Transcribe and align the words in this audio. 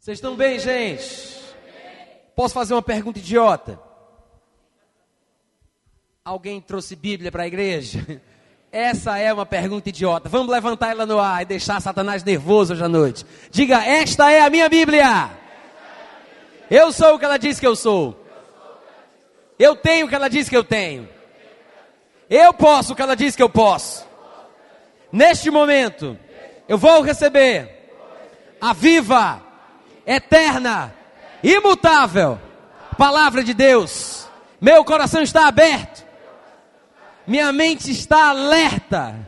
Vocês 0.00 0.16
estão 0.16 0.34
bem, 0.34 0.58
gente? 0.58 1.38
Posso 2.34 2.54
fazer 2.54 2.72
uma 2.72 2.80
pergunta 2.80 3.18
idiota? 3.18 3.78
Alguém 6.24 6.58
trouxe 6.58 6.96
Bíblia 6.96 7.30
para 7.30 7.42
a 7.42 7.46
igreja? 7.46 8.22
Essa 8.72 9.18
é 9.18 9.30
uma 9.30 9.44
pergunta 9.44 9.90
idiota. 9.90 10.26
Vamos 10.26 10.50
levantar 10.50 10.92
ela 10.92 11.04
no 11.04 11.20
ar 11.20 11.42
e 11.42 11.44
deixar 11.44 11.82
Satanás 11.82 12.24
nervoso 12.24 12.72
hoje 12.72 12.82
à 12.82 12.88
noite. 12.88 13.26
Diga: 13.50 13.84
Esta 13.84 14.32
é 14.32 14.40
a 14.40 14.48
minha 14.48 14.70
Bíblia. 14.70 15.32
Eu 16.70 16.90
sou 16.92 17.16
o 17.16 17.18
que 17.18 17.26
ela 17.26 17.36
diz 17.36 17.60
que 17.60 17.66
eu 17.66 17.76
sou. 17.76 18.18
Eu 19.58 19.76
tenho 19.76 20.06
o 20.06 20.08
que 20.08 20.14
ela 20.14 20.30
diz 20.30 20.48
que 20.48 20.56
eu 20.56 20.64
tenho. 20.64 21.06
Eu 22.30 22.54
posso 22.54 22.94
o 22.94 22.96
que 22.96 23.02
ela 23.02 23.14
diz 23.14 23.36
que 23.36 23.42
eu 23.42 23.50
posso. 23.50 24.08
Neste 25.12 25.50
momento, 25.50 26.18
eu 26.66 26.78
vou 26.78 27.02
receber 27.02 27.68
a 28.58 28.72
viva, 28.72 29.49
eterna, 30.06 30.94
imutável 31.42 32.38
palavra 33.00 33.42
de 33.42 33.54
Deus. 33.54 34.28
Meu 34.60 34.84
coração 34.84 35.22
está 35.22 35.48
aberto. 35.48 36.04
Minha 37.26 37.50
mente 37.50 37.90
está 37.90 38.28
alerta. 38.28 39.26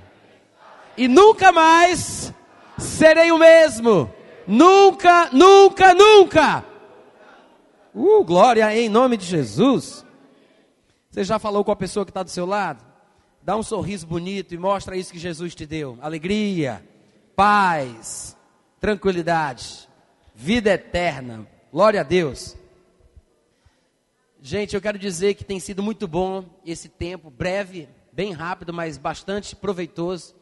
E 0.95 1.09
nunca 1.09 1.51
mais 1.51 2.35
serei 2.77 3.33
o 3.33 3.39
mesmo. 3.39 4.13
Nunca, 4.47 5.31
nunca, 5.33 5.95
nunca. 5.95 6.63
Uh, 7.95 8.23
glória 8.23 8.77
em 8.77 8.91
nome 8.91 9.17
de 9.17 9.25
Jesus. 9.25 10.05
Você 11.11 11.25
já 11.25 11.39
falou 11.39 11.65
com 11.65 11.73
a 11.73 11.77
pessoa 11.77 12.05
que 12.05 12.11
está 12.11 12.23
do 12.23 12.29
seu 12.29 12.45
lado? 12.45 12.85
Dá 13.41 13.57
um 13.57 13.63
sorriso 13.63 14.07
bonito 14.07 14.53
e 14.53 14.59
mostra 14.59 14.99
isso 14.99 15.13
que 15.13 15.19
Jesus 15.19 15.55
te 15.55 15.65
deu: 15.65 15.99
alegria, 16.03 16.85
paz, 17.35 18.37
tranquilidade, 18.79 19.89
vida 20.35 20.71
eterna. 20.71 21.47
Glória 21.71 22.01
a 22.01 22.05
Deus. 22.05 22.57
Gente, 24.41 24.75
eu 24.75 24.81
quero 24.81 24.99
dizer 24.99 25.35
que 25.35 25.45
tem 25.45 25.61
sido 25.61 25.83
muito 25.83 26.09
bom 26.09 26.45
esse 26.65 26.89
tempo, 26.89 27.31
breve, 27.31 27.89
bem 28.13 28.33
rápido, 28.33 28.73
mas 28.73 28.99
bastante 28.99 29.55
proveitoso. 29.55 30.35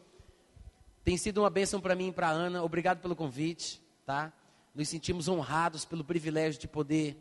Tem 1.03 1.17
sido 1.17 1.39
uma 1.39 1.49
bênção 1.49 1.79
para 1.79 1.95
mim 1.95 2.09
e 2.09 2.11
para 2.11 2.29
Ana. 2.29 2.63
Obrigado 2.63 2.99
pelo 2.99 3.15
convite, 3.15 3.81
tá? 4.05 4.33
Nos 4.73 4.89
sentimos 4.89 5.27
honrados 5.27 5.85
pelo 5.85 6.03
privilégio 6.03 6.59
de 6.59 6.67
poder 6.67 7.17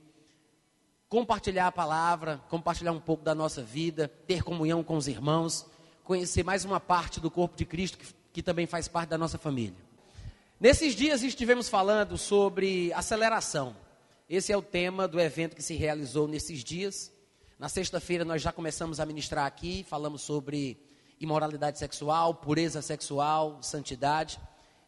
compartilhar 1.09 1.67
a 1.67 1.73
palavra, 1.73 2.41
compartilhar 2.49 2.93
um 2.93 3.01
pouco 3.01 3.25
da 3.25 3.35
nossa 3.35 3.63
vida, 3.63 4.09
ter 4.27 4.43
comunhão 4.43 4.83
com 4.83 4.97
os 4.97 5.09
irmãos, 5.09 5.67
conhecer 6.05 6.45
mais 6.45 6.65
uma 6.65 6.79
parte 6.79 7.21
do 7.21 7.31
corpo 7.31 7.57
de 7.57 7.65
Cristo 7.65 7.99
que, 7.99 8.07
que 8.33 8.43
também 8.43 8.67
faz 8.67 8.87
parte 8.87 9.11
da 9.11 9.19
nossa 9.19 9.37
família. 9.37 9.90
Nesses 10.61 10.95
dias 10.95 11.23
estivemos 11.23 11.71
falando 11.71 12.19
sobre 12.19 12.93
aceleração. 12.93 13.75
Esse 14.29 14.53
é 14.53 14.57
o 14.57 14.61
tema 14.61 15.09
do 15.09 15.19
evento 15.19 15.57
que 15.57 15.63
se 15.63 15.75
realizou 15.75 16.29
nesses 16.29 16.63
dias. 16.63 17.11
Na 17.59 17.67
sexta-feira 17.67 18.27
nós 18.27 18.43
já 18.43 18.53
começamos 18.53 19.01
a 19.01 19.07
ministrar 19.07 19.47
aqui, 19.47 19.87
falamos 19.89 20.21
sobre 20.21 20.79
imoralidade 21.19 21.79
sexual, 21.79 22.35
pureza 22.35 22.83
sexual, 22.83 23.59
santidade. 23.63 24.39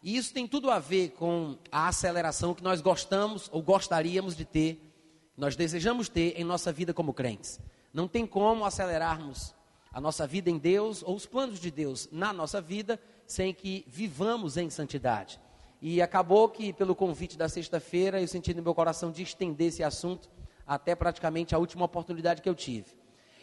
E 0.02 0.14
isso 0.14 0.34
tem 0.34 0.46
tudo 0.46 0.70
a 0.70 0.78
ver 0.78 1.12
com 1.12 1.56
a 1.70 1.88
aceleração 1.88 2.52
que 2.52 2.62
nós 2.62 2.82
gostamos 2.82 3.48
ou 3.50 3.62
gostaríamos 3.62 4.36
de 4.36 4.44
ter 4.44 4.92
nós 5.34 5.56
desejamos 5.56 6.10
ter 6.10 6.38
em 6.38 6.44
nossa 6.44 6.70
vida 6.70 6.92
como 6.92 7.14
crentes. 7.14 7.58
Não 7.92 8.06
tem 8.06 8.26
como 8.26 8.66
acelerarmos 8.66 9.54
a 9.90 10.00
nossa 10.00 10.26
vida 10.26 10.50
em 10.50 10.58
Deus 10.58 11.02
ou 11.02 11.16
os 11.16 11.24
planos 11.24 11.58
de 11.58 11.70
Deus 11.70 12.08
na 12.12 12.32
nossa 12.32 12.60
vida 12.60 13.00
sem 13.26 13.54
que 13.54 13.84
vivamos 13.88 14.58
em 14.58 14.68
santidade. 14.68 15.40
E 15.82 16.00
acabou 16.00 16.48
que, 16.48 16.72
pelo 16.72 16.94
convite 16.94 17.36
da 17.36 17.48
sexta-feira, 17.48 18.20
eu 18.20 18.28
senti 18.28 18.54
no 18.54 18.62
meu 18.62 18.72
coração 18.72 19.10
de 19.10 19.20
estender 19.24 19.66
esse 19.66 19.82
assunto 19.82 20.30
até 20.64 20.94
praticamente 20.94 21.56
a 21.56 21.58
última 21.58 21.84
oportunidade 21.84 22.40
que 22.40 22.48
eu 22.48 22.54
tive. 22.54 22.86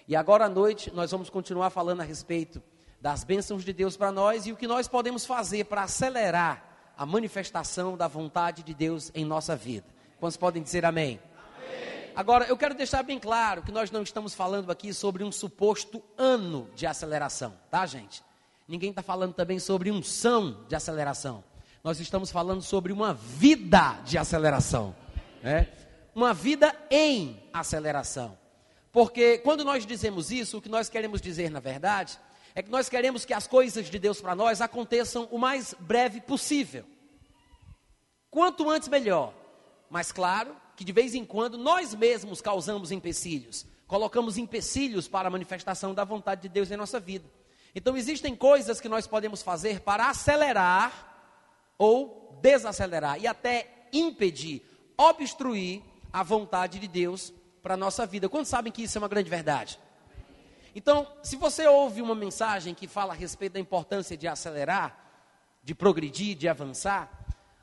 E 0.08 0.16
agora 0.16 0.46
à 0.46 0.50
noite 0.50 0.90
nós 0.96 1.12
vamos 1.12 1.30
continuar 1.30 1.70
falando 1.70 2.00
a 2.00 2.06
respeito 2.06 2.64
das 3.02 3.26
bênçãos 3.26 3.66
de 3.66 3.74
Deus 3.74 3.98
para 3.98 4.10
nós 4.10 4.46
e 4.46 4.54
o 4.54 4.56
que 4.56 4.68
nós 4.68 4.88
podemos 4.88 5.26
fazer 5.26 5.66
para 5.66 5.84
acelerar 5.84 6.64
a 6.98 7.06
manifestação 7.06 7.98
da 7.98 8.08
vontade 8.08 8.64
de 8.64 8.74
Deus 8.74 9.12
em 9.14 9.26
nossa 9.26 9.54
vida. 9.54 9.86
Quantos 10.18 10.38
podem 10.38 10.64
dizer 10.64 10.86
amém? 10.86 11.20
Agora, 12.16 12.46
eu 12.46 12.56
quero 12.56 12.74
deixar 12.74 13.04
bem 13.04 13.20
claro 13.20 13.64
que 13.64 13.72
nós 13.72 13.92
não 13.92 14.02
estamos 14.02 14.34
falando 14.34 14.72
aqui 14.72 14.94
sobre 14.94 15.26
um 15.26 15.32
suposto 15.32 16.02
ano 16.18 16.70
de 16.74 16.88
aceleração, 16.88 17.54
tá, 17.70 17.86
gente? 17.86 18.24
Ninguém 18.66 18.92
está 18.92 19.02
falando 19.02 19.34
também 19.34 19.60
sobre 19.60 19.92
um 19.92 20.02
são 20.02 20.66
de 20.68 20.76
aceleração. 20.76 21.44
Nós 21.84 22.00
estamos 22.00 22.30
falando 22.30 22.62
sobre 22.62 22.92
uma 22.92 23.14
vida 23.14 24.00
de 24.04 24.18
aceleração, 24.18 24.96
né? 25.42 25.70
Uma 26.14 26.34
vida 26.34 26.76
em 26.92 27.42
aceleração. 27.54 28.38
Porque 28.92 29.38
quando 29.38 29.64
nós 29.64 29.86
dizemos 29.86 30.32
isso, 30.32 30.58
o 30.58 30.62
que 30.62 30.68
nós 30.68 30.90
queremos 30.90 31.22
dizer, 31.22 31.50
na 31.50 31.60
verdade, 31.60 32.20
é 32.54 32.62
que 32.62 32.70
nós 32.70 32.90
queremos 32.90 33.24
que 33.24 33.34
as 33.34 33.48
coisas 33.48 33.90
de 33.90 33.98
Deus 33.98 34.20
para 34.20 34.36
nós 34.36 34.60
aconteçam 34.60 35.28
o 35.32 35.38
mais 35.38 35.74
breve 35.80 36.20
possível. 36.20 36.84
Quanto 38.30 38.70
antes, 38.70 38.90
melhor. 38.90 39.34
Mas, 39.90 40.12
claro, 40.12 40.56
que 40.76 40.84
de 40.84 40.92
vez 40.92 41.16
em 41.16 41.26
quando 41.26 41.58
nós 41.58 41.96
mesmos 41.96 42.42
causamos 42.42 42.92
empecilhos, 42.92 43.66
colocamos 43.88 44.38
empecilhos 44.38 45.08
para 45.08 45.28
a 45.28 45.32
manifestação 45.32 45.94
da 45.94 46.04
vontade 46.04 46.42
de 46.42 46.50
Deus 46.50 46.70
em 46.70 46.78
nossa 46.78 47.00
vida. 47.00 47.30
Então 47.74 47.96
existem 47.96 48.36
coisas 48.36 48.82
que 48.82 48.90
nós 48.90 49.08
podemos 49.08 49.42
fazer 49.42 49.80
para 49.82 50.10
acelerar 50.10 51.09
ou 51.80 52.38
desacelerar 52.42 53.20
e 53.20 53.26
até 53.26 53.88
impedir, 53.92 54.62
obstruir 54.96 55.82
a 56.14 56.22
vontade 56.22 56.78
de 56.78 56.88
Deus 56.88 57.34
para 57.64 57.74
a 57.74 57.78
nossa 57.78 58.06
vida. 58.06 58.30
Quantos 58.30 58.50
sabem 58.50 58.72
que 58.72 58.84
isso 58.84 58.98
é 58.98 59.02
uma 59.02 59.08
grande 59.08 59.30
verdade? 59.32 59.80
Então, 60.76 61.08
se 61.24 61.36
você 61.36 61.66
ouve 61.66 62.04
uma 62.04 62.14
mensagem 62.14 62.76
que 62.76 62.88
fala 62.88 63.14
a 63.14 63.16
respeito 63.16 63.54
da 63.54 63.60
importância 63.60 64.16
de 64.16 64.28
acelerar, 64.28 65.10
de 65.64 65.74
progredir, 65.74 66.36
de 66.36 66.48
avançar, 66.48 67.20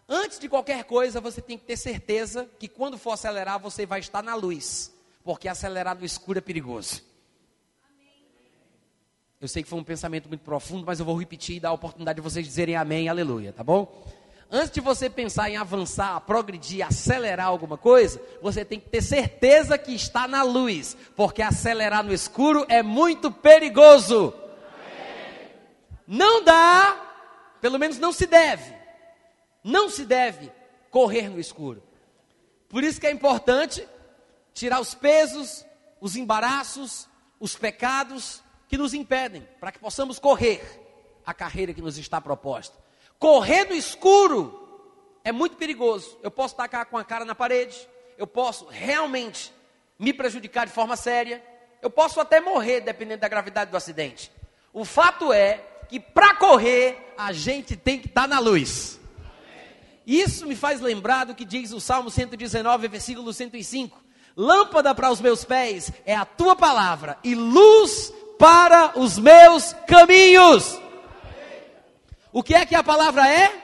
Antes 0.09 0.39
de 0.39 0.49
qualquer 0.49 0.85
coisa, 0.85 1.21
você 1.21 1.41
tem 1.41 1.59
que 1.59 1.65
ter 1.65 1.77
certeza 1.77 2.49
que 2.61 2.69
quando 2.69 2.97
for 2.97 3.13
acelerar, 3.13 3.59
você 3.59 3.85
vai 3.85 3.99
estar 3.99 4.23
na 4.23 4.37
luz. 4.37 4.95
Porque 5.25 5.49
acelerar 5.49 5.99
no 5.99 6.05
escuro 6.05 6.39
é 6.39 6.41
perigoso. 6.41 7.03
Eu 9.39 9.49
sei 9.49 9.63
que 9.63 9.69
foi 9.69 9.79
um 9.79 9.85
pensamento 9.85 10.29
muito 10.29 10.41
profundo, 10.41 10.85
mas 10.87 10.99
eu 10.99 11.05
vou 11.05 11.15
repetir 11.19 11.57
e 11.57 11.61
dar 11.61 11.69
a 11.69 11.73
oportunidade 11.73 12.17
de 12.17 12.23
vocês 12.23 12.47
dizerem 12.47 12.75
amém, 12.75 13.09
aleluia, 13.09 13.53
tá 13.53 13.63
bom? 13.63 14.03
Antes 14.51 14.71
de 14.71 14.81
você 14.81 15.11
pensar 15.11 15.51
em 15.51 15.59
avançar, 15.59 16.19
progredir, 16.23 16.87
acelerar 16.87 17.49
alguma 17.49 17.77
coisa, 17.77 18.23
você 18.41 18.65
tem 18.65 18.81
que 18.81 18.89
ter 18.89 19.03
certeza 19.03 19.77
que 19.77 19.93
está 19.93 20.27
na 20.27 20.43
luz, 20.43 20.97
porque 21.15 21.43
acelerar 21.43 22.03
no 22.03 22.15
escuro 22.15 22.65
é 22.69 22.83
muito 22.83 23.31
perigoso. 23.31 24.33
Não 26.07 26.43
dá, 26.43 26.97
pelo 27.61 27.79
menos 27.79 27.99
não 27.99 28.13
se 28.13 28.27
deve, 28.27 28.73
não 29.63 29.91
se 29.91 30.07
deve 30.07 30.51
correr 30.91 31.29
no 31.29 31.39
escuro. 31.39 31.83
Por 32.71 32.83
isso 32.83 32.99
que 32.99 33.07
é 33.07 33.11
importante 33.11 33.87
tirar 34.55 34.81
os 34.81 34.95
pesos, 34.95 35.67
os 36.01 36.17
embaraços, 36.17 37.07
os 37.39 37.55
pecados 37.55 38.46
que 38.69 38.77
nos 38.77 38.95
impedem, 38.95 39.47
para 39.61 39.73
que 39.73 39.79
possamos 39.79 40.19
correr 40.19 40.63
a 41.25 41.33
carreira 41.35 41.75
que 41.75 41.83
nos 41.83 41.99
está 41.99 42.21
proposta. 42.21 42.77
Correr 43.19 43.65
no 43.65 43.75
escuro 43.75 44.63
é 45.25 45.33
muito 45.33 45.57
perigoso. 45.57 46.19
Eu 46.23 46.31
posso 46.31 46.55
tacar 46.55 46.87
com 46.87 46.97
a 46.97 47.05
cara 47.05 47.25
na 47.25 47.35
parede, 47.35 47.89
eu 48.17 48.27
posso 48.27 48.67
realmente 48.67 49.53
me 49.99 50.13
prejudicar 50.13 50.67
de 50.67 50.73
forma 50.73 50.97
séria, 50.97 51.43
eu 51.83 51.91
posso 51.91 52.21
até 52.21 52.41
morrer, 52.41 52.81
dependendo 52.81 53.21
da 53.21 53.29
gravidade 53.29 53.71
do 53.71 53.77
acidente. 53.77 54.31
O 54.73 54.85
fato 54.85 55.33
é 55.33 55.65
que 55.89 55.99
para 55.99 56.35
correr, 56.35 57.15
a 57.17 57.33
gente 57.33 57.77
tem 57.77 57.99
que 57.99 58.09
estar 58.09 58.23
tá 58.23 58.27
na 58.29 58.39
luz. 58.39 59.01
Isso 60.07 60.47
me 60.47 60.55
faz 60.55 60.81
lembrar 60.81 61.25
do 61.25 61.35
que 61.35 61.45
diz 61.45 61.73
o 61.73 61.81
Salmo 61.81 62.11
119, 62.11 62.87
versículo 62.89 63.33
105. 63.33 64.05
Lâmpada 64.37 64.95
para 64.95 65.11
os 65.11 65.21
meus 65.21 65.45
pés 65.45 65.91
é 66.05 66.15
a 66.15 66.25
tua 66.25 66.55
palavra 66.55 67.19
e 67.25 67.35
luz 67.35 68.13
para 68.39 68.99
os 68.99 69.19
meus 69.19 69.73
caminhos. 69.87 70.81
O 72.33 72.43
que 72.43 72.55
é 72.55 72.67
que 72.67 72.75
a 72.75 72.83
palavra 72.83 73.27
é? 73.29 73.63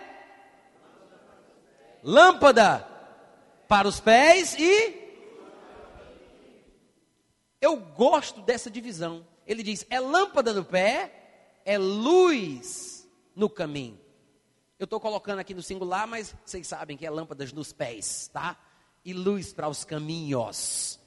Lâmpada 2.03 2.87
para 3.69 3.87
os 3.87 4.01
pés 4.01 4.57
e. 4.59 5.01
Eu 7.61 7.77
gosto 7.77 8.41
dessa 8.41 8.71
divisão. 8.71 9.27
Ele 9.47 9.63
diz: 9.63 9.87
é 9.91 10.01
lâmpada 10.01 10.53
no 10.53 10.65
pé, 10.65 11.61
é 11.65 11.79
luz 11.79 13.09
no 13.37 13.49
caminho. 13.49 14.01
Eu 14.79 14.85
estou 14.85 14.99
colocando 14.99 15.39
aqui 15.39 15.55
no 15.55 15.63
singular, 15.63 16.07
mas 16.07 16.35
vocês 16.45 16.67
sabem 16.67 16.97
que 16.97 17.07
é 17.07 17.11
lâmpadas 17.11 17.53
nos 17.53 17.73
pés, 17.73 18.29
tá? 18.33 18.59
E 19.05 19.13
luz 19.13 19.53
para 19.53 19.69
os 19.69 19.85
caminhos. 19.85 20.99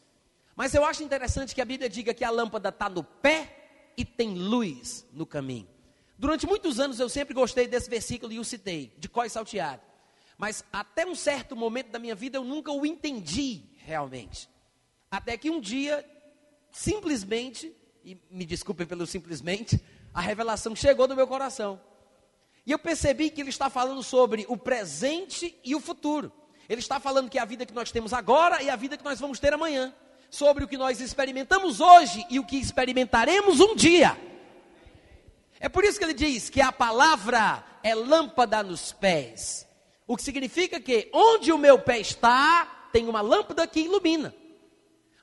Mas 0.56 0.74
eu 0.74 0.86
acho 0.86 1.04
interessante 1.04 1.54
que 1.54 1.62
a 1.62 1.66
Bíblia 1.66 1.90
diga 1.90 2.14
que 2.14 2.24
a 2.24 2.30
lâmpada 2.30 2.70
está 2.70 2.88
no 2.88 3.04
pé 3.04 3.92
e 3.98 4.06
tem 4.06 4.36
luz 4.36 5.06
no 5.12 5.26
caminho. 5.26 5.68
Durante 6.18 6.48
muitos 6.48 6.80
anos 6.80 7.00
eu 7.00 7.10
sempre 7.10 7.34
gostei 7.34 7.68
desse 7.68 7.90
versículo 7.90 8.32
e 8.32 8.40
o 8.40 8.46
citei, 8.46 8.94
de 8.98 9.10
có 9.10 9.28
salteado. 9.28 9.82
Mas 10.38 10.64
até 10.72 11.06
um 11.06 11.16
certo 11.16 11.56
momento 11.56 11.90
da 11.90 12.00
minha 12.00 12.16
vida 12.16 12.38
eu 12.38 12.44
nunca 12.44 12.72
o 12.72 12.86
entendi 12.86 13.64
realmente. 13.78 14.50
Até 15.12 15.38
que 15.38 15.50
um 15.50 15.60
dia, 15.60 16.06
simplesmente, 16.72 17.74
e 18.04 18.18
me 18.30 18.46
desculpem 18.46 18.88
pelo 18.88 19.06
simplesmente, 19.06 19.80
a 20.14 20.22
revelação 20.22 20.76
chegou 20.76 21.08
no 21.08 21.16
meu 21.16 21.28
coração. 21.28 21.80
E 22.66 22.72
eu 22.72 22.80
percebi 22.80 23.30
que 23.30 23.42
ele 23.42 23.50
está 23.50 23.70
falando 23.70 24.02
sobre 24.02 24.46
o 24.48 24.58
presente 24.58 25.58
e 25.64 25.76
o 25.76 25.80
futuro. 25.80 26.32
Ele 26.68 26.80
está 26.80 27.00
falando 27.00 27.30
que 27.30 27.38
é 27.38 27.42
a 27.42 27.46
vida 27.46 27.66
que 27.66 27.74
nós 27.74 27.92
temos 27.92 28.12
agora 28.12 28.64
e 28.64 28.70
a 28.70 28.76
vida 28.76 28.98
que 28.98 29.04
nós 29.04 29.20
vamos 29.20 29.40
ter 29.40 29.54
amanhã. 29.54 29.94
Sobre 30.30 30.64
o 30.64 30.68
que 30.68 30.78
nós 30.78 31.00
experimentamos 31.00 31.80
hoje 31.80 32.26
e 32.30 32.40
o 32.40 32.46
que 32.46 32.58
experimentaremos 32.58 33.60
um 33.60 33.76
dia. 33.76 34.18
É 35.60 35.70
por 35.70 35.84
isso 35.84 35.98
que 35.98 36.06
ele 36.06 36.14
diz 36.14 36.50
que 36.50 36.62
a 36.62 36.72
palavra 36.72 37.64
é 37.82 37.96
lâmpada 37.96 38.62
nos 38.62 38.92
pés. 38.92 39.68
O 40.08 40.16
que 40.16 40.24
significa 40.24 40.80
que 40.80 41.10
onde 41.14 41.52
o 41.52 41.58
meu 41.58 41.80
pé 41.80 42.00
está, 42.00 42.90
tem 42.92 43.08
uma 43.08 43.22
lâmpada 43.22 43.66
que 43.66 43.80
ilumina. 43.80 44.34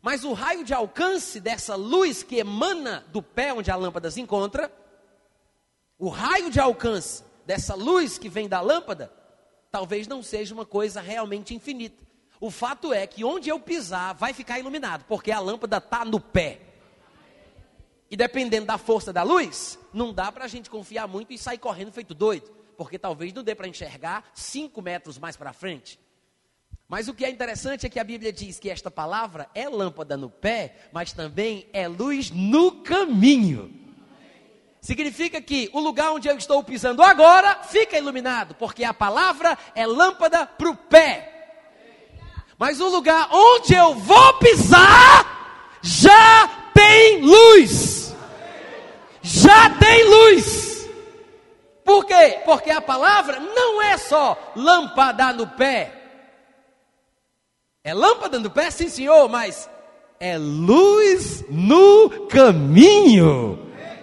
Mas 0.00 0.24
o 0.24 0.32
raio 0.32 0.64
de 0.64 0.74
alcance 0.74 1.38
dessa 1.38 1.76
luz 1.76 2.22
que 2.22 2.36
emana 2.36 3.06
do 3.12 3.22
pé 3.22 3.52
onde 3.52 3.70
a 3.70 3.76
lâmpada 3.76 4.10
se 4.10 4.20
encontra, 4.20 4.72
o 5.98 6.08
raio 6.08 6.50
de 6.50 6.58
alcance 6.58 7.22
dessa 7.46 7.74
luz 7.74 8.18
que 8.18 8.28
vem 8.28 8.48
da 8.48 8.60
lâmpada, 8.60 9.12
talvez 9.70 10.08
não 10.08 10.22
seja 10.22 10.52
uma 10.52 10.66
coisa 10.66 11.00
realmente 11.00 11.54
infinita. 11.54 12.02
O 12.42 12.50
fato 12.50 12.92
é 12.92 13.06
que 13.06 13.22
onde 13.22 13.48
eu 13.48 13.60
pisar 13.60 14.14
vai 14.14 14.32
ficar 14.32 14.58
iluminado, 14.58 15.04
porque 15.04 15.30
a 15.30 15.38
lâmpada 15.38 15.76
está 15.76 16.04
no 16.04 16.18
pé. 16.18 16.60
E 18.10 18.16
dependendo 18.16 18.66
da 18.66 18.76
força 18.76 19.12
da 19.12 19.22
luz, 19.22 19.78
não 19.92 20.12
dá 20.12 20.32
para 20.32 20.46
a 20.46 20.48
gente 20.48 20.68
confiar 20.68 21.06
muito 21.06 21.32
e 21.32 21.38
sair 21.38 21.58
correndo 21.58 21.92
feito 21.92 22.12
doido, 22.12 22.50
porque 22.76 22.98
talvez 22.98 23.32
não 23.32 23.44
dê 23.44 23.54
para 23.54 23.68
enxergar 23.68 24.28
cinco 24.34 24.82
metros 24.82 25.18
mais 25.18 25.36
para 25.36 25.52
frente. 25.52 26.00
Mas 26.88 27.06
o 27.06 27.14
que 27.14 27.24
é 27.24 27.30
interessante 27.30 27.86
é 27.86 27.88
que 27.88 28.00
a 28.00 28.04
Bíblia 28.04 28.32
diz 28.32 28.58
que 28.58 28.70
esta 28.70 28.90
palavra 28.90 29.48
é 29.54 29.68
lâmpada 29.68 30.16
no 30.16 30.28
pé, 30.28 30.74
mas 30.90 31.12
também 31.12 31.68
é 31.72 31.86
luz 31.86 32.32
no 32.32 32.82
caminho. 32.82 33.72
Significa 34.80 35.40
que 35.40 35.70
o 35.72 35.78
lugar 35.78 36.10
onde 36.10 36.26
eu 36.26 36.36
estou 36.36 36.60
pisando 36.64 37.04
agora 37.04 37.62
fica 37.62 37.96
iluminado, 37.96 38.56
porque 38.56 38.82
a 38.82 38.92
palavra 38.92 39.56
é 39.76 39.86
lâmpada 39.86 40.44
para 40.44 40.68
o 40.68 40.76
pé. 40.76 41.31
Mas 42.58 42.80
o 42.80 42.88
lugar 42.88 43.28
onde 43.30 43.74
eu 43.74 43.94
vou 43.94 44.34
pisar 44.34 45.78
já 45.82 46.48
tem 46.74 47.20
luz. 47.22 48.14
Já 49.22 49.70
tem 49.70 50.04
luz. 50.04 50.88
Por 51.84 52.04
quê? 52.04 52.40
Porque 52.44 52.70
a 52.70 52.80
palavra 52.80 53.40
não 53.40 53.82
é 53.82 53.96
só 53.98 54.36
lâmpada 54.54 55.32
no 55.32 55.46
pé. 55.46 55.92
É 57.84 57.92
lâmpada 57.92 58.38
no 58.38 58.50
pé, 58.50 58.70
sim, 58.70 58.88
senhor, 58.88 59.28
mas 59.28 59.68
é 60.20 60.38
luz 60.38 61.44
no 61.50 62.28
caminho. 62.28 63.58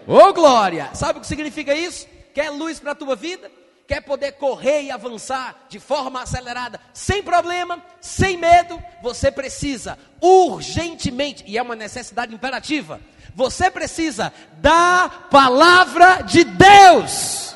Ô 0.05 0.15
oh, 0.15 0.33
glória! 0.33 0.89
Sabe 0.93 1.19
o 1.19 1.21
que 1.21 1.27
significa 1.27 1.73
isso? 1.73 2.05
Quer 2.33 2.49
luz 2.49 2.79
para 2.79 2.91
a 2.91 2.95
tua 2.95 3.15
vida? 3.15 3.49
Quer 3.89 4.01
poder 4.01 4.33
correr 4.33 4.83
e 4.83 4.91
avançar 4.91 5.65
de 5.67 5.79
forma 5.79 6.21
acelerada, 6.21 6.79
sem 6.93 7.23
problema, 7.23 7.83
sem 7.99 8.37
medo? 8.37 8.79
Você 9.01 9.31
precisa 9.31 9.97
urgentemente, 10.21 11.43
e 11.47 11.57
é 11.57 11.61
uma 11.63 11.75
necessidade 11.75 12.31
imperativa, 12.31 13.01
você 13.33 13.71
precisa 13.71 14.31
da 14.57 15.09
palavra 15.31 16.21
de 16.21 16.43
Deus. 16.43 17.55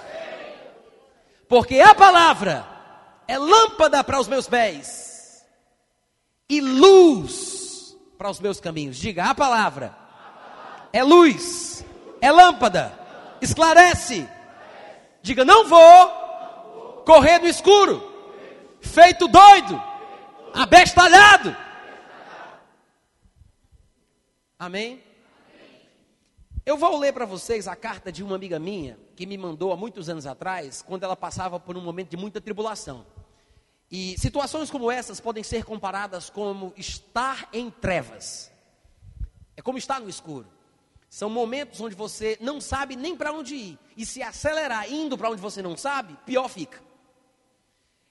Porque 1.47 1.80
a 1.80 1.94
palavra 1.94 2.65
é 3.27 3.38
lâmpada 3.38 4.03
para 4.03 4.19
os 4.19 4.27
meus 4.27 4.47
pés 4.47 5.45
e 6.50 6.59
luz 6.59 7.95
para 8.18 8.31
os 8.31 8.39
meus 8.39 8.59
caminhos. 8.59 8.97
Diga, 8.97 9.25
a 9.25 9.35
palavra 9.35 9.95
é 10.91 11.03
luz 11.03 11.85
é 12.19 12.31
lâmpada, 12.31 12.91
esclarece. 13.39 14.27
Diga: 15.21 15.45
não 15.45 15.68
vou 15.68 16.22
correr 17.05 17.39
no 17.39 17.47
escuro, 17.47 18.01
feito 18.81 19.27
doido, 19.27 19.81
abestalhado. 20.53 21.55
Amém? 24.57 25.03
Eu 26.65 26.77
vou 26.77 26.97
ler 26.97 27.11
para 27.11 27.25
vocês 27.25 27.67
a 27.67 27.75
carta 27.75 28.09
de 28.09 28.23
uma 28.23 28.35
amiga 28.35 28.57
minha 28.57 28.97
que 29.17 29.25
me 29.25 29.38
mandou 29.38 29.73
há 29.73 29.75
muitos 29.75 30.07
anos 30.07 30.25
atrás, 30.25 30.81
quando 30.81 31.03
ela 31.03 31.15
passava 31.15 31.59
por 31.59 31.75
um 31.75 31.81
momento 31.81 32.09
de 32.11 32.17
muita 32.17 32.39
tribulação. 32.39 33.06
E 33.91 34.17
situações 34.17 34.71
como 34.71 34.89
essas 34.89 35.19
podem 35.19 35.44
ser 35.44 35.65
comparadas 35.65 36.29
como 36.29 36.73
estar 36.77 37.49
em 37.51 37.69
trevas. 37.69 38.49
É 39.57 39.61
como 39.61 39.77
estar 39.77 39.99
no 39.99 40.09
escuro. 40.09 40.47
São 41.09 41.29
momentos 41.29 41.79
onde 41.79 41.94
você 41.94 42.38
não 42.41 42.59
sabe 42.59 42.95
nem 42.95 43.15
para 43.15 43.31
onde 43.31 43.53
ir. 43.53 43.79
E 43.95 44.06
se 44.06 44.23
acelerar 44.23 44.91
indo 44.91 45.17
para 45.17 45.29
onde 45.29 45.41
você 45.41 45.61
não 45.61 45.77
sabe, 45.77 46.17
pior 46.25 46.47
fica. 46.47 46.81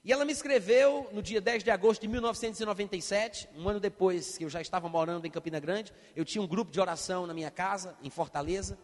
E 0.03 0.11
ela 0.11 0.25
me 0.25 0.33
escreveu 0.33 1.09
no 1.13 1.21
dia 1.21 1.39
10 1.39 1.63
de 1.63 1.71
agosto 1.71 2.01
de 2.01 2.07
1997, 2.07 3.49
um 3.57 3.69
ano 3.69 3.79
depois 3.79 4.37
que 4.37 4.43
eu 4.43 4.49
já 4.49 4.59
estava 4.59 4.89
morando 4.89 5.25
em 5.25 5.31
Campina 5.31 5.59
Grande. 5.59 5.93
Eu 6.15 6.25
tinha 6.25 6.41
um 6.41 6.47
grupo 6.47 6.71
de 6.71 6.79
oração 6.79 7.25
na 7.25 7.33
minha 7.33 7.49
casa, 7.49 7.95
em 8.03 8.09
Fortaleza. 8.09 8.77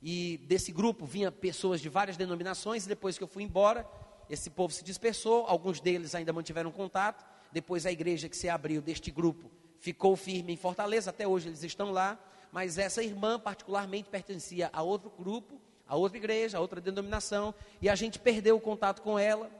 E 0.00 0.38
desse 0.46 0.70
grupo 0.70 1.04
vinha 1.04 1.32
pessoas 1.32 1.80
de 1.80 1.88
várias 1.88 2.16
denominações. 2.16 2.84
E 2.84 2.88
depois 2.88 3.18
que 3.18 3.24
eu 3.24 3.28
fui 3.28 3.42
embora, 3.42 3.86
esse 4.30 4.50
povo 4.50 4.72
se 4.72 4.84
dispersou. 4.84 5.46
Alguns 5.46 5.80
deles 5.80 6.14
ainda 6.14 6.32
mantiveram 6.32 6.70
contato. 6.70 7.24
Depois 7.50 7.84
a 7.84 7.90
igreja 7.90 8.28
que 8.28 8.36
se 8.36 8.48
abriu 8.48 8.80
deste 8.80 9.10
grupo 9.10 9.50
ficou 9.80 10.14
firme 10.14 10.52
em 10.52 10.56
Fortaleza. 10.56 11.10
Até 11.10 11.26
hoje 11.26 11.48
eles 11.48 11.64
estão 11.64 11.90
lá 11.90 12.18
mas 12.52 12.76
essa 12.76 13.02
irmã 13.02 13.40
particularmente 13.40 14.10
pertencia 14.10 14.68
a 14.74 14.82
outro 14.82 15.10
grupo, 15.18 15.58
a 15.88 15.96
outra 15.96 16.18
igreja, 16.18 16.58
a 16.58 16.60
outra 16.60 16.82
denominação, 16.82 17.54
e 17.80 17.88
a 17.88 17.94
gente 17.94 18.18
perdeu 18.18 18.56
o 18.56 18.60
contato 18.60 19.00
com 19.00 19.18
ela. 19.18 19.50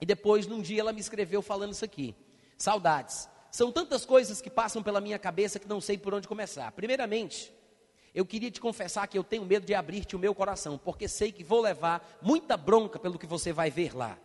E 0.00 0.06
depois, 0.06 0.46
num 0.46 0.62
dia, 0.62 0.80
ela 0.80 0.92
me 0.92 1.00
escreveu 1.00 1.42
falando 1.42 1.72
isso 1.72 1.84
aqui: 1.84 2.14
saudades. 2.56 3.28
São 3.50 3.72
tantas 3.72 4.04
coisas 4.06 4.40
que 4.40 4.48
passam 4.48 4.82
pela 4.82 5.00
minha 5.00 5.18
cabeça 5.18 5.58
que 5.58 5.68
não 5.68 5.80
sei 5.80 5.98
por 5.98 6.14
onde 6.14 6.28
começar. 6.28 6.70
Primeiramente, 6.72 7.52
eu 8.14 8.24
queria 8.24 8.50
te 8.50 8.60
confessar 8.60 9.06
que 9.08 9.18
eu 9.18 9.24
tenho 9.24 9.44
medo 9.44 9.66
de 9.66 9.74
abrir-te 9.74 10.16
o 10.16 10.18
meu 10.18 10.34
coração, 10.34 10.78
porque 10.78 11.08
sei 11.08 11.32
que 11.32 11.44
vou 11.44 11.60
levar 11.60 12.18
muita 12.22 12.56
bronca 12.56 12.98
pelo 12.98 13.18
que 13.18 13.26
você 13.26 13.52
vai 13.52 13.70
ver 13.70 13.96
lá. 13.96 14.16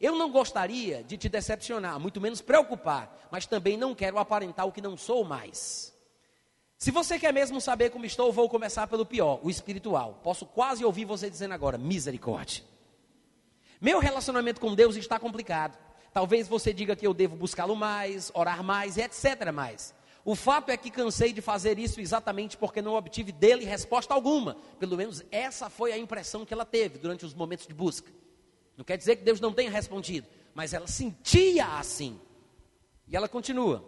Eu 0.00 0.16
não 0.16 0.30
gostaria 0.30 1.04
de 1.04 1.18
te 1.18 1.28
decepcionar, 1.28 2.00
muito 2.00 2.20
menos 2.20 2.40
preocupar, 2.40 3.28
mas 3.30 3.46
também 3.46 3.76
não 3.76 3.94
quero 3.94 4.18
aparentar 4.18 4.66
o 4.66 4.72
que 4.72 4.80
não 4.80 4.96
sou 4.96 5.24
mais. 5.24 5.94
Se 6.78 6.90
você 6.90 7.18
quer 7.18 7.34
mesmo 7.34 7.60
saber 7.60 7.90
como 7.90 8.06
estou, 8.06 8.32
vou 8.32 8.48
começar 8.48 8.86
pelo 8.86 9.04
pior, 9.04 9.38
o 9.42 9.50
espiritual. 9.50 10.18
Posso 10.22 10.46
quase 10.46 10.82
ouvir 10.82 11.04
você 11.04 11.28
dizendo 11.28 11.52
agora: 11.52 11.76
misericórdia. 11.76 12.64
Meu 13.80 13.98
relacionamento 13.98 14.60
com 14.60 14.74
Deus 14.74 14.94
está 14.96 15.18
complicado. 15.18 15.78
Talvez 16.12 16.46
você 16.46 16.72
diga 16.72 16.94
que 16.94 17.06
eu 17.06 17.14
devo 17.14 17.34
buscá-lo 17.36 17.74
mais, 17.74 18.30
orar 18.34 18.62
mais 18.62 18.98
etc. 18.98 19.50
mais. 19.52 19.94
O 20.22 20.34
fato 20.34 20.70
é 20.70 20.76
que 20.76 20.90
cansei 20.90 21.32
de 21.32 21.40
fazer 21.40 21.78
isso 21.78 21.98
exatamente 21.98 22.56
porque 22.56 22.82
não 22.82 22.94
obtive 22.94 23.32
dele 23.32 23.64
resposta 23.64 24.12
alguma. 24.12 24.56
Pelo 24.78 24.96
menos 24.96 25.24
essa 25.30 25.70
foi 25.70 25.92
a 25.92 25.98
impressão 25.98 26.44
que 26.44 26.52
ela 26.52 26.66
teve 26.66 26.98
durante 26.98 27.24
os 27.24 27.32
momentos 27.32 27.66
de 27.66 27.72
busca. 27.72 28.12
Não 28.76 28.84
quer 28.84 28.98
dizer 28.98 29.16
que 29.16 29.24
Deus 29.24 29.40
não 29.40 29.52
tenha 29.52 29.70
respondido, 29.70 30.26
mas 30.54 30.74
ela 30.74 30.86
sentia 30.86 31.66
assim. 31.78 32.20
E 33.08 33.16
ela 33.16 33.28
continua. 33.28 33.82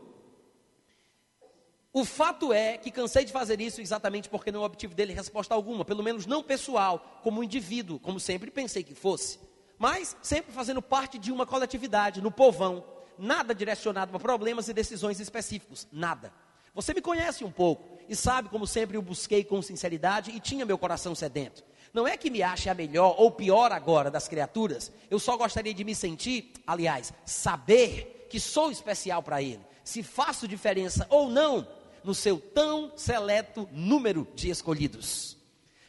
O 1.92 2.06
fato 2.06 2.50
é 2.50 2.78
que 2.78 2.90
cansei 2.90 3.26
de 3.26 3.32
fazer 3.32 3.60
isso 3.60 3.82
exatamente 3.82 4.30
porque 4.30 4.50
não 4.50 4.62
obtive 4.62 4.94
dele 4.94 5.12
resposta 5.12 5.54
alguma, 5.54 5.84
pelo 5.84 6.02
menos 6.02 6.24
não 6.24 6.42
pessoal, 6.42 7.20
como 7.22 7.44
indivíduo, 7.44 8.00
como 8.00 8.18
sempre 8.18 8.50
pensei 8.50 8.82
que 8.82 8.94
fosse, 8.94 9.38
mas 9.82 10.16
sempre 10.22 10.52
fazendo 10.52 10.80
parte 10.80 11.18
de 11.18 11.32
uma 11.32 11.44
coletividade, 11.44 12.22
no 12.22 12.30
povão, 12.30 12.84
nada 13.18 13.52
direcionado 13.52 14.12
para 14.12 14.20
problemas 14.20 14.68
e 14.68 14.72
decisões 14.72 15.18
específicos, 15.18 15.88
nada. 15.90 16.32
Você 16.72 16.94
me 16.94 17.00
conhece 17.00 17.42
um 17.42 17.50
pouco 17.50 17.98
e 18.08 18.14
sabe 18.14 18.48
como 18.48 18.64
sempre 18.64 18.96
eu 18.96 19.02
busquei 19.02 19.42
com 19.42 19.60
sinceridade 19.60 20.30
e 20.30 20.38
tinha 20.38 20.64
meu 20.64 20.78
coração 20.78 21.16
sedento. 21.16 21.64
Não 21.92 22.06
é 22.06 22.16
que 22.16 22.30
me 22.30 22.44
ache 22.44 22.68
a 22.68 22.74
melhor 22.74 23.16
ou 23.18 23.32
pior 23.32 23.72
agora 23.72 24.08
das 24.08 24.28
criaturas, 24.28 24.92
eu 25.10 25.18
só 25.18 25.36
gostaria 25.36 25.74
de 25.74 25.82
me 25.82 25.96
sentir, 25.96 26.52
aliás, 26.64 27.12
saber 27.26 28.28
que 28.30 28.38
sou 28.38 28.70
especial 28.70 29.20
para 29.20 29.42
ele. 29.42 29.66
Se 29.82 30.04
faço 30.04 30.46
diferença 30.46 31.08
ou 31.10 31.28
não, 31.28 31.66
no 32.04 32.14
seu 32.14 32.38
tão 32.38 32.92
seleto 32.94 33.68
número 33.72 34.28
de 34.32 34.48
escolhidos. 34.48 35.36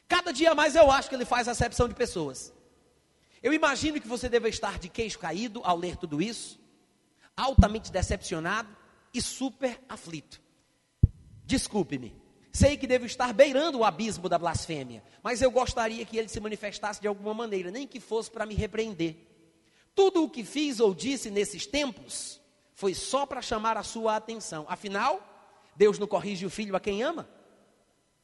Cada 0.07 0.33
dia 0.33 0.55
mais 0.55 0.75
eu 0.75 0.89
acho 0.89 1.09
que 1.09 1.13
ele 1.15 1.25
faz 1.25 1.47
acepção 1.47 1.87
de 1.87 1.93
pessoas. 1.93 2.51
Eu 3.43 3.51
imagino 3.51 3.99
que 3.99 4.07
você 4.07 4.29
deve 4.29 4.47
estar 4.47 4.79
de 4.79 4.87
queixo 4.87 5.19
caído 5.19 5.59
ao 5.65 5.77
ler 5.77 5.97
tudo 5.97 6.21
isso, 6.21 6.57
altamente 7.35 7.91
decepcionado 7.91 8.69
e 9.13 9.21
super 9.21 9.81
aflito. 9.89 10.41
Desculpe-me, 11.45 12.15
sei 12.53 12.77
que 12.77 12.87
devo 12.87 13.05
estar 13.05 13.33
beirando 13.33 13.79
o 13.79 13.83
abismo 13.83 14.29
da 14.29 14.39
blasfêmia, 14.39 15.03
mas 15.21 15.41
eu 15.41 15.51
gostaria 15.51 16.05
que 16.05 16.17
ele 16.17 16.29
se 16.29 16.39
manifestasse 16.39 17.01
de 17.01 17.07
alguma 17.07 17.33
maneira, 17.33 17.69
nem 17.69 17.85
que 17.85 17.99
fosse 17.99 18.31
para 18.31 18.45
me 18.45 18.55
repreender. 18.55 19.17
Tudo 19.93 20.23
o 20.23 20.29
que 20.29 20.45
fiz 20.45 20.79
ou 20.79 20.93
disse 20.93 21.29
nesses 21.29 21.67
tempos 21.67 22.39
foi 22.73 22.93
só 22.93 23.25
para 23.25 23.41
chamar 23.41 23.75
a 23.75 23.83
sua 23.83 24.15
atenção. 24.15 24.65
Afinal, 24.69 25.21
Deus 25.75 25.99
não 25.99 26.07
corrige 26.07 26.45
o 26.45 26.49
filho 26.49 26.77
a 26.77 26.79
quem 26.79 27.03
ama. 27.03 27.27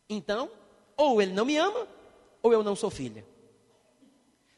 Então, 0.10 0.50
ou 0.96 1.22
ele 1.22 1.34
não 1.34 1.46
me 1.46 1.58
ama, 1.58 1.88
ou 2.42 2.54
eu 2.54 2.64
não 2.64 2.76
sou 2.76 2.90
filha. 2.90 3.26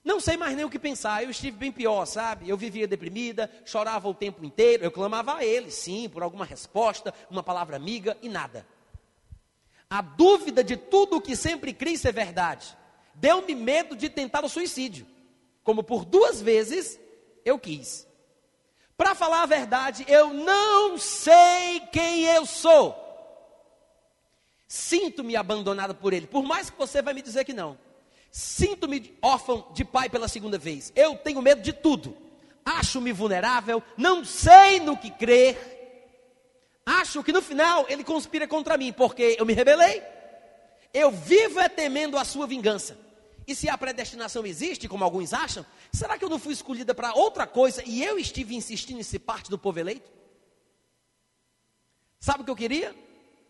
Não 0.03 0.20
sei 0.20 0.36
mais 0.36 0.55
nem 0.55 0.65
o 0.65 0.70
que 0.70 0.79
pensar. 0.79 1.24
Eu 1.24 1.29
estive 1.29 1.58
bem 1.58 1.72
pior, 1.72 2.05
sabe? 2.05 2.50
Eu 2.50 2.58
vivia 2.58 2.88
deprimida, 2.88 3.51
chorava 3.65 4.10
o 4.10 4.13
tempo 4.13 4.43
inteiro. 4.43 4.84
Eu 4.84 4.91
clamava 4.91 5.36
a 5.36 5.46
ele, 5.46 5.70
sim, 5.70 6.10
por 6.10 6.24
alguma 6.24 6.46
resposta, 6.46 7.13
uma 7.29 7.43
palavra 7.43 7.75
amiga 7.75 8.17
e 8.22 8.29
nada. 8.29 8.65
A 9.89 10.01
dúvida 10.01 10.63
de 10.63 10.77
tudo 10.77 11.17
o 11.17 11.22
que 11.22 11.36
sempre 11.36 11.74
criei 11.74 11.98
ser 11.98 12.13
verdade 12.13 12.77
deu-me 13.13 13.53
medo 13.53 13.96
de 13.96 14.10
tentar 14.10 14.43
o 14.43 14.50
suicídio, 14.50 15.05
como 15.63 15.84
por 15.84 16.03
duas 16.03 16.41
vezes 16.41 17.00
eu 17.46 17.60
quis. 17.60 18.08
Para 18.98 19.15
falar 19.15 19.43
a 19.43 19.48
verdade, 19.48 20.05
eu 20.08 20.34
não 20.34 20.98
sei 20.98 21.81
quem 21.91 22.25
eu 22.25 22.46
sou. 22.46 22.98
Sinto-me 24.67 25.36
abandonado 25.36 25.93
por 25.93 26.13
ele, 26.13 26.27
por 26.27 26.43
mais 26.43 26.70
que 26.70 26.77
você 26.77 27.01
vai 27.01 27.13
me 27.13 27.22
dizer 27.22 27.43
que 27.43 27.53
não. 27.53 27.77
Sinto-me 28.31 29.17
órfão 29.21 29.67
de 29.73 29.83
pai 29.83 30.09
pela 30.09 30.29
segunda 30.29 30.57
vez. 30.57 30.93
Eu 30.95 31.17
tenho 31.17 31.41
medo 31.41 31.61
de 31.61 31.73
tudo. 31.73 32.17
Acho-me 32.63 33.11
vulnerável, 33.11 33.83
não 33.97 34.23
sei 34.23 34.79
no 34.79 34.95
que 34.95 35.11
crer. 35.11 35.57
Acho 36.85 37.23
que 37.23 37.33
no 37.33 37.41
final 37.41 37.85
ele 37.89 38.03
conspira 38.03 38.47
contra 38.47 38.77
mim, 38.77 38.93
porque 38.93 39.35
eu 39.38 39.45
me 39.45 39.53
rebelei. 39.53 40.01
Eu 40.93 41.11
vivo 41.11 41.59
é 41.59 41.67
temendo 41.67 42.17
a 42.17 42.23
sua 42.23 42.47
vingança. 42.47 42.97
E 43.47 43.55
se 43.55 43.67
a 43.67 43.77
predestinação 43.77 44.45
existe, 44.45 44.88
como 44.88 45.03
alguns 45.03 45.33
acham, 45.33 45.65
será 45.91 46.17
que 46.17 46.23
eu 46.23 46.29
não 46.29 46.39
fui 46.39 46.53
escolhida 46.53 46.93
para 46.93 47.13
outra 47.13 47.45
coisa 47.45 47.83
e 47.85 48.03
eu 48.03 48.17
estive 48.17 48.55
insistindo 48.55 49.00
em 49.00 49.03
ser 49.03 49.19
parte 49.19 49.50
do 49.50 49.57
povo 49.57 49.79
eleito? 49.79 50.09
Sabe 52.19 52.41
o 52.41 52.45
que 52.45 52.51
eu 52.51 52.55
queria? 52.55 52.95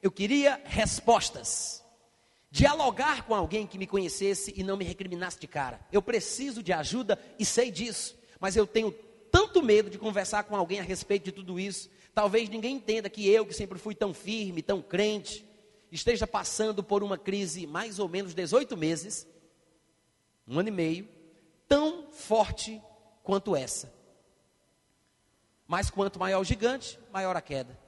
Eu 0.01 0.11
queria 0.11 0.61
respostas. 0.63 1.80
Dialogar 2.51 3.25
com 3.25 3.33
alguém 3.33 3.65
que 3.65 3.77
me 3.77 3.87
conhecesse 3.87 4.53
e 4.57 4.61
não 4.61 4.75
me 4.75 4.83
recriminasse 4.83 5.39
de 5.39 5.47
cara. 5.47 5.79
Eu 5.89 6.01
preciso 6.01 6.61
de 6.61 6.73
ajuda 6.73 7.17
e 7.39 7.45
sei 7.45 7.71
disso, 7.71 8.19
mas 8.41 8.57
eu 8.57 8.67
tenho 8.67 8.91
tanto 9.31 9.63
medo 9.63 9.89
de 9.89 9.97
conversar 9.97 10.43
com 10.43 10.55
alguém 10.57 10.81
a 10.81 10.83
respeito 10.83 11.23
de 11.23 11.31
tudo 11.31 11.57
isso. 11.57 11.89
Talvez 12.13 12.49
ninguém 12.49 12.75
entenda 12.75 13.09
que 13.09 13.25
eu, 13.29 13.45
que 13.45 13.53
sempre 13.53 13.79
fui 13.79 13.95
tão 13.95 14.13
firme, 14.13 14.61
tão 14.61 14.81
crente, 14.81 15.45
esteja 15.89 16.27
passando 16.27 16.83
por 16.83 17.03
uma 17.03 17.17
crise 17.17 17.65
mais 17.65 17.99
ou 17.99 18.09
menos 18.09 18.33
18 18.33 18.75
meses, 18.75 19.25
um 20.45 20.59
ano 20.59 20.67
e 20.67 20.71
meio, 20.71 21.07
tão 21.69 22.11
forte 22.11 22.81
quanto 23.23 23.55
essa. 23.55 23.93
Mas 25.65 25.89
quanto 25.89 26.19
maior 26.19 26.41
o 26.41 26.43
gigante, 26.43 26.99
maior 27.13 27.37
a 27.37 27.41
queda. 27.41 27.79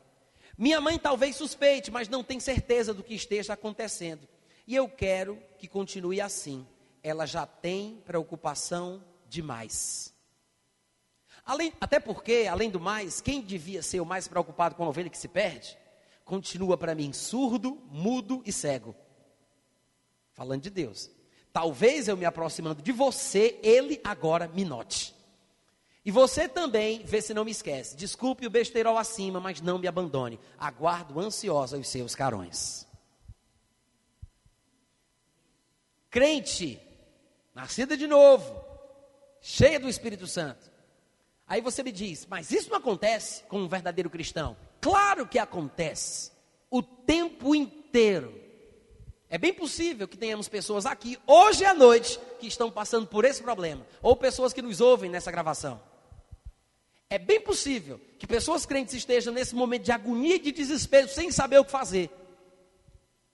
Minha 0.58 0.80
mãe 0.80 0.98
talvez 0.98 1.36
suspeite, 1.36 1.92
mas 1.92 2.08
não 2.08 2.24
tem 2.24 2.40
certeza 2.40 2.94
do 2.94 3.04
que 3.04 3.14
esteja 3.14 3.52
acontecendo. 3.52 4.26
E 4.66 4.76
eu 4.76 4.88
quero 4.88 5.42
que 5.58 5.68
continue 5.68 6.22
assim. 6.22 6.66
Ela 7.02 7.26
já 7.26 7.46
tem 7.46 8.02
preocupação 8.06 9.04
demais. 9.28 10.14
Além, 11.46 11.74
até 11.82 12.00
porque, 12.00 12.48
além 12.50 12.70
do 12.70 12.80
mais, 12.80 13.20
quem 13.20 13.42
devia 13.42 13.84
ser 13.84 14.00
o 14.00 14.06
mais 14.06 14.28
preocupado 14.28 14.76
com 14.76 14.84
a 14.84 14.88
ovelha 14.88 15.10
que 15.10 15.18
se 15.18 15.28
perde, 15.28 15.78
continua 16.24 16.78
para 16.78 16.96
mim 16.96 17.12
surdo, 17.12 17.82
mudo 17.92 18.42
e 18.46 18.52
cego. 18.52 18.96
Falando 20.32 20.62
de 20.62 20.70
Deus. 20.70 21.12
Talvez 21.52 22.08
eu 22.08 22.16
me 22.16 22.26
aproximando 22.26 22.82
de 22.82 22.92
você, 22.92 23.60
ele 23.62 24.00
agora 24.04 24.48
me 24.48 24.64
note. 24.64 25.14
E 26.06 26.12
você 26.12 26.48
também, 26.48 27.04
vê 27.06 27.22
se 27.22 27.34
não 27.34 27.46
me 27.46 27.52
esquece. 27.52 27.96
Desculpe 27.96 28.48
o 28.48 28.50
besteirol 28.50 28.98
acima, 28.98 29.40
mas 29.40 29.62
não 29.62 29.78
me 29.78 29.88
abandone. 29.88 30.40
Aguardo 30.58 31.20
ansiosa 31.20 31.78
os 31.78 31.88
seus 31.88 32.16
carões. 32.16 32.88
Crente, 36.14 36.80
nascida 37.56 37.98
de 37.98 38.06
novo, 38.06 38.64
cheia 39.42 39.80
do 39.80 39.90
Espírito 39.90 40.28
Santo. 40.28 40.72
Aí 41.48 41.60
você 41.60 41.82
me 41.82 41.92
diz, 41.92 42.28
mas 42.28 42.52
isso 42.52 42.70
não 42.70 42.78
acontece 42.78 43.42
com 43.46 43.58
um 43.58 43.68
verdadeiro 43.68 44.12
cristão? 44.12 44.56
Claro 44.80 45.28
que 45.28 45.40
acontece, 45.40 46.32
o 46.70 46.84
tempo 46.84 47.56
inteiro. 47.56 48.40
É 49.28 49.40
bem 49.40 49.56
possível 49.56 50.08
que 50.08 50.16
tenhamos 50.16 50.48
pessoas 50.48 50.86
aqui, 50.86 51.18
hoje 51.26 51.66
à 51.66 51.74
noite, 51.74 52.20
que 52.40 52.46
estão 52.46 52.70
passando 52.70 53.08
por 53.08 53.26
esse 53.26 53.42
problema, 53.42 53.84
ou 54.00 54.16
pessoas 54.16 54.54
que 54.54 54.62
nos 54.62 54.80
ouvem 54.80 55.10
nessa 55.10 55.32
gravação. 55.32 55.82
É 57.10 57.18
bem 57.18 57.42
possível 57.42 58.00
que 58.20 58.28
pessoas 58.28 58.68
crentes 58.68 58.94
estejam 58.94 59.34
nesse 59.34 59.56
momento 59.56 59.82
de 59.82 59.92
agonia 59.92 60.36
e 60.36 60.40
de 60.40 60.52
desespero, 60.52 61.08
sem 61.08 61.32
saber 61.32 61.58
o 61.58 61.66
que 61.66 61.72
fazer. 61.72 62.12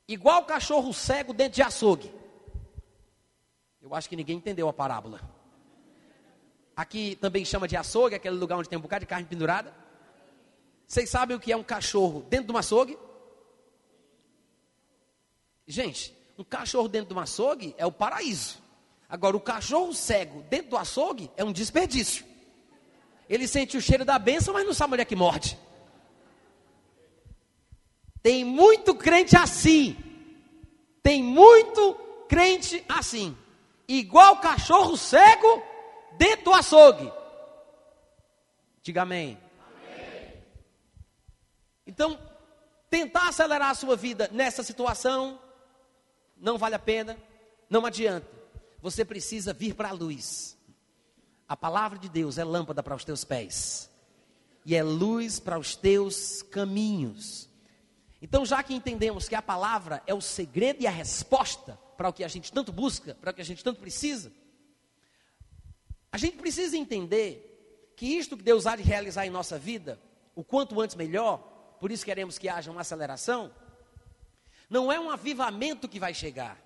Igual 0.07 0.45
cachorro 0.45 0.93
cego 0.93 1.33
dentro 1.33 1.55
de 1.55 1.61
açougue. 1.61 2.19
Eu 3.81 3.95
acho 3.95 4.09
que 4.09 4.15
ninguém 4.15 4.37
entendeu 4.37 4.67
a 4.67 4.73
parábola. 4.73 5.21
Aqui 6.75 7.15
também 7.15 7.45
chama 7.45 7.67
de 7.67 7.77
açougue, 7.77 8.15
aquele 8.15 8.35
lugar 8.35 8.57
onde 8.57 8.69
tem 8.69 8.77
um 8.77 8.81
bocado 8.81 9.01
de 9.01 9.07
carne 9.07 9.25
pendurada. 9.25 9.73
Vocês 10.85 11.09
sabem 11.09 11.35
o 11.35 11.39
que 11.39 11.51
é 11.51 11.57
um 11.57 11.63
cachorro 11.63 12.25
dentro 12.29 12.47
de 12.47 12.53
um 12.53 12.57
açougue? 12.57 12.97
Gente, 15.65 16.15
um 16.37 16.43
cachorro 16.43 16.87
dentro 16.87 17.09
de 17.09 17.13
um 17.13 17.19
açougue 17.19 17.73
é 17.77 17.85
o 17.85 17.91
paraíso. 17.91 18.61
Agora, 19.07 19.37
o 19.37 19.41
cachorro 19.41 19.93
cego 19.93 20.43
dentro 20.49 20.71
do 20.71 20.77
açougue 20.77 21.31
é 21.37 21.43
um 21.43 21.51
desperdício. 21.51 22.25
Ele 23.29 23.47
sente 23.47 23.77
o 23.77 23.81
cheiro 23.81 24.03
da 24.03 24.19
bênção, 24.19 24.53
mas 24.53 24.65
não 24.65 24.73
sabe 24.73 24.93
onde 24.93 25.01
é 25.01 25.05
que 25.05 25.15
morde. 25.15 25.57
Tem 28.21 28.43
muito 28.43 28.93
crente 28.95 29.37
assim. 29.37 29.95
Tem 31.01 31.23
muito 31.23 31.93
crente 32.27 32.83
assim 32.89 33.35
igual 33.89 34.39
cachorro 34.39 34.95
cego 34.95 35.63
dentro 36.17 36.45
do 36.45 36.53
açougue. 36.53 37.11
Diga 38.83 39.01
amém. 39.01 39.37
amém. 39.59 40.43
Então, 41.87 42.19
tentar 42.89 43.29
acelerar 43.29 43.71
a 43.71 43.75
sua 43.75 43.95
vida 43.95 44.29
nessa 44.31 44.63
situação 44.63 45.39
não 46.37 46.57
vale 46.57 46.75
a 46.75 46.79
pena, 46.79 47.17
não 47.69 47.85
adianta. 47.85 48.27
Você 48.81 49.03
precisa 49.03 49.51
vir 49.51 49.73
para 49.73 49.89
a 49.89 49.93
luz. 49.93 50.57
A 51.47 51.57
palavra 51.57 51.97
de 51.97 52.07
Deus 52.07 52.37
é 52.37 52.43
lâmpada 52.43 52.83
para 52.83 52.95
os 52.95 53.03
teus 53.03 53.23
pés 53.25 53.89
e 54.65 54.75
é 54.75 54.83
luz 54.83 55.39
para 55.39 55.57
os 55.57 55.75
teus 55.75 56.43
caminhos. 56.43 57.49
Então, 58.21 58.45
já 58.45 58.61
que 58.61 58.73
entendemos 58.73 59.27
que 59.27 59.35
a 59.35 59.41
palavra 59.41 60.03
é 60.05 60.13
o 60.13 60.21
segredo 60.21 60.81
e 60.81 60.87
a 60.87 60.91
resposta 60.91 61.77
para 61.99 62.07
o 62.07 62.13
que 62.13 62.23
a 62.23 62.29
gente 62.29 62.49
tanto 62.49 62.71
busca, 62.71 63.13
para 63.15 63.31
o 63.31 63.33
que 63.33 63.41
a 63.41 63.45
gente 63.45 63.61
tanto 63.61 63.81
precisa. 63.81 64.31
A 66.09 66.17
gente 66.17 66.37
precisa 66.37 66.77
entender 66.77 67.91
que 67.97 68.05
isto 68.05 68.37
que 68.37 68.43
Deus 68.43 68.65
há 68.65 68.77
de 68.77 68.83
realizar 68.83 69.25
em 69.25 69.29
nossa 69.29 69.59
vida, 69.59 69.99
o 70.33 70.41
quanto 70.41 70.79
antes 70.79 70.95
melhor, 70.95 71.39
por 71.77 71.91
isso 71.91 72.05
queremos 72.05 72.37
que 72.37 72.47
haja 72.47 72.71
uma 72.71 72.79
aceleração, 72.79 73.51
não 74.69 74.89
é 74.89 74.97
um 74.97 75.11
avivamento 75.11 75.89
que 75.89 75.99
vai 75.99 76.13
chegar. 76.13 76.57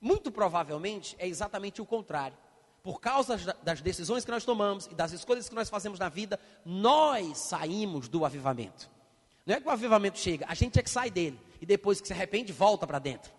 Muito 0.00 0.32
provavelmente 0.32 1.14
é 1.18 1.28
exatamente 1.28 1.82
o 1.82 1.86
contrário. 1.86 2.38
Por 2.82 2.98
causa 2.98 3.36
das 3.62 3.82
decisões 3.82 4.24
que 4.24 4.30
nós 4.30 4.46
tomamos 4.46 4.86
e 4.86 4.94
das 4.94 5.12
escolhas 5.12 5.50
que 5.50 5.54
nós 5.54 5.68
fazemos 5.68 5.98
na 5.98 6.08
vida, 6.08 6.40
nós 6.64 7.36
saímos 7.36 8.08
do 8.08 8.24
avivamento. 8.24 8.90
Não 9.44 9.54
é 9.54 9.60
que 9.60 9.68
o 9.68 9.70
avivamento 9.70 10.18
chega, 10.18 10.46
a 10.48 10.54
gente 10.54 10.78
é 10.78 10.82
que 10.82 10.88
sai 10.88 11.10
dele. 11.10 11.38
E 11.60 11.66
depois 11.66 12.00
que 12.00 12.06
se 12.06 12.14
arrepende, 12.14 12.54
volta 12.54 12.86
para 12.86 12.98
dentro. 12.98 13.36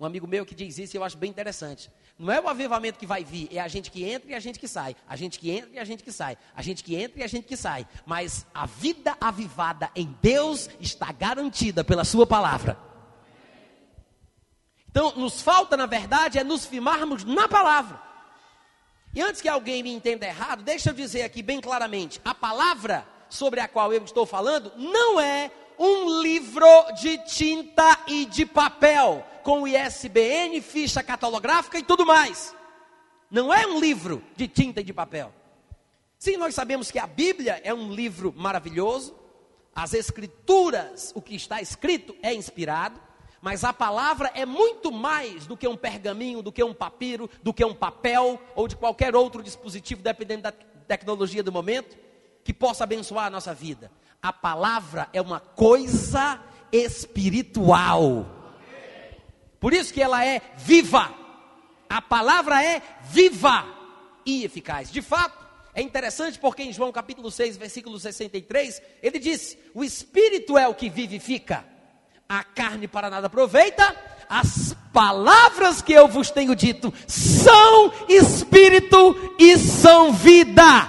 Um 0.00 0.06
amigo 0.06 0.26
meu 0.26 0.46
que 0.46 0.54
diz 0.54 0.78
isso 0.78 0.96
e 0.96 0.98
eu 0.98 1.04
acho 1.04 1.18
bem 1.18 1.28
interessante. 1.28 1.90
Não 2.18 2.32
é 2.32 2.40
o 2.40 2.48
avivamento 2.48 2.98
que 2.98 3.04
vai 3.04 3.22
vir, 3.22 3.50
é 3.52 3.60
a 3.60 3.68
gente 3.68 3.90
que 3.90 4.02
entra 4.02 4.30
e 4.30 4.34
a 4.34 4.40
gente 4.40 4.58
que 4.58 4.66
sai. 4.66 4.96
A 5.06 5.14
gente 5.14 5.38
que 5.38 5.50
entra 5.50 5.70
e 5.74 5.78
a 5.78 5.84
gente 5.84 6.02
que 6.02 6.10
sai. 6.10 6.38
A 6.56 6.62
gente 6.62 6.82
que 6.82 6.96
entra 6.96 7.20
e 7.20 7.22
a 7.22 7.26
gente 7.26 7.46
que 7.46 7.54
sai. 7.54 7.86
Mas 8.06 8.46
a 8.54 8.64
vida 8.64 9.14
avivada 9.20 9.90
em 9.94 10.16
Deus 10.22 10.70
está 10.80 11.12
garantida 11.12 11.84
pela 11.84 12.02
Sua 12.02 12.26
palavra. 12.26 12.78
Então, 14.90 15.12
nos 15.16 15.42
falta, 15.42 15.76
na 15.76 15.84
verdade, 15.84 16.38
é 16.38 16.42
nos 16.42 16.64
firmarmos 16.64 17.22
na 17.22 17.46
palavra. 17.46 18.00
E 19.14 19.20
antes 19.20 19.42
que 19.42 19.48
alguém 19.50 19.82
me 19.82 19.92
entenda 19.92 20.26
errado, 20.26 20.62
deixa 20.62 20.90
eu 20.90 20.94
dizer 20.94 21.24
aqui 21.24 21.42
bem 21.42 21.60
claramente: 21.60 22.22
a 22.24 22.34
palavra 22.34 23.06
sobre 23.28 23.60
a 23.60 23.68
qual 23.68 23.92
eu 23.92 24.02
estou 24.02 24.24
falando 24.24 24.72
não 24.76 25.20
é 25.20 25.50
um 25.78 26.22
livro 26.22 26.66
de 27.00 27.18
tinta 27.18 27.98
e 28.06 28.24
de 28.24 28.46
papel 28.46 29.26
com 29.50 29.66
ISBN, 29.66 30.60
ficha 30.60 31.02
catalográfica 31.02 31.76
e 31.76 31.82
tudo 31.82 32.06
mais. 32.06 32.54
Não 33.28 33.52
é 33.52 33.66
um 33.66 33.80
livro 33.80 34.22
de 34.36 34.46
tinta 34.46 34.80
e 34.80 34.84
de 34.84 34.92
papel. 34.92 35.34
Sim, 36.16 36.36
nós 36.36 36.54
sabemos 36.54 36.88
que 36.88 37.00
a 37.00 37.06
Bíblia 37.08 37.60
é 37.64 37.74
um 37.74 37.92
livro 37.92 38.32
maravilhoso, 38.36 39.12
as 39.74 39.92
Escrituras, 39.92 41.10
o 41.16 41.20
que 41.20 41.34
está 41.34 41.60
escrito 41.60 42.14
é 42.22 42.32
inspirado, 42.32 43.00
mas 43.42 43.64
a 43.64 43.72
palavra 43.72 44.30
é 44.36 44.46
muito 44.46 44.92
mais 44.92 45.48
do 45.48 45.56
que 45.56 45.66
um 45.66 45.76
pergaminho, 45.76 46.42
do 46.42 46.52
que 46.52 46.62
um 46.62 46.72
papiro, 46.72 47.28
do 47.42 47.52
que 47.52 47.64
um 47.64 47.74
papel 47.74 48.40
ou 48.54 48.68
de 48.68 48.76
qualquer 48.76 49.16
outro 49.16 49.42
dispositivo, 49.42 50.00
dependendo 50.00 50.44
da, 50.44 50.52
tecnologia 50.86 51.42
do 51.42 51.50
momento, 51.50 51.98
que 52.44 52.54
possa 52.54 52.84
abençoar 52.84 53.26
a 53.26 53.30
nossa 53.30 53.52
vida. 53.52 53.90
A 54.22 54.32
palavra 54.32 55.08
é 55.12 55.20
uma 55.20 55.40
coisa 55.40 56.40
espiritual. 56.70 58.39
Por 59.60 59.74
isso 59.74 59.92
que 59.92 60.02
ela 60.02 60.24
é 60.24 60.40
viva. 60.56 61.14
A 61.88 62.00
palavra 62.00 62.64
é 62.64 62.80
viva 63.02 63.66
e 64.24 64.44
eficaz. 64.44 64.90
De 64.90 65.02
fato, 65.02 65.38
é 65.74 65.82
interessante 65.82 66.38
porque 66.38 66.62
em 66.62 66.72
João 66.72 66.90
capítulo 66.90 67.30
6, 67.30 67.56
versículo 67.56 68.00
63, 68.00 68.80
ele 69.02 69.18
diz: 69.18 69.56
O 69.74 69.84
espírito 69.84 70.56
é 70.56 70.66
o 70.66 70.74
que 70.74 70.88
vivifica, 70.88 71.64
a 72.28 72.42
carne 72.42 72.88
para 72.88 73.10
nada 73.10 73.26
aproveita, 73.26 73.94
as 74.28 74.74
palavras 74.92 75.82
que 75.82 75.92
eu 75.92 76.08
vos 76.08 76.30
tenho 76.30 76.54
dito 76.54 76.92
são 77.06 77.92
espírito 78.08 79.34
e 79.38 79.58
são 79.58 80.12
vida. 80.12 80.88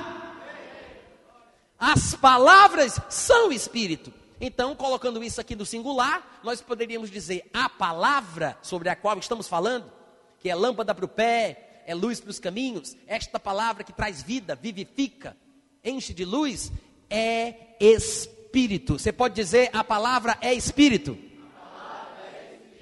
As 1.79 2.13
palavras 2.13 2.99
são 3.09 3.51
espírito. 3.51 4.20
Então, 4.43 4.75
colocando 4.75 5.23
isso 5.23 5.39
aqui 5.39 5.55
no 5.55 5.67
singular, 5.67 6.41
nós 6.43 6.61
poderíamos 6.61 7.11
dizer 7.11 7.47
a 7.53 7.69
palavra 7.69 8.57
sobre 8.63 8.89
a 8.89 8.95
qual 8.95 9.19
estamos 9.19 9.47
falando, 9.47 9.93
que 10.39 10.49
é 10.49 10.55
lâmpada 10.55 10.95
para 10.95 11.05
o 11.05 11.07
pé, 11.07 11.83
é 11.85 11.93
luz 11.93 12.19
para 12.19 12.31
os 12.31 12.39
caminhos, 12.39 12.97
esta 13.05 13.39
palavra 13.39 13.83
que 13.83 13.93
traz 13.93 14.23
vida, 14.23 14.55
vivifica, 14.55 15.37
enche 15.83 16.11
de 16.11 16.25
luz, 16.25 16.71
é 17.07 17.75
espírito. 17.79 18.97
Você 18.97 19.11
pode 19.11 19.35
dizer 19.35 19.69
a 19.73 19.83
palavra 19.83 20.35
é 20.41 20.51
espírito. 20.51 21.15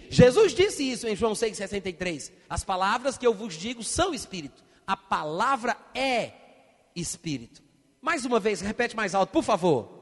Jesus 0.10 0.54
disse 0.54 0.89
isso 0.89 1.08
em 1.10 1.16
João 1.16 1.34
6,63. 1.34 2.32
As 2.50 2.63
palavras 2.63 3.18
que 3.18 3.28
eu 3.28 3.34
vos 3.34 3.54
digo 3.54 3.84
são 3.84 4.13
espírito. 4.13 4.63
A 4.88 4.96
palavra 4.96 5.75
é 5.94 6.32
espírito. 6.96 7.62
Mais 8.01 8.24
uma 8.24 8.39
vez, 8.39 8.62
repete 8.62 8.96
mais 8.96 9.13
alto, 9.13 9.32
por 9.32 9.44
favor. 9.44 9.99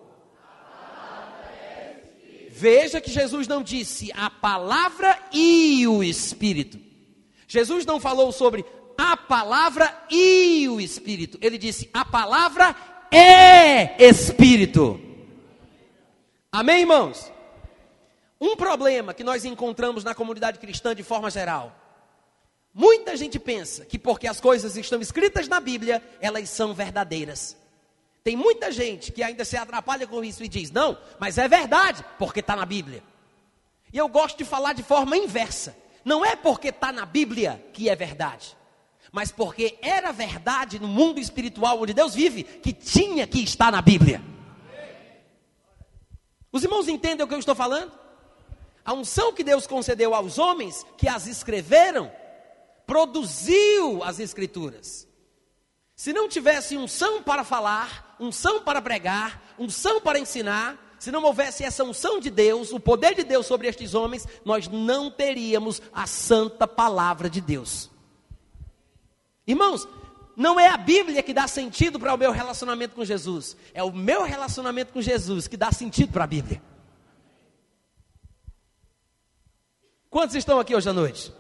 Veja 2.60 3.00
que 3.00 3.12
Jesus 3.12 3.48
não 3.48 3.62
disse 3.62 4.12
a 4.16 4.32
palavra 4.32 5.16
e 5.32 5.86
o 5.88 6.04
Espírito. 6.04 6.80
Jesus 7.48 7.86
não 7.86 8.00
falou 8.00 8.32
sobre 8.32 8.66
a 8.98 9.16
palavra 9.16 9.96
e 10.10 10.68
o 10.68 10.82
Espírito. 10.82 11.38
Ele 11.40 11.56
disse 11.56 11.88
a 11.94 12.04
palavra 12.04 12.76
é 13.12 14.04
Espírito. 14.04 15.00
Amém, 16.52 16.80
irmãos? 16.80 17.32
Um 18.42 18.56
problema 18.56 19.14
que 19.14 19.24
nós 19.24 19.46
encontramos 19.46 20.04
na 20.04 20.16
comunidade 20.16 20.58
cristã 20.58 20.96
de 20.96 21.04
forma 21.04 21.30
geral. 21.30 21.76
Muita 22.74 23.16
gente 23.16 23.38
pensa 23.38 23.86
que 23.86 24.00
porque 24.00 24.26
as 24.26 24.42
coisas 24.42 24.76
estão 24.76 25.00
escritas 25.00 25.48
na 25.48 25.60
Bíblia, 25.60 26.02
elas 26.20 26.50
são 26.50 26.74
verdadeiras. 26.74 27.56
Tem 28.28 28.36
muita 28.36 28.74
gente 28.74 29.10
que 29.14 29.24
ainda 29.24 29.46
se 29.46 29.56
atrapalha 29.56 30.06
com 30.06 30.22
isso 30.22 30.44
e 30.44 30.50
diz: 30.50 30.70
não, 30.70 30.98
mas 31.18 31.38
é 31.38 31.48
verdade, 31.48 32.04
porque 32.20 32.42
está 32.42 32.58
na 32.58 32.66
Bíblia. 32.66 33.02
E 33.94 33.98
eu 33.98 34.10
gosto 34.10 34.38
de 34.38 34.44
falar 34.44 34.74
de 34.74 34.84
forma 34.84 35.16
inversa. 35.16 35.74
Não 36.04 36.26
é 36.26 36.36
porque 36.36 36.68
está 36.68 36.92
na 36.92 37.06
Bíblia 37.06 37.66
que 37.72 37.88
é 37.88 37.96
verdade, 37.96 38.58
mas 39.14 39.32
porque 39.32 39.78
era 39.82 40.12
verdade 40.12 40.78
no 40.78 40.90
mundo 40.90 41.22
espiritual 41.22 41.82
onde 41.82 41.94
Deus 41.94 42.14
vive, 42.14 42.44
que 42.44 42.74
tinha 42.74 43.26
que 43.26 43.42
estar 43.42 43.72
na 43.72 43.82
Bíblia. 43.82 44.22
Os 46.52 46.66
irmãos 46.66 46.90
entendem 46.90 47.24
o 47.24 47.30
que 47.30 47.34
eu 47.34 47.40
estou 47.40 47.56
falando? 47.56 47.94
A 48.84 48.92
unção 48.92 49.32
que 49.32 49.42
Deus 49.42 49.66
concedeu 49.66 50.14
aos 50.14 50.38
homens 50.38 50.86
que 50.98 51.08
as 51.08 51.28
escreveram, 51.28 52.12
produziu 52.86 54.04
as 54.04 54.20
Escrituras. 54.20 55.08
Se 55.96 56.12
não 56.12 56.28
tivesse 56.28 56.76
unção 56.76 57.24
para 57.24 57.46
falar, 57.46 58.07
unção 58.20 58.62
para 58.62 58.82
pregar, 58.82 59.42
unção 59.58 60.02
para 60.02 60.20
ensinar, 60.20 60.78
se 61.00 61.12
não 61.12 61.24
houvesse 61.24 61.64
essa 61.64 61.84
unção 61.84 62.20
de 62.20 62.30
Deus, 62.30 62.72
o 62.72 62.80
poder 62.80 63.14
de 63.14 63.24
Deus 63.24 63.46
sobre 63.46 63.68
estes 63.68 63.94
homens, 63.94 64.28
nós 64.44 64.68
não 64.68 65.12
teríamos 65.12 65.82
a 65.94 66.08
santa 66.08 66.68
palavra 66.68 67.30
de 67.30 67.40
Deus. 67.40 67.90
Irmãos, 69.46 69.88
não 70.36 70.60
é 70.60 70.68
a 70.68 70.78
Bíblia 70.78 71.24
que 71.24 71.34
dá 71.34 71.48
sentido 71.48 72.00
para 72.00 72.14
o 72.14 72.18
meu 72.18 72.32
relacionamento 72.32 72.96
com 72.96 73.06
Jesus, 73.06 73.56
é 73.74 73.84
o 73.84 73.92
meu 73.92 74.24
relacionamento 74.24 74.92
com 74.92 75.02
Jesus 75.02 75.48
que 75.48 75.58
dá 75.58 75.72
sentido 75.72 76.12
para 76.12 76.24
a 76.24 76.28
Bíblia. 76.28 76.62
Quantos 80.10 80.36
estão 80.36 80.60
aqui 80.60 80.76
hoje 80.76 80.90
à 80.90 80.94
noite? 80.94 81.34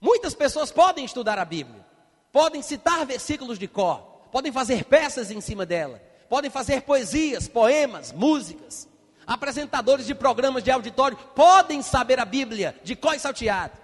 Muitas 0.00 0.34
pessoas 0.34 0.72
podem 0.72 1.04
estudar 1.04 1.38
a 1.38 1.44
Bíblia, 1.44 1.84
podem 2.32 2.62
citar 2.62 3.04
versículos 3.06 3.58
de 3.58 3.68
cor, 3.68 4.11
podem 4.32 4.50
fazer 4.50 4.84
peças 4.84 5.30
em 5.30 5.42
cima 5.42 5.66
dela, 5.66 6.02
podem 6.28 6.50
fazer 6.50 6.80
poesias, 6.82 7.46
poemas, 7.46 8.10
músicas. 8.10 8.88
Apresentadores 9.24 10.06
de 10.06 10.14
programas 10.14 10.64
de 10.64 10.70
auditório 10.70 11.16
podem 11.36 11.82
saber 11.82 12.18
a 12.18 12.24
Bíblia 12.24 12.74
de 12.82 12.96
có 12.96 13.14
e 13.14 13.20
salteado. 13.20 13.74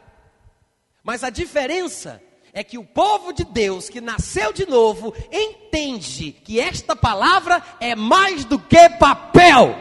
Mas 1.05 1.23
a 1.23 1.31
diferença 1.31 2.21
é 2.53 2.65
que 2.65 2.79
o 2.79 2.85
povo 2.85 3.33
de 3.33 3.45
Deus 3.45 3.89
que 3.89 4.01
nasceu 4.01 4.53
de 4.53 4.67
novo 4.67 5.15
entende 5.31 6.33
que 6.33 6.59
esta 6.59 6.97
palavra 6.97 7.63
é 7.79 7.95
mais 7.95 8.45
do 8.45 8.59
que 8.59 8.89
papel. 8.89 9.77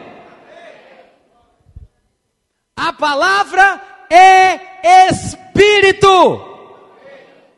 A 2.76 2.92
palavra 2.92 4.06
é 4.08 5.08
espírito. 5.08 6.44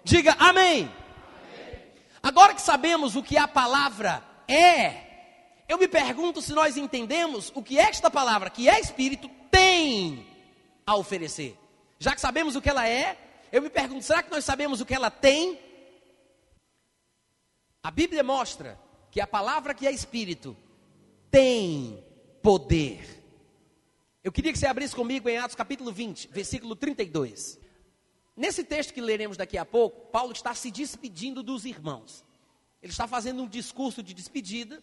Diga 0.04 0.34
amém. 0.38 0.99
Agora 2.22 2.54
que 2.54 2.60
sabemos 2.60 3.16
o 3.16 3.22
que 3.22 3.36
a 3.36 3.48
palavra 3.48 4.22
é, 4.46 5.10
eu 5.68 5.78
me 5.78 5.86
pergunto 5.86 6.42
se 6.42 6.52
nós 6.52 6.76
entendemos 6.76 7.52
o 7.54 7.62
que 7.62 7.78
esta 7.78 8.10
palavra, 8.10 8.50
que 8.50 8.68
é 8.68 8.80
espírito, 8.80 9.30
tem 9.48 10.26
a 10.84 10.96
oferecer. 10.96 11.56
Já 11.96 12.12
que 12.12 12.20
sabemos 12.20 12.56
o 12.56 12.60
que 12.60 12.68
ela 12.68 12.88
é, 12.88 13.16
eu 13.52 13.62
me 13.62 13.70
pergunto, 13.70 14.04
será 14.04 14.20
que 14.20 14.32
nós 14.32 14.44
sabemos 14.44 14.80
o 14.80 14.84
que 14.84 14.92
ela 14.92 15.12
tem? 15.12 15.56
A 17.82 17.90
Bíblia 17.92 18.24
mostra 18.24 18.76
que 19.12 19.20
a 19.20 19.28
palavra 19.28 19.74
que 19.74 19.86
é 19.86 19.92
espírito 19.92 20.56
tem 21.30 22.04
poder. 22.42 23.22
Eu 24.24 24.32
queria 24.32 24.52
que 24.52 24.58
você 24.58 24.66
abrisse 24.66 24.96
comigo 24.96 25.28
em 25.28 25.38
Atos 25.38 25.54
capítulo 25.54 25.92
20, 25.92 26.30
versículo 26.32 26.74
32. 26.74 27.59
Nesse 28.36 28.64
texto 28.64 28.94
que 28.94 29.00
leremos 29.00 29.36
daqui 29.36 29.58
a 29.58 29.64
pouco, 29.64 30.10
Paulo 30.10 30.32
está 30.32 30.54
se 30.54 30.70
despedindo 30.70 31.42
dos 31.42 31.64
irmãos. 31.64 32.24
Ele 32.82 32.92
está 32.92 33.06
fazendo 33.06 33.42
um 33.42 33.48
discurso 33.48 34.02
de 34.02 34.14
despedida 34.14 34.82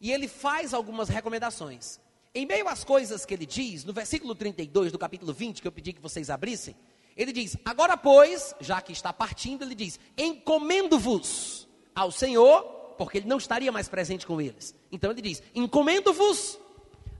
e 0.00 0.10
ele 0.10 0.26
faz 0.26 0.74
algumas 0.74 1.08
recomendações. 1.08 2.00
Em 2.34 2.46
meio 2.46 2.68
às 2.68 2.84
coisas 2.84 3.24
que 3.24 3.34
ele 3.34 3.46
diz, 3.46 3.84
no 3.84 3.92
versículo 3.92 4.34
32 4.34 4.92
do 4.92 4.98
capítulo 4.98 5.32
20, 5.32 5.60
que 5.60 5.68
eu 5.68 5.72
pedi 5.72 5.92
que 5.92 6.00
vocês 6.00 6.30
abrissem, 6.30 6.74
ele 7.16 7.32
diz: 7.32 7.56
Agora, 7.64 7.96
pois, 7.96 8.54
já 8.60 8.80
que 8.80 8.92
está 8.92 9.12
partindo, 9.12 9.64
ele 9.64 9.74
diz: 9.74 9.98
Encomendo-vos 10.16 11.68
ao 11.94 12.10
Senhor, 12.10 12.62
porque 12.96 13.18
ele 13.18 13.28
não 13.28 13.38
estaria 13.38 13.72
mais 13.72 13.88
presente 13.88 14.26
com 14.26 14.40
eles. 14.40 14.74
Então 14.90 15.10
ele 15.10 15.22
diz: 15.22 15.42
Encomendo-vos 15.54 16.58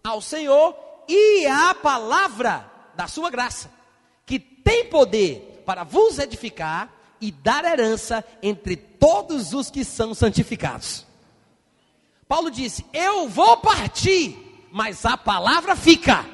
ao 0.02 0.20
Senhor 0.20 0.76
e 1.08 1.46
à 1.46 1.74
palavra 1.74 2.70
da 2.94 3.08
sua 3.08 3.30
graça, 3.30 3.70
que 4.24 4.38
tem 4.38 4.86
poder 4.86 5.49
para 5.70 5.85
vos 5.85 6.18
edificar 6.18 6.90
e 7.20 7.30
dar 7.30 7.64
herança 7.64 8.24
entre 8.42 8.74
todos 8.74 9.54
os 9.54 9.70
que 9.70 9.85
são 9.85 10.12
santificados. 10.14 11.06
Paulo 12.26 12.50
disse: 12.50 12.85
Eu 12.92 13.28
vou 13.28 13.56
partir, 13.59 14.66
mas 14.72 15.06
a 15.06 15.16
palavra 15.16 15.76
fica. 15.76 16.26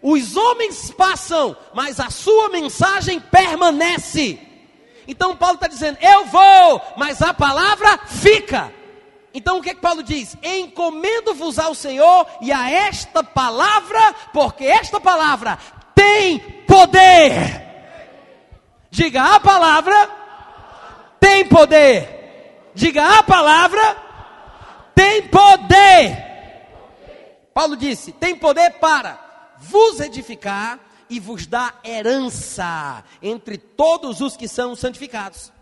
Os 0.00 0.38
homens 0.38 0.90
passam, 0.90 1.54
mas 1.74 2.00
a 2.00 2.08
sua 2.08 2.48
mensagem 2.48 3.20
permanece. 3.20 4.38
Então 5.06 5.36
Paulo 5.36 5.56
está 5.56 5.68
dizendo: 5.68 5.98
Eu 6.00 6.24
vou, 6.24 6.80
mas 6.96 7.20
a 7.20 7.34
palavra 7.34 7.98
fica. 8.06 8.72
Então 9.34 9.58
o 9.58 9.62
que, 9.62 9.68
é 9.68 9.74
que 9.74 9.82
Paulo 9.82 10.02
diz? 10.02 10.34
Encomendo-vos 10.42 11.58
ao 11.58 11.74
Senhor 11.74 12.26
e 12.40 12.50
a 12.50 12.70
esta 12.70 13.22
palavra, 13.22 14.14
porque 14.32 14.64
esta 14.64 14.98
palavra 14.98 15.58
tem 15.94 16.38
poder. 16.66 17.65
Diga 18.96 19.34
a 19.34 19.38
palavra 19.38 20.10
tem 21.20 21.46
poder. 21.46 22.70
Diga 22.74 23.18
a 23.18 23.22
palavra 23.22 23.94
tem 24.94 25.28
poder. 25.28 26.16
Paulo 27.52 27.76
disse: 27.76 28.10
tem 28.12 28.34
poder 28.34 28.70
para 28.78 29.20
vos 29.58 30.00
edificar 30.00 30.80
e 31.10 31.20
vos 31.20 31.46
dar 31.46 31.78
herança 31.84 33.04
entre 33.20 33.58
todos 33.58 34.22
os 34.22 34.34
que 34.34 34.48
são 34.48 34.74
santificados. 34.74 35.52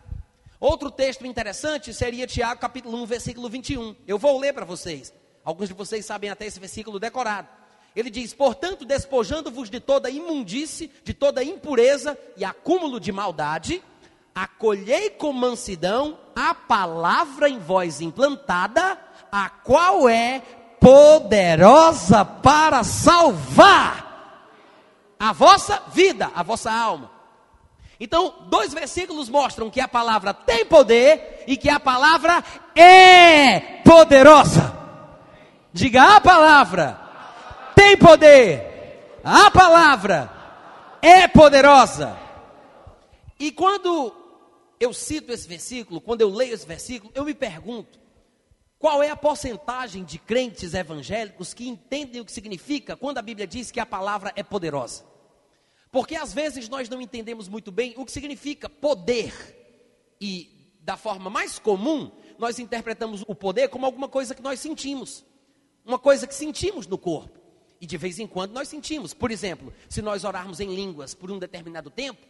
Outro 0.60 0.88
texto 0.88 1.26
interessante 1.26 1.92
seria 1.92 2.28
Tiago 2.28 2.60
capítulo 2.60 3.02
1, 3.02 3.06
versículo 3.06 3.48
21. 3.48 3.96
Eu 4.06 4.16
vou 4.16 4.38
ler 4.38 4.52
para 4.52 4.64
vocês. 4.64 5.12
Alguns 5.44 5.66
de 5.66 5.74
vocês 5.74 6.06
sabem 6.06 6.30
até 6.30 6.46
esse 6.46 6.60
versículo 6.60 7.00
decorado. 7.00 7.48
Ele 7.94 8.11
diz: 8.11 8.35
Portanto, 8.35 8.85
despojando-vos 8.85 9.70
de 9.70 9.78
toda 9.78 10.11
imundície, 10.11 10.90
de 11.04 11.14
toda 11.14 11.44
impureza 11.44 12.18
e 12.37 12.44
acúmulo 12.44 12.98
de 12.98 13.12
maldade, 13.12 13.83
acolhei 14.35 15.11
com 15.11 15.33
mansidão 15.33 16.18
a 16.35 16.54
palavra 16.54 17.48
em 17.48 17.59
vós 17.59 18.00
implantada, 18.00 18.98
a 19.30 19.48
qual 19.48 20.09
é 20.09 20.42
poderosa 20.80 22.24
para 22.24 22.83
salvar 22.83 24.04
a 25.18 25.33
vossa 25.33 25.80
vida, 25.92 26.30
a 26.35 26.42
vossa 26.42 26.72
alma. 26.72 27.12
Então, 28.00 28.35
dois 28.48 28.74
versículos 28.74 29.28
mostram 29.28 29.70
que 29.70 29.80
a 29.80 29.87
palavra 29.87 30.35
tem 30.35 30.66
poder 30.66 31.44
e 31.46 31.57
que 31.57 31.70
a 31.70 31.78
palavra 31.78 32.42
é 32.74 33.61
poderosa. 33.85 34.76
Diga 35.72 36.16
a 36.16 36.20
palavra 36.20 37.03
tem 37.84 37.98
poder, 37.98 39.20
a 39.22 39.50
palavra 39.50 40.30
é 41.02 41.28
poderosa. 41.28 42.18
E 43.38 43.52
quando 43.52 44.10
eu 44.80 44.90
cito 44.94 45.30
esse 45.30 45.46
versículo, 45.46 46.00
quando 46.00 46.22
eu 46.22 46.30
leio 46.30 46.54
esse 46.54 46.66
versículo, 46.66 47.12
eu 47.14 47.26
me 47.26 47.34
pergunto: 47.34 48.00
qual 48.78 49.02
é 49.02 49.10
a 49.10 49.16
porcentagem 49.16 50.02
de 50.02 50.18
crentes 50.18 50.72
evangélicos 50.72 51.52
que 51.52 51.68
entendem 51.68 52.22
o 52.22 52.24
que 52.24 52.32
significa 52.32 52.96
quando 52.96 53.18
a 53.18 53.22
Bíblia 53.22 53.46
diz 53.46 53.70
que 53.70 53.78
a 53.78 53.84
palavra 53.84 54.32
é 54.34 54.42
poderosa? 54.42 55.04
Porque 55.92 56.16
às 56.16 56.32
vezes 56.32 56.66
nós 56.66 56.88
não 56.88 57.02
entendemos 57.02 57.48
muito 57.48 57.70
bem 57.70 57.92
o 57.98 58.04
que 58.06 58.12
significa 58.12 58.66
poder. 58.66 59.34
E 60.18 60.72
da 60.80 60.96
forma 60.96 61.28
mais 61.28 61.58
comum, 61.58 62.10
nós 62.38 62.58
interpretamos 62.58 63.22
o 63.28 63.34
poder 63.34 63.68
como 63.68 63.84
alguma 63.84 64.08
coisa 64.08 64.34
que 64.34 64.42
nós 64.42 64.58
sentimos. 64.58 65.22
Uma 65.84 65.98
coisa 65.98 66.26
que 66.26 66.34
sentimos 66.34 66.86
no 66.86 66.96
corpo. 66.96 67.43
E 67.84 67.86
de 67.86 67.98
vez 67.98 68.18
em 68.18 68.26
quando 68.26 68.52
nós 68.52 68.66
sentimos. 68.66 69.12
Por 69.12 69.30
exemplo, 69.30 69.70
se 69.90 70.00
nós 70.00 70.24
orarmos 70.24 70.58
em 70.58 70.74
línguas 70.74 71.12
por 71.14 71.30
um 71.30 71.38
determinado 71.38 71.90
tempo, 71.90 72.26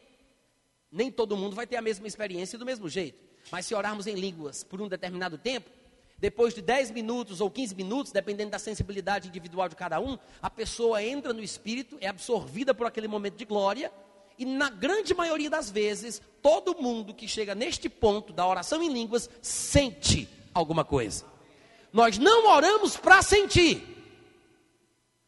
nem 0.90 1.12
todo 1.12 1.36
mundo 1.36 1.54
vai 1.54 1.64
ter 1.64 1.76
a 1.76 1.80
mesma 1.80 2.08
experiência 2.08 2.58
do 2.58 2.66
mesmo 2.66 2.88
jeito. 2.88 3.22
Mas 3.52 3.64
se 3.64 3.72
orarmos 3.72 4.08
em 4.08 4.16
línguas 4.16 4.64
por 4.64 4.82
um 4.82 4.88
determinado 4.88 5.38
tempo, 5.38 5.70
depois 6.18 6.54
de 6.54 6.60
10 6.60 6.90
minutos 6.90 7.40
ou 7.40 7.48
15 7.48 7.72
minutos, 7.76 8.10
dependendo 8.10 8.50
da 8.50 8.58
sensibilidade 8.58 9.28
individual 9.28 9.68
de 9.68 9.76
cada 9.76 10.00
um, 10.00 10.18
a 10.42 10.50
pessoa 10.50 11.00
entra 11.00 11.32
no 11.32 11.40
espírito, 11.40 11.96
é 12.00 12.08
absorvida 12.08 12.74
por 12.74 12.88
aquele 12.88 13.06
momento 13.06 13.36
de 13.36 13.44
glória, 13.44 13.92
e 14.36 14.44
na 14.44 14.68
grande 14.68 15.14
maioria 15.14 15.48
das 15.48 15.70
vezes, 15.70 16.20
todo 16.42 16.82
mundo 16.82 17.14
que 17.14 17.28
chega 17.28 17.54
neste 17.54 17.88
ponto 17.88 18.32
da 18.32 18.44
oração 18.44 18.82
em 18.82 18.92
línguas 18.92 19.30
sente 19.40 20.28
alguma 20.52 20.84
coisa. 20.84 21.24
Nós 21.92 22.18
não 22.18 22.48
oramos 22.48 22.96
para 22.96 23.22
sentir. 23.22 23.93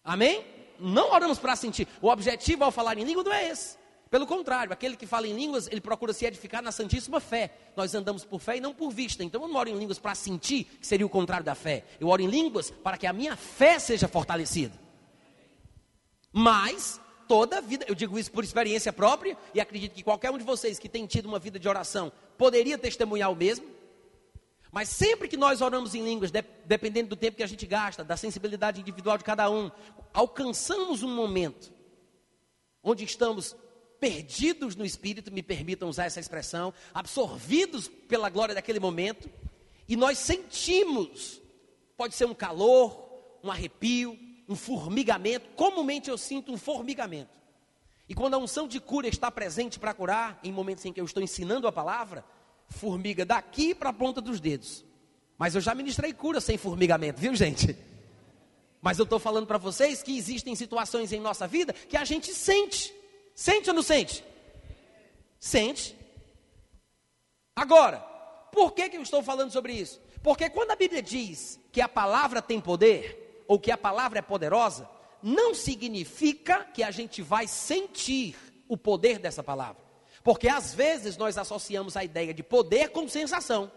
Amém? 0.07 0.45
Não 0.79 1.13
oramos 1.13 1.37
para 1.39 1.57
sentir. 1.57 1.89
O 2.01 2.09
objetivo 2.09 2.63
ao 2.63 2.71
falar 2.71 2.97
em 2.97 3.03
língua 3.03 3.25
não 3.25 3.33
é 3.33 3.49
esse. 3.49 3.77
Pelo 4.09 4.25
contrário, 4.25 4.73
aquele 4.73 4.97
que 4.97 5.05
fala 5.05 5.27
em 5.27 5.35
línguas, 5.35 5.67
ele 5.67 5.81
procura 5.81 6.13
se 6.13 6.25
edificar 6.25 6.63
na 6.63 6.71
santíssima 6.71 7.19
fé. 7.19 7.51
Nós 7.75 7.93
andamos 7.93 8.25
por 8.25 8.41
fé 8.41 8.57
e 8.57 8.61
não 8.61 8.73
por 8.73 8.91
vista. 8.93 9.25
Então 9.25 9.43
eu 9.43 9.49
não 9.49 9.57
oro 9.57 9.69
em 9.69 9.77
línguas 9.77 9.99
para 9.99 10.15
sentir, 10.15 10.65
que 10.81 10.87
seria 10.87 11.05
o 11.05 11.09
contrário 11.09 11.45
da 11.45 11.57
fé. 11.57 11.85
Eu 11.99 12.07
oro 12.07 12.23
em 12.23 12.29
línguas 12.29 12.71
para 12.71 12.97
que 12.97 13.07
a 13.07 13.13
minha 13.13 13.35
fé 13.35 13.81
seja 13.81 14.07
fortalecida. 14.07 14.79
Mas, 16.33 17.01
toda 17.27 17.59
a 17.59 17.61
vida, 17.61 17.85
eu 17.89 17.95
digo 17.97 18.17
isso 18.17 18.31
por 18.31 18.45
experiência 18.45 18.93
própria, 18.93 19.37
e 19.53 19.61
acredito 19.61 19.95
que 19.95 20.05
qualquer 20.05 20.31
um 20.31 20.39
de 20.39 20.45
vocês 20.45 20.79
que 20.79 20.89
tem 20.89 21.05
tido 21.07 21.27
uma 21.27 21.41
vida 21.41 21.59
de 21.59 21.69
oração 21.69 22.13
poderia 22.39 22.79
testemunhar 22.79 23.33
o 23.33 23.35
mesmo. 23.35 23.67
Mas 24.77 24.91
sempre 24.91 25.27
que 25.27 25.39
nós 25.39 25.63
oramos 25.63 25.95
em 25.95 26.05
línguas, 26.05 26.31
dependendo 26.67 27.09
do 27.09 27.17
tempo 27.17 27.39
que 27.39 27.43
a 27.43 27.47
gente 27.47 27.67
gasta, 27.67 28.05
da 28.05 28.15
sensibilidade 28.15 28.79
individual 28.79 29.17
de 29.17 29.25
cada 29.25 29.51
um, 29.51 29.71
alcançamos 30.13 31.03
um 31.03 31.09
momento 31.17 31.73
onde 32.83 33.03
estamos 33.03 33.57
perdidos 33.99 34.77
no 34.77 34.85
espírito, 34.85 35.33
me 35.33 35.43
permitam 35.43 35.89
usar 35.89 36.05
essa 36.05 36.21
expressão, 36.21 36.75
absorvidos 36.93 37.89
pela 37.89 38.29
glória 38.29 38.55
daquele 38.55 38.79
momento, 38.79 39.31
e 39.89 39.97
nós 39.97 40.19
sentimos, 40.19 41.41
pode 41.97 42.15
ser 42.15 42.27
um 42.27 42.35
calor, 42.35 43.39
um 43.43 43.51
arrepio, 43.51 44.15
um 44.47 44.55
formigamento, 44.55 45.49
comumente 45.57 46.11
eu 46.11 46.19
sinto 46.19 46.53
um 46.53 46.59
formigamento. 46.59 47.41
E 48.07 48.15
quando 48.15 48.35
a 48.35 48.39
unção 48.39 48.69
de 48.69 48.79
cura 48.79 49.09
está 49.09 49.31
presente 49.31 49.79
para 49.79 49.95
curar, 49.95 50.39
em 50.45 50.53
momentos 50.53 50.85
em 50.85 50.93
que 50.93 51.01
eu 51.01 51.07
estou 51.07 51.23
ensinando 51.23 51.67
a 51.67 51.73
palavra, 51.73 52.23
formiga 52.69 53.25
daqui 53.25 53.75
para 53.75 53.91
a 53.91 53.93
ponta 53.93 54.21
dos 54.21 54.41
dedos. 54.41 54.85
Mas 55.39 55.55
eu 55.55 55.61
já 55.61 55.75
ministrei 55.75 56.13
cura 56.13 56.41
sem 56.41 56.57
formigamento, 56.57 57.21
viu 57.21 57.35
gente? 57.35 57.77
Mas 58.81 58.99
eu 58.99 59.05
estou 59.05 59.19
falando 59.19 59.47
para 59.47 59.59
vocês 59.59 60.03
que 60.03 60.17
existem 60.17 60.55
situações 60.55 61.13
em 61.13 61.21
nossa 61.21 61.47
vida 61.47 61.73
que 61.73 61.97
a 61.97 62.05
gente 62.05 62.33
sente. 62.33 62.95
Sente 63.35 63.69
ou 63.69 63.75
não 63.75 63.83
sente? 63.83 64.25
Sente. 65.39 65.97
Agora, 67.55 67.99
por 68.53 68.73
que, 68.73 68.89
que 68.89 68.97
eu 68.97 69.03
estou 69.03 69.23
falando 69.23 69.51
sobre 69.51 69.73
isso? 69.73 70.01
Porque 70.23 70.49
quando 70.49 70.71
a 70.71 70.77
Bíblia 70.77 71.03
diz 71.03 71.61
que 71.71 71.81
a 71.81 71.89
palavra 71.89 72.41
tem 72.41 72.61
poder, 72.61 73.45
ou 73.47 73.59
que 73.59 73.71
a 73.71 73.79
palavra 73.79 74.19
é 74.19 74.23
poderosa, 74.23 74.89
não 75.23 75.55
significa 75.55 76.65
que 76.65 76.83
a 76.83 76.91
gente 76.91 77.23
vai 77.23 77.47
sentir 77.47 78.37
o 78.69 78.77
poder 78.77 79.19
dessa 79.19 79.43
palavra. 79.43 79.86
Porque 80.27 80.49
às 80.49 80.75
vezes 80.75 81.17
nós 81.17 81.39
associamos 81.39 81.97
a 81.97 82.03
ideia 82.03 82.35
de 82.35 82.43
poder 82.43 82.89
com 82.89 83.07
sensação. 83.07 83.71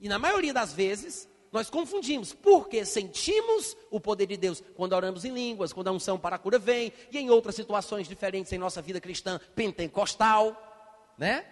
E 0.00 0.08
na 0.08 0.16
maioria 0.16 0.54
das 0.54 0.72
vezes, 0.72 1.28
nós 1.50 1.68
confundimos, 1.68 2.32
porque 2.32 2.84
sentimos 2.84 3.76
o 3.90 3.98
poder 3.98 4.26
de 4.26 4.36
Deus 4.36 4.62
quando 4.76 4.92
oramos 4.92 5.24
em 5.24 5.32
línguas, 5.32 5.72
quando 5.72 5.88
a 5.88 5.90
unção 5.90 6.20
para 6.20 6.36
a 6.36 6.38
cura 6.38 6.56
vem, 6.56 6.92
e 7.10 7.18
em 7.18 7.30
outras 7.30 7.56
situações 7.56 8.06
diferentes 8.06 8.52
em 8.52 8.58
nossa 8.58 8.80
vida 8.80 9.00
cristã 9.00 9.40
pentecostal, 9.56 10.56
né? 11.18 11.44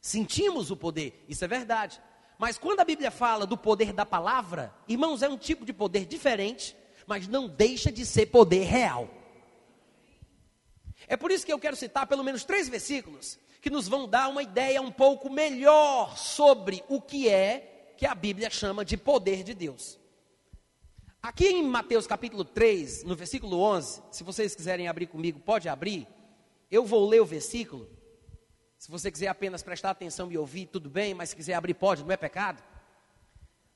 Sentimos 0.00 0.70
o 0.70 0.76
poder, 0.76 1.24
isso 1.28 1.44
é 1.44 1.48
verdade. 1.48 2.00
Mas 2.38 2.56
quando 2.56 2.78
a 2.78 2.84
Bíblia 2.84 3.10
fala 3.10 3.44
do 3.44 3.58
poder 3.58 3.92
da 3.92 4.06
palavra, 4.06 4.72
irmãos, 4.86 5.20
é 5.20 5.28
um 5.28 5.36
tipo 5.36 5.64
de 5.64 5.72
poder 5.72 6.06
diferente, 6.06 6.76
mas 7.08 7.26
não 7.26 7.48
deixa 7.48 7.90
de 7.90 8.06
ser 8.06 8.26
poder 8.26 8.62
real. 8.66 9.10
É 11.08 11.16
por 11.16 11.30
isso 11.30 11.46
que 11.46 11.52
eu 11.52 11.58
quero 11.58 11.76
citar 11.76 12.06
pelo 12.06 12.24
menos 12.24 12.44
três 12.44 12.68
versículos 12.68 13.38
que 13.60 13.70
nos 13.70 13.88
vão 13.88 14.08
dar 14.08 14.28
uma 14.28 14.42
ideia 14.42 14.80
um 14.80 14.92
pouco 14.92 15.28
melhor 15.30 16.16
sobre 16.16 16.84
o 16.88 17.00
que 17.00 17.28
é 17.28 17.94
que 17.96 18.06
a 18.06 18.14
Bíblia 18.14 18.50
chama 18.50 18.84
de 18.84 18.96
poder 18.96 19.42
de 19.42 19.54
Deus. 19.54 19.98
Aqui 21.22 21.48
em 21.48 21.62
Mateus 21.64 22.06
capítulo 22.06 22.44
3, 22.44 23.02
no 23.02 23.16
versículo 23.16 23.58
11, 23.58 24.02
se 24.12 24.22
vocês 24.22 24.54
quiserem 24.54 24.86
abrir 24.86 25.06
comigo, 25.06 25.40
pode 25.40 25.68
abrir. 25.68 26.06
Eu 26.70 26.84
vou 26.84 27.08
ler 27.08 27.20
o 27.20 27.26
versículo. 27.26 27.90
Se 28.78 28.90
você 28.90 29.10
quiser 29.10 29.28
apenas 29.28 29.62
prestar 29.62 29.90
atenção 29.90 30.30
e 30.30 30.38
ouvir, 30.38 30.66
tudo 30.66 30.88
bem, 30.88 31.14
mas 31.14 31.30
se 31.30 31.36
quiser 31.36 31.54
abrir, 31.54 31.74
pode, 31.74 32.04
não 32.04 32.12
é 32.12 32.16
pecado. 32.16 32.62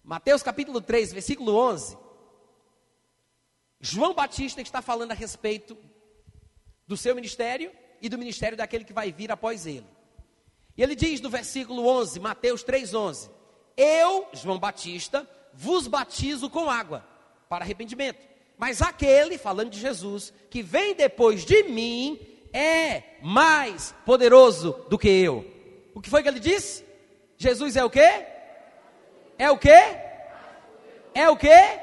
Mateus 0.05 0.43
capítulo 0.43 0.81
3, 0.81 1.12
versículo 1.12 1.57
11. 1.57 1.99
João 3.81 4.14
Batista 4.14 4.61
está 4.61 4.81
falando 4.81 5.11
a 5.12 5.14
respeito 5.14 5.77
do 6.90 6.96
seu 6.96 7.14
ministério 7.14 7.70
e 8.03 8.09
do 8.09 8.18
ministério 8.18 8.59
daquele 8.59 8.85
que 8.85 8.92
vai 8.92 9.12
vir 9.12 9.31
após 9.31 9.64
ele. 9.64 9.87
E 10.76 10.83
ele 10.83 10.96
diz 10.96 11.20
no 11.20 11.31
versículo 11.31 11.87
11, 11.87 12.18
Mateus 12.18 12.64
11: 12.92 13.31
eu, 13.76 14.26
João 14.33 14.59
Batista, 14.59 15.24
vos 15.55 15.87
batizo 15.87 16.50
com 16.50 16.68
água 16.68 17.07
para 17.48 17.64
arrependimento. 17.64 18.18
Mas 18.59 18.83
aquele, 18.83 19.38
falando 19.38 19.70
de 19.70 19.79
Jesus, 19.79 20.33
que 20.50 20.62
vem 20.62 20.92
depois 20.92 21.44
de 21.44 21.62
mim, 21.62 22.18
é 22.53 23.05
mais 23.22 23.94
poderoso 24.05 24.85
do 24.90 24.98
que 24.98 25.09
eu. 25.09 25.46
O 25.94 26.00
que 26.00 26.11
foi 26.11 26.24
que 26.24 26.29
ele 26.29 26.40
disse? 26.40 26.85
Jesus 27.38 27.76
é 27.76 27.85
o 27.85 27.88
quê? 27.88 28.26
É 29.38 29.48
o 29.48 29.57
quê? 29.57 29.96
É 31.14 31.31
o 31.31 31.37
quê? 31.37 31.79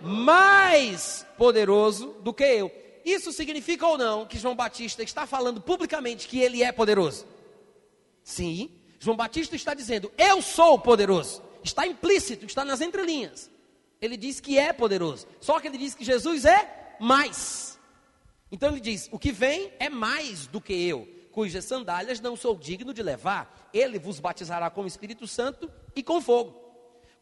Mais 0.00 1.26
poderoso 1.36 2.14
do 2.20 2.32
que 2.32 2.44
eu. 2.44 2.85
Isso 3.06 3.30
significa 3.30 3.86
ou 3.86 3.96
não 3.96 4.26
que 4.26 4.36
João 4.36 4.56
Batista 4.56 5.00
está 5.00 5.28
falando 5.28 5.60
publicamente 5.60 6.26
que 6.26 6.40
ele 6.40 6.64
é 6.64 6.72
poderoso? 6.72 7.24
Sim, 8.24 8.68
João 8.98 9.16
Batista 9.16 9.54
está 9.54 9.74
dizendo: 9.74 10.10
Eu 10.18 10.42
sou 10.42 10.76
poderoso. 10.76 11.40
Está 11.62 11.86
implícito, 11.86 12.44
está 12.46 12.64
nas 12.64 12.80
entrelinhas. 12.80 13.48
Ele 14.00 14.16
diz 14.16 14.40
que 14.40 14.58
é 14.58 14.72
poderoso. 14.72 15.24
Só 15.40 15.60
que 15.60 15.68
ele 15.68 15.78
diz 15.78 15.94
que 15.94 16.04
Jesus 16.04 16.44
é 16.44 16.96
mais. 16.98 17.78
Então 18.50 18.70
ele 18.70 18.80
diz: 18.80 19.08
O 19.12 19.20
que 19.20 19.30
vem 19.30 19.72
é 19.78 19.88
mais 19.88 20.48
do 20.48 20.60
que 20.60 20.74
eu, 20.74 21.08
cujas 21.30 21.64
sandálias 21.64 22.20
não 22.20 22.34
sou 22.34 22.56
digno 22.56 22.92
de 22.92 23.04
levar. 23.04 23.70
Ele 23.72 24.00
vos 24.00 24.18
batizará 24.18 24.68
com 24.68 24.82
o 24.82 24.86
Espírito 24.86 25.28
Santo 25.28 25.70
e 25.94 26.02
com 26.02 26.20
fogo. 26.20 26.60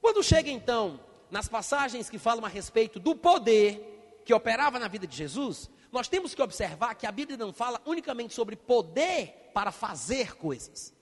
Quando 0.01 0.23
chega 0.23 0.51
então 0.51 0.99
nas 1.31 1.47
passagens 1.47 2.09
que 2.09 2.19
falam 2.19 2.47
a 2.47 2.49
respeito 2.49 2.99
do 2.99 3.15
poder 3.15 3.94
que 4.25 4.35
operava 4.35 4.79
na 4.79 4.89
vida 4.89 5.07
de 5.07 5.17
Jesus, 5.17 5.71
nós 5.93 6.09
temos 6.09 6.35
que 6.35 6.43
observar 6.43 6.95
que 6.95 7.07
a 7.07 7.13
Bíblia 7.13 7.37
não 7.37 7.53
fala 7.53 7.81
unicamente 7.87 8.35
sobre 8.35 8.57
poder 8.57 9.51
para 9.55 9.71
fazer 9.71 10.37
coisas. 10.37 10.93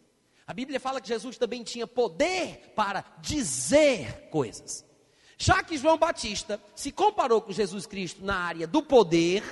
A 0.46 0.52
Bíblia 0.52 0.80
fala 0.80 1.00
que 1.00 1.08
Jesus 1.08 1.38
também 1.38 1.62
tinha 1.62 1.86
poder 1.86 2.72
para 2.74 3.04
dizer 3.20 4.28
coisas. 4.30 4.84
Já 5.38 5.62
que 5.62 5.78
João 5.78 5.96
Batista 5.96 6.60
se 6.74 6.92
comparou 6.92 7.40
com 7.40 7.52
Jesus 7.52 7.86
Cristo 7.86 8.24
na 8.24 8.36
área 8.36 8.66
do 8.66 8.82
poder, 8.82 9.42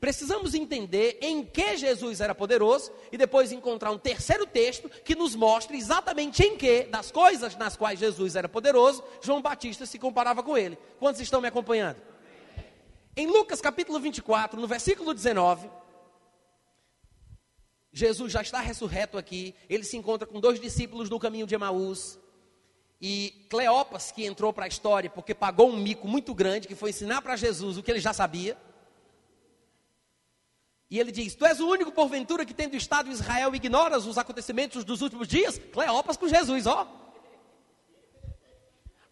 Precisamos 0.00 0.54
entender 0.54 1.18
em 1.20 1.44
que 1.44 1.76
Jesus 1.76 2.20
era 2.20 2.34
poderoso 2.34 2.92
e 3.10 3.18
depois 3.18 3.50
encontrar 3.50 3.90
um 3.90 3.98
terceiro 3.98 4.46
texto 4.46 4.88
que 5.04 5.16
nos 5.16 5.34
mostre 5.34 5.76
exatamente 5.76 6.42
em 6.42 6.56
que, 6.56 6.84
das 6.84 7.10
coisas 7.10 7.56
nas 7.56 7.76
quais 7.76 7.98
Jesus 7.98 8.36
era 8.36 8.48
poderoso, 8.48 9.02
João 9.20 9.42
Batista 9.42 9.86
se 9.86 9.98
comparava 9.98 10.42
com 10.42 10.56
ele. 10.56 10.78
Quantos 10.98 11.20
estão 11.20 11.40
me 11.40 11.48
acompanhando? 11.48 11.96
Em 13.18 13.26
Lucas 13.26 13.60
capítulo 13.60 13.98
24, 13.98 14.60
no 14.60 14.68
versículo 14.68 15.12
19, 15.12 15.68
Jesus 17.92 18.32
já 18.32 18.42
está 18.42 18.60
ressurreto 18.60 19.18
aqui, 19.18 19.56
ele 19.68 19.82
se 19.82 19.96
encontra 19.96 20.24
com 20.24 20.38
dois 20.38 20.60
discípulos 20.60 21.10
no 21.10 21.18
caminho 21.18 21.44
de 21.44 21.52
Emaús. 21.52 22.16
E 23.00 23.44
Cleopas, 23.50 24.12
que 24.12 24.24
entrou 24.24 24.52
para 24.52 24.66
a 24.66 24.68
história 24.68 25.10
porque 25.10 25.34
pagou 25.34 25.68
um 25.68 25.76
mico 25.76 26.06
muito 26.06 26.32
grande, 26.32 26.68
que 26.68 26.76
foi 26.76 26.90
ensinar 26.90 27.20
para 27.20 27.34
Jesus 27.34 27.76
o 27.76 27.82
que 27.82 27.90
ele 27.90 27.98
já 27.98 28.12
sabia. 28.12 28.56
E 30.88 31.00
ele 31.00 31.10
diz: 31.10 31.34
Tu 31.34 31.44
és 31.44 31.58
o 31.58 31.66
único, 31.66 31.90
porventura, 31.90 32.46
que 32.46 32.54
tendo 32.54 32.76
estado 32.76 33.08
em 33.08 33.12
Israel, 33.12 33.52
ignoras 33.52 34.06
os 34.06 34.16
acontecimentos 34.16 34.84
dos 34.84 35.02
últimos 35.02 35.26
dias? 35.26 35.58
Cleopas 35.72 36.16
com 36.16 36.28
Jesus, 36.28 36.68
ó. 36.68 36.86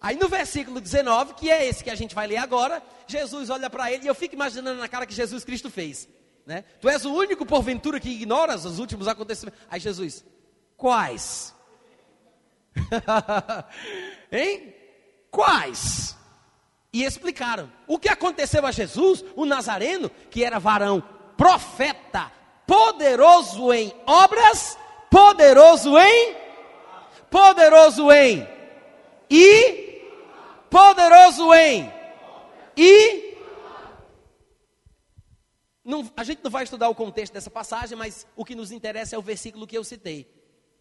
Aí 0.00 0.16
no 0.16 0.28
versículo 0.28 0.80
19, 0.80 1.34
que 1.34 1.50
é 1.50 1.66
esse 1.66 1.82
que 1.82 1.90
a 1.90 1.94
gente 1.94 2.14
vai 2.14 2.26
ler 2.26 2.36
agora, 2.36 2.82
Jesus 3.06 3.50
olha 3.50 3.70
para 3.70 3.90
ele 3.90 4.04
e 4.04 4.06
eu 4.06 4.14
fico 4.14 4.34
imaginando 4.34 4.80
na 4.80 4.88
cara 4.88 5.06
que 5.06 5.14
Jesus 5.14 5.44
Cristo 5.44 5.70
fez. 5.70 6.08
Né? 6.44 6.64
Tu 6.80 6.88
és 6.88 7.04
o 7.04 7.12
único, 7.12 7.44
porventura, 7.44 7.98
que 7.98 8.10
ignoras 8.10 8.64
os 8.64 8.78
últimos 8.78 9.08
acontecimentos. 9.08 9.58
Aí 9.68 9.80
Jesus, 9.80 10.24
quais? 10.76 11.54
hein? 14.30 14.74
Quais? 15.30 16.16
E 16.92 17.02
explicaram. 17.04 17.72
O 17.86 17.98
que 17.98 18.08
aconteceu 18.08 18.64
a 18.64 18.70
Jesus, 18.70 19.24
o 19.34 19.44
Nazareno, 19.44 20.10
que 20.30 20.44
era 20.44 20.60
varão 20.60 21.02
profeta, 21.36 22.30
poderoso 22.66 23.72
em 23.72 23.92
obras, 24.06 24.78
poderoso 25.10 25.98
em, 25.98 26.36
poderoso 27.30 28.10
em, 28.12 28.46
e, 29.30 29.85
poderoso 30.76 31.54
em, 31.54 31.90
e. 32.76 33.34
Não, 35.82 36.06
a 36.14 36.22
gente 36.22 36.44
não 36.44 36.50
vai 36.50 36.64
estudar 36.64 36.90
o 36.90 36.94
contexto 36.94 37.32
dessa 37.32 37.48
passagem, 37.48 37.96
mas 37.96 38.26
o 38.36 38.44
que 38.44 38.54
nos 38.54 38.70
interessa 38.70 39.16
é 39.16 39.18
o 39.18 39.22
versículo 39.22 39.66
que 39.66 39.78
eu 39.78 39.82
citei. 39.82 40.30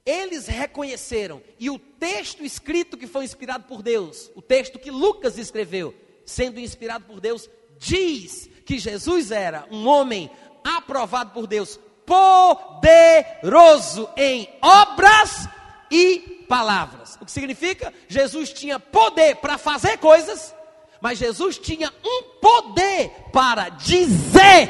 Eles 0.05 0.47
reconheceram, 0.47 1.41
e 1.57 1.69
o 1.69 1.79
texto 1.79 2.43
escrito 2.43 2.97
que 2.97 3.07
foi 3.07 3.23
inspirado 3.23 3.67
por 3.67 3.81
Deus, 3.81 4.29
o 4.35 4.41
texto 4.41 4.77
que 4.77 4.91
Lucas 4.91 5.37
escreveu, 5.37 5.95
sendo 6.25 6.59
inspirado 6.59 7.05
por 7.05 7.21
Deus, 7.21 7.49
diz 7.77 8.49
que 8.65 8.77
Jesus 8.77 9.31
era 9.31 9.65
um 9.71 9.87
homem 9.87 10.29
aprovado 10.61 11.31
por 11.31 11.47
Deus, 11.47 11.79
poderoso 12.05 14.09
em 14.17 14.49
obras 14.61 15.47
e 15.91 16.45
palavras. 16.47 17.17
O 17.21 17.25
que 17.25 17.31
significa? 17.31 17.93
Jesus 18.07 18.51
tinha 18.51 18.79
poder 18.79 19.35
para 19.37 19.57
fazer 19.57 19.97
coisas, 19.97 20.53
mas 21.01 21.17
Jesus 21.17 21.57
tinha 21.57 21.93
um 22.03 22.23
poder 22.39 23.09
para 23.31 23.69
dizer. 23.69 24.69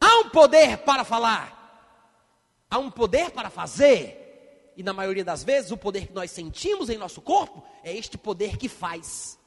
Há 0.00 0.18
um 0.20 0.28
poder 0.28 0.78
para 0.78 1.04
falar, 1.04 1.88
há 2.70 2.78
um 2.78 2.90
poder 2.90 3.30
para 3.30 3.50
fazer. 3.50 4.22
E 4.76 4.82
na 4.82 4.92
maioria 4.92 5.24
das 5.24 5.44
vezes, 5.44 5.70
o 5.70 5.76
poder 5.76 6.08
que 6.08 6.12
nós 6.12 6.30
sentimos 6.30 6.90
em 6.90 6.98
nosso 6.98 7.22
corpo 7.22 7.62
é 7.82 7.96
este 7.96 8.18
poder 8.18 8.56
que 8.56 8.68
faz. 8.68 9.38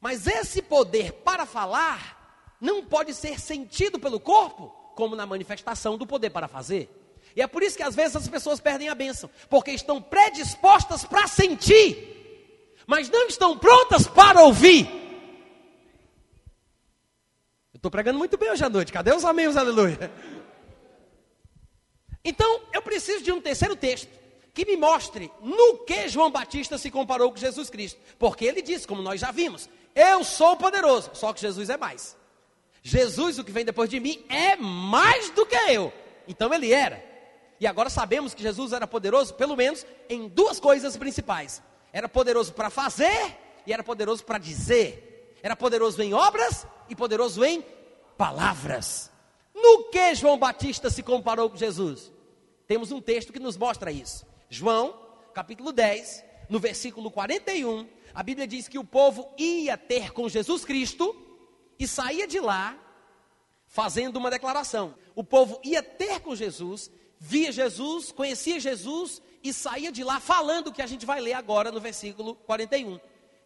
Mas 0.00 0.26
esse 0.26 0.62
poder 0.62 1.12
para 1.12 1.44
falar 1.44 2.56
não 2.60 2.84
pode 2.84 3.14
ser 3.14 3.38
sentido 3.38 3.98
pelo 3.98 4.18
corpo, 4.18 4.68
como 4.94 5.14
na 5.14 5.26
manifestação 5.26 5.96
do 5.96 6.06
poder 6.06 6.30
para 6.30 6.48
fazer. 6.48 6.97
E 7.38 7.40
é 7.40 7.46
por 7.46 7.62
isso 7.62 7.76
que 7.76 7.84
às 7.84 7.94
vezes 7.94 8.16
as 8.16 8.26
pessoas 8.26 8.58
perdem 8.58 8.88
a 8.88 8.96
bênção, 8.96 9.30
porque 9.48 9.70
estão 9.70 10.02
predispostas 10.02 11.04
para 11.04 11.28
sentir, 11.28 12.74
mas 12.84 13.08
não 13.08 13.28
estão 13.28 13.56
prontas 13.56 14.08
para 14.08 14.42
ouvir. 14.42 14.88
Eu 17.72 17.76
estou 17.76 17.92
pregando 17.92 18.18
muito 18.18 18.36
bem 18.36 18.50
hoje 18.50 18.64
à 18.64 18.68
noite, 18.68 18.92
cadê 18.92 19.14
os 19.14 19.24
amigos, 19.24 19.56
aleluia? 19.56 20.10
Então, 22.24 22.60
eu 22.72 22.82
preciso 22.82 23.22
de 23.22 23.30
um 23.30 23.40
terceiro 23.40 23.76
texto 23.76 24.10
que 24.52 24.64
me 24.64 24.76
mostre 24.76 25.30
no 25.40 25.78
que 25.84 26.08
João 26.08 26.32
Batista 26.32 26.76
se 26.76 26.90
comparou 26.90 27.30
com 27.30 27.36
Jesus 27.36 27.70
Cristo. 27.70 28.00
Porque 28.18 28.46
ele 28.46 28.62
disse, 28.62 28.84
como 28.84 29.00
nós 29.00 29.20
já 29.20 29.30
vimos, 29.30 29.70
eu 29.94 30.24
sou 30.24 30.56
poderoso, 30.56 31.12
só 31.14 31.32
que 31.32 31.40
Jesus 31.40 31.70
é 31.70 31.76
mais. 31.76 32.16
Jesus, 32.82 33.38
o 33.38 33.44
que 33.44 33.52
vem 33.52 33.64
depois 33.64 33.88
de 33.88 34.00
mim, 34.00 34.24
é 34.28 34.56
mais 34.56 35.30
do 35.30 35.46
que 35.46 35.54
eu. 35.54 35.92
Então 36.26 36.52
ele 36.52 36.72
era. 36.72 37.06
E 37.60 37.66
agora 37.66 37.90
sabemos 37.90 38.34
que 38.34 38.42
Jesus 38.42 38.72
era 38.72 38.86
poderoso, 38.86 39.34
pelo 39.34 39.56
menos, 39.56 39.84
em 40.08 40.28
duas 40.28 40.60
coisas 40.60 40.96
principais: 40.96 41.62
era 41.92 42.08
poderoso 42.08 42.52
para 42.52 42.70
fazer 42.70 43.36
e 43.66 43.72
era 43.72 43.82
poderoso 43.82 44.24
para 44.24 44.38
dizer. 44.38 45.36
Era 45.42 45.54
poderoso 45.54 46.02
em 46.02 46.12
obras 46.14 46.66
e 46.88 46.96
poderoso 46.96 47.44
em 47.44 47.64
palavras. 48.16 49.10
No 49.54 49.84
que 49.84 50.14
João 50.14 50.38
Batista 50.38 50.90
se 50.90 51.02
comparou 51.02 51.50
com 51.50 51.56
Jesus? 51.56 52.12
Temos 52.66 52.92
um 52.92 53.00
texto 53.00 53.32
que 53.32 53.38
nos 53.38 53.56
mostra 53.56 53.90
isso. 53.90 54.26
João, 54.48 54.98
capítulo 55.32 55.72
10, 55.72 56.24
no 56.48 56.58
versículo 56.58 57.10
41, 57.10 57.88
a 58.14 58.22
Bíblia 58.22 58.46
diz 58.46 58.68
que 58.68 58.78
o 58.78 58.84
povo 58.84 59.28
ia 59.38 59.76
ter 59.76 60.12
com 60.12 60.28
Jesus 60.28 60.64
Cristo 60.64 61.14
e 61.78 61.86
saía 61.86 62.26
de 62.26 62.40
lá 62.40 62.76
fazendo 63.66 64.16
uma 64.16 64.30
declaração. 64.30 64.94
O 65.14 65.22
povo 65.22 65.60
ia 65.62 65.82
ter 65.82 66.20
com 66.20 66.34
Jesus, 66.34 66.90
via 67.18 67.52
Jesus, 67.52 68.12
conhecia 68.12 68.60
Jesus 68.60 69.20
e 69.42 69.52
saía 69.52 69.92
de 69.92 70.04
lá 70.04 70.20
falando 70.20 70.68
o 70.68 70.72
que 70.72 70.82
a 70.82 70.86
gente 70.86 71.06
vai 71.06 71.20
ler 71.20 71.34
agora 71.34 71.70
no 71.70 71.80
versículo 71.80 72.34
41. 72.34 72.98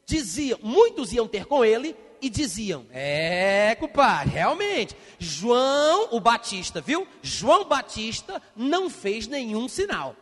Diziam, 0.04 0.58
muitos 0.62 1.12
iam 1.12 1.28
ter 1.28 1.46
com 1.46 1.64
ele 1.64 1.96
e 2.20 2.28
diziam: 2.28 2.86
É, 2.90 3.76
compadre, 3.78 4.30
realmente, 4.30 4.96
João 5.18 6.08
o 6.10 6.20
Batista, 6.20 6.80
viu? 6.80 7.06
João 7.22 7.64
Batista 7.64 8.40
não 8.56 8.90
fez 8.90 9.26
nenhum 9.26 9.68
sinal. 9.68 10.16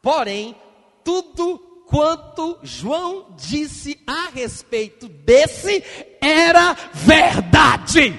Porém, 0.00 0.56
tudo 1.04 1.58
quanto 1.86 2.58
João 2.62 3.34
disse 3.36 4.00
a 4.06 4.28
respeito 4.28 5.08
desse 5.08 5.82
era 6.20 6.74
verdade. 6.92 8.18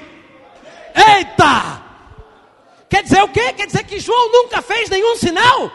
Eita! 0.95 1.86
Quer 2.89 3.03
dizer 3.03 3.21
o 3.23 3.31
quê? 3.31 3.53
Quer 3.53 3.67
dizer 3.67 3.85
que 3.85 3.99
João 3.99 4.31
nunca 4.31 4.61
fez 4.61 4.89
nenhum 4.89 5.15
sinal? 5.15 5.71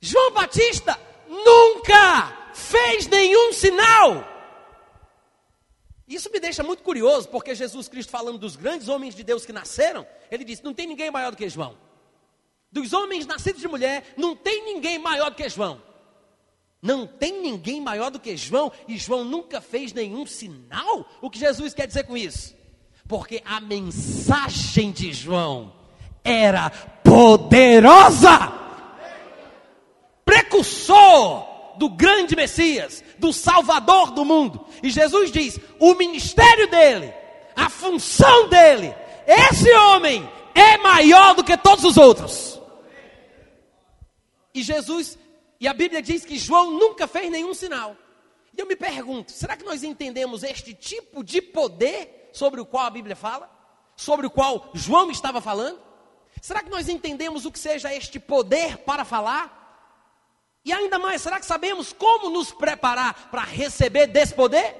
João 0.00 0.30
Batista 0.32 0.98
nunca 1.28 2.50
fez 2.54 3.06
nenhum 3.06 3.52
sinal. 3.52 4.24
Isso 6.06 6.30
me 6.30 6.38
deixa 6.38 6.62
muito 6.62 6.82
curioso, 6.82 7.28
porque 7.28 7.54
Jesus 7.54 7.88
Cristo, 7.88 8.10
falando 8.10 8.38
dos 8.38 8.54
grandes 8.54 8.88
homens 8.88 9.14
de 9.14 9.24
Deus 9.24 9.44
que 9.44 9.52
nasceram, 9.52 10.06
ele 10.30 10.44
disse: 10.44 10.64
Não 10.64 10.72
tem 10.72 10.86
ninguém 10.86 11.10
maior 11.10 11.30
do 11.30 11.36
que 11.36 11.48
João. 11.48 11.76
Dos 12.70 12.92
homens 12.92 13.26
nascidos 13.26 13.60
de 13.60 13.68
mulher, 13.68 14.14
não 14.16 14.36
tem 14.36 14.64
ninguém 14.64 14.98
maior 14.98 15.30
do 15.30 15.36
que 15.36 15.48
João. 15.48 15.82
Não 16.80 17.06
tem 17.06 17.40
ninguém 17.40 17.80
maior 17.80 18.10
do 18.10 18.20
que 18.20 18.36
João, 18.36 18.70
e 18.86 18.96
João 18.96 19.24
nunca 19.24 19.60
fez 19.60 19.92
nenhum 19.92 20.24
sinal. 20.24 21.08
O 21.20 21.28
que 21.28 21.38
Jesus 21.38 21.74
quer 21.74 21.86
dizer 21.86 22.04
com 22.04 22.16
isso? 22.16 22.55
Porque 23.08 23.42
a 23.44 23.60
mensagem 23.60 24.90
de 24.90 25.12
João 25.12 25.72
era 26.24 26.70
poderosa, 27.04 28.52
precursor 30.24 31.46
do 31.78 31.88
grande 31.88 32.34
Messias, 32.34 33.04
do 33.18 33.32
Salvador 33.32 34.10
do 34.10 34.24
mundo. 34.24 34.66
E 34.82 34.90
Jesus 34.90 35.30
diz: 35.30 35.58
o 35.78 35.94
ministério 35.94 36.68
dele, 36.68 37.12
a 37.54 37.68
função 37.68 38.48
dele, 38.48 38.94
esse 39.26 39.70
homem 39.72 40.28
é 40.54 40.76
maior 40.78 41.34
do 41.34 41.44
que 41.44 41.56
todos 41.56 41.84
os 41.84 41.96
outros. 41.96 42.60
E 44.52 44.62
Jesus 44.62 45.18
e 45.60 45.68
a 45.68 45.72
Bíblia 45.72 46.02
diz 46.02 46.24
que 46.24 46.38
João 46.38 46.70
nunca 46.72 47.06
fez 47.06 47.30
nenhum 47.30 47.54
sinal. 47.54 47.96
E 48.56 48.60
eu 48.60 48.66
me 48.66 48.74
pergunto: 48.74 49.32
será 49.32 49.56
que 49.56 49.64
nós 49.64 49.84
entendemos 49.84 50.42
este 50.42 50.74
tipo 50.74 51.22
de 51.22 51.40
poder 51.40 52.25
sobre 52.36 52.60
o 52.60 52.66
qual 52.66 52.84
a 52.84 52.90
Bíblia 52.90 53.16
fala? 53.16 53.50
Sobre 53.96 54.26
o 54.26 54.30
qual 54.30 54.70
João 54.74 55.10
estava 55.10 55.40
falando? 55.40 55.80
Será 56.40 56.62
que 56.62 56.70
nós 56.70 56.88
entendemos 56.88 57.46
o 57.46 57.52
que 57.52 57.58
seja 57.58 57.94
este 57.94 58.20
poder 58.20 58.78
para 58.78 59.04
falar? 59.04 59.56
E 60.64 60.72
ainda 60.72 60.98
mais, 60.98 61.22
será 61.22 61.40
que 61.40 61.46
sabemos 61.46 61.92
como 61.92 62.28
nos 62.28 62.52
preparar 62.52 63.30
para 63.30 63.42
receber 63.42 64.06
desse 64.06 64.34
poder? 64.34 64.76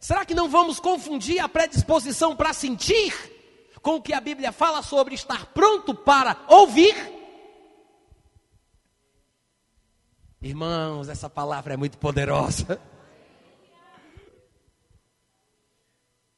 Será 0.00 0.24
que 0.24 0.34
não 0.34 0.48
vamos 0.48 0.80
confundir 0.80 1.38
a 1.38 1.48
predisposição 1.48 2.34
para 2.34 2.52
sentir 2.52 3.14
com 3.80 3.96
o 3.96 4.02
que 4.02 4.12
a 4.12 4.20
Bíblia 4.20 4.50
fala 4.50 4.82
sobre 4.82 5.14
estar 5.14 5.46
pronto 5.46 5.94
para 5.94 6.36
ouvir? 6.48 6.94
Irmãos, 10.42 11.08
essa 11.08 11.30
palavra 11.30 11.74
é 11.74 11.76
muito 11.76 11.96
poderosa. 11.98 12.80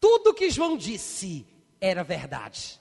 Tudo 0.01 0.35
que 0.35 0.51
João 0.51 0.77
disse 0.77 1.47
era 1.81 2.03
verdade. 2.05 2.81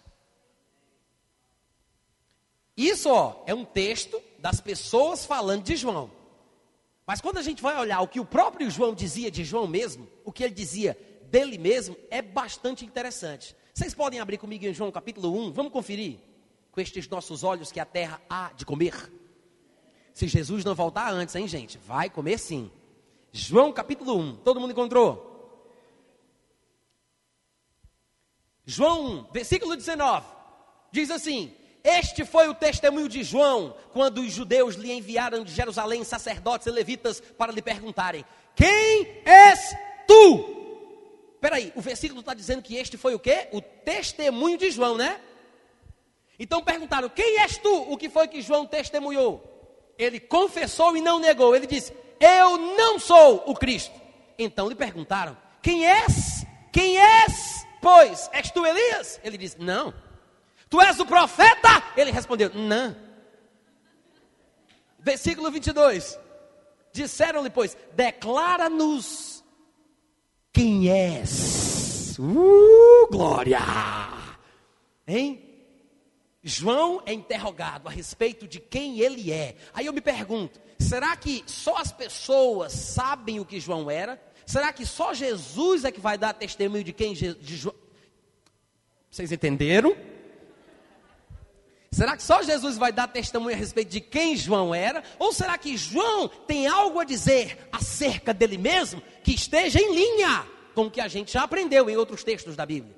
Isso, 2.76 3.10
ó, 3.10 3.44
é 3.48 3.54
um 3.56 3.66
texto 3.66 4.22
das 4.38 4.62
pessoas 4.62 5.26
falando 5.26 5.64
de 5.64 5.76
João. 5.76 6.12
Mas 7.08 7.22
quando 7.22 7.38
a 7.38 7.42
gente 7.42 7.62
vai 7.62 7.76
olhar 7.78 8.02
o 8.02 8.08
que 8.08 8.20
o 8.20 8.26
próprio 8.26 8.70
João 8.70 8.94
dizia 8.94 9.32
de 9.32 9.44
João 9.44 9.66
mesmo, 9.66 10.08
o 10.24 10.32
que 10.32 10.44
ele 10.44 10.54
dizia 10.54 10.98
dele 11.24 11.58
mesmo, 11.58 11.96
é 12.12 12.22
bastante 12.22 12.86
interessante. 12.86 13.56
Vocês 13.74 13.94
podem 13.94 14.20
abrir 14.20 14.38
comigo 14.38 14.66
em 14.66 14.74
João 14.74 14.92
capítulo 14.92 15.36
1, 15.48 15.54
vamos 15.54 15.72
conferir? 15.72 16.20
Com 16.72 16.82
estes 16.82 17.08
nossos 17.08 17.44
olhos 17.44 17.72
que 17.72 17.80
a 17.80 17.86
terra 17.86 18.22
há 18.30 18.52
de 18.54 18.66
comer. 18.66 19.12
Se 20.14 20.28
Jesus 20.28 20.64
não 20.64 20.76
voltar 20.76 21.12
antes, 21.12 21.36
hein, 21.36 21.48
gente? 21.48 21.78
Vai 21.78 22.10
comer 22.10 22.38
sim. 22.38 22.72
João 23.32 23.72
capítulo 23.72 24.18
1, 24.18 24.36
todo 24.38 24.60
mundo 24.60 24.72
encontrou? 24.72 25.37
João 28.70 29.06
1, 29.06 29.26
versículo 29.32 29.78
19, 29.78 30.28
diz 30.92 31.10
assim: 31.10 31.56
Este 31.82 32.26
foi 32.26 32.50
o 32.50 32.54
testemunho 32.54 33.08
de 33.08 33.24
João, 33.24 33.74
quando 33.94 34.20
os 34.20 34.34
judeus 34.34 34.76
lhe 34.76 34.92
enviaram 34.92 35.46
de 35.46 35.54
Jerusalém 35.54 36.04
sacerdotes 36.04 36.68
e 36.68 36.72
levitas 36.72 37.22
para 37.22 37.54
lhe 37.54 37.62
perguntarem: 37.62 38.26
Quem 38.54 39.22
és 39.24 39.74
tu? 40.06 41.38
Peraí, 41.40 41.72
o 41.78 41.82
versículo 41.82 42.20
está 42.20 42.34
dizendo 42.34 42.62
que 42.62 42.76
este 42.76 42.98
foi 42.98 43.16
o 43.16 43.20
quê? 43.20 43.48
O 43.54 43.62
testemunho 43.62 44.58
de 44.58 44.70
João, 44.70 44.98
né? 44.98 45.22
Então 46.38 46.62
perguntaram: 46.62 47.08
Quem 47.08 47.40
és 47.40 47.58
tu? 47.58 47.86
O 47.90 47.96
que 47.96 48.10
foi 48.10 48.28
que 48.28 48.42
João 48.42 48.66
testemunhou? 48.66 49.42
Ele 49.98 50.20
confessou 50.20 50.98
e 50.98 51.00
não 51.00 51.20
negou. 51.20 51.56
Ele 51.56 51.68
disse: 51.68 51.94
Eu 52.20 52.58
não 52.58 53.00
sou 53.00 53.46
o 53.48 53.56
Cristo. 53.56 53.96
Então 54.38 54.68
lhe 54.68 54.76
perguntaram: 54.76 55.38
Quem 55.62 55.88
és? 55.88 56.46
Quem 56.74 57.00
és? 57.00 57.57
Pois, 57.88 58.30
és 58.34 58.52
tu 58.52 58.66
Elias? 58.66 59.18
Ele 59.24 59.38
disse: 59.38 59.58
Não. 59.62 59.94
Tu 60.70 60.82
és 60.82 61.00
o 61.00 61.06
profeta? 61.06 61.82
Ele 61.96 62.12
respondeu: 62.12 62.52
Não. 62.54 62.94
Versículo 65.00 65.50
22. 65.50 66.20
Disseram-lhe, 66.92 67.50
pois, 67.50 67.78
declara-nos 67.94 69.42
quem 70.52 70.90
és? 70.90 72.18
Uh, 72.20 73.08
glória! 73.10 73.62
Hein? 75.08 75.42
João 76.44 77.02
é 77.06 77.14
interrogado 77.14 77.88
a 77.88 77.92
respeito 77.92 78.46
de 78.50 78.60
quem 78.60 79.00
ele 79.00 79.32
é. 79.32 79.56
Aí 79.74 79.86
eu 79.86 79.94
me 79.94 80.02
pergunto: 80.02 80.60
será 80.78 81.16
que 81.16 81.42
só 81.46 81.78
as 81.78 81.94
pessoas 81.94 82.74
sabem 82.74 83.40
o 83.40 83.46
que 83.46 83.62
João 83.62 83.90
era? 83.90 84.27
Será 84.48 84.72
que 84.72 84.86
só 84.86 85.14
Jesus 85.14 85.84
é 85.84 85.92
que 85.92 86.00
vai 86.00 86.18
dar 86.18 86.34
testemunho 86.34 86.84
de 86.84 86.94
quem 86.94 87.14
de 87.14 87.56
João? 87.58 87.76
Vocês 89.12 89.30
entenderam? 89.30 89.94
Será 91.92 92.16
que 92.16 92.24
só 92.24 92.42
Jesus 92.42 92.78
vai 92.78 92.94
dar 92.94 93.08
testemunho 93.08 93.56
a 93.56 93.60
respeito 93.60 93.90
de 93.90 94.00
quem 94.00 94.38
João 94.38 94.74
era? 94.74 95.04
Ou 95.20 95.34
será 95.34 95.58
que 95.58 95.76
João 95.76 96.30
tem 96.30 96.66
algo 96.66 96.98
a 96.98 97.04
dizer 97.04 97.68
acerca 97.74 98.34
dele 98.34 98.58
mesmo 98.58 99.04
que 99.22 99.34
esteja 99.34 99.82
em 99.82 99.94
linha 99.94 100.48
com 100.74 100.86
o 100.86 100.92
que 100.92 101.02
a 101.02 101.10
gente 101.10 101.34
já 101.34 101.44
aprendeu 101.44 101.90
em 101.90 101.98
outros 101.98 102.24
textos 102.24 102.56
da 102.56 102.66
Bíblia. 102.66 102.97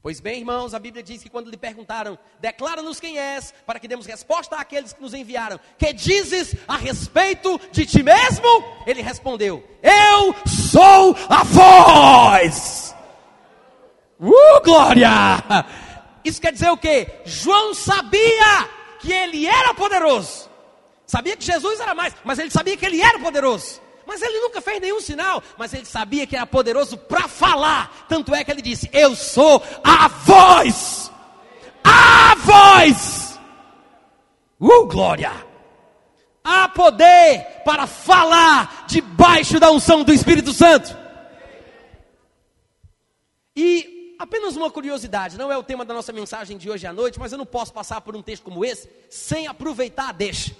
Pois 0.00 0.20
bem, 0.20 0.38
irmãos, 0.38 0.74
a 0.74 0.78
Bíblia 0.78 1.02
diz 1.02 1.22
que 1.24 1.28
quando 1.28 1.50
lhe 1.50 1.56
perguntaram, 1.56 2.16
declara-nos 2.40 3.00
quem 3.00 3.18
és, 3.18 3.52
para 3.66 3.80
que 3.80 3.88
demos 3.88 4.06
resposta 4.06 4.54
àqueles 4.54 4.92
que 4.92 5.02
nos 5.02 5.12
enviaram, 5.12 5.58
que 5.76 5.92
dizes 5.92 6.54
a 6.68 6.76
respeito 6.76 7.60
de 7.72 7.84
ti 7.84 8.02
mesmo? 8.02 8.46
Ele 8.86 9.02
respondeu: 9.02 9.62
Eu 9.82 10.34
sou 10.46 11.16
a 11.28 11.42
voz. 11.42 12.94
Uh, 14.20 14.60
glória! 14.64 15.10
Isso 16.24 16.40
quer 16.40 16.52
dizer 16.52 16.70
o 16.70 16.76
quê? 16.76 17.20
João 17.24 17.74
sabia 17.74 18.68
que 19.00 19.12
ele 19.12 19.46
era 19.46 19.74
poderoso. 19.74 20.48
Sabia 21.06 21.36
que 21.36 21.44
Jesus 21.44 21.80
era 21.80 21.94
mais, 21.94 22.14
mas 22.22 22.38
ele 22.38 22.50
sabia 22.50 22.76
que 22.76 22.86
ele 22.86 23.00
era 23.00 23.18
poderoso. 23.18 23.80
Mas 24.08 24.22
ele 24.22 24.40
nunca 24.40 24.62
fez 24.62 24.80
nenhum 24.80 25.02
sinal, 25.02 25.42
mas 25.58 25.74
ele 25.74 25.84
sabia 25.84 26.26
que 26.26 26.34
era 26.34 26.46
poderoso 26.46 26.96
para 26.96 27.28
falar. 27.28 28.06
Tanto 28.08 28.34
é 28.34 28.42
que 28.42 28.50
ele 28.50 28.62
disse: 28.62 28.88
Eu 28.90 29.14
sou 29.14 29.62
a 29.84 30.08
voz. 30.08 31.12
A 31.84 32.34
voz. 32.36 33.38
Uh, 34.58 34.86
glória. 34.86 35.30
Há 36.42 36.70
poder 36.70 37.60
para 37.66 37.86
falar 37.86 38.86
debaixo 38.86 39.60
da 39.60 39.70
unção 39.70 40.02
do 40.02 40.12
Espírito 40.14 40.54
Santo. 40.54 40.96
E 43.54 44.16
apenas 44.18 44.56
uma 44.56 44.70
curiosidade, 44.70 45.36
não 45.36 45.52
é 45.52 45.58
o 45.58 45.62
tema 45.62 45.84
da 45.84 45.92
nossa 45.92 46.14
mensagem 46.14 46.56
de 46.56 46.70
hoje 46.70 46.86
à 46.86 46.94
noite, 46.94 47.20
mas 47.20 47.30
eu 47.30 47.36
não 47.36 47.44
posso 47.44 47.74
passar 47.74 48.00
por 48.00 48.16
um 48.16 48.22
texto 48.22 48.44
como 48.44 48.64
esse 48.64 48.88
sem 49.10 49.46
aproveitar 49.46 50.08
a 50.08 50.12
deixa. 50.12 50.56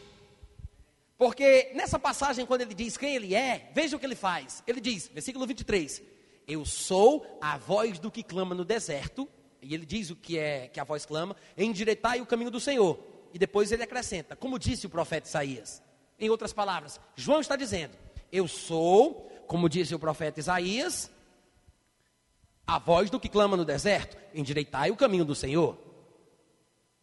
Porque 1.18 1.72
nessa 1.74 1.98
passagem, 1.98 2.46
quando 2.46 2.60
ele 2.60 2.72
diz 2.72 2.96
quem 2.96 3.16
ele 3.16 3.34
é, 3.34 3.70
veja 3.74 3.96
o 3.96 3.98
que 3.98 4.06
ele 4.06 4.14
faz. 4.14 4.62
Ele 4.68 4.80
diz, 4.80 5.08
versículo 5.08 5.44
23, 5.44 6.00
Eu 6.46 6.64
sou 6.64 7.26
a 7.40 7.58
voz 7.58 7.98
do 7.98 8.08
que 8.08 8.22
clama 8.22 8.54
no 8.54 8.64
deserto. 8.64 9.28
E 9.60 9.74
ele 9.74 9.84
diz 9.84 10.10
o 10.10 10.16
que 10.16 10.38
é 10.38 10.68
que 10.68 10.78
a 10.78 10.84
voz 10.84 11.04
clama: 11.04 11.34
endireitai 11.56 12.20
o 12.20 12.26
caminho 12.26 12.52
do 12.52 12.60
Senhor. 12.60 12.96
E 13.34 13.38
depois 13.38 13.72
ele 13.72 13.82
acrescenta, 13.82 14.36
como 14.36 14.58
disse 14.58 14.86
o 14.86 14.90
profeta 14.90 15.28
Isaías. 15.28 15.82
Em 16.20 16.30
outras 16.30 16.52
palavras, 16.52 17.00
João 17.16 17.40
está 17.40 17.56
dizendo: 17.56 17.98
Eu 18.30 18.46
sou, 18.46 19.28
como 19.48 19.68
disse 19.68 19.96
o 19.96 19.98
profeta 19.98 20.38
Isaías, 20.38 21.10
a 22.64 22.78
voz 22.78 23.10
do 23.10 23.18
que 23.18 23.28
clama 23.28 23.56
no 23.56 23.64
deserto: 23.64 24.16
endireitai 24.32 24.92
o 24.92 24.96
caminho 24.96 25.24
do 25.24 25.34
Senhor. 25.34 25.87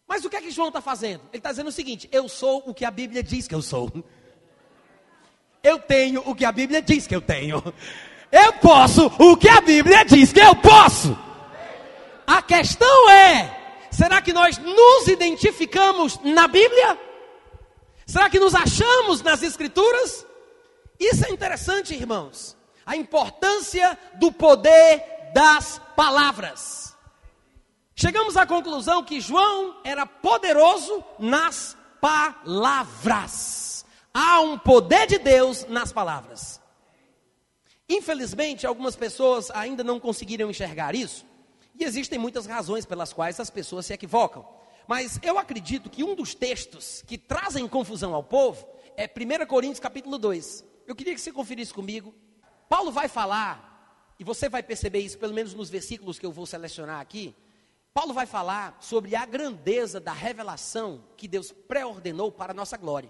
Mas 0.08 0.24
o 0.24 0.30
que 0.30 0.36
é 0.36 0.42
que 0.42 0.52
João 0.52 0.68
está 0.68 0.82
fazendo? 0.82 1.22
Ele 1.32 1.38
está 1.40 1.50
dizendo 1.50 1.68
o 1.68 1.72
seguinte: 1.72 2.08
eu 2.12 2.30
sou 2.30 2.64
o 2.66 2.74
que 2.74 2.86
a 2.86 2.92
Bíblia 2.92 3.24
diz 3.24 3.48
que 3.48 3.56
eu 3.56 3.62
sou. 3.62 3.92
Eu 5.64 5.80
tenho 5.80 6.22
o 6.26 6.36
que 6.36 6.46
a 6.46 6.52
Bíblia 6.52 6.82
diz 6.82 7.08
que 7.08 7.16
eu 7.16 7.22
tenho. 7.22 7.62
Eu 8.32 8.54
posso 8.54 9.08
o 9.20 9.38
que 9.38 9.50
a 9.50 9.62
Bíblia 9.62 10.04
diz 10.06 10.32
que 10.32 10.40
eu 10.40 10.56
posso. 10.56 11.18
A 12.28 12.42
questão 12.42 13.10
é: 13.10 13.88
será 13.90 14.22
que 14.22 14.34
nós 14.34 14.58
nos 14.58 15.08
identificamos 15.08 16.20
na 16.22 16.48
Bíblia? 16.48 17.00
Será 18.06 18.30
que 18.30 18.40
nos 18.40 18.54
achamos 18.54 19.22
nas 19.22 19.42
Escrituras? 19.42 20.26
Isso 21.00 21.26
é 21.26 21.30
interessante, 21.30 21.94
irmãos. 21.94 22.56
A 22.86 22.96
importância 22.96 23.98
do 24.16 24.32
poder 24.32 25.04
das 25.34 25.82
palavras. 25.96 26.95
Chegamos 27.98 28.36
à 28.36 28.46
conclusão 28.46 29.02
que 29.06 29.22
João 29.22 29.80
era 29.82 30.06
poderoso 30.06 31.02
nas 31.18 31.78
palavras. 32.02 33.86
Há 34.14 34.42
um 34.42 34.58
poder 34.58 35.08
de 35.08 35.18
Deus 35.18 35.66
nas 35.70 35.94
palavras. 35.94 36.60
Infelizmente, 37.88 38.68
algumas 38.68 38.98
pessoas 38.98 39.50
ainda 39.52 39.82
não 39.82 39.98
conseguiram 39.98 40.50
enxergar 40.50 40.94
isso, 40.94 41.26
e 41.80 41.86
existem 41.86 42.20
muitas 42.20 42.46
razões 42.46 42.86
pelas 42.86 43.14
quais 43.14 43.40
as 43.40 43.50
pessoas 43.50 43.86
se 43.86 43.94
equivocam. 43.94 44.46
Mas 44.88 45.18
eu 45.24 45.40
acredito 45.40 45.90
que 45.90 46.04
um 46.04 46.16
dos 46.16 46.36
textos 46.36 47.02
que 47.08 47.18
trazem 47.18 47.66
confusão 47.66 48.14
ao 48.14 48.24
povo 48.24 48.68
é 48.98 49.06
1 49.06 49.46
Coríntios 49.46 49.80
capítulo 49.80 50.18
2. 50.18 50.66
Eu 50.86 50.96
queria 50.96 51.14
que 51.14 51.22
você 51.22 51.32
conferisse 51.32 51.74
comigo. 51.74 52.14
Paulo 52.68 52.92
vai 52.92 53.08
falar, 53.08 54.14
e 54.20 54.24
você 54.24 54.50
vai 54.50 54.62
perceber 54.62 55.00
isso 55.00 55.18
pelo 55.18 55.34
menos 55.34 55.54
nos 55.54 55.70
versículos 55.70 56.20
que 56.20 56.26
eu 56.26 56.32
vou 56.32 56.46
selecionar 56.46 57.00
aqui, 57.00 57.34
Paulo 57.96 58.14
vai 58.14 58.26
falar 58.26 58.78
sobre 58.82 59.16
a 59.16 59.26
grandeza 59.26 60.02
da 60.02 60.12
revelação 60.12 61.02
que 61.16 61.30
Deus 61.30 61.54
pré-ordenou 61.54 62.30
para 62.30 62.52
a 62.52 62.54
nossa 62.54 62.76
glória. 62.76 63.10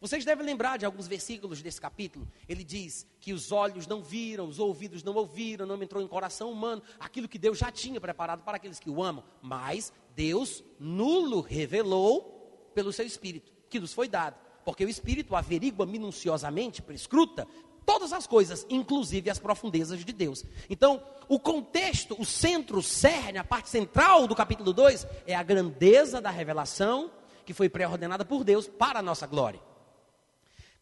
Vocês 0.00 0.24
devem 0.24 0.44
lembrar 0.44 0.78
de 0.78 0.84
alguns 0.84 1.06
versículos 1.06 1.62
desse 1.62 1.80
capítulo. 1.80 2.26
Ele 2.48 2.64
diz 2.64 3.06
que 3.20 3.32
os 3.32 3.52
olhos 3.52 3.86
não 3.86 4.02
viram, 4.02 4.48
os 4.48 4.58
ouvidos 4.58 5.04
não 5.04 5.14
ouviram, 5.14 5.64
não 5.64 5.80
entrou 5.80 6.02
em 6.02 6.08
coração 6.08 6.50
humano 6.50 6.82
aquilo 6.98 7.28
que 7.28 7.38
Deus 7.38 7.56
já 7.56 7.70
tinha 7.70 8.00
preparado 8.00 8.42
para 8.42 8.56
aqueles 8.56 8.80
que 8.80 8.90
o 8.90 9.00
amam. 9.00 9.22
Mas 9.40 9.92
Deus 10.16 10.64
nulo 10.80 11.40
revelou 11.40 12.70
pelo 12.74 12.92
seu 12.92 13.06
Espírito, 13.06 13.52
que 13.68 13.78
nos 13.78 13.92
foi 13.92 14.08
dado. 14.08 14.34
Porque 14.64 14.84
o 14.84 14.88
Espírito 14.88 15.36
averigua 15.36 15.86
minuciosamente, 15.86 16.82
prescruta 16.82 17.46
todas 17.90 18.12
as 18.12 18.24
coisas, 18.24 18.64
inclusive 18.70 19.28
as 19.28 19.40
profundezas 19.40 20.04
de 20.04 20.12
Deus. 20.12 20.44
Então, 20.68 21.02
o 21.28 21.40
contexto, 21.40 22.14
o 22.20 22.24
centro, 22.24 22.78
o 22.78 22.82
cerne, 22.84 23.36
a 23.36 23.42
parte 23.42 23.68
central 23.68 24.28
do 24.28 24.36
capítulo 24.36 24.72
2 24.72 25.04
é 25.26 25.34
a 25.34 25.42
grandeza 25.42 26.20
da 26.20 26.30
revelação 26.30 27.10
que 27.44 27.52
foi 27.52 27.68
pré-ordenada 27.68 28.24
por 28.24 28.44
Deus 28.44 28.68
para 28.68 29.00
a 29.00 29.02
nossa 29.02 29.26
glória. 29.26 29.60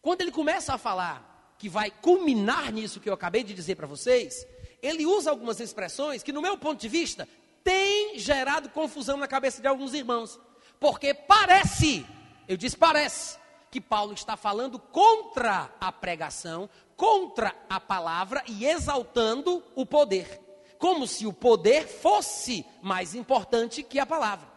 Quando 0.02 0.20
ele 0.20 0.30
começa 0.30 0.74
a 0.74 0.78
falar 0.78 1.56
que 1.58 1.66
vai 1.66 1.90
culminar 1.90 2.70
nisso 2.70 3.00
que 3.00 3.08
eu 3.08 3.14
acabei 3.14 3.42
de 3.42 3.54
dizer 3.54 3.76
para 3.76 3.86
vocês, 3.86 4.46
ele 4.82 5.06
usa 5.06 5.30
algumas 5.30 5.60
expressões 5.60 6.22
que, 6.22 6.30
no 6.30 6.42
meu 6.42 6.58
ponto 6.58 6.78
de 6.78 6.88
vista, 6.88 7.26
tem 7.64 8.18
gerado 8.18 8.68
confusão 8.68 9.16
na 9.16 9.26
cabeça 9.26 9.62
de 9.62 9.66
alguns 9.66 9.94
irmãos. 9.94 10.38
Porque 10.78 11.14
parece, 11.14 12.04
eu 12.46 12.58
disse 12.58 12.76
parece, 12.76 13.38
que 13.70 13.80
Paulo 13.80 14.12
está 14.12 14.36
falando 14.36 14.78
contra 14.78 15.70
a 15.80 15.92
pregação, 15.92 16.68
contra 16.96 17.54
a 17.68 17.78
palavra 17.78 18.42
e 18.46 18.66
exaltando 18.66 19.62
o 19.74 19.84
poder. 19.84 20.48
como 20.78 21.06
se 21.06 21.26
o 21.26 21.32
poder 21.32 21.86
fosse 21.86 22.64
mais 22.80 23.14
importante 23.14 23.82
que 23.82 23.98
a 23.98 24.06
palavra. 24.06 24.48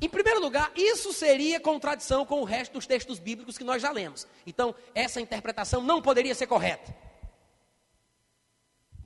Em 0.00 0.08
primeiro 0.08 0.40
lugar, 0.40 0.72
isso 0.74 1.12
seria 1.12 1.60
contradição 1.60 2.24
com 2.24 2.40
o 2.40 2.44
resto 2.44 2.72
dos 2.72 2.86
textos 2.86 3.18
bíblicos 3.18 3.58
que 3.58 3.64
nós 3.64 3.82
já 3.82 3.90
lemos. 3.90 4.26
Então, 4.46 4.74
essa 4.94 5.20
interpretação 5.20 5.82
não 5.82 6.00
poderia 6.00 6.34
ser 6.34 6.46
correta. 6.46 6.94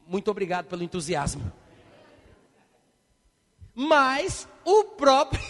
Muito 0.07 0.31
obrigado 0.31 0.67
pelo 0.67 0.83
entusiasmo. 0.83 1.51
Mas 3.75 4.47
o 4.65 4.85
próprio, 4.85 5.41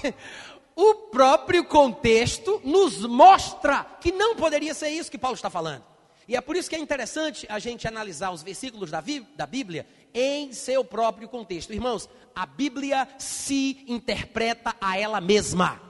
o 0.75 0.95
próprio 1.11 1.65
contexto 1.65 2.61
nos 2.65 3.05
mostra 3.05 3.85
que 4.01 4.13
não 4.13 4.37
poderia 4.37 4.75
ser 4.75 4.89
isso 4.89 5.11
que 5.11 5.19
Paulo 5.19 5.35
está 5.35 5.51
falando. 5.51 5.85
E 6.27 6.37
é 6.37 6.41
por 6.41 6.57
isso 6.57 6.71
que 6.71 6.77
é 6.77 6.79
interessante 6.79 7.47
a 7.49 7.59
gente 7.59 7.87
analisar 7.87 8.31
os 8.31 8.43
versículos 8.43 8.91
da, 8.91 9.03
da 9.37 9.47
Bíblia 9.47 9.87
em 10.15 10.53
seu 10.53 10.85
próprio 10.85 11.29
contexto. 11.29 11.73
Irmãos, 11.73 12.09
a 12.35 12.47
Bíblia 12.47 13.09
se 13.19 13.85
interpreta 13.87 14.75
a 14.81 14.99
ela 14.99 15.21
mesma. 15.21 15.81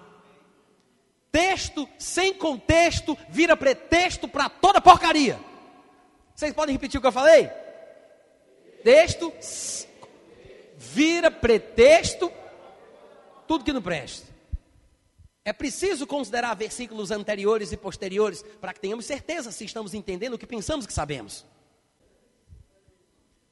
Texto 1.30 1.88
sem 1.98 2.34
contexto 2.34 3.16
vira 3.28 3.56
pretexto 3.56 4.26
para 4.26 4.48
toda 4.48 4.80
porcaria. 4.80 5.38
Vocês 6.34 6.52
podem 6.52 6.74
repetir 6.74 6.98
o 6.98 7.00
que 7.00 7.06
eu 7.06 7.12
falei? 7.12 7.48
Texto 8.82 9.32
vira 10.76 11.30
pretexto 11.30 12.32
tudo 13.46 13.64
que 13.64 13.72
não 13.72 13.82
presta. 13.82 14.31
É 15.44 15.52
preciso 15.52 16.06
considerar 16.06 16.54
versículos 16.54 17.10
anteriores 17.10 17.72
e 17.72 17.76
posteriores 17.76 18.44
para 18.60 18.72
que 18.72 18.80
tenhamos 18.80 19.06
certeza 19.06 19.50
se 19.50 19.64
estamos 19.64 19.92
entendendo 19.92 20.34
o 20.34 20.38
que 20.38 20.46
pensamos 20.46 20.86
que 20.86 20.92
sabemos. 20.92 21.44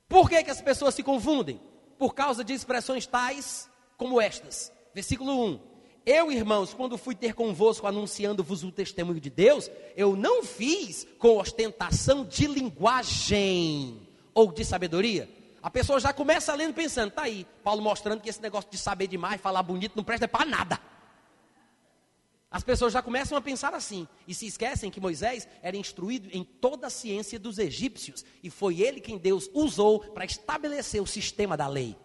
Por 0.09 0.29
que, 0.29 0.43
que 0.43 0.51
as 0.51 0.61
pessoas 0.61 0.95
se 0.95 1.03
confundem? 1.03 1.61
Por 1.99 2.15
causa 2.15 2.45
de 2.45 2.53
expressões 2.53 3.07
tais 3.07 3.69
como 3.97 4.21
estas. 4.21 4.73
Versículo 4.95 5.45
1. 5.47 5.61
Eu, 6.07 6.33
irmãos, 6.33 6.73
quando 6.73 6.97
fui 6.97 7.15
ter 7.15 7.35
convosco 7.35 7.87
anunciando-vos 7.87 8.65
o 8.65 8.73
testemunho 8.73 9.21
de 9.21 9.29
Deus, 9.29 9.71
eu 9.97 10.17
não 10.17 10.43
fiz 10.43 11.07
com 11.19 11.37
ostentação 11.39 12.25
de 12.25 12.47
linguagem 12.47 14.09
ou 14.33 14.51
de 14.51 14.65
sabedoria. 14.65 15.29
A 15.63 15.71
pessoa 15.71 16.01
já 16.01 16.13
começa 16.13 16.55
lendo 16.55 16.73
pensando, 16.73 17.11
tá 17.11 17.23
aí, 17.23 17.47
Paulo 17.63 17.83
mostrando 17.83 18.23
que 18.23 18.31
esse 18.31 18.41
negócio 18.41 18.71
de 18.71 18.79
saber 18.79 19.09
demais, 19.09 19.41
falar 19.41 19.63
bonito, 19.63 19.93
não 19.95 20.03
presta 20.03 20.27
para 20.27 20.47
nada. 20.47 20.81
As 22.51 22.65
pessoas 22.65 22.93
já 22.93 23.01
começam 23.01 23.39
a 23.39 23.41
pensar 23.41 23.75
assim 23.75 24.09
e 24.27 24.35
se 24.35 24.45
esquecem 24.45 24.91
que 24.91 25.01
Moisés 25.01 25.47
era 25.63 25.77
instruído 25.77 26.29
em 26.33 26.43
toda 26.43 26.89
a 26.89 26.91
ciência 26.91 27.39
dos 27.39 27.59
egípcios 27.59 28.25
e 28.43 28.51
foi 28.51 28.81
ele 28.81 29.01
quem 29.01 29.19
Deus 29.19 29.49
usou 29.55 30.01
para 30.01 30.25
estabelecer 30.25 31.01
o 31.01 31.07
sistema 31.07 31.57
da 31.57 31.69
lei. 31.69 31.97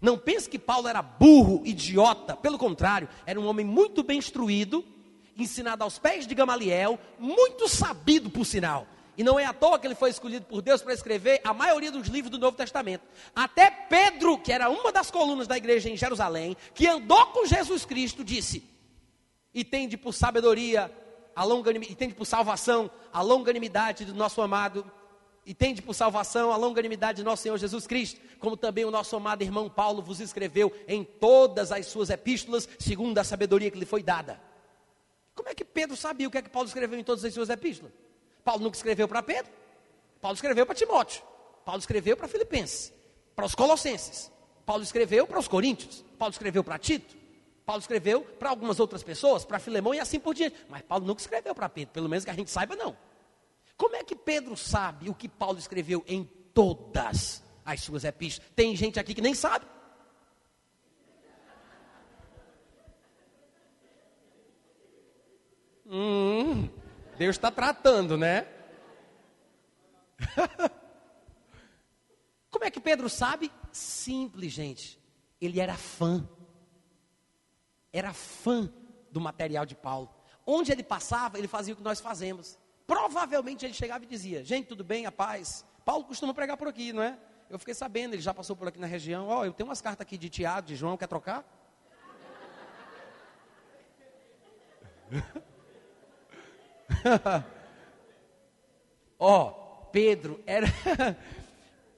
Não 0.00 0.18
pense 0.18 0.50
que 0.50 0.58
Paulo 0.58 0.86
era 0.86 1.00
burro, 1.00 1.62
idiota, 1.64 2.36
pelo 2.36 2.58
contrário, 2.58 3.08
era 3.24 3.40
um 3.40 3.46
homem 3.46 3.64
muito 3.64 4.02
bem 4.02 4.18
instruído, 4.18 4.84
ensinado 5.36 5.82
aos 5.82 5.98
pés 5.98 6.26
de 6.26 6.34
Gamaliel, 6.34 6.98
muito 7.18 7.66
sabido 7.66 8.28
por 8.28 8.44
sinal. 8.44 8.86
E 9.16 9.24
não 9.24 9.38
é 9.38 9.44
à 9.44 9.52
toa 9.52 9.78
que 9.78 9.86
ele 9.86 9.94
foi 9.94 10.10
escolhido 10.10 10.44
por 10.46 10.62
Deus 10.62 10.82
para 10.82 10.94
escrever 10.94 11.40
a 11.42 11.52
maioria 11.52 11.90
dos 11.90 12.08
livros 12.08 12.30
do 12.30 12.38
Novo 12.38 12.56
Testamento. 12.56 13.04
Até 13.34 13.70
Pedro, 13.70 14.38
que 14.38 14.52
era 14.52 14.68
uma 14.68 14.92
das 14.92 15.10
colunas 15.10 15.46
da 15.46 15.56
igreja 15.56 15.90
em 15.90 15.96
Jerusalém, 15.96 16.56
que 16.74 16.86
andou 16.86 17.26
com 17.26 17.46
Jesus 17.46 17.84
Cristo, 17.84 18.24
disse: 18.24 18.69
e 19.54 19.64
tende 19.64 19.96
por 19.96 20.12
sabedoria, 20.12 20.90
a 21.34 21.44
longanimidade, 21.44 21.92
e 21.92 21.96
tende 21.96 22.14
por 22.14 22.24
salvação 22.24 22.90
a 23.12 23.22
longanimidade 23.22 24.04
do 24.04 24.14
nosso 24.14 24.40
amado, 24.40 24.90
e 25.44 25.54
tende 25.54 25.82
por 25.82 25.94
salvação 25.94 26.52
a 26.52 26.56
longanimidade 26.56 27.22
do 27.22 27.24
nosso 27.24 27.42
Senhor 27.42 27.58
Jesus 27.58 27.86
Cristo, 27.86 28.20
como 28.38 28.56
também 28.56 28.84
o 28.84 28.90
nosso 28.90 29.16
amado 29.16 29.42
irmão 29.42 29.68
Paulo 29.68 30.02
vos 30.02 30.20
escreveu 30.20 30.72
em 30.86 31.02
todas 31.02 31.72
as 31.72 31.86
suas 31.86 32.10
epístolas, 32.10 32.68
segundo 32.78 33.18
a 33.18 33.24
sabedoria 33.24 33.70
que 33.70 33.78
lhe 33.78 33.86
foi 33.86 34.02
dada. 34.02 34.40
Como 35.34 35.48
é 35.48 35.54
que 35.54 35.64
Pedro 35.64 35.96
sabia 35.96 36.28
o 36.28 36.30
que 36.30 36.38
é 36.38 36.42
que 36.42 36.50
Paulo 36.50 36.68
escreveu 36.68 36.98
em 36.98 37.04
todas 37.04 37.24
as 37.24 37.32
suas 37.32 37.48
epístolas? 37.48 37.92
Paulo 38.44 38.62
nunca 38.62 38.76
escreveu 38.76 39.08
para 39.08 39.22
Pedro, 39.22 39.50
Paulo 40.20 40.34
escreveu 40.34 40.66
para 40.66 40.74
Timóteo, 40.74 41.22
Paulo 41.64 41.80
escreveu 41.80 42.16
para 42.16 42.28
Filipenses, 42.28 42.92
para 43.34 43.46
os 43.46 43.54
Colossenses, 43.54 44.30
Paulo 44.66 44.82
escreveu 44.82 45.26
para 45.26 45.38
os 45.38 45.48
Coríntios, 45.48 46.04
Paulo 46.18 46.32
escreveu 46.32 46.62
para 46.62 46.78
Tito, 46.78 47.16
Paulo 47.70 47.80
escreveu 47.80 48.22
para 48.22 48.50
algumas 48.50 48.80
outras 48.80 49.00
pessoas, 49.00 49.44
para 49.44 49.60
Filemão 49.60 49.94
e 49.94 50.00
assim 50.00 50.18
por 50.18 50.34
diante. 50.34 50.56
Mas 50.68 50.82
Paulo 50.82 51.06
nunca 51.06 51.20
escreveu 51.20 51.54
para 51.54 51.68
Pedro, 51.68 51.94
pelo 51.94 52.08
menos 52.08 52.24
que 52.24 52.30
a 52.32 52.34
gente 52.34 52.50
saiba, 52.50 52.74
não. 52.74 52.96
Como 53.76 53.94
é 53.94 54.02
que 54.02 54.16
Pedro 54.16 54.56
sabe 54.56 55.08
o 55.08 55.14
que 55.14 55.28
Paulo 55.28 55.56
escreveu 55.56 56.02
em 56.08 56.24
todas 56.52 57.44
as 57.64 57.80
suas 57.80 58.02
epístolas? 58.02 58.50
Tem 58.56 58.74
gente 58.74 58.98
aqui 58.98 59.14
que 59.14 59.20
nem 59.20 59.34
sabe. 59.34 59.66
Hum, 65.86 66.68
Deus 67.16 67.36
está 67.36 67.52
tratando, 67.52 68.18
né? 68.18 68.48
Como 72.50 72.64
é 72.64 72.70
que 72.72 72.80
Pedro 72.80 73.08
sabe? 73.08 73.48
Simples, 73.70 74.52
gente. 74.52 74.98
Ele 75.40 75.60
era 75.60 75.76
fã 75.76 76.28
era 77.92 78.12
fã 78.12 78.72
do 79.10 79.20
material 79.20 79.66
de 79.66 79.74
Paulo. 79.74 80.08
Onde 80.46 80.72
ele 80.72 80.82
passava, 80.82 81.38
ele 81.38 81.48
fazia 81.48 81.74
o 81.74 81.76
que 81.76 81.82
nós 81.82 82.00
fazemos. 82.00 82.58
Provavelmente 82.86 83.64
ele 83.64 83.74
chegava 83.74 84.04
e 84.04 84.06
dizia: 84.06 84.44
Gente, 84.44 84.66
tudo 84.66 84.82
bem, 84.82 85.06
a 85.06 85.12
paz. 85.12 85.64
Paulo 85.84 86.04
costuma 86.04 86.34
pregar 86.34 86.56
por 86.56 86.68
aqui, 86.68 86.92
não 86.92 87.02
é? 87.02 87.18
Eu 87.48 87.58
fiquei 87.58 87.74
sabendo, 87.74 88.14
ele 88.14 88.22
já 88.22 88.32
passou 88.32 88.54
por 88.54 88.68
aqui 88.68 88.78
na 88.78 88.86
região. 88.86 89.28
Ó, 89.28 89.40
oh, 89.40 89.44
eu 89.44 89.52
tenho 89.52 89.68
umas 89.68 89.80
cartas 89.80 90.06
aqui 90.06 90.16
de 90.16 90.28
Tiago, 90.28 90.68
de 90.68 90.76
João, 90.76 90.96
quer 90.96 91.08
trocar? 91.08 91.44
Ó, 99.18 99.48
oh, 99.48 99.50
Pedro 99.86 100.40
era 100.46 100.68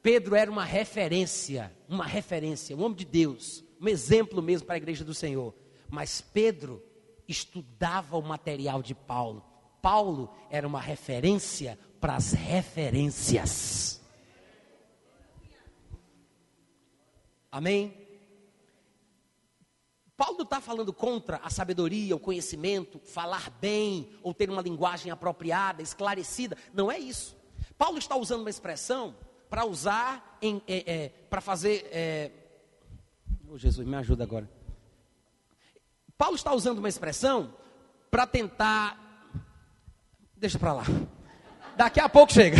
Pedro 0.02 0.34
era 0.34 0.50
uma 0.50 0.64
referência, 0.64 1.72
uma 1.88 2.04
referência, 2.04 2.76
um 2.76 2.82
homem 2.82 2.96
de 2.96 3.04
Deus, 3.04 3.64
um 3.80 3.88
exemplo 3.88 4.42
mesmo 4.42 4.66
para 4.66 4.74
a 4.74 4.78
igreja 4.78 5.04
do 5.04 5.14
Senhor. 5.14 5.54
Mas 5.92 6.22
Pedro 6.22 6.82
estudava 7.28 8.16
o 8.16 8.22
material 8.22 8.82
de 8.82 8.94
Paulo. 8.94 9.44
Paulo 9.82 10.34
era 10.48 10.66
uma 10.66 10.80
referência 10.80 11.78
para 12.00 12.16
as 12.16 12.32
referências. 12.32 14.00
Amém? 17.50 17.94
Paulo 20.16 20.44
está 20.44 20.62
falando 20.62 20.94
contra 20.94 21.36
a 21.44 21.50
sabedoria, 21.50 22.16
o 22.16 22.20
conhecimento, 22.20 22.98
falar 22.98 23.50
bem, 23.60 24.08
ou 24.22 24.32
ter 24.32 24.48
uma 24.48 24.62
linguagem 24.62 25.12
apropriada, 25.12 25.82
esclarecida. 25.82 26.56
Não 26.72 26.90
é 26.90 26.98
isso. 26.98 27.36
Paulo 27.76 27.98
está 27.98 28.16
usando 28.16 28.40
uma 28.40 28.48
expressão 28.48 29.14
para 29.50 29.66
usar, 29.66 30.38
é, 30.40 30.62
é, 30.90 31.08
para 31.28 31.42
fazer. 31.42 31.86
É... 31.92 32.30
Oh, 33.46 33.58
Jesus, 33.58 33.86
me 33.86 33.96
ajuda 33.96 34.24
agora 34.24 34.61
Paulo 36.22 36.36
está 36.36 36.54
usando 36.54 36.78
uma 36.78 36.88
expressão 36.88 37.52
para 38.08 38.24
tentar. 38.28 38.96
Deixa 40.36 40.56
para 40.56 40.72
lá. 40.72 40.84
Daqui 41.76 41.98
a 41.98 42.08
pouco 42.08 42.32
chega. 42.32 42.58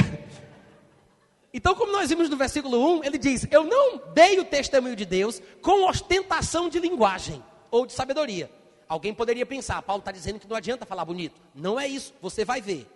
Então, 1.55 1.73
como 1.77 1.93
nós 1.93 2.09
vimos 2.09 2.29
no 2.29 2.37
versículo 2.37 2.99
1, 2.99 3.05
ele 3.05 3.17
diz: 3.17 3.47
Eu 3.53 3.63
não 3.63 3.99
dei 4.13 4.41
o 4.41 4.45
testemunho 4.45 4.97
de 4.97 5.07
Deus 5.07 5.41
com 5.63 5.89
ostentação 5.89 6.69
de 6.69 6.81
linguagem 6.81 7.41
ou 7.71 7.87
de 7.87 7.93
sabedoria. 7.93 8.51
Alguém 8.89 9.15
poderia 9.15 9.47
pensar, 9.47 9.81
Paulo 9.83 10.01
está 10.01 10.11
dizendo 10.11 10.41
que 10.41 10.49
não 10.49 10.57
adianta 10.57 10.85
falar 10.85 11.05
bonito. 11.05 11.41
Não 11.55 11.79
é 11.79 11.87
isso, 11.87 12.13
você 12.21 12.45
vai 12.45 12.61
ver. 12.61 12.91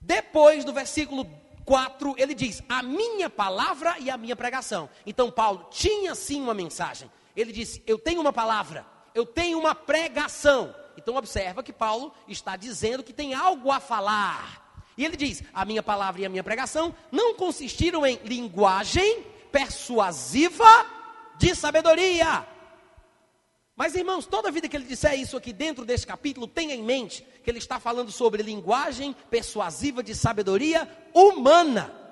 Depois 0.00 0.64
do 0.64 0.72
versículo 0.72 1.28
4, 1.64 2.14
ele 2.16 2.32
diz: 2.32 2.62
A 2.68 2.80
minha 2.80 3.28
palavra 3.28 3.96
e 3.98 4.08
a 4.08 4.16
minha 4.16 4.36
pregação. 4.36 4.88
Então, 5.04 5.32
Paulo 5.32 5.66
tinha 5.68 6.14
sim 6.14 6.40
uma 6.40 6.54
mensagem. 6.54 7.10
Ele 7.34 7.50
disse: 7.50 7.82
Eu 7.84 7.98
tenho 7.98 8.20
uma 8.20 8.32
palavra 8.32 8.94
eu 9.16 9.24
tenho 9.24 9.58
uma 9.58 9.74
pregação. 9.74 10.74
Então 10.96 11.16
observa 11.16 11.62
que 11.62 11.72
Paulo 11.72 12.12
está 12.28 12.54
dizendo 12.54 13.02
que 13.02 13.12
tem 13.12 13.32
algo 13.32 13.70
a 13.70 13.80
falar. 13.80 14.84
E 14.96 15.04
ele 15.04 15.16
diz: 15.16 15.42
a 15.54 15.64
minha 15.64 15.82
palavra 15.82 16.20
e 16.20 16.26
a 16.26 16.28
minha 16.28 16.44
pregação 16.44 16.94
não 17.10 17.34
consistiram 17.34 18.06
em 18.06 18.18
linguagem 18.24 19.24
persuasiva 19.50 20.86
de 21.38 21.54
sabedoria. 21.54 22.46
Mas 23.74 23.94
irmãos, 23.94 24.26
toda 24.26 24.50
vida 24.50 24.68
que 24.68 24.76
ele 24.76 24.84
disser 24.84 25.18
isso 25.18 25.36
aqui 25.36 25.52
dentro 25.52 25.84
desse 25.84 26.06
capítulo, 26.06 26.46
tenha 26.46 26.74
em 26.74 26.82
mente 26.82 27.26
que 27.42 27.50
ele 27.50 27.58
está 27.58 27.78
falando 27.78 28.10
sobre 28.10 28.42
linguagem 28.42 29.14
persuasiva 29.30 30.02
de 30.02 30.14
sabedoria 30.14 30.88
humana. 31.14 32.05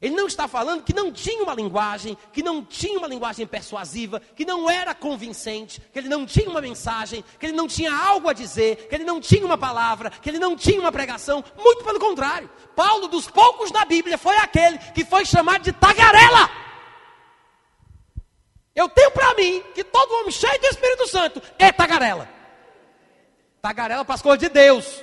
Ele 0.00 0.14
não 0.14 0.28
está 0.28 0.46
falando 0.46 0.84
que 0.84 0.94
não 0.94 1.10
tinha 1.10 1.42
uma 1.42 1.54
linguagem, 1.54 2.16
que 2.32 2.42
não 2.42 2.64
tinha 2.64 2.98
uma 2.98 3.08
linguagem 3.08 3.46
persuasiva, 3.46 4.20
que 4.36 4.44
não 4.44 4.70
era 4.70 4.94
convincente, 4.94 5.80
que 5.92 5.98
ele 5.98 6.08
não 6.08 6.24
tinha 6.24 6.48
uma 6.48 6.60
mensagem, 6.60 7.24
que 7.38 7.46
ele 7.46 7.56
não 7.56 7.66
tinha 7.66 7.92
algo 7.92 8.28
a 8.28 8.32
dizer, 8.32 8.86
que 8.88 8.94
ele 8.94 9.02
não 9.02 9.20
tinha 9.20 9.44
uma 9.44 9.58
palavra, 9.58 10.10
que 10.10 10.28
ele 10.28 10.38
não 10.38 10.56
tinha 10.56 10.80
uma 10.80 10.92
pregação. 10.92 11.44
Muito 11.56 11.82
pelo 11.82 11.98
contrário. 11.98 12.48
Paulo, 12.76 13.08
dos 13.08 13.28
poucos 13.28 13.72
da 13.72 13.84
Bíblia, 13.84 14.16
foi 14.16 14.36
aquele 14.36 14.78
que 14.78 15.04
foi 15.04 15.24
chamado 15.24 15.62
de 15.62 15.72
tagarela. 15.72 16.48
Eu 18.72 18.88
tenho 18.88 19.10
para 19.10 19.34
mim 19.34 19.60
que 19.74 19.82
todo 19.82 20.14
homem 20.20 20.30
cheio 20.30 20.60
do 20.60 20.66
Espírito 20.66 21.08
Santo 21.08 21.42
é 21.58 21.72
tagarela. 21.72 22.28
Tagarela 23.60 24.04
para 24.04 24.14
as 24.14 24.22
coisas 24.22 24.38
de 24.38 24.48
Deus. 24.48 25.02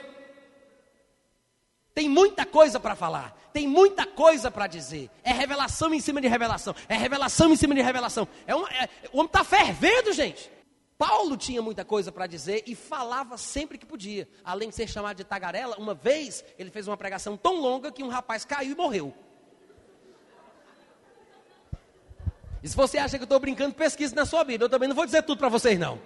Tem 1.93 2.07
muita 2.07 2.45
coisa 2.45 2.79
para 2.79 2.95
falar, 2.95 3.35
tem 3.55 3.69
muita 3.69 4.05
coisa 4.05 4.51
para 4.51 4.67
dizer. 4.67 5.09
É 5.23 5.31
revelação 5.31 5.93
em 5.93 6.01
cima 6.01 6.19
de 6.19 6.27
revelação, 6.27 6.75
é 6.89 6.97
revelação 6.97 7.53
em 7.53 7.55
cima 7.55 7.73
de 7.73 7.81
revelação. 7.81 8.27
É 8.45 8.53
uma, 8.53 8.67
é, 8.69 8.89
o 9.13 9.19
homem 9.19 9.27
está 9.27 9.45
fervendo, 9.45 10.11
gente. 10.11 10.51
Paulo 10.97 11.37
tinha 11.37 11.61
muita 11.61 11.85
coisa 11.85 12.11
para 12.11 12.27
dizer 12.27 12.63
e 12.67 12.75
falava 12.75 13.37
sempre 13.37 13.77
que 13.77 13.85
podia. 13.85 14.27
Além 14.43 14.67
de 14.67 14.75
ser 14.75 14.89
chamado 14.89 15.15
de 15.15 15.23
tagarela, 15.23 15.77
uma 15.77 15.93
vez 15.93 16.43
ele 16.59 16.69
fez 16.69 16.85
uma 16.85 16.97
pregação 16.97 17.37
tão 17.37 17.61
longa 17.61 17.93
que 17.93 18.03
um 18.03 18.09
rapaz 18.09 18.43
caiu 18.43 18.73
e 18.73 18.75
morreu. 18.75 19.13
E 22.61 22.67
se 22.67 22.75
você 22.75 22.97
acha 22.97 23.17
que 23.17 23.23
eu 23.23 23.25
estou 23.25 23.39
brincando, 23.39 23.73
pesquise 23.73 24.13
na 24.13 24.25
sua 24.25 24.43
Bíblia. 24.43 24.65
Eu 24.65 24.69
também 24.69 24.89
não 24.89 24.95
vou 24.97 25.05
dizer 25.05 25.23
tudo 25.23 25.37
para 25.37 25.47
vocês, 25.47 25.79
não. 25.79 25.97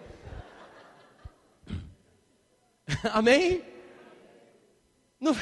Amém? 3.12 3.64
No, 5.20 5.36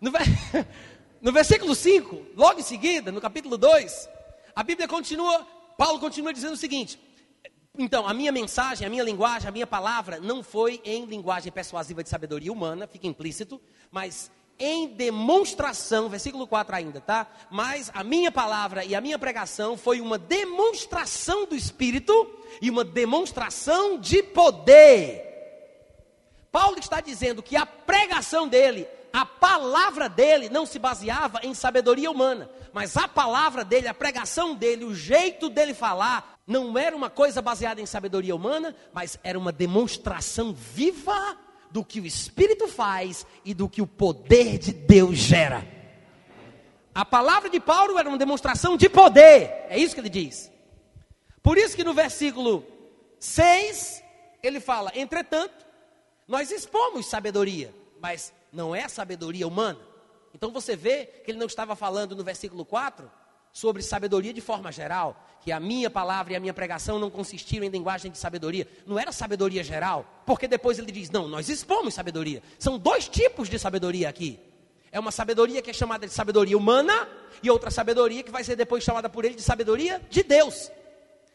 no, 0.00 0.10
no 1.22 1.32
versículo 1.32 1.74
5, 1.74 2.26
logo 2.36 2.58
em 2.60 2.64
seguida, 2.64 3.12
no 3.12 3.20
capítulo 3.20 3.56
2, 3.56 4.08
a 4.54 4.62
Bíblia 4.62 4.88
continua, 4.88 5.46
Paulo 5.78 6.00
continua 6.00 6.32
dizendo 6.32 6.54
o 6.54 6.56
seguinte: 6.56 6.98
então, 7.78 8.06
a 8.06 8.12
minha 8.12 8.30
mensagem, 8.30 8.86
a 8.86 8.90
minha 8.90 9.02
linguagem, 9.02 9.48
a 9.48 9.52
minha 9.52 9.66
palavra 9.66 10.20
não 10.20 10.42
foi 10.42 10.80
em 10.84 11.06
linguagem 11.06 11.50
persuasiva 11.50 12.02
de 12.02 12.08
sabedoria 12.10 12.52
humana, 12.52 12.86
fica 12.86 13.06
implícito, 13.06 13.58
mas 13.90 14.30
em 14.58 14.88
demonstração, 14.88 16.08
versículo 16.08 16.46
4 16.46 16.76
ainda, 16.76 17.00
tá? 17.00 17.26
Mas 17.50 17.90
a 17.94 18.04
minha 18.04 18.30
palavra 18.30 18.84
e 18.84 18.94
a 18.94 19.00
minha 19.00 19.18
pregação 19.18 19.76
foi 19.76 20.00
uma 20.00 20.18
demonstração 20.18 21.46
do 21.46 21.56
Espírito 21.56 22.12
e 22.60 22.68
uma 22.68 22.84
demonstração 22.84 23.98
de 23.98 24.22
poder. 24.22 25.28
Paulo 26.50 26.78
está 26.78 27.00
dizendo 27.00 27.42
que 27.42 27.56
a 27.56 27.64
pregação 27.64 28.46
dele, 28.46 28.86
a 29.12 29.26
palavra 29.26 30.08
dele 30.08 30.48
não 30.48 30.64
se 30.64 30.78
baseava 30.78 31.40
em 31.42 31.52
sabedoria 31.52 32.10
humana, 32.10 32.50
mas 32.72 32.96
a 32.96 33.06
palavra 33.06 33.62
dele, 33.64 33.86
a 33.86 33.94
pregação 33.94 34.54
dele, 34.54 34.84
o 34.84 34.94
jeito 34.94 35.50
dele 35.50 35.74
falar, 35.74 36.38
não 36.46 36.78
era 36.78 36.96
uma 36.96 37.10
coisa 37.10 37.42
baseada 37.42 37.80
em 37.80 37.86
sabedoria 37.86 38.34
humana, 38.34 38.74
mas 38.92 39.18
era 39.22 39.38
uma 39.38 39.52
demonstração 39.52 40.54
viva 40.54 41.36
do 41.70 41.84
que 41.84 42.00
o 42.00 42.06
Espírito 42.06 42.66
faz 42.66 43.26
e 43.44 43.52
do 43.52 43.68
que 43.68 43.82
o 43.82 43.86
poder 43.86 44.58
de 44.58 44.72
Deus 44.72 45.18
gera. 45.18 45.66
A 46.94 47.04
palavra 47.04 47.50
de 47.50 47.60
Paulo 47.60 47.98
era 47.98 48.08
uma 48.08 48.18
demonstração 48.18 48.76
de 48.76 48.88
poder, 48.88 49.66
é 49.68 49.78
isso 49.78 49.94
que 49.94 50.00
ele 50.00 50.08
diz. 50.08 50.50
Por 51.42 51.58
isso 51.58 51.76
que 51.76 51.84
no 51.84 51.92
versículo 51.92 52.64
6, 53.18 54.02
ele 54.42 54.60
fala: 54.60 54.92
entretanto, 54.94 55.66
nós 56.26 56.50
expomos 56.50 57.06
sabedoria, 57.06 57.74
mas 58.00 58.32
não 58.52 58.74
é 58.74 58.86
sabedoria 58.88 59.48
humana. 59.48 59.80
Então 60.34 60.50
você 60.50 60.76
vê 60.76 61.06
que 61.06 61.30
ele 61.30 61.38
não 61.38 61.46
estava 61.46 61.74
falando 61.74 62.14
no 62.14 62.22
versículo 62.22 62.64
4 62.64 63.10
sobre 63.52 63.82
sabedoria 63.82 64.32
de 64.32 64.40
forma 64.40 64.72
geral, 64.72 65.28
que 65.42 65.52
a 65.52 65.60
minha 65.60 65.90
palavra 65.90 66.32
e 66.32 66.36
a 66.36 66.40
minha 66.40 66.54
pregação 66.54 66.98
não 66.98 67.10
consistiram 67.10 67.66
em 67.66 67.68
linguagem 67.68 68.10
de 68.10 68.16
sabedoria. 68.16 68.66
Não 68.86 68.98
era 68.98 69.12
sabedoria 69.12 69.62
geral, 69.62 70.06
porque 70.24 70.48
depois 70.48 70.78
ele 70.78 70.90
diz: 70.90 71.10
não, 71.10 71.28
nós 71.28 71.48
expomos 71.48 71.94
sabedoria. 71.94 72.42
São 72.58 72.78
dois 72.78 73.08
tipos 73.08 73.48
de 73.48 73.58
sabedoria 73.58 74.08
aqui. 74.08 74.38
É 74.90 75.00
uma 75.00 75.10
sabedoria 75.10 75.62
que 75.62 75.70
é 75.70 75.72
chamada 75.72 76.06
de 76.06 76.12
sabedoria 76.12 76.56
humana 76.56 77.08
e 77.42 77.50
outra 77.50 77.70
sabedoria 77.70 78.22
que 78.22 78.30
vai 78.30 78.44
ser 78.44 78.56
depois 78.56 78.84
chamada 78.84 79.08
por 79.08 79.24
ele 79.24 79.34
de 79.34 79.42
sabedoria 79.42 80.00
de 80.10 80.22
Deus. 80.22 80.70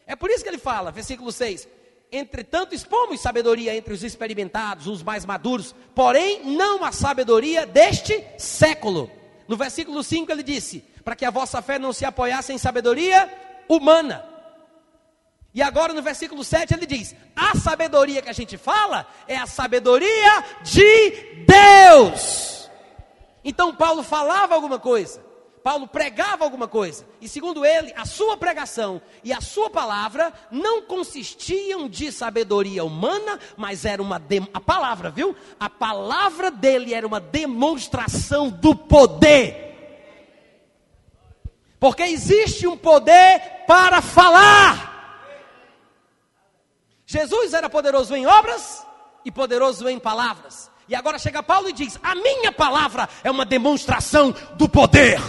É 0.05 0.15
por 0.15 0.29
isso 0.29 0.43
que 0.43 0.49
ele 0.49 0.59
fala, 0.59 0.91
versículo 0.91 1.31
6: 1.31 1.67
Entretanto, 2.11 2.73
expomos 2.73 3.19
sabedoria 3.19 3.75
entre 3.75 3.93
os 3.93 4.03
experimentados, 4.03 4.87
os 4.87 5.03
mais 5.03 5.25
maduros, 5.25 5.75
porém 5.93 6.41
não 6.45 6.83
a 6.83 6.91
sabedoria 6.91 7.65
deste 7.65 8.23
século. 8.37 9.11
No 9.47 9.57
versículo 9.57 10.01
5 10.01 10.31
ele 10.31 10.43
disse: 10.43 10.79
para 11.03 11.15
que 11.15 11.25
a 11.25 11.31
vossa 11.31 11.61
fé 11.61 11.79
não 11.79 11.93
se 11.93 12.05
apoiasse 12.05 12.53
em 12.53 12.57
sabedoria 12.57 13.31
humana. 13.69 14.25
E 15.53 15.61
agora 15.61 15.93
no 15.93 16.01
versículo 16.01 16.43
7 16.43 16.73
ele 16.73 16.85
diz: 16.85 17.15
a 17.35 17.57
sabedoria 17.57 18.21
que 18.21 18.29
a 18.29 18.33
gente 18.33 18.57
fala 18.57 19.07
é 19.27 19.37
a 19.37 19.45
sabedoria 19.45 20.43
de 20.63 21.45
Deus. 21.45 22.69
Então 23.43 23.73
Paulo 23.73 24.03
falava 24.03 24.53
alguma 24.53 24.79
coisa, 24.79 25.23
Paulo 25.63 25.87
pregava 25.87 26.43
alguma 26.43 26.67
coisa, 26.67 27.05
e 27.19 27.27
segundo 27.27 27.65
ele, 27.65 27.93
a 27.95 28.05
sua 28.05 28.37
pregação 28.37 29.01
e 29.23 29.33
a 29.33 29.41
sua 29.41 29.69
palavra 29.69 30.31
não 30.49 30.81
consistiam 30.81 31.89
de 31.89 32.11
sabedoria 32.11 32.83
humana, 32.85 33.39
mas 33.57 33.83
era 33.83 34.01
uma 34.01 34.21
a 34.53 34.59
palavra, 34.61 35.09
viu? 35.09 35.35
A 35.59 35.69
palavra 35.69 36.49
dele 36.49 36.93
era 36.93 37.05
uma 37.05 37.19
demonstração 37.19 38.49
do 38.49 38.75
poder 38.75 39.67
porque 41.79 42.03
existe 42.03 42.67
um 42.67 42.77
poder 42.77 43.39
para 43.67 44.01
falar. 44.01 44.95
Jesus 47.05 47.53
era 47.53 47.69
poderoso 47.69 48.15
em 48.15 48.25
obras 48.25 48.85
e 49.23 49.31
poderoso 49.31 49.87
em 49.87 49.99
palavras. 49.99 50.71
E 50.89 50.95
agora 50.95 51.19
chega 51.19 51.43
Paulo 51.43 51.69
e 51.69 51.73
diz: 51.73 51.99
A 52.01 52.15
minha 52.15 52.51
palavra 52.51 53.07
é 53.23 53.29
uma 53.29 53.45
demonstração 53.45 54.33
do 54.55 54.67
poder. 54.67 55.19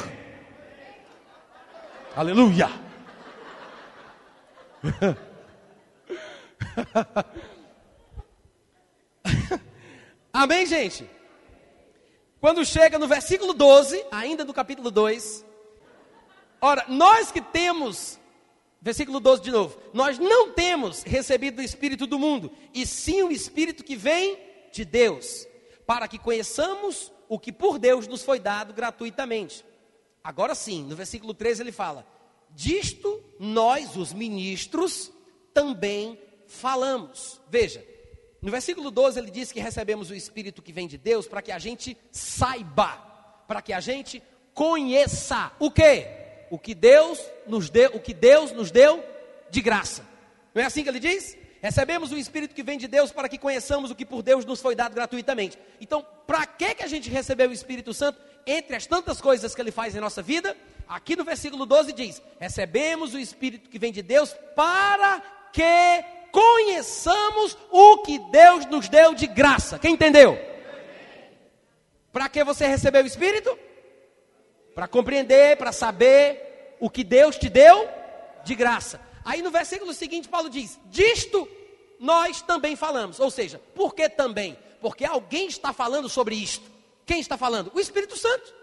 Aleluia. 2.19 2.69
Amém, 10.33 10.67
gente? 10.67 11.09
Quando 12.41 12.65
chega 12.65 12.99
no 12.99 13.07
versículo 13.07 13.55
12, 13.55 14.05
ainda 14.11 14.45
do 14.45 14.53
capítulo 14.53 14.91
2, 14.91 15.47
Ora, 16.61 16.87
nós 16.89 17.31
que 17.31 17.41
temos, 17.41 18.19
versículo 18.83 19.21
12 19.21 19.41
de 19.41 19.53
novo, 19.53 19.79
nós 19.95 20.19
não 20.19 20.51
temos 20.51 21.05
recebido 21.05 21.61
o 21.61 21.63
Espírito 21.63 22.05
do 22.05 22.19
mundo, 22.19 22.51
e 22.75 22.85
sim 22.85 23.23
o 23.23 23.31
Espírito 23.31 23.85
que 23.85 23.95
vem 23.95 24.37
de 24.73 24.85
Deus, 24.85 25.47
para 25.87 26.09
que 26.09 26.19
conheçamos 26.19 27.13
o 27.29 27.39
que 27.39 27.53
por 27.53 27.79
Deus 27.79 28.09
nos 28.09 28.25
foi 28.25 28.41
dado 28.41 28.75
gratuitamente. 28.75 29.68
Agora 30.29 30.55
sim, 30.55 30.85
no 30.85 30.95
versículo 30.95 31.33
13 31.33 31.63
ele 31.63 31.73
fala: 31.73 32.07
Disto 32.51 33.25
nós, 33.39 33.97
os 33.97 34.13
ministros, 34.13 35.11
também 35.55 36.21
falamos. 36.47 37.41
Veja, 37.49 37.83
no 38.43 38.51
versículo 38.51 38.91
12 38.91 39.19
ele 39.19 39.31
diz 39.31 39.53
que 39.53 39.61
recebemos 39.61 40.11
o 40.11 40.15
Espírito 40.15 40.61
que 40.61 40.73
vem 40.73 40.87
de 40.87 40.99
Deus 40.99 41.27
para 41.27 41.41
que 41.41 41.51
a 41.51 41.59
gente 41.59 41.97
saiba, 42.13 42.89
para 43.47 43.63
que 43.63 43.73
a 43.73 43.81
gente 43.81 44.23
conheça 44.53 45.51
o 45.59 45.71
que? 45.71 46.19
o 46.51 46.59
que 46.59 46.75
Deus 46.75 47.21
nos 47.47 47.71
deu, 47.71 47.91
o 47.95 48.01
que 48.01 48.15
Deus 48.15 48.53
nos 48.53 48.71
deu 48.71 49.03
de 49.51 49.61
graça. 49.61 50.05
Não 50.55 50.63
é 50.63 50.67
assim 50.67 50.83
que 50.83 50.89
ele 50.89 51.01
diz? 51.01 51.37
Recebemos 51.61 52.13
o 52.13 52.17
Espírito 52.17 52.55
que 52.55 52.63
vem 52.63 52.79
de 52.79 52.87
Deus 52.87 53.11
para 53.11 53.29
que 53.29 53.39
conheçamos 53.39 53.91
o 53.91 53.95
que 53.95 54.05
por 54.05 54.23
Deus 54.23 54.45
nos 54.45 54.61
foi 54.61 54.75
dado 54.75 54.95
gratuitamente. 54.95 55.59
Então, 55.81 56.07
para 56.27 56.47
que, 56.47 56.77
que 56.77 56.85
a 56.85 56.87
gente 56.87 57.11
recebeu 57.11 57.51
o 57.51 57.53
Espírito 57.53 57.93
Santo? 57.93 58.21
Entre 58.51 58.75
as 58.75 58.87
tantas 58.87 59.21
coisas 59.21 59.55
que 59.55 59.61
ele 59.61 59.71
faz 59.71 59.95
em 59.95 60.01
nossa 60.01 60.23
vida, 60.23 60.57
aqui 60.89 61.15
no 61.15 61.23
versículo 61.23 61.67
12 61.67 61.93
diz: 61.93 62.23
Recebemos 62.41 63.15
o 63.15 63.19
Espírito 63.19 63.69
que 63.69 63.79
vem 63.79 63.93
de 63.93 64.03
Deus 64.03 64.35
para 64.57 65.23
que 65.53 66.05
conheçamos 66.33 67.57
o 67.71 67.99
que 67.99 68.19
Deus 68.19 68.65
nos 68.67 68.89
deu 68.89 69.15
de 69.15 69.27
graça. 69.27 69.79
Quem 69.79 69.95
entendeu? 69.95 70.39
Para 72.11 72.29
que 72.29 72.43
você 72.43 72.67
recebeu 72.67 73.05
o 73.05 73.07
Espírito? 73.07 73.57
para 74.79 74.87
compreender, 74.87 75.57
para 75.57 75.73
saber 75.73 76.77
o 76.79 76.89
que 76.89 77.03
Deus 77.03 77.37
te 77.37 77.49
deu 77.49 77.89
de 78.45 78.55
graça. 78.55 79.01
Aí 79.25 79.43
no 79.43 79.51
versículo 79.51 79.93
seguinte, 79.93 80.29
Paulo 80.29 80.49
diz: 80.49 80.79
Disto 80.85 81.49
nós 81.99 82.43
também 82.43 82.77
falamos. 82.77 83.19
Ou 83.19 83.29
seja, 83.29 83.61
por 83.75 83.93
que 83.93 84.09
também? 84.09 84.57
Porque 84.81 85.05
alguém 85.05 85.49
está 85.49 85.73
falando 85.73 86.09
sobre 86.09 86.37
isto. 86.37 86.71
Quem 87.09 87.21
está 87.21 87.39
falando? 87.39 87.73
O 87.75 87.81
Espírito 87.81 88.19
Santo. 88.19 88.55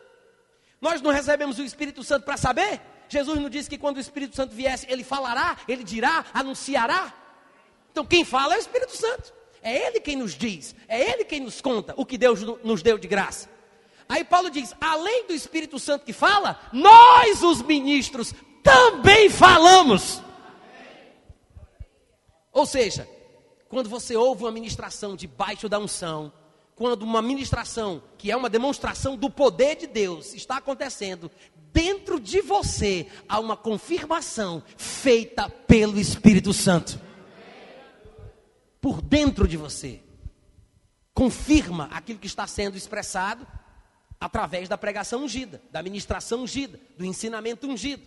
Nós 0.80 1.02
não 1.02 1.10
recebemos 1.10 1.58
o 1.58 1.64
Espírito 1.64 2.04
Santo 2.04 2.26
para 2.26 2.38
saber? 2.38 2.80
Jesus 3.10 3.40
nos 3.40 3.50
disse 3.50 3.68
que 3.68 3.78
quando 3.78 3.98
o 3.98 4.00
Espírito 4.00 4.36
Santo 4.36 4.54
viesse, 4.54 4.86
ele 4.88 5.04
falará, 5.04 5.58
ele 5.68 5.84
dirá, 5.84 6.24
anunciará. 6.32 7.12
Então 7.92 8.06
quem 8.06 8.24
fala 8.24 8.54
é 8.54 8.58
o 8.58 8.62
Espírito 8.62 8.96
Santo. 8.96 9.34
É 9.64 9.88
ele 9.88 10.00
quem 10.00 10.16
nos 10.16 10.36
diz, 10.36 10.76
é 10.88 11.12
ele 11.12 11.26
quem 11.26 11.40
nos 11.40 11.60
conta 11.60 11.96
o 11.98 12.06
que 12.06 12.20
Deus 12.20 12.40
nos 12.64 12.84
deu 12.84 13.00
de 13.00 13.08
graça. 13.08 13.50
Aí 14.08 14.24
Paulo 14.24 14.52
diz: 14.52 14.76
além 14.80 15.26
do 15.26 15.34
Espírito 15.34 15.80
Santo 15.80 16.06
que 16.06 16.14
fala, 16.14 16.60
nós, 16.72 17.42
os 17.42 17.64
ministros, 17.64 18.32
também 18.62 19.28
falamos. 19.28 20.22
Ou 22.54 22.68
seja, 22.68 23.10
quando 23.68 23.90
você 23.90 24.16
ouve 24.16 24.44
uma 24.44 24.52
ministração 24.52 25.16
debaixo 25.16 25.68
da 25.68 25.80
unção, 25.80 26.32
quando 26.76 27.04
uma 27.04 27.22
ministração, 27.22 28.04
que 28.18 28.30
é 28.30 28.36
uma 28.36 28.50
demonstração 28.50 29.16
do 29.16 29.30
poder 29.30 29.78
de 29.78 29.88
Deus, 29.88 30.34
está 30.34 30.58
acontecendo, 30.58 31.32
dentro 31.72 32.20
de 32.20 32.42
você 32.42 33.08
há 33.28 33.40
uma 33.40 33.56
confirmação 33.56 34.62
feita 34.78 35.50
pelo 35.50 36.00
Espírito 36.00 36.52
Santo. 36.52 37.00
Por 38.82 39.02
dentro 39.02 39.48
de 39.48 39.56
você. 39.56 40.02
Confirma 41.14 41.86
aquilo 41.92 42.20
que 42.20 42.28
está 42.28 42.46
sendo 42.46 42.78
expressado 42.78 43.48
através 44.20 44.68
da 44.68 44.78
pregação 44.78 45.24
ungida, 45.24 45.62
da 45.72 45.82
ministração 45.82 46.42
ungida, 46.42 46.80
do 46.98 47.06
ensinamento 47.06 47.68
ungido. 47.68 48.06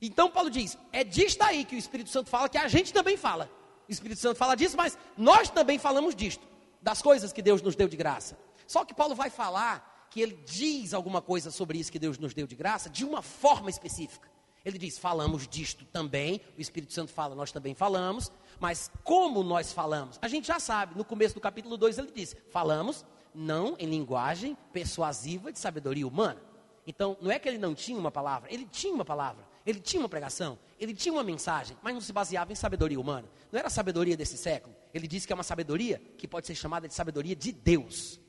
Então 0.00 0.30
Paulo 0.30 0.48
diz: 0.48 0.78
é 0.92 1.02
disto 1.02 1.42
aí 1.42 1.64
que 1.64 1.74
o 1.74 1.78
Espírito 1.78 2.08
Santo 2.08 2.30
fala, 2.30 2.48
que 2.48 2.56
a 2.56 2.68
gente 2.68 2.92
também 2.92 3.16
fala. 3.16 3.50
O 3.88 3.92
Espírito 3.92 4.20
Santo 4.20 4.36
fala 4.36 4.54
disso, 4.54 4.76
mas 4.76 4.96
nós 5.18 5.50
também 5.50 5.76
falamos 5.76 6.14
disto 6.14 6.49
das 6.80 7.02
coisas 7.02 7.32
que 7.32 7.42
Deus 7.42 7.62
nos 7.62 7.76
deu 7.76 7.88
de 7.88 7.96
graça. 7.96 8.38
Só 8.66 8.84
que 8.84 8.94
Paulo 8.94 9.14
vai 9.14 9.30
falar 9.30 10.08
que 10.10 10.20
ele 10.20 10.36
diz 10.44 10.92
alguma 10.92 11.22
coisa 11.22 11.50
sobre 11.50 11.78
isso 11.78 11.92
que 11.92 11.98
Deus 11.98 12.18
nos 12.18 12.34
deu 12.34 12.46
de 12.46 12.56
graça 12.56 12.90
de 12.90 13.04
uma 13.04 13.22
forma 13.22 13.70
específica. 13.70 14.28
Ele 14.64 14.78
diz: 14.78 14.98
falamos 14.98 15.48
disto 15.48 15.84
também, 15.86 16.40
o 16.56 16.60
Espírito 16.60 16.92
Santo 16.92 17.12
fala, 17.12 17.34
nós 17.34 17.52
também 17.52 17.74
falamos, 17.74 18.30
mas 18.58 18.90
como 19.02 19.42
nós 19.42 19.72
falamos? 19.72 20.18
A 20.20 20.28
gente 20.28 20.48
já 20.48 20.60
sabe, 20.60 20.96
no 20.96 21.04
começo 21.04 21.34
do 21.34 21.40
capítulo 21.40 21.76
2 21.76 21.98
ele 21.98 22.12
diz: 22.14 22.36
falamos 22.50 23.04
não 23.34 23.76
em 23.78 23.86
linguagem 23.86 24.56
persuasiva 24.72 25.52
de 25.52 25.58
sabedoria 25.58 26.06
humana. 26.06 26.40
Então, 26.86 27.16
não 27.20 27.30
é 27.30 27.38
que 27.38 27.48
ele 27.48 27.58
não 27.58 27.74
tinha 27.74 27.98
uma 27.98 28.10
palavra, 28.10 28.52
ele 28.52 28.66
tinha 28.66 28.92
uma 28.92 29.04
palavra, 29.04 29.46
ele 29.64 29.78
tinha 29.78 30.00
uma 30.00 30.08
pregação, 30.08 30.58
ele 30.78 30.92
tinha 30.94 31.12
uma 31.12 31.22
mensagem, 31.22 31.76
mas 31.82 31.94
não 31.94 32.00
se 32.00 32.12
baseava 32.12 32.52
em 32.52 32.56
sabedoria 32.56 32.98
humana. 32.98 33.28
Não 33.52 33.58
era 33.58 33.68
a 33.68 33.70
sabedoria 33.70 34.16
desse 34.16 34.36
século. 34.36 34.74
Ele 34.92 35.06
diz 35.06 35.24
que 35.24 35.32
é 35.32 35.34
uma 35.34 35.42
sabedoria 35.42 36.00
que 36.18 36.28
pode 36.28 36.46
ser 36.46 36.54
chamada 36.54 36.88
de 36.88 36.94
sabedoria 36.94 37.36
de 37.36 37.52
Deus. 37.52 38.20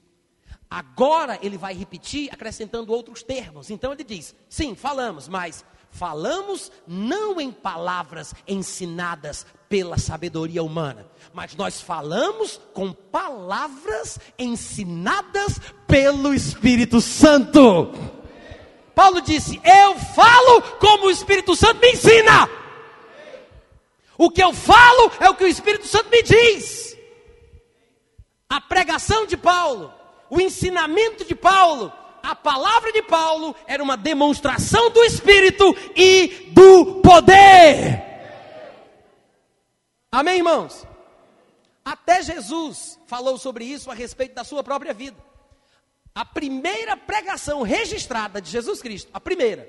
Agora 0.69 1.37
ele 1.41 1.57
vai 1.57 1.73
repetir, 1.73 2.29
acrescentando 2.31 2.93
outros 2.93 3.21
termos. 3.23 3.69
Então 3.69 3.91
ele 3.91 4.03
diz: 4.03 4.33
sim, 4.47 4.73
falamos, 4.73 5.27
mas 5.27 5.65
falamos 5.89 6.71
não 6.87 7.41
em 7.41 7.51
palavras 7.51 8.33
ensinadas 8.47 9.45
pela 9.67 9.97
sabedoria 9.97 10.63
humana, 10.63 11.05
mas 11.33 11.55
nós 11.55 11.81
falamos 11.81 12.59
com 12.73 12.93
palavras 12.93 14.17
ensinadas 14.39 15.59
pelo 15.87 16.33
Espírito 16.33 17.01
Santo. 17.01 17.91
Paulo 18.95 19.21
disse: 19.21 19.59
Eu 19.63 19.99
falo 19.99 20.61
como 20.79 21.07
o 21.07 21.11
Espírito 21.11 21.55
Santo 21.55 21.81
me 21.81 21.91
ensina. 21.91 22.60
O 24.21 24.29
que 24.29 24.43
eu 24.43 24.53
falo 24.53 25.11
é 25.19 25.27
o 25.31 25.33
que 25.33 25.43
o 25.43 25.47
Espírito 25.47 25.87
Santo 25.87 26.11
me 26.11 26.21
diz. 26.21 26.95
A 28.47 28.61
pregação 28.61 29.25
de 29.25 29.35
Paulo, 29.35 29.91
o 30.29 30.39
ensinamento 30.39 31.25
de 31.25 31.33
Paulo, 31.33 31.91
a 32.21 32.35
palavra 32.35 32.91
de 32.91 33.01
Paulo 33.01 33.55
era 33.65 33.81
uma 33.81 33.97
demonstração 33.97 34.91
do 34.91 35.03
Espírito 35.05 35.75
e 35.95 36.51
do 36.51 37.01
poder. 37.01 37.99
Amém, 40.11 40.37
irmãos? 40.37 40.85
Até 41.83 42.21
Jesus 42.21 42.99
falou 43.07 43.39
sobre 43.39 43.65
isso 43.65 43.89
a 43.89 43.95
respeito 43.95 44.35
da 44.35 44.43
sua 44.43 44.63
própria 44.63 44.93
vida. 44.93 45.17
A 46.13 46.23
primeira 46.23 46.95
pregação 46.95 47.63
registrada 47.63 48.39
de 48.39 48.51
Jesus 48.51 48.83
Cristo, 48.83 49.09
a 49.11 49.19
primeira, 49.19 49.67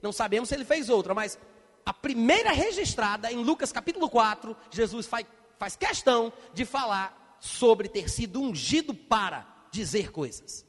não 0.00 0.12
sabemos 0.12 0.48
se 0.48 0.54
ele 0.54 0.64
fez 0.64 0.88
outra, 0.88 1.12
mas 1.12 1.36
a 1.84 1.92
primeira 1.92 2.52
registrada 2.52 3.32
em 3.32 3.36
Lucas 3.36 3.72
capítulo 3.72 4.08
4, 4.08 4.56
Jesus 4.70 5.06
faz, 5.06 5.26
faz 5.58 5.76
questão 5.76 6.32
de 6.52 6.64
falar 6.64 7.38
sobre 7.40 7.88
ter 7.88 8.08
sido 8.08 8.40
ungido 8.40 8.94
para 8.94 9.46
dizer 9.70 10.12
coisas. 10.12 10.64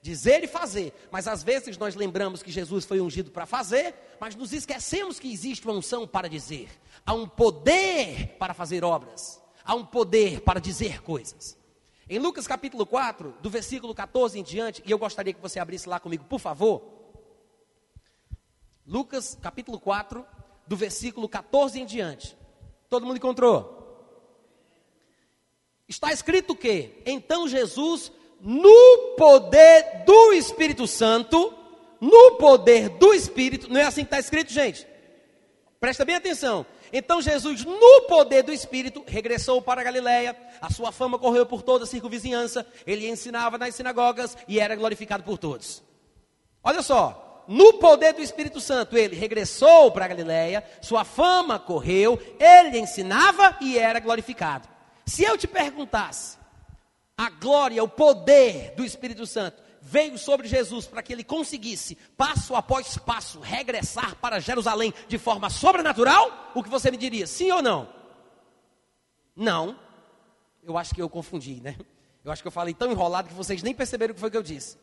Dizer 0.00 0.44
e 0.44 0.46
fazer, 0.46 0.94
mas 1.10 1.26
às 1.26 1.42
vezes 1.42 1.76
nós 1.76 1.94
lembramos 1.94 2.42
que 2.42 2.52
Jesus 2.52 2.84
foi 2.84 3.00
ungido 3.00 3.30
para 3.30 3.46
fazer, 3.46 3.94
mas 4.20 4.34
nos 4.36 4.52
esquecemos 4.52 5.18
que 5.18 5.30
existe 5.30 5.66
uma 5.66 5.74
unção 5.74 6.06
para 6.06 6.28
dizer. 6.28 6.68
Há 7.04 7.12
um 7.12 7.28
poder 7.28 8.36
para 8.38 8.54
fazer 8.54 8.84
obras, 8.84 9.40
há 9.64 9.74
um 9.74 9.84
poder 9.84 10.40
para 10.42 10.60
dizer 10.60 11.02
coisas. 11.02 11.58
Em 12.08 12.18
Lucas 12.18 12.46
capítulo 12.46 12.86
4, 12.86 13.34
do 13.42 13.50
versículo 13.50 13.94
14 13.94 14.38
em 14.38 14.42
diante, 14.42 14.82
e 14.86 14.90
eu 14.90 14.98
gostaria 14.98 15.34
que 15.34 15.42
você 15.42 15.58
abrisse 15.58 15.88
lá 15.88 16.00
comigo, 16.00 16.24
por 16.24 16.38
favor. 16.38 16.82
Lucas 18.86 19.36
capítulo 19.42 19.78
4, 19.78 20.24
do 20.68 20.76
versículo 20.76 21.28
14 21.28 21.80
em 21.80 21.86
diante. 21.86 22.36
Todo 22.88 23.06
mundo 23.06 23.16
encontrou? 23.16 23.76
Está 25.88 26.12
escrito 26.12 26.54
que 26.54 27.02
então 27.06 27.48
Jesus, 27.48 28.12
no 28.40 29.14
poder 29.16 30.04
do 30.04 30.32
Espírito 30.34 30.86
Santo, 30.86 31.54
no 32.00 32.32
poder 32.32 32.90
do 32.90 33.14
Espírito, 33.14 33.72
não 33.72 33.80
é 33.80 33.84
assim 33.84 34.02
que 34.02 34.08
está 34.08 34.18
escrito, 34.18 34.52
gente? 34.52 34.86
Presta 35.80 36.04
bem 36.04 36.16
atenção. 36.16 36.66
Então 36.92 37.22
Jesus, 37.22 37.64
no 37.64 38.02
poder 38.02 38.42
do 38.42 38.52
Espírito, 38.52 39.02
regressou 39.06 39.62
para 39.62 39.80
a 39.80 39.84
Galiléia. 39.84 40.36
A 40.60 40.70
sua 40.70 40.92
fama 40.92 41.18
correu 41.18 41.46
por 41.46 41.62
toda 41.62 41.84
a 41.84 41.86
circunvizinhança. 41.86 42.66
Ele 42.86 43.08
ensinava 43.08 43.56
nas 43.56 43.74
sinagogas 43.74 44.36
e 44.46 44.60
era 44.60 44.76
glorificado 44.76 45.22
por 45.22 45.38
todos. 45.38 45.82
Olha 46.62 46.82
só, 46.82 47.27
no 47.48 47.72
poder 47.74 48.12
do 48.12 48.20
Espírito 48.20 48.60
Santo, 48.60 48.94
ele 48.94 49.16
regressou 49.16 49.90
para 49.90 50.06
Galiléia, 50.06 50.62
sua 50.82 51.02
fama 51.02 51.58
correu, 51.58 52.20
ele 52.38 52.78
ensinava 52.78 53.56
e 53.62 53.78
era 53.78 53.98
glorificado. 53.98 54.68
Se 55.06 55.24
eu 55.24 55.38
te 55.38 55.48
perguntasse, 55.48 56.36
a 57.16 57.30
glória, 57.30 57.82
o 57.82 57.88
poder 57.88 58.74
do 58.76 58.84
Espírito 58.84 59.26
Santo 59.26 59.62
veio 59.80 60.18
sobre 60.18 60.46
Jesus 60.46 60.86
para 60.86 61.02
que 61.02 61.10
ele 61.10 61.24
conseguisse, 61.24 61.96
passo 62.18 62.54
após 62.54 62.98
passo, 62.98 63.40
regressar 63.40 64.14
para 64.16 64.40
Jerusalém 64.40 64.92
de 65.08 65.16
forma 65.16 65.48
sobrenatural, 65.48 66.52
o 66.54 66.62
que 66.62 66.68
você 66.68 66.90
me 66.90 66.98
diria? 66.98 67.26
Sim 67.26 67.50
ou 67.50 67.62
não? 67.62 67.88
Não. 69.34 69.78
Eu 70.62 70.76
acho 70.76 70.94
que 70.94 71.00
eu 71.00 71.08
confundi, 71.08 71.62
né? 71.62 71.76
Eu 72.22 72.30
acho 72.30 72.42
que 72.42 72.48
eu 72.48 72.52
falei 72.52 72.74
tão 72.74 72.92
enrolado 72.92 73.28
que 73.28 73.34
vocês 73.34 73.62
nem 73.62 73.74
perceberam 73.74 74.12
o 74.12 74.14
que 74.14 74.20
foi 74.20 74.30
que 74.30 74.36
eu 74.36 74.42
disse. 74.42 74.76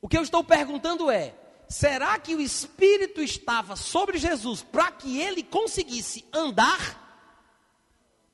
O 0.00 0.08
que 0.08 0.16
eu 0.16 0.22
estou 0.22 0.42
perguntando 0.42 1.10
é: 1.10 1.34
será 1.68 2.18
que 2.18 2.34
o 2.34 2.40
Espírito 2.40 3.22
estava 3.22 3.76
sobre 3.76 4.18
Jesus 4.18 4.62
para 4.62 4.90
que 4.90 5.20
ele 5.20 5.42
conseguisse 5.42 6.24
andar 6.32 7.02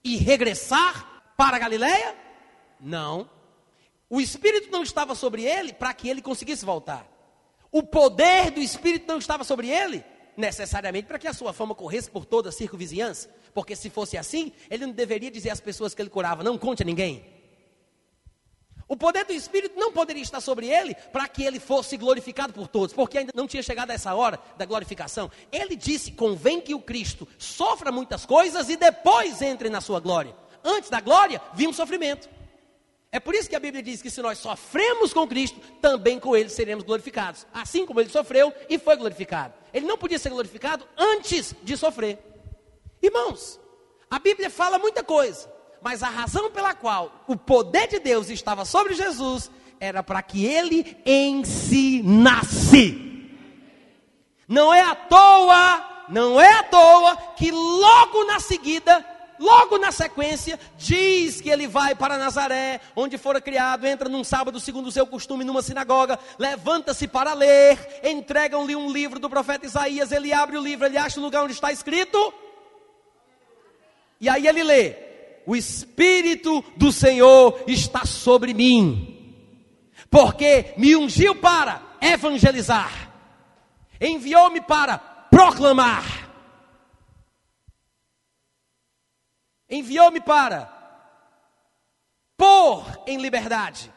e 0.03 0.17
regressar 0.17 1.23
para 1.37 1.57
a 1.57 1.61
Galileia? 1.61 2.17
Não. 2.81 3.29
O 4.09 4.21
Espírito 4.21 4.71
não 4.71 4.83
estava 4.83 5.15
sobre 5.15 5.45
ele 5.45 5.73
para 5.73 5.95
que 5.95 6.09
ele 6.09 6.23
conseguisse 6.23 6.65
voltar. 6.65 7.07
O 7.71 7.83
poder 7.83 8.51
do 8.51 8.61
Espírito 8.61 9.07
não 9.07 9.19
estava 9.19 9.45
sobre 9.45 9.69
ele 9.69 10.05
necessariamente 10.37 11.07
para 11.07 11.19
que 11.19 11.29
a 11.29 11.33
sua 11.33 11.53
fama 11.53 11.75
corresse 11.75 12.11
por 12.11 12.25
toda 12.25 12.49
a 12.49 12.53
circunvizinhança. 12.53 13.29
Porque 13.53 13.77
se 13.77 13.91
fosse 13.91 14.17
assim, 14.17 14.53
ele 14.71 14.87
não 14.87 14.93
deveria 14.93 15.31
dizer 15.31 15.51
às 15.51 15.61
pessoas 15.61 15.95
que 15.95 16.03
ele 16.03 16.11
curava: 16.11 16.43
não 16.43 16.59
conte 16.59 16.83
a 16.83 16.87
ninguém. 16.87 17.40
O 18.91 18.97
poder 18.97 19.25
do 19.25 19.33
Espírito 19.33 19.79
não 19.79 19.93
poderia 19.93 20.21
estar 20.21 20.41
sobre 20.41 20.69
ele 20.69 20.97
para 21.13 21.29
que 21.29 21.45
ele 21.45 21.61
fosse 21.61 21.97
glorificado 21.97 22.53
por 22.53 22.67
todos, 22.67 22.93
porque 22.93 23.19
ainda 23.19 23.31
não 23.37 23.47
tinha 23.47 23.63
chegado 23.63 23.91
essa 23.91 24.13
hora 24.17 24.37
da 24.57 24.65
glorificação. 24.65 25.31
Ele 25.53 25.77
disse: 25.77 26.11
convém 26.11 26.61
que 26.61 26.75
o 26.75 26.81
Cristo 26.81 27.29
sofra 27.39 27.93
muitas 27.93 28.27
coisas 28.27 28.69
e 28.69 28.77
depois 28.77 29.41
entre 29.43 29.71
na 29.71 29.81
sua 29.81 30.01
glória. 30.01 30.35
Antes 30.65 30.91
da 30.91 31.01
glória, 31.01 31.41
vinha 31.55 31.71
um 31.71 31.73
sofrimento. 31.73 32.29
É 33.13 33.21
por 33.21 33.33
isso 33.33 33.49
que 33.49 33.55
a 33.55 33.61
Bíblia 33.61 33.81
diz 33.81 34.03
que 34.03 34.11
se 34.11 34.21
nós 34.21 34.39
sofremos 34.39 35.13
com 35.13 35.25
Cristo, 35.25 35.61
também 35.81 36.19
com 36.19 36.37
Ele 36.37 36.49
seremos 36.49 36.83
glorificados. 36.83 37.47
Assim 37.55 37.87
como 37.87 38.01
Ele 38.01 38.11
sofreu 38.11 38.53
e 38.69 38.77
foi 38.77 38.97
glorificado. 38.97 39.55
Ele 39.73 39.87
não 39.87 39.97
podia 39.97 40.19
ser 40.19 40.31
glorificado 40.31 40.85
antes 40.99 41.55
de 41.63 41.77
sofrer. 41.77 42.19
Irmãos, 43.01 43.61
a 44.11 44.19
Bíblia 44.19 44.51
fala 44.51 44.81
muita 44.81 45.05
coisa, 45.05 45.49
mas 45.83 46.03
a 46.03 46.09
razão 46.09 46.51
pela 46.51 46.75
qual 46.75 47.25
o 47.27 47.37
poder 47.37 47.89
de 47.89 47.99
Deus 47.99 48.29
estava 48.31 48.65
sobre 48.65 48.95
Jesus 48.95 49.51
era 49.79 50.03
para 50.03 50.23
que 50.23 50.45
Ele 50.45 50.97
ensinasse. 51.07 52.49
Não 54.47 54.75
é 54.75 54.81
à 54.81 54.95
toa, 54.95 56.07
não 56.09 56.41
é 56.41 56.53
à 56.59 56.63
toa 56.65 57.17
que 57.37 57.51
logo 57.51 58.25
na 58.25 58.41
seguida 58.41 59.05
logo 59.41 59.79
na 59.79 59.91
sequência, 59.91 60.61
diz 60.77 61.41
que 61.41 61.49
ele 61.49 61.67
vai 61.67 61.95
para 61.95 62.19
Nazaré, 62.19 62.79
onde 62.95 63.17
fora 63.17 63.41
criado, 63.41 63.87
entra 63.87 64.07
num 64.07 64.23
sábado, 64.23 64.61
segundo 64.61 64.89
o 64.89 64.93
seu 64.93 65.07
costume, 65.07 65.45
numa 65.45 65.63
sinagoga, 65.63 66.19
levanta-se 66.39 67.09
para 67.09 67.33
ler, 67.33 67.79
entregam-lhe 68.05 68.77
um 68.77 68.93
livro 68.93 69.19
do 69.19 69.31
profeta 69.31 69.65
Isaías, 69.65 70.13
ele 70.13 70.31
abre 70.31 70.59
o 70.59 70.63
livro, 70.63 70.85
ele 70.85 70.99
acha 70.99 71.19
o 71.19 71.23
lugar 71.23 71.43
onde 71.43 71.55
está 71.55 71.73
escrito, 71.73 72.35
e 74.21 74.29
aí 74.29 74.47
ele 74.47 74.63
lê: 74.63 75.10
O 75.47 75.57
Espírito 75.57 76.63
do 76.77 76.93
Senhor 76.93 77.63
está 77.67 78.05
sobre 78.05 78.55
mim, 78.55 79.45
porque 80.11 80.75
me 80.77 80.95
ungiu 80.97 81.35
para 81.37 81.83
evangelizar, 82.01 83.13
enviou-me 84.01 84.61
para 84.61 84.99
proclamar. 84.99 86.29
Enviou-me 89.69 90.21
para 90.21 90.67
pôr 92.37 92.85
em 93.07 93.19
liberdade. 93.19 93.93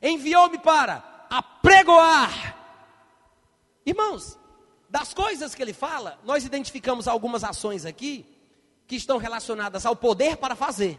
Enviou-me 0.00 0.58
para 0.58 1.26
apregoar. 1.28 2.56
Irmãos, 3.84 4.38
das 4.88 5.12
coisas 5.12 5.54
que 5.54 5.62
ele 5.62 5.72
fala, 5.72 6.18
nós 6.24 6.44
identificamos 6.44 7.08
algumas 7.08 7.42
ações 7.42 7.84
aqui 7.84 8.39
que 8.90 8.96
estão 8.96 9.18
relacionadas 9.18 9.86
ao 9.86 9.94
poder 9.94 10.36
para 10.36 10.56
fazer. 10.56 10.98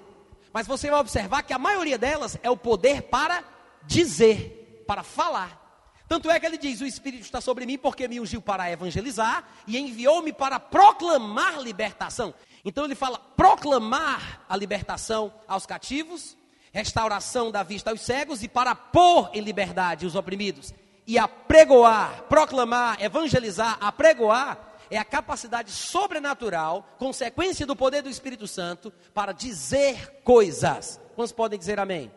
Mas 0.54 0.66
você 0.66 0.90
vai 0.90 1.02
observar 1.02 1.44
que 1.44 1.52
a 1.52 1.60
maioria 1.60 1.98
delas 1.98 2.38
é 2.42 2.50
o 2.50 2.56
poder 2.56 3.02
para 3.02 3.44
dizer, 3.84 4.86
para 4.88 5.04
falar. 5.04 5.60
Tanto 6.08 6.32
é 6.32 6.40
que 6.40 6.46
ele 6.46 6.58
diz: 6.58 6.80
O 6.80 6.86
Espírito 6.86 7.24
está 7.24 7.42
sobre 7.42 7.66
mim 7.66 7.78
porque 7.78 8.08
me 8.08 8.18
ungiu 8.18 8.42
para 8.42 8.72
evangelizar 8.72 9.44
e 9.68 9.78
enviou-me 9.78 10.32
para 10.32 10.58
proclamar 10.58 11.60
libertação. 11.60 12.34
Então 12.64 12.86
ele 12.86 12.96
fala: 12.96 13.20
proclamar 13.36 14.46
a 14.48 14.56
libertação 14.56 15.34
aos 15.46 15.66
cativos, 15.66 16.38
restauração 16.72 17.52
da 17.52 17.62
vista 17.62 17.90
aos 17.90 18.00
cegos 18.00 18.42
e 18.42 18.48
para 18.48 18.74
pôr 18.74 19.30
em 19.34 19.42
liberdade 19.42 20.06
os 20.06 20.16
oprimidos. 20.16 20.74
E 21.06 21.20
apregoar, 21.20 22.24
proclamar, 22.30 23.04
evangelizar, 23.04 23.78
apregoar 23.82 24.71
é 24.92 24.98
a 24.98 25.06
capacidade 25.06 25.72
sobrenatural, 25.72 26.86
consequência 27.00 27.66
do 27.66 27.76
poder 27.76 28.04
do 28.04 28.10
Espírito 28.10 28.46
Santo, 28.46 28.92
para 29.14 29.32
dizer 29.32 30.22
coisas. 30.24 31.00
Quantos 31.16 31.32
podem 31.32 31.58
dizer 31.58 31.80
amém? 31.80 32.12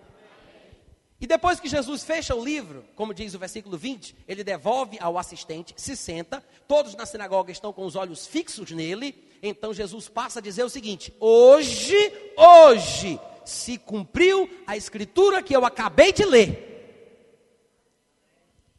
E 1.20 1.26
depois 1.26 1.60
que 1.60 1.68
Jesus 1.68 2.02
fecha 2.02 2.34
o 2.34 2.44
livro, 2.44 2.84
como 2.96 3.14
diz 3.14 3.32
o 3.32 3.38
versículo 3.38 3.78
20, 3.78 4.16
ele 4.26 4.42
devolve 4.42 4.98
ao 5.00 5.16
assistente, 5.16 5.72
se 5.76 5.96
senta, 5.96 6.44
todos 6.66 6.96
na 6.96 7.06
sinagoga 7.06 7.52
estão 7.52 7.72
com 7.72 7.86
os 7.86 7.94
olhos 7.94 8.26
fixos 8.26 8.72
nele. 8.72 9.14
Então 9.40 9.72
Jesus 9.72 10.08
passa 10.08 10.40
a 10.40 10.42
dizer 10.42 10.64
o 10.64 10.68
seguinte: 10.68 11.14
Hoje, 11.20 11.96
hoje, 12.36 13.20
se 13.44 13.78
cumpriu 13.78 14.50
a 14.66 14.76
escritura 14.76 15.42
que 15.42 15.54
eu 15.54 15.64
acabei 15.64 16.12
de 16.12 16.24
ler. 16.24 16.73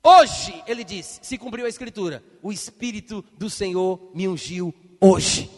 Hoje, 0.07 0.63
ele 0.67 0.83
disse, 0.83 1.19
se 1.23 1.35
cumpriu 1.35 1.65
a 1.65 1.69
escritura, 1.69 2.23
o 2.39 2.51
Espírito 2.51 3.25
do 3.39 3.49
Senhor 3.49 4.11
me 4.13 4.27
ungiu 4.27 4.71
hoje. 5.01 5.49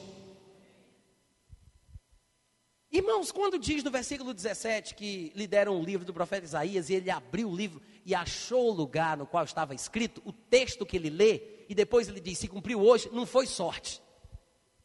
Irmãos, 2.90 3.30
quando 3.30 3.60
diz 3.60 3.84
no 3.84 3.92
versículo 3.92 4.34
17 4.34 4.96
que 4.96 5.34
lhe 5.36 5.46
deram 5.46 5.78
o 5.78 5.84
livro 5.84 6.06
do 6.06 6.14
profeta 6.14 6.46
Isaías 6.46 6.90
e 6.90 6.94
ele 6.94 7.12
abriu 7.12 7.50
o 7.50 7.56
livro 7.56 7.82
e 8.06 8.16
achou 8.16 8.70
o 8.70 8.74
lugar 8.74 9.18
no 9.18 9.28
qual 9.28 9.44
estava 9.44 9.76
escrito, 9.76 10.22
o 10.24 10.32
texto 10.32 10.86
que 10.86 10.96
ele 10.96 11.10
lê, 11.10 11.66
e 11.68 11.76
depois 11.76 12.08
ele 12.08 12.22
diz: 12.22 12.38
se 12.38 12.48
cumpriu 12.48 12.82
hoje, 12.82 13.10
não 13.12 13.26
foi 13.26 13.46
sorte. 13.46 14.02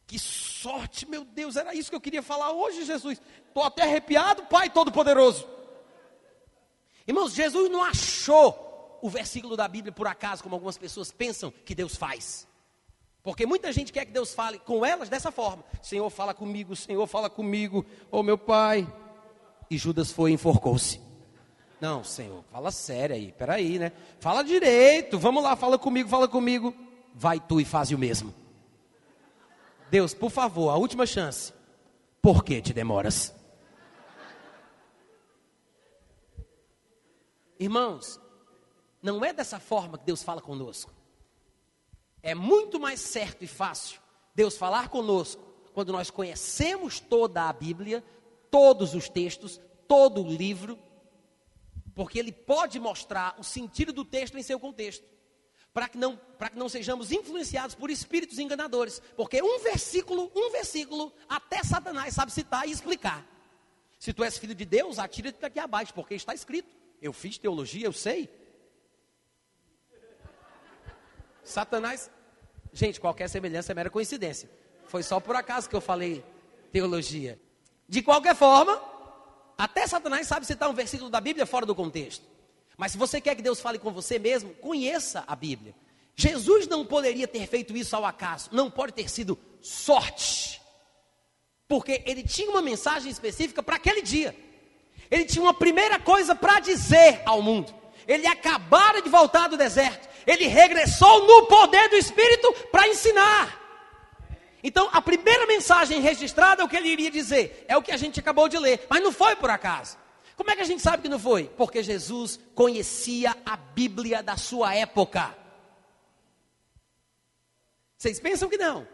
Que 0.05 0.19
sorte, 0.19 1.07
meu 1.07 1.23
Deus, 1.23 1.55
era 1.55 1.73
isso 1.73 1.89
que 1.89 1.95
eu 1.95 2.01
queria 2.01 2.21
falar 2.21 2.51
hoje, 2.51 2.83
Jesus. 2.83 3.21
Estou 3.47 3.63
até 3.63 3.83
arrepiado, 3.83 4.43
Pai 4.47 4.69
Todo-Poderoso. 4.69 5.47
Irmãos, 7.07 7.33
Jesus 7.33 7.71
não 7.71 7.81
achou 7.81 8.72
o 9.03 9.09
versículo 9.09 9.57
da 9.57 9.67
Bíblia 9.67 9.91
por 9.91 10.07
acaso, 10.07 10.41
como 10.41 10.55
algumas 10.55 10.77
pessoas 10.77 11.11
pensam 11.11 11.51
que 11.65 11.75
Deus 11.75 11.93
faz. 11.93 12.47
Porque 13.21 13.45
muita 13.45 13.69
gente 13.73 13.91
quer 13.91 14.05
que 14.05 14.13
Deus 14.13 14.33
fale 14.33 14.59
com 14.59 14.85
elas 14.85 15.09
dessa 15.09 15.29
forma: 15.29 15.61
Senhor, 15.81 16.09
fala 16.09 16.33
comigo, 16.33 16.73
Senhor, 16.73 17.05
fala 17.05 17.29
comigo, 17.29 17.85
oh 18.09 18.23
meu 18.23 18.37
pai. 18.37 18.87
E 19.69 19.77
Judas 19.77 20.09
foi 20.09 20.31
e 20.31 20.35
enforcou-se. 20.35 21.01
Não, 21.81 22.01
Senhor, 22.01 22.45
fala 22.49 22.71
sério 22.71 23.13
aí, 23.13 23.33
peraí, 23.33 23.77
né? 23.77 23.91
Fala 24.21 24.41
direito, 24.41 25.19
vamos 25.19 25.43
lá, 25.43 25.53
fala 25.57 25.77
comigo, 25.77 26.07
fala 26.07 26.29
comigo. 26.29 26.73
Vai 27.13 27.41
tu 27.41 27.59
e 27.59 27.65
faz 27.65 27.91
o 27.91 27.97
mesmo. 27.97 28.33
Deus, 29.91 30.13
por 30.13 30.31
favor, 30.31 30.69
a 30.69 30.77
última 30.77 31.05
chance. 31.05 31.51
Por 32.21 32.41
que 32.41 32.61
te 32.61 32.71
demoras? 32.71 33.35
Irmãos, 37.59 38.19
não 39.03 39.23
é 39.23 39.33
dessa 39.33 39.59
forma 39.59 39.97
que 39.97 40.05
Deus 40.05 40.23
fala 40.23 40.41
conosco. 40.41 40.91
É 42.21 42.33
muito 42.33 42.79
mais 42.79 43.01
certo 43.01 43.43
e 43.43 43.47
fácil 43.47 43.99
Deus 44.33 44.57
falar 44.57 44.87
conosco 44.87 45.43
quando 45.73 45.91
nós 45.91 46.09
conhecemos 46.09 47.01
toda 47.01 47.49
a 47.49 47.53
Bíblia, 47.53 48.03
todos 48.49 48.95
os 48.95 49.09
textos, 49.09 49.59
todo 49.87 50.23
o 50.23 50.29
livro, 50.33 50.79
porque 51.93 52.17
ele 52.17 52.31
pode 52.31 52.79
mostrar 52.79 53.35
o 53.37 53.43
sentido 53.43 53.91
do 53.91 54.05
texto 54.05 54.37
em 54.37 54.43
seu 54.43 54.59
contexto, 54.59 55.03
para 55.73 55.89
que 55.89 55.97
não, 55.97 56.15
para 56.37 56.49
que 56.49 56.57
não 56.57 56.69
sejamos 56.69 57.11
influenciados 57.11 57.75
por 57.75 57.89
espíritos 57.89 58.39
enganadores, 58.39 59.01
porque 59.17 59.41
um 59.41 59.59
versículo, 59.59 60.31
um 60.33 60.49
versículo, 60.51 61.11
até 61.27 61.61
Satanás 61.63 62.13
sabe 62.13 62.31
citar 62.31 62.67
e 62.67 62.71
explicar. 62.71 63.27
Se 63.99 64.13
tu 64.13 64.23
és 64.23 64.37
filho 64.37 64.55
de 64.55 64.65
Deus, 64.65 64.97
atira-te 64.97 65.39
daqui 65.39 65.59
abaixo, 65.59 65.93
porque 65.93 66.13
está 66.13 66.33
escrito. 66.33 66.73
Eu 67.01 67.11
fiz 67.11 67.37
teologia, 67.37 67.85
eu 67.85 67.93
sei. 67.93 68.29
Satanás. 71.43 72.09
Gente, 72.71 72.99
qualquer 72.99 73.29
semelhança 73.29 73.71
é 73.71 73.75
mera 73.75 73.89
coincidência. 73.89 74.49
Foi 74.87 75.03
só 75.03 75.19
por 75.19 75.35
acaso 75.35 75.69
que 75.69 75.75
eu 75.75 75.81
falei 75.81 76.23
teologia. 76.71 77.39
De 77.87 78.01
qualquer 78.01 78.35
forma, 78.35 78.81
até 79.57 79.85
Satanás 79.85 80.27
sabe 80.27 80.45
citar 80.45 80.69
um 80.69 80.73
versículo 80.73 81.09
da 81.09 81.21
Bíblia 81.21 81.45
fora 81.45 81.65
do 81.65 81.75
contexto. 81.75 82.25
Mas 82.77 82.91
se 82.91 82.97
você 82.97 83.21
quer 83.21 83.35
que 83.35 83.41
Deus 83.41 83.59
fale 83.59 83.77
com 83.77 83.91
você 83.91 84.17
mesmo, 84.17 84.53
conheça 84.55 85.23
a 85.27 85.35
Bíblia. 85.35 85.75
Jesus 86.15 86.67
não 86.67 86.85
poderia 86.85 87.27
ter 87.27 87.47
feito 87.47 87.75
isso 87.75 87.95
ao 87.95 88.05
acaso, 88.05 88.49
não 88.51 88.69
pode 88.69 88.93
ter 88.93 89.09
sido 89.09 89.37
sorte. 89.61 90.61
Porque 91.67 92.03
ele 92.05 92.23
tinha 92.23 92.49
uma 92.49 92.61
mensagem 92.61 93.11
específica 93.11 93.63
para 93.63 93.75
aquele 93.75 94.01
dia. 94.01 94.35
Ele 95.09 95.25
tinha 95.25 95.43
uma 95.43 95.53
primeira 95.53 95.99
coisa 95.99 96.35
para 96.35 96.59
dizer 96.59 97.21
ao 97.25 97.41
mundo. 97.41 97.73
Ele 98.07 98.27
acabara 98.27 99.01
de 99.01 99.09
voltar 99.09 99.47
do 99.47 99.57
deserto 99.57 100.12
ele 100.25 100.47
regressou 100.47 101.25
no 101.25 101.47
poder 101.47 101.89
do 101.89 101.95
Espírito 101.95 102.53
para 102.71 102.87
ensinar. 102.87 103.61
Então, 104.63 104.89
a 104.93 105.01
primeira 105.01 105.45
mensagem 105.45 105.99
registrada 105.99 106.61
é 106.61 106.65
o 106.65 106.69
que 106.69 106.77
ele 106.77 106.87
iria 106.87 107.11
dizer, 107.11 107.65
é 107.67 107.75
o 107.75 107.81
que 107.81 107.91
a 107.91 107.97
gente 107.97 108.19
acabou 108.19 108.47
de 108.47 108.57
ler, 108.57 108.85
mas 108.89 109.03
não 109.03 109.11
foi 109.11 109.35
por 109.35 109.49
acaso. 109.49 109.97
Como 110.35 110.49
é 110.49 110.55
que 110.55 110.61
a 110.61 110.65
gente 110.65 110.81
sabe 110.81 111.03
que 111.03 111.09
não 111.09 111.19
foi? 111.19 111.45
Porque 111.57 111.83
Jesus 111.83 112.39
conhecia 112.55 113.35
a 113.45 113.57
Bíblia 113.57 114.23
da 114.23 114.37
sua 114.37 114.73
época. 114.73 115.35
Vocês 117.97 118.19
pensam 118.19 118.49
que 118.49 118.57
não, 118.57 118.87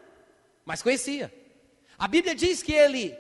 mas 0.66 0.82
conhecia. 0.82 1.34
A 1.98 2.08
Bíblia 2.08 2.34
diz 2.34 2.64
que 2.64 2.74
ele 2.74 3.16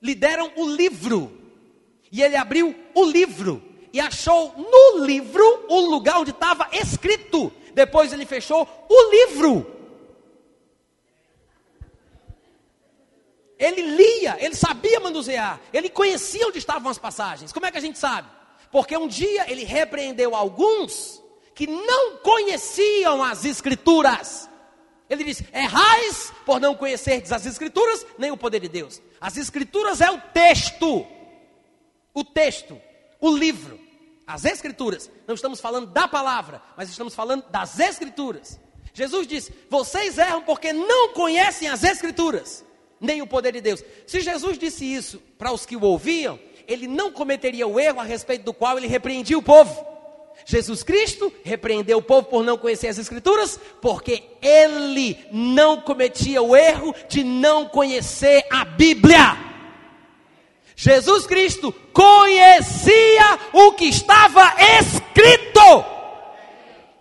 lhe 0.00 0.14
deram 0.14 0.52
o 0.56 0.68
livro, 0.68 1.40
e 2.10 2.22
ele 2.22 2.36
abriu 2.36 2.74
o 2.94 3.04
livro, 3.04 3.62
e 3.94 4.00
achou 4.00 4.52
no 4.56 5.04
livro 5.06 5.66
o 5.68 5.78
lugar 5.82 6.18
onde 6.18 6.32
estava 6.32 6.68
escrito. 6.72 7.52
Depois 7.72 8.12
ele 8.12 8.26
fechou 8.26 8.68
o 8.88 9.10
livro. 9.12 9.72
Ele 13.56 13.82
lia, 13.82 14.36
ele 14.40 14.56
sabia 14.56 14.98
manusear, 14.98 15.60
ele 15.72 15.88
conhecia 15.88 16.44
onde 16.48 16.58
estavam 16.58 16.90
as 16.90 16.98
passagens. 16.98 17.52
Como 17.52 17.66
é 17.66 17.70
que 17.70 17.78
a 17.78 17.80
gente 17.80 17.96
sabe? 17.96 18.28
Porque 18.72 18.96
um 18.96 19.06
dia 19.06 19.48
ele 19.48 19.62
repreendeu 19.62 20.34
alguns 20.34 21.22
que 21.54 21.68
não 21.68 22.16
conheciam 22.16 23.22
as 23.22 23.44
escrituras. 23.44 24.50
Ele 25.08 25.22
disse: 25.22 25.46
errais 25.52 26.32
por 26.44 26.58
não 26.58 26.74
conhecer 26.74 27.22
as 27.30 27.46
escrituras, 27.46 28.04
nem 28.18 28.32
o 28.32 28.36
poder 28.36 28.58
de 28.58 28.68
Deus. 28.68 29.00
As 29.20 29.36
escrituras 29.36 30.00
é 30.00 30.10
o 30.10 30.20
texto. 30.20 31.06
O 32.12 32.24
texto, 32.24 32.80
o 33.20 33.36
livro. 33.36 33.83
As 34.26 34.44
Escrituras. 34.44 35.10
Não 35.26 35.34
estamos 35.34 35.60
falando 35.60 35.86
da 35.86 36.08
palavra, 36.08 36.62
mas 36.76 36.88
estamos 36.88 37.14
falando 37.14 37.44
das 37.50 37.78
Escrituras. 37.78 38.58
Jesus 38.92 39.26
disse: 39.26 39.52
Vocês 39.68 40.18
erram 40.18 40.42
porque 40.42 40.72
não 40.72 41.12
conhecem 41.12 41.68
as 41.68 41.82
Escrituras, 41.82 42.64
nem 43.00 43.20
o 43.20 43.26
poder 43.26 43.52
de 43.52 43.60
Deus. 43.60 43.82
Se 44.06 44.20
Jesus 44.20 44.56
disse 44.56 44.84
isso 44.84 45.20
para 45.36 45.52
os 45.52 45.66
que 45.66 45.76
o 45.76 45.82
ouviam, 45.82 46.38
ele 46.66 46.86
não 46.86 47.12
cometeria 47.12 47.66
o 47.66 47.78
erro 47.78 48.00
a 48.00 48.04
respeito 48.04 48.44
do 48.44 48.54
qual 48.54 48.78
ele 48.78 48.86
repreendia 48.86 49.36
o 49.36 49.42
povo. 49.42 49.94
Jesus 50.46 50.82
Cristo 50.82 51.32
repreendeu 51.42 51.98
o 51.98 52.02
povo 52.02 52.28
por 52.28 52.44
não 52.44 52.58
conhecer 52.58 52.88
as 52.88 52.98
Escrituras, 52.98 53.58
porque 53.80 54.24
ele 54.42 55.18
não 55.30 55.80
cometia 55.80 56.42
o 56.42 56.56
erro 56.56 56.94
de 57.08 57.22
não 57.22 57.66
conhecer 57.66 58.44
a 58.50 58.64
Bíblia. 58.64 59.53
Jesus 60.76 61.26
Cristo 61.26 61.72
conhecia 61.92 63.38
o 63.52 63.72
que 63.72 63.86
estava 63.86 64.54
escrito. 64.80 65.84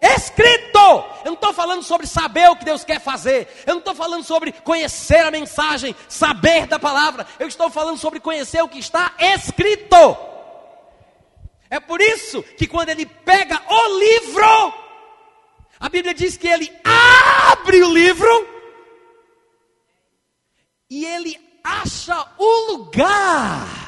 Escrito! 0.02 0.80
Eu 1.24 1.28
não 1.28 1.34
estou 1.34 1.54
falando 1.54 1.82
sobre 1.82 2.06
saber 2.06 2.50
o 2.50 2.56
que 2.56 2.66
Deus 2.66 2.84
quer 2.84 3.00
fazer. 3.00 3.48
Eu 3.66 3.76
não 3.76 3.80
estou 3.80 3.96
falando 3.96 4.24
sobre 4.24 4.52
conhecer 4.52 5.26
a 5.26 5.32
mensagem, 5.32 5.96
saber 6.10 6.68
da 6.68 6.78
palavra. 6.78 7.26
Eu 7.40 7.48
estou 7.48 7.70
falando 7.70 7.98
sobre 7.98 8.20
conhecer 8.20 8.62
o 8.62 8.68
que 8.68 8.80
está 8.80 9.14
escrito. 9.18 9.96
É 11.70 11.80
por 11.80 12.02
isso 12.02 12.44
que 12.44 12.68
quando 12.68 12.90
ele 12.90 13.06
pega 13.06 13.60
o 13.68 14.00
livro, 14.00 14.74
a 15.80 15.90
Bíblia 15.90 16.14
diz 16.14 16.38
que 16.38 16.48
ele 16.48 16.72
abre 16.84 17.82
o 17.82 17.92
livro 17.92 18.48
e 20.90 21.06
ele 21.06 21.53
acha 21.64 22.28
o 22.38 22.72
lugar. 22.72 23.84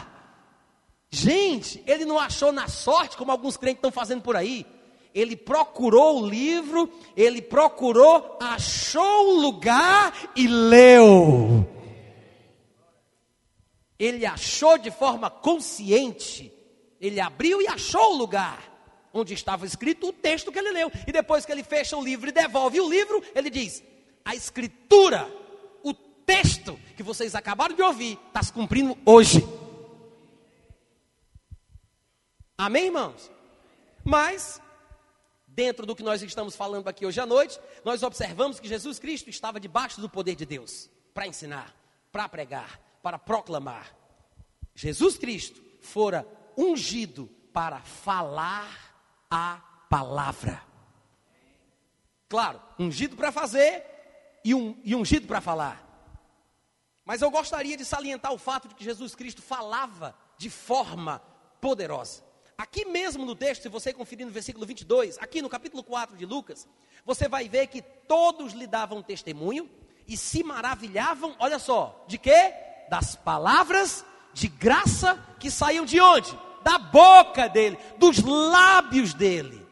Gente, 1.10 1.84
ele 1.86 2.06
não 2.06 2.20
achou 2.20 2.52
na 2.52 2.68
sorte, 2.68 3.18
como 3.18 3.32
alguns 3.32 3.58
crentes 3.58 3.78
estão 3.78 3.92
fazendo 3.92 4.22
por 4.22 4.36
aí. 4.36 4.66
Ele 5.14 5.36
procurou 5.36 6.22
o 6.22 6.28
livro, 6.28 6.92
ele 7.16 7.42
procurou, 7.42 8.38
achou 8.42 9.30
o 9.30 9.42
lugar 9.42 10.14
e 10.36 10.48
leu. 10.48 11.66
Ele 13.98 14.26
achou 14.26 14.78
de 14.78 14.92
forma 14.92 15.30
consciente. 15.30 16.52
Ele 17.00 17.20
abriu 17.20 17.62
e 17.62 17.68
achou 17.68 18.14
o 18.14 18.18
lugar 18.18 18.76
onde 19.16 19.34
estava 19.34 19.66
escrito 19.66 20.10
o 20.10 20.14
texto 20.14 20.52
que 20.52 20.60
ele 20.60 20.72
leu. 20.72 20.92
E 21.08 21.12
depois 21.12 21.46
que 21.46 21.52
ele 21.52 21.64
fecha 21.64 21.96
o 21.96 22.04
livro 22.04 22.30
e 22.30 22.34
devolve 22.34 22.82
o 22.82 22.90
livro, 22.90 23.24
ele 23.34 23.50
diz: 23.50 23.82
A 24.24 24.36
escritura, 24.36 25.32
texto 26.26 26.80
que 26.96 27.04
vocês 27.04 27.36
acabaram 27.36 27.76
de 27.76 27.82
ouvir, 27.82 28.20
está 28.28 28.42
se 28.42 28.52
cumprindo 28.52 28.98
hoje. 29.06 29.46
Amém, 32.58 32.86
irmãos? 32.86 33.30
Mas, 34.04 34.62
dentro 35.48 35.86
do 35.86 35.96
que 35.96 36.04
nós 36.04 36.22
estamos 36.22 36.56
falando 36.56 36.88
aqui 36.88 37.06
hoje 37.06 37.20
à 37.20 37.26
noite, 37.26 37.60
nós 37.84 38.02
observamos 38.04 38.60
que 38.60 38.68
Jesus 38.68 38.98
Cristo 39.00 39.30
estava 39.30 39.60
debaixo 39.60 40.00
do 40.00 40.10
poder 40.10 40.36
de 40.36 40.46
Deus 40.46 40.90
para 41.14 41.28
ensinar, 41.28 41.76
para 42.12 42.30
pregar, 42.30 42.80
para 43.02 43.20
proclamar. 43.20 43.96
Jesus 44.74 45.18
Cristo 45.18 45.62
fora 45.82 46.28
ungido 46.58 47.30
para 47.54 47.82
falar 47.82 48.96
a 49.30 49.62
palavra. 49.90 50.62
Claro, 52.28 52.62
ungido 52.80 53.16
para 53.16 53.32
fazer 53.32 53.84
e, 54.44 54.54
um, 54.54 54.80
e 54.84 54.96
ungido 54.96 55.28
para 55.28 55.42
falar. 55.42 55.85
Mas 57.06 57.22
eu 57.22 57.30
gostaria 57.30 57.78
de 57.78 57.86
salientar 57.86 58.34
o 58.34 58.38
fato 58.38 58.68
de 58.68 58.76
que 58.76 58.84
Jesus 58.84 59.16
Cristo 59.16 59.42
falava 59.42 60.16
de 60.38 60.50
forma 60.50 61.22
poderosa. 61.62 62.24
Aqui 62.58 62.86
mesmo 62.86 63.26
no 63.26 63.36
texto, 63.36 63.64
se 63.64 63.70
você 63.70 63.94
conferir 63.94 64.26
no 64.26 64.32
versículo 64.32 64.66
22, 64.66 65.18
aqui 65.20 65.42
no 65.42 65.50
capítulo 65.50 65.84
4 65.84 66.18
de 66.18 66.26
Lucas, 66.26 66.68
você 67.06 67.28
vai 67.28 67.48
ver 67.48 67.68
que 67.68 67.82
todos 67.82 68.54
lhe 68.54 68.66
davam 68.66 69.04
testemunho 69.04 69.70
e 70.08 70.18
se 70.18 70.44
maravilhavam, 70.44 71.36
olha 71.38 71.60
só, 71.60 72.04
de 72.08 72.18
quê? 72.18 72.54
Das 72.90 73.16
palavras 73.16 74.06
de 74.34 74.48
graça 74.48 75.22
que 75.40 75.52
saíam 75.52 75.86
de 75.86 76.00
onde? 76.00 76.46
da 76.66 76.80
boca 76.80 77.48
dele, 77.48 77.78
dos 78.00 78.24
lábios 78.24 79.14
dele. 79.14 79.64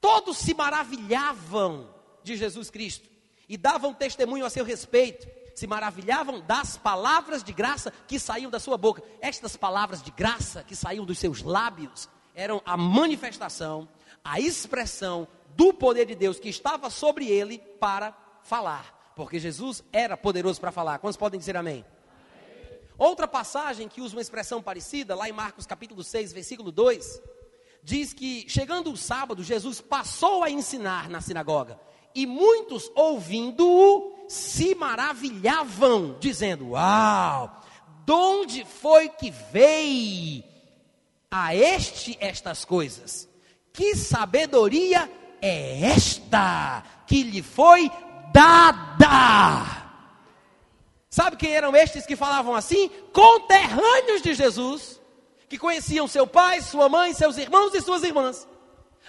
Todos 0.00 0.38
se 0.38 0.54
maravilhavam 0.54 1.92
de 2.22 2.36
Jesus 2.36 2.70
Cristo 2.70 3.08
e 3.48 3.56
davam 3.56 3.92
testemunho 3.92 4.46
a 4.46 4.50
seu 4.50 4.64
respeito, 4.64 5.26
se 5.54 5.66
maravilhavam 5.66 6.40
das 6.40 6.76
palavras 6.76 7.42
de 7.42 7.52
graça 7.52 7.92
que 8.08 8.18
saíam 8.18 8.50
da 8.50 8.58
sua 8.58 8.76
boca. 8.76 9.02
Estas 9.20 9.56
palavras 9.56 10.02
de 10.02 10.10
graça 10.10 10.64
que 10.64 10.74
saíam 10.74 11.04
dos 11.04 11.18
seus 11.18 11.42
lábios 11.42 12.08
eram 12.34 12.60
a 12.66 12.76
manifestação, 12.76 13.88
a 14.24 14.40
expressão 14.40 15.28
do 15.56 15.72
poder 15.72 16.06
de 16.06 16.14
Deus 16.14 16.40
que 16.40 16.48
estava 16.48 16.90
sobre 16.90 17.28
ele 17.28 17.58
para 17.78 18.12
falar, 18.42 19.12
porque 19.14 19.38
Jesus 19.38 19.84
era 19.92 20.16
poderoso 20.16 20.60
para 20.60 20.72
falar. 20.72 20.98
Quantos 20.98 21.16
podem 21.16 21.38
dizer 21.38 21.56
amém? 21.56 21.84
Outra 22.98 23.26
passagem 23.26 23.88
que 23.88 24.00
usa 24.00 24.16
uma 24.16 24.22
expressão 24.22 24.62
parecida, 24.62 25.14
lá 25.14 25.28
em 25.28 25.32
Marcos 25.32 25.66
capítulo 25.66 26.02
6, 26.02 26.32
versículo 26.32 26.70
2, 26.70 27.20
diz 27.82 28.12
que 28.12 28.48
chegando 28.48 28.92
o 28.92 28.96
sábado, 28.96 29.42
Jesus 29.42 29.80
passou 29.80 30.42
a 30.42 30.50
ensinar 30.50 31.08
na 31.08 31.20
sinagoga, 31.20 31.78
e 32.14 32.26
muitos 32.26 32.90
ouvindo-o 32.94 34.13
se 34.28 34.74
maravilhavam, 34.74 36.16
dizendo: 36.18 36.70
Uau, 36.70 37.60
de 38.04 38.12
onde 38.12 38.64
foi 38.64 39.08
que 39.08 39.30
veio 39.30 40.44
a 41.30 41.54
este 41.54 42.16
estas 42.20 42.64
coisas? 42.64 43.28
Que 43.72 43.96
sabedoria 43.96 45.10
é 45.40 45.82
esta 45.82 46.82
que 47.06 47.22
lhe 47.22 47.42
foi 47.42 47.90
dada? 48.32 49.84
Sabe 51.10 51.36
quem 51.36 51.52
eram 51.52 51.74
estes 51.76 52.06
que 52.06 52.16
falavam 52.16 52.54
assim? 52.54 52.88
Conterrâneos 53.12 54.20
de 54.22 54.34
Jesus, 54.34 55.00
que 55.48 55.58
conheciam 55.58 56.08
seu 56.08 56.26
pai, 56.26 56.60
sua 56.60 56.88
mãe, 56.88 57.14
seus 57.14 57.36
irmãos 57.36 57.72
e 57.74 57.80
suas 57.80 58.02
irmãs. 58.02 58.48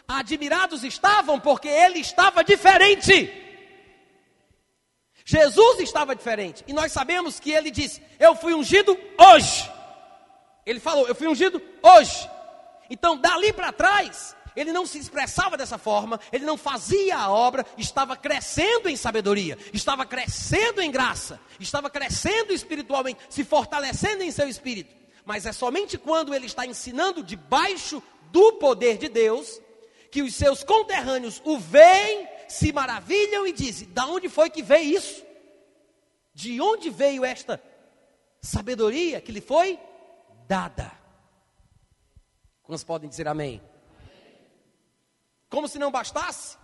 Admirados 0.08 0.84
estavam 0.84 1.40
porque 1.40 1.68
ele 1.68 2.00
estava 2.00 2.44
diferente. 2.44 3.45
Jesus 5.26 5.80
estava 5.80 6.16
diferente. 6.16 6.64
E 6.68 6.72
nós 6.72 6.92
sabemos 6.92 7.40
que 7.40 7.52
ele 7.52 7.72
disse: 7.72 8.02
Eu 8.20 8.36
fui 8.36 8.54
ungido 8.54 8.96
hoje. 9.18 9.70
Ele 10.64 10.80
falou: 10.80 11.08
Eu 11.08 11.16
fui 11.16 11.28
ungido 11.28 11.60
hoje. 11.82 12.30
Então, 12.88 13.18
dali 13.18 13.52
para 13.52 13.72
trás, 13.72 14.36
ele 14.56 14.72
não 14.72 14.86
se 14.86 15.00
expressava 15.00 15.58
dessa 15.58 15.80
forma, 15.80 16.20
ele 16.32 16.46
não 16.46 16.56
fazia 16.56 17.18
a 17.18 17.32
obra, 17.32 17.66
estava 17.76 18.16
crescendo 18.16 18.88
em 18.88 18.96
sabedoria, 18.96 19.58
estava 19.74 20.06
crescendo 20.06 20.80
em 20.80 20.92
graça, 20.92 21.40
estava 21.60 21.90
crescendo 21.90 22.54
espiritualmente, 22.54 23.20
se 23.28 23.44
fortalecendo 23.44 24.22
em 24.22 24.30
seu 24.30 24.48
espírito. 24.48 24.96
Mas 25.26 25.48
é 25.48 25.52
somente 25.52 25.98
quando 25.98 26.36
ele 26.36 26.46
está 26.46 26.68
ensinando 26.68 27.24
debaixo 27.24 28.02
do 28.32 28.54
poder 28.54 29.00
de 29.00 29.10
Deus 29.10 29.60
que 30.12 30.22
os 30.22 30.36
seus 30.36 30.64
conterrâneos 30.64 31.42
o 31.44 31.58
veem, 31.58 32.28
se 32.48 32.72
maravilham 32.72 33.46
e 33.46 33.54
dizem: 33.54 33.88
"Da 33.90 34.06
onde 34.08 34.30
foi 34.30 34.50
que 34.50 34.62
veio 34.62 34.98
isso? 34.98 35.24
De 36.34 36.60
onde 36.60 36.90
veio 36.90 37.24
esta 37.24 37.62
sabedoria 38.42 39.22
que 39.22 39.32
lhe 39.32 39.42
foi 39.42 39.80
dada?" 40.48 40.92
Quantos 42.64 42.84
podem 42.84 43.10
dizer 43.10 43.28
amém? 43.28 43.62
Como 45.50 45.68
se 45.68 45.78
não 45.78 45.92
bastasse, 45.92 46.58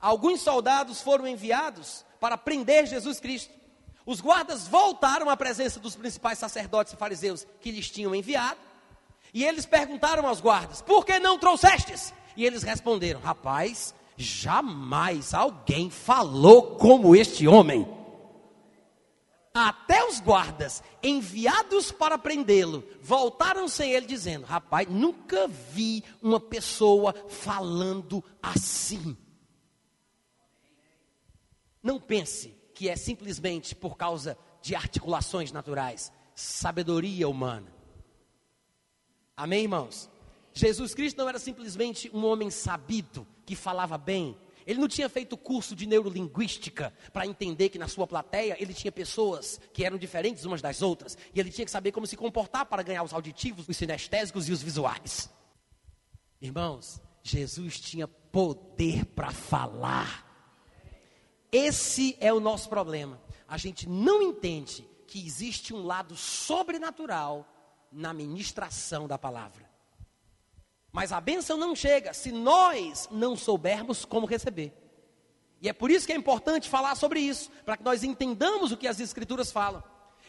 alguns 0.00 0.40
soldados 0.40 1.02
foram 1.02 1.26
enviados 1.26 2.04
para 2.20 2.38
prender 2.38 2.86
Jesus 2.86 3.20
Cristo. 3.20 3.52
Os 4.06 4.20
guardas 4.20 4.66
voltaram 4.66 5.28
à 5.28 5.36
presença 5.36 5.78
dos 5.78 5.94
principais 5.94 6.38
sacerdotes 6.38 6.92
e 6.92 6.96
fariseus 6.96 7.46
que 7.60 7.70
lhes 7.70 7.90
tinham 7.90 8.14
enviado. 8.14 8.58
E 9.34 9.44
eles 9.44 9.66
perguntaram 9.66 10.26
aos 10.26 10.40
guardas: 10.40 10.80
Por 10.80 11.04
que 11.04 11.18
não 11.18 11.38
trouxestes? 11.38 12.14
E 12.36 12.46
eles 12.46 12.62
responderam: 12.62 13.20
Rapaz, 13.20 13.94
jamais 14.18 15.32
alguém 15.32 15.88
falou 15.88 16.76
como 16.76 17.14
este 17.14 17.46
homem. 17.46 17.86
Até 19.54 20.04
os 20.04 20.20
guardas, 20.20 20.82
enviados 21.02 21.90
para 21.90 22.18
prendê-lo, 22.18 22.84
voltaram 23.00 23.66
sem 23.68 23.92
ele, 23.92 24.06
dizendo: 24.06 24.44
Rapaz, 24.44 24.88
nunca 24.88 25.48
vi 25.48 26.04
uma 26.20 26.38
pessoa 26.38 27.14
falando 27.28 28.22
assim. 28.42 29.16
Não 31.82 32.00
pense 32.00 32.54
que 32.74 32.88
é 32.88 32.96
simplesmente 32.96 33.74
por 33.74 33.96
causa 33.96 34.36
de 34.60 34.74
articulações 34.74 35.50
naturais, 35.50 36.12
sabedoria 36.34 37.28
humana. 37.28 37.72
Amém, 39.36 39.62
irmãos? 39.62 40.10
Jesus 40.52 40.94
Cristo 40.94 41.18
não 41.18 41.28
era 41.28 41.38
simplesmente 41.38 42.10
um 42.12 42.24
homem 42.24 42.50
sabido 42.50 43.26
que 43.48 43.56
falava 43.56 43.96
bem, 43.96 44.36
ele 44.66 44.78
não 44.78 44.86
tinha 44.86 45.08
feito 45.08 45.34
curso 45.34 45.74
de 45.74 45.86
neurolinguística 45.86 46.92
para 47.14 47.26
entender 47.26 47.70
que 47.70 47.78
na 47.78 47.88
sua 47.88 48.06
plateia 48.06 48.54
ele 48.60 48.74
tinha 48.74 48.92
pessoas 48.92 49.58
que 49.72 49.86
eram 49.86 49.96
diferentes 49.96 50.44
umas 50.44 50.60
das 50.60 50.82
outras. 50.82 51.16
E 51.34 51.40
ele 51.40 51.50
tinha 51.50 51.64
que 51.64 51.70
saber 51.70 51.90
como 51.90 52.06
se 52.06 52.14
comportar 52.14 52.66
para 52.66 52.82
ganhar 52.82 53.02
os 53.02 53.14
auditivos, 53.14 53.66
os 53.66 53.74
sinestésicos 53.74 54.46
e 54.50 54.52
os 54.52 54.62
visuais. 54.62 55.30
Irmãos, 56.42 57.00
Jesus 57.22 57.80
tinha 57.80 58.06
poder 58.06 59.06
para 59.06 59.30
falar. 59.30 60.26
Esse 61.50 62.14
é 62.20 62.30
o 62.30 62.38
nosso 62.38 62.68
problema. 62.68 63.18
A 63.48 63.56
gente 63.56 63.88
não 63.88 64.20
entende 64.20 64.86
que 65.06 65.26
existe 65.26 65.72
um 65.72 65.86
lado 65.86 66.14
sobrenatural 66.14 67.48
na 67.90 68.12
ministração 68.12 69.08
da 69.08 69.16
palavra. 69.16 69.67
Mas 70.92 71.12
a 71.12 71.20
bênção 71.20 71.56
não 71.56 71.74
chega 71.76 72.12
se 72.12 72.32
nós 72.32 73.08
não 73.10 73.36
soubermos 73.36 74.04
como 74.04 74.26
receber. 74.26 74.72
E 75.60 75.68
é 75.68 75.72
por 75.72 75.90
isso 75.90 76.06
que 76.06 76.12
é 76.12 76.16
importante 76.16 76.68
falar 76.68 76.94
sobre 76.94 77.20
isso, 77.20 77.50
para 77.64 77.76
que 77.76 77.82
nós 77.82 78.04
entendamos 78.04 78.72
o 78.72 78.76
que 78.76 78.86
as 78.86 79.00
Escrituras 79.00 79.50
falam. 79.50 79.82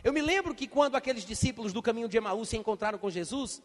Eu 0.04 0.12
me 0.12 0.22
lembro 0.22 0.56
que 0.56 0.68
quando 0.68 0.96
aqueles 0.96 1.24
discípulos 1.24 1.72
do 1.72 1.82
caminho 1.82 2.08
de 2.08 2.18
Emaús 2.18 2.50
se 2.50 2.58
encontraram 2.58 2.98
com 2.98 3.10
Jesus, 3.10 3.62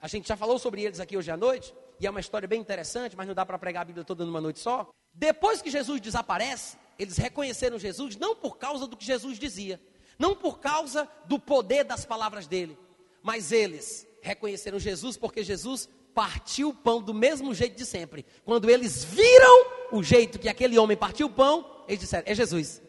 a 0.00 0.06
gente 0.06 0.28
já 0.28 0.36
falou 0.36 0.58
sobre 0.58 0.82
eles 0.82 1.00
aqui 1.00 1.16
hoje 1.16 1.30
à 1.30 1.36
noite, 1.36 1.74
e 1.98 2.06
é 2.06 2.10
uma 2.10 2.20
história 2.20 2.46
bem 2.46 2.60
interessante, 2.60 3.16
mas 3.16 3.26
não 3.26 3.34
dá 3.34 3.44
para 3.44 3.58
pregar 3.58 3.82
a 3.82 3.84
Bíblia 3.84 4.04
toda 4.04 4.24
numa 4.24 4.40
noite 4.40 4.60
só. 4.60 4.88
Depois 5.14 5.62
que 5.62 5.70
Jesus 5.70 6.00
desaparece, 6.00 6.76
eles 6.98 7.16
reconheceram 7.16 7.78
Jesus 7.78 8.16
não 8.16 8.36
por 8.36 8.58
causa 8.58 8.86
do 8.86 8.96
que 8.96 9.04
Jesus 9.04 9.38
dizia, 9.38 9.80
não 10.18 10.34
por 10.34 10.58
causa 10.58 11.08
do 11.26 11.38
poder 11.38 11.84
das 11.84 12.04
palavras 12.04 12.46
dele, 12.46 12.78
mas 13.22 13.50
eles 13.50 14.06
reconheceram 14.20 14.78
Jesus 14.78 15.16
porque 15.16 15.42
Jesus 15.42 15.88
partiu 16.18 16.70
o 16.70 16.74
pão 16.74 17.00
do 17.00 17.14
mesmo 17.14 17.54
jeito 17.54 17.76
de 17.76 17.86
sempre. 17.86 18.26
Quando 18.44 18.68
eles 18.68 19.04
viram 19.04 19.66
o 19.92 20.02
jeito 20.02 20.36
que 20.36 20.48
aquele 20.48 20.76
homem 20.76 20.96
partiu 20.96 21.28
o 21.28 21.30
pão, 21.30 21.84
eles 21.86 22.00
disseram: 22.00 22.24
É 22.26 22.34
Jesus. 22.34 22.82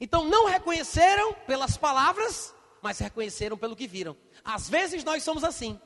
Então 0.00 0.24
não 0.24 0.46
reconheceram 0.46 1.32
pelas 1.46 1.76
palavras, 1.76 2.52
mas 2.82 2.98
reconheceram 2.98 3.56
pelo 3.56 3.76
que 3.76 3.86
viram. 3.86 4.16
Às 4.44 4.68
vezes 4.68 5.04
nós 5.04 5.22
somos 5.22 5.44
assim. 5.44 5.78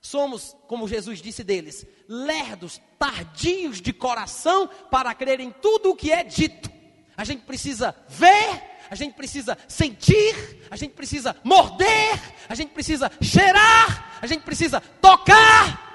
Somos, 0.00 0.56
como 0.66 0.88
Jesus 0.88 1.22
disse 1.22 1.44
deles, 1.44 1.86
lerdos, 2.08 2.80
tardios 2.98 3.80
de 3.80 3.92
coração 3.92 4.68
para 4.90 5.14
crer 5.14 5.38
em 5.38 5.52
tudo 5.52 5.90
o 5.90 5.96
que 5.96 6.10
é 6.10 6.24
dito. 6.24 6.68
A 7.16 7.22
gente 7.22 7.44
precisa 7.44 7.94
ver, 8.08 8.60
a 8.90 8.96
gente 8.96 9.14
precisa 9.14 9.56
sentir, 9.68 10.66
a 10.68 10.74
gente 10.74 10.94
precisa 10.94 11.36
morder, 11.44 12.20
a 12.48 12.56
gente 12.56 12.72
precisa 12.72 13.08
cheirar, 13.22 14.18
a 14.20 14.26
gente 14.26 14.42
precisa 14.42 14.80
tocar. 14.80 15.87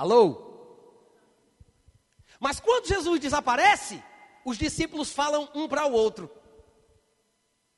Alô? 0.00 0.40
Mas 2.40 2.58
quando 2.58 2.88
Jesus 2.88 3.20
desaparece, 3.20 4.02
os 4.46 4.56
discípulos 4.56 5.12
falam 5.12 5.46
um 5.54 5.68
para 5.68 5.84
o 5.84 5.92
outro: 5.92 6.30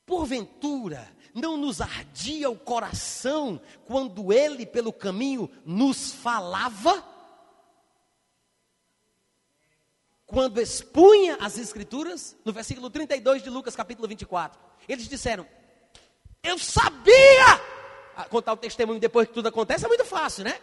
Porventura, 0.07 1.13
não 1.35 1.57
nos 1.57 1.81
ardia 1.81 2.49
o 2.49 2.57
coração 2.57 3.61
quando 3.87 4.33
ele 4.33 4.65
pelo 4.65 4.93
caminho 4.93 5.51
nos 5.67 6.13
falava? 6.13 7.05
Quando 10.25 10.61
expunha 10.61 11.39
as 11.41 11.59
Escrituras, 11.59 12.37
no 12.45 12.53
versículo 12.53 12.89
32 12.89 13.43
de 13.43 13.51
Lucas, 13.51 13.75
capítulo 13.75 14.07
24, 14.07 14.61
eles 14.89 15.09
disseram: 15.09 15.45
Eu 16.41 16.57
sabia! 16.57 17.61
Ah, 18.15 18.27
contar 18.27 18.53
o 18.53 18.57
testemunho 18.57 19.01
depois 19.01 19.27
que 19.27 19.35
tudo 19.35 19.49
acontece 19.49 19.85
é 19.85 19.89
muito 19.89 20.05
fácil, 20.05 20.45
né? 20.45 20.61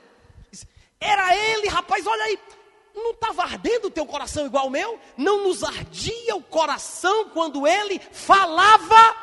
Era 1.00 1.36
ele, 1.36 1.68
rapaz, 1.68 2.06
olha 2.06 2.24
aí, 2.24 2.40
não 2.94 3.12
estava 3.12 3.44
ardendo 3.44 3.86
o 3.86 3.92
teu 3.92 4.06
coração 4.06 4.46
igual 4.46 4.68
o 4.68 4.70
meu? 4.72 5.00
Não 5.16 5.44
nos 5.44 5.64
ardia 5.64 6.36
o 6.36 6.44
coração 6.44 7.30
quando 7.30 7.66
ele 7.68 8.00
falava? 8.00 9.16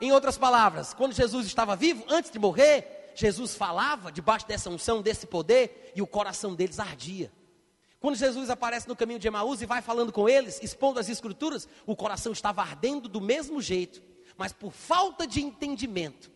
Em 0.00 0.12
outras 0.12 0.36
palavras, 0.36 0.92
quando 0.92 1.14
Jesus 1.14 1.46
estava 1.46 1.74
vivo, 1.74 2.04
antes 2.08 2.30
de 2.30 2.38
morrer, 2.38 3.12
Jesus 3.14 3.54
falava 3.54 4.12
debaixo 4.12 4.46
dessa 4.46 4.68
unção, 4.68 5.00
desse 5.00 5.26
poder, 5.26 5.92
e 5.96 6.02
o 6.02 6.06
coração 6.06 6.54
deles 6.54 6.78
ardia. 6.78 7.32
Quando 7.98 8.14
Jesus 8.14 8.50
aparece 8.50 8.86
no 8.86 8.94
caminho 8.94 9.18
de 9.18 9.26
Emaús 9.26 9.62
e 9.62 9.66
vai 9.66 9.80
falando 9.80 10.12
com 10.12 10.28
eles, 10.28 10.60
expondo 10.62 11.00
as 11.00 11.08
escrituras, 11.08 11.66
o 11.86 11.96
coração 11.96 12.30
estava 12.30 12.60
ardendo 12.60 13.08
do 13.08 13.20
mesmo 13.20 13.60
jeito, 13.60 14.02
mas 14.36 14.52
por 14.52 14.70
falta 14.70 15.26
de 15.26 15.42
entendimento, 15.42 16.30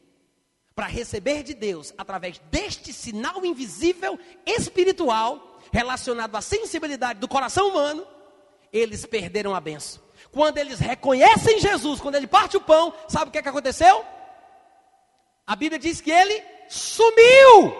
para 0.80 0.88
receber 0.88 1.42
de 1.42 1.52
Deus 1.52 1.92
através 1.98 2.38
deste 2.50 2.90
sinal 2.90 3.44
invisível 3.44 4.18
espiritual, 4.46 5.60
relacionado 5.70 6.34
à 6.34 6.40
sensibilidade 6.40 7.20
do 7.20 7.28
coração 7.28 7.68
humano, 7.68 8.06
eles 8.72 9.04
perderam 9.04 9.54
a 9.54 9.60
benção. 9.60 10.02
Quando 10.32 10.56
eles 10.56 10.78
reconhecem 10.78 11.60
Jesus, 11.60 12.00
quando 12.00 12.14
ele 12.14 12.26
parte 12.26 12.56
o 12.56 12.62
pão, 12.62 12.94
sabe 13.08 13.28
o 13.28 13.30
que, 13.30 13.36
é 13.36 13.42
que 13.42 13.48
aconteceu? 13.50 14.02
A 15.46 15.54
Bíblia 15.54 15.78
diz 15.78 16.00
que 16.00 16.10
ele 16.10 16.42
sumiu. 16.66 17.74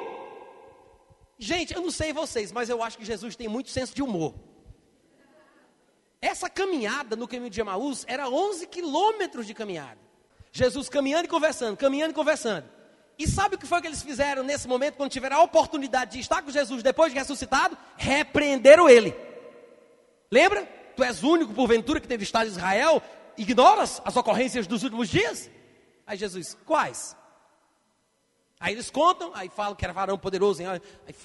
Gente, 1.39 1.73
eu 1.73 1.81
não 1.81 1.91
sei 1.91 2.13
vocês, 2.13 2.53
mas 2.53 2.69
eu 2.69 2.83
acho 2.83 2.99
que 2.99 3.05
Jesus 3.07 3.35
tem 3.35 3.49
muito 3.49 3.71
senso 3.71 3.95
de 3.95 4.03
humor. 4.03 4.35
Essa 6.21 6.51
caminhada 6.51 7.17
no 7.17 7.27
caminho 7.27 7.49
de 7.49 7.63
Emaús 7.63 8.05
era 8.07 8.29
11 8.29 8.67
quilômetros 8.67 9.47
de 9.47 9.55
caminhada. 9.55 9.99
Jesus 10.53 10.91
caminhando 10.91 11.25
e 11.25 11.29
conversando, 11.29 11.79
caminhando 11.79 12.11
e 12.11 12.15
conversando. 12.15 12.80
E 13.21 13.29
sabe 13.29 13.57
o 13.57 13.59
que 13.59 13.67
foi 13.67 13.83
que 13.83 13.87
eles 13.87 14.03
fizeram 14.03 14.43
nesse 14.43 14.67
momento, 14.67 14.95
quando 14.95 15.11
tiveram 15.11 15.37
a 15.37 15.43
oportunidade 15.43 16.13
de 16.13 16.21
estar 16.21 16.41
com 16.41 16.51
Jesus 16.51 16.83
depois 16.83 17.13
de 17.13 17.19
ressuscitado? 17.19 17.77
Repreenderam 17.99 18.89
ele. 18.89 19.15
Lembra? 20.31 20.65
Tu 20.97 21.05
és 21.05 21.23
único, 21.23 21.53
porventura, 21.53 22.01
que 22.01 22.09
teve 22.09 22.25
estado 22.25 22.47
em 22.47 22.53
Israel? 22.53 23.03
Ignoras 23.37 24.01
as 24.07 24.17
ocorrências 24.17 24.67
dos 24.67 24.85
últimos 24.85 25.11
dias? 25.11 25.51
Aí 26.07 26.17
Jesus, 26.17 26.57
quais? 26.65 27.15
Aí 28.59 28.73
eles 28.73 28.91
contam, 28.91 29.33
aí 29.35 29.51
falam 29.51 29.75
que 29.75 29.85
era 29.85 29.93
varão 29.93 30.17
poderoso. 30.17 30.63
Aí, 30.63 30.81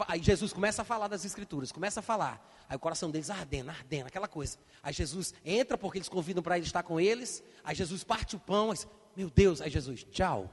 aí, 0.06 0.22
Jesus 0.22 0.52
começa 0.52 0.82
a 0.82 0.86
falar 0.86 1.08
das 1.08 1.24
escrituras, 1.24 1.72
começa 1.72 2.02
a 2.02 2.04
falar. 2.04 2.46
Aí 2.68 2.76
o 2.76 2.80
coração 2.80 3.10
deles 3.10 3.30
ardendo, 3.30 3.70
ardendo, 3.70 4.08
aquela 4.08 4.28
coisa. 4.28 4.58
Aí 4.84 4.92
Jesus 4.92 5.34
entra 5.46 5.78
porque 5.78 6.00
eles 6.00 6.10
convidam 6.10 6.44
para 6.44 6.58
ele 6.58 6.66
estar 6.66 6.84
com 6.84 7.00
eles. 7.00 7.42
Aí 7.64 7.74
Jesus 7.74 8.04
parte 8.04 8.36
o 8.36 8.40
pão. 8.40 8.72
Aí, 8.72 8.78
meu 9.16 9.30
Deus, 9.30 9.62
aí 9.62 9.70
Jesus, 9.70 10.06
tchau 10.12 10.52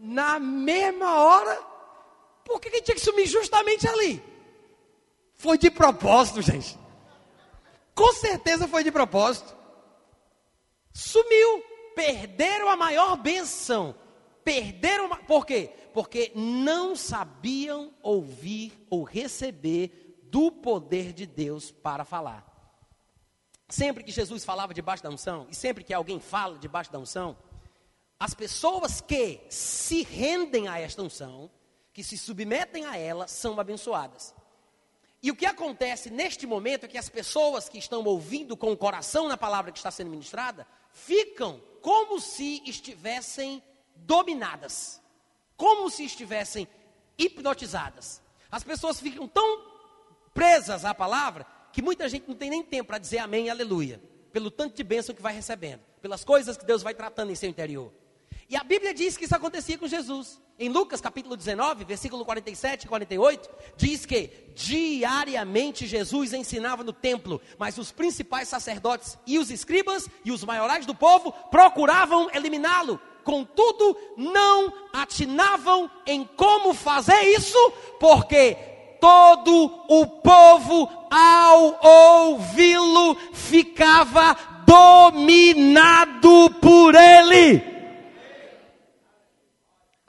na 0.00 0.38
mesma 0.38 1.20
hora, 1.20 1.62
por 2.44 2.58
que, 2.58 2.70
que 2.70 2.80
tinha 2.80 2.94
que 2.94 3.00
sumir 3.00 3.26
justamente 3.26 3.86
ali? 3.86 4.22
Foi 5.36 5.58
de 5.58 5.70
propósito, 5.70 6.40
gente. 6.40 6.78
Com 7.94 8.12
certeza 8.14 8.66
foi 8.66 8.82
de 8.82 8.90
propósito. 8.90 9.54
Sumiu. 10.92 11.62
Perderam 11.94 12.68
a 12.68 12.76
maior 12.76 13.16
benção. 13.16 13.94
Perderam. 14.42 15.08
Por 15.26 15.44
quê? 15.44 15.70
Porque 15.92 16.32
não 16.34 16.96
sabiam 16.96 17.92
ouvir 18.02 18.72
ou 18.88 19.02
receber 19.02 20.18
do 20.30 20.50
poder 20.50 21.12
de 21.12 21.26
Deus 21.26 21.70
para 21.70 22.04
falar. 22.04 22.46
Sempre 23.68 24.02
que 24.02 24.10
Jesus 24.10 24.44
falava 24.44 24.72
debaixo 24.72 25.02
da 25.02 25.10
unção, 25.10 25.46
e 25.50 25.54
sempre 25.54 25.84
que 25.84 25.92
alguém 25.92 26.18
fala 26.18 26.58
debaixo 26.58 26.90
da 26.90 26.98
unção, 26.98 27.36
as 28.20 28.34
pessoas 28.34 29.00
que 29.00 29.40
se 29.48 30.02
rendem 30.02 30.68
a 30.68 30.78
esta 30.78 31.02
unção, 31.02 31.50
que 31.90 32.04
se 32.04 32.18
submetem 32.18 32.84
a 32.84 32.94
ela, 32.94 33.26
são 33.26 33.58
abençoadas. 33.58 34.34
E 35.22 35.30
o 35.30 35.36
que 35.36 35.46
acontece 35.46 36.10
neste 36.10 36.46
momento 36.46 36.84
é 36.84 36.88
que 36.88 36.98
as 36.98 37.08
pessoas 37.08 37.66
que 37.66 37.78
estão 37.78 38.04
ouvindo 38.04 38.58
com 38.58 38.72
o 38.72 38.76
coração 38.76 39.26
na 39.26 39.38
palavra 39.38 39.72
que 39.72 39.78
está 39.78 39.90
sendo 39.90 40.10
ministrada, 40.10 40.66
ficam 40.92 41.62
como 41.80 42.20
se 42.20 42.62
estivessem 42.66 43.62
dominadas, 43.96 45.00
como 45.56 45.88
se 45.88 46.04
estivessem 46.04 46.68
hipnotizadas. 47.16 48.20
As 48.50 48.62
pessoas 48.62 49.00
ficam 49.00 49.26
tão 49.26 49.64
presas 50.34 50.84
à 50.84 50.92
palavra 50.94 51.46
que 51.72 51.80
muita 51.80 52.06
gente 52.06 52.28
não 52.28 52.34
tem 52.34 52.50
nem 52.50 52.62
tempo 52.62 52.88
para 52.88 52.98
dizer 52.98 53.18
amém 53.18 53.46
e 53.46 53.50
aleluia, 53.50 53.98
pelo 54.30 54.50
tanto 54.50 54.76
de 54.76 54.84
bênção 54.84 55.14
que 55.14 55.22
vai 55.22 55.32
recebendo, 55.32 55.80
pelas 56.02 56.22
coisas 56.22 56.58
que 56.58 56.66
Deus 56.66 56.82
vai 56.82 56.94
tratando 56.94 57.32
em 57.32 57.34
seu 57.34 57.48
interior. 57.48 57.90
E 58.50 58.56
a 58.56 58.64
Bíblia 58.64 58.92
diz 58.92 59.16
que 59.16 59.26
isso 59.26 59.36
acontecia 59.36 59.78
com 59.78 59.86
Jesus. 59.86 60.40
Em 60.58 60.68
Lucas 60.68 61.00
capítulo 61.00 61.36
19, 61.36 61.84
versículo 61.84 62.24
47 62.24 62.82
e 62.82 62.88
48, 62.88 63.48
diz 63.76 64.04
que 64.04 64.28
diariamente 64.56 65.86
Jesus 65.86 66.32
ensinava 66.32 66.82
no 66.82 66.92
templo, 66.92 67.40
mas 67.56 67.78
os 67.78 67.92
principais 67.92 68.48
sacerdotes 68.48 69.16
e 69.24 69.38
os 69.38 69.52
escribas 69.52 70.10
e 70.24 70.32
os 70.32 70.42
maiorais 70.42 70.84
do 70.84 70.96
povo 70.96 71.30
procuravam 71.48 72.28
eliminá-lo. 72.34 73.00
Contudo, 73.22 73.96
não 74.16 74.72
atinavam 74.92 75.88
em 76.04 76.24
como 76.24 76.74
fazer 76.74 77.22
isso, 77.36 77.72
porque 78.00 78.56
todo 79.00 79.84
o 79.88 80.06
povo, 80.06 80.90
ao 81.08 81.78
ouvi-lo, 82.32 83.14
ficava 83.32 84.36
dominado 84.66 86.50
por 86.60 86.96
ele. 86.96 87.79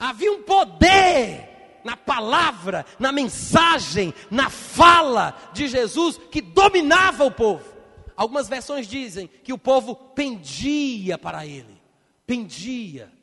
Havia 0.01 0.31
um 0.31 0.41
poder 0.41 1.79
na 1.83 1.95
palavra, 1.95 2.83
na 2.97 3.11
mensagem, 3.11 4.11
na 4.31 4.49
fala 4.49 5.37
de 5.53 5.67
Jesus 5.67 6.19
que 6.31 6.41
dominava 6.41 7.23
o 7.23 7.29
povo. 7.29 7.71
Algumas 8.17 8.49
versões 8.49 8.87
dizem 8.87 9.27
que 9.27 9.53
o 9.53 9.59
povo 9.59 9.93
pendia 9.93 11.19
para 11.19 11.45
ele, 11.45 11.79
pendia, 12.25 13.13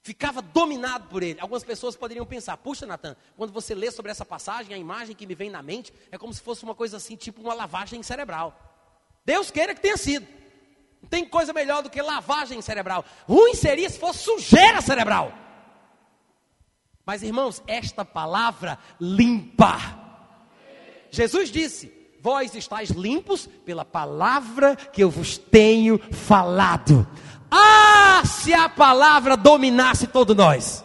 ficava 0.00 0.40
dominado 0.40 1.08
por 1.08 1.24
ele. 1.24 1.40
Algumas 1.40 1.64
pessoas 1.64 1.96
poderiam 1.96 2.24
pensar: 2.24 2.56
puxa, 2.56 2.86
Natan, 2.86 3.16
quando 3.36 3.52
você 3.52 3.74
lê 3.74 3.90
sobre 3.90 4.12
essa 4.12 4.24
passagem, 4.24 4.72
a 4.72 4.78
imagem 4.78 5.16
que 5.16 5.26
me 5.26 5.34
vem 5.34 5.50
na 5.50 5.60
mente 5.60 5.92
é 6.12 6.16
como 6.16 6.32
se 6.32 6.40
fosse 6.40 6.62
uma 6.62 6.74
coisa 6.74 6.98
assim, 6.98 7.16
tipo 7.16 7.40
uma 7.40 7.54
lavagem 7.54 8.00
cerebral. 8.00 8.56
Deus 9.24 9.50
queira 9.50 9.74
que 9.74 9.80
tenha 9.80 9.96
sido. 9.96 10.24
Não 11.02 11.08
tem 11.08 11.24
coisa 11.24 11.52
melhor 11.52 11.82
do 11.82 11.90
que 11.90 12.00
lavagem 12.00 12.62
cerebral. 12.62 13.04
Ruim 13.28 13.54
seria 13.54 13.90
se 13.90 13.98
fosse 13.98 14.20
sujeira 14.20 14.80
cerebral. 14.80 15.32
Mas 17.04 17.22
irmãos, 17.22 17.62
esta 17.66 18.04
palavra 18.04 18.78
limpa. 19.00 19.78
Jesus 21.10 21.50
disse: 21.50 21.92
Vós 22.20 22.54
estáis 22.54 22.90
limpos 22.90 23.48
pela 23.66 23.84
palavra 23.84 24.76
que 24.76 25.02
eu 25.02 25.10
vos 25.10 25.36
tenho 25.36 25.98
falado. 26.12 27.06
Ah, 27.50 28.22
se 28.24 28.54
a 28.54 28.68
palavra 28.68 29.36
dominasse 29.36 30.06
todos 30.06 30.34
nós. 30.34 30.84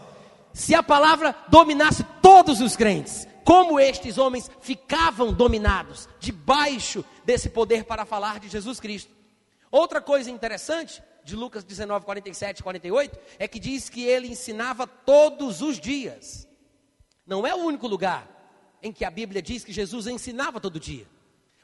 Se 0.52 0.74
a 0.74 0.82
palavra 0.82 1.36
dominasse 1.48 2.04
todos 2.22 2.60
os 2.60 2.76
crentes, 2.76 3.28
como 3.46 3.80
estes 3.80 4.18
homens 4.18 4.50
ficavam 4.60 5.32
dominados 5.32 6.10
debaixo 6.20 7.06
desse 7.24 7.50
poder 7.50 7.86
para 7.86 8.06
falar 8.06 8.40
de 8.40 8.50
Jesus 8.50 8.80
Cristo. 8.80 9.17
Outra 9.72 10.02
coisa 10.02 10.30
interessante 10.32 11.04
de 11.24 11.36
Lucas 11.36 11.64
19, 11.64 12.06
47 12.06 12.60
e 12.60 12.64
48 12.64 13.20
é 13.38 13.48
que 13.48 13.60
diz 13.60 13.90
que 13.90 14.06
ele 14.06 14.28
ensinava 14.28 14.88
todos 14.88 15.62
os 15.62 15.80
dias. 15.80 16.48
Não 17.26 17.46
é 17.46 17.54
o 17.54 17.58
único 17.58 17.88
lugar 17.88 18.28
em 18.82 18.94
que 18.94 19.04
a 19.04 19.12
Bíblia 19.12 19.42
diz 19.42 19.64
que 19.64 19.74
Jesus 19.74 20.08
ensinava 20.08 20.62
todo 20.62 20.80
dia. 20.80 21.06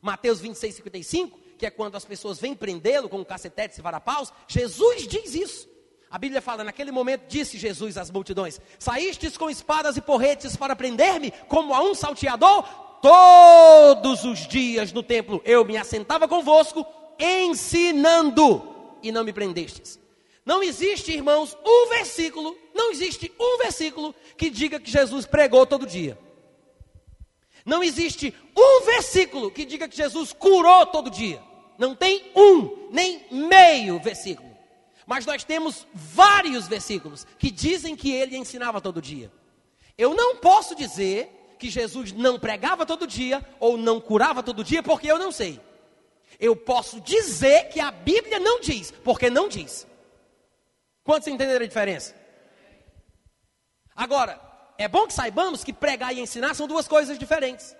Mateus 0.01 0.41
26, 0.41 0.75
55, 0.75 1.39
que 1.57 1.65
é 1.65 1.71
quando 1.71 1.95
as 1.95 2.03
pessoas 2.03 2.39
vêm 2.39 2.53
prendê-lo 2.53 3.07
com 3.07 3.23
cacetetes 3.23 3.77
e 3.77 3.81
varapaus, 3.81 4.33
Jesus 4.49 5.07
diz 5.07 5.33
isso. 5.33 5.69
A 6.11 6.17
Bíblia 6.17 6.41
fala: 6.41 6.63
naquele 6.63 6.91
momento 6.91 7.25
disse 7.27 7.57
Jesus 7.57 7.97
às 7.97 8.11
multidões: 8.11 8.59
Saístes 8.77 9.37
com 9.37 9.49
espadas 9.49 9.95
e 9.95 10.01
porretes 10.01 10.57
para 10.57 10.75
prender-me, 10.75 11.31
como 11.47 11.73
a 11.73 11.81
um 11.81 11.95
salteador? 11.95 12.63
Todos 13.01 14.23
os 14.23 14.47
dias 14.47 14.91
no 14.91 15.01
templo 15.01 15.41
eu 15.43 15.65
me 15.65 15.75
assentava 15.75 16.27
convosco, 16.27 16.85
ensinando, 17.19 18.61
e 19.01 19.11
não 19.11 19.23
me 19.23 19.33
prendestes. 19.33 19.99
Não 20.45 20.61
existe, 20.61 21.13
irmãos, 21.13 21.57
um 21.65 21.89
versículo, 21.89 22.57
não 22.73 22.91
existe 22.91 23.31
um 23.39 23.57
versículo 23.59 24.13
que 24.37 24.49
diga 24.49 24.79
que 24.79 24.91
Jesus 24.91 25.25
pregou 25.25 25.65
todo 25.65 25.85
dia. 25.85 26.17
Não 27.65 27.81
existe 27.81 28.33
um 28.57 28.85
versículo 28.85 29.49
que 29.49 29.63
diga 29.63 29.87
que 29.87 29.95
Jesus 29.95 30.33
curou 30.33 30.85
todo 30.85 31.09
dia. 31.09 31.41
Não 31.77 31.95
tem 31.95 32.31
um, 32.35 32.89
nem 32.91 33.25
meio 33.31 33.99
versículo. 33.99 34.49
Mas 35.05 35.25
nós 35.25 35.43
temos 35.43 35.87
vários 35.93 36.67
versículos 36.67 37.25
que 37.37 37.49
dizem 37.49 37.95
que 37.95 38.11
ele 38.11 38.37
ensinava 38.37 38.81
todo 38.81 39.01
dia. 39.01 39.31
Eu 39.97 40.13
não 40.13 40.37
posso 40.37 40.75
dizer 40.75 41.55
que 41.57 41.69
Jesus 41.69 42.11
não 42.11 42.37
pregava 42.37 42.85
todo 42.85 43.07
dia 43.07 43.45
ou 43.59 43.77
não 43.77 44.01
curava 44.01 44.43
todo 44.43 44.63
dia, 44.63 44.83
porque 44.83 45.09
eu 45.09 45.17
não 45.17 45.31
sei. 45.31 45.59
Eu 46.43 46.57
posso 46.57 46.99
dizer 46.99 47.69
que 47.69 47.79
a 47.79 47.89
Bíblia 47.89 48.37
não 48.37 48.59
diz, 48.59 48.91
porque 48.91 49.29
não 49.29 49.47
diz. 49.47 49.87
Quantos 51.01 51.29
entenderam 51.29 51.63
a 51.63 51.67
diferença? 51.69 52.13
Agora, 53.95 54.37
é 54.77 54.85
bom 54.89 55.07
que 55.07 55.13
saibamos 55.13 55.63
que 55.63 55.71
pregar 55.71 56.13
e 56.13 56.19
ensinar 56.19 56.53
são 56.53 56.67
duas 56.67 56.85
coisas 56.85 57.17
diferentes. 57.17 57.73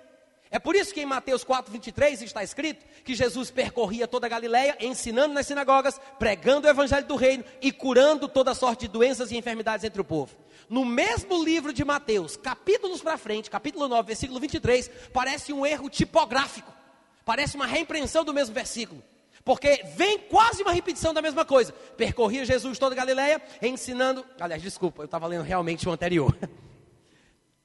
É 0.49 0.59
por 0.59 0.77
isso 0.77 0.93
que 0.93 1.01
em 1.01 1.05
Mateus 1.05 1.43
4, 1.43 1.69
23 1.73 2.21
está 2.21 2.41
escrito 2.41 2.85
que 3.03 3.13
Jesus 3.13 3.51
percorria 3.51 4.07
toda 4.07 4.27
a 4.27 4.29
Galileia, 4.29 4.77
ensinando 4.79 5.33
nas 5.33 5.47
sinagogas, 5.47 5.99
pregando 6.17 6.65
o 6.65 6.69
evangelho 6.69 7.05
do 7.05 7.17
reino 7.17 7.43
e 7.61 7.69
curando 7.69 8.29
toda 8.29 8.55
sorte 8.55 8.87
de 8.87 8.93
doenças 8.93 9.29
e 9.29 9.35
enfermidades 9.35 9.83
entre 9.83 9.99
o 9.99 10.05
povo. 10.05 10.37
No 10.69 10.85
mesmo 10.85 11.43
livro 11.43 11.73
de 11.73 11.83
Mateus, 11.83 12.37
capítulos 12.37 13.01
para 13.01 13.17
frente, 13.17 13.49
capítulo 13.49 13.89
9, 13.89 14.07
versículo 14.07 14.39
23, 14.39 14.89
parece 15.11 15.51
um 15.51 15.65
erro 15.65 15.89
tipográfico. 15.89 16.82
Parece 17.25 17.55
uma 17.55 17.65
reimpressão 17.65 18.23
do 18.23 18.33
mesmo 18.33 18.53
versículo. 18.53 19.01
Porque 19.43 19.83
vem 19.95 20.19
quase 20.19 20.63
uma 20.63 20.71
repetição 20.71 21.13
da 21.13 21.21
mesma 21.21 21.43
coisa. 21.43 21.73
Percorria 21.97 22.45
Jesus 22.45 22.79
toda 22.79 22.95
a 22.95 22.97
Galileia, 22.97 23.41
ensinando. 23.61 24.25
Aliás, 24.39 24.61
desculpa, 24.61 25.01
eu 25.01 25.05
estava 25.05 25.27
lendo 25.27 25.43
realmente 25.43 25.87
o 25.87 25.91
anterior. 25.91 26.37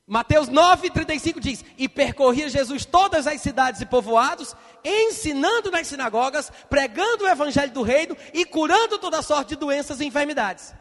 Mateus 0.07 0.49
9, 0.49 0.91
35 0.91 1.39
diz: 1.39 1.65
E 1.77 1.89
percorria 1.89 2.49
Jesus 2.49 2.85
todas 2.85 3.27
as 3.27 3.41
cidades 3.41 3.81
e 3.81 3.87
povoados, 3.87 4.57
ensinando 4.83 5.71
nas 5.71 5.87
sinagogas, 5.87 6.51
pregando 6.69 7.25
o 7.25 7.29
evangelho 7.29 7.71
do 7.73 7.83
reino 7.83 8.17
e 8.33 8.45
curando 8.45 8.99
toda 8.99 9.23
sorte 9.23 9.51
de 9.51 9.57
doenças 9.57 10.01
e 10.01 10.07
enfermidades. 10.07 10.75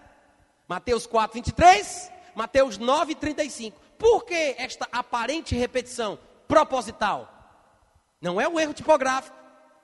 Mateus 0.67 1.05
4, 1.05 1.35
23, 1.35 2.11
Mateus 2.33 2.77
9, 2.77 3.15
35. 3.15 3.79
Por 3.99 4.25
que 4.25 4.55
esta 4.57 4.87
aparente 4.91 5.55
repetição 5.55 6.17
proposital? 6.47 7.36
Não 8.21 8.39
é 8.41 8.47
um 8.47 8.59
erro 8.59 8.73
tipográfico, 8.73 9.35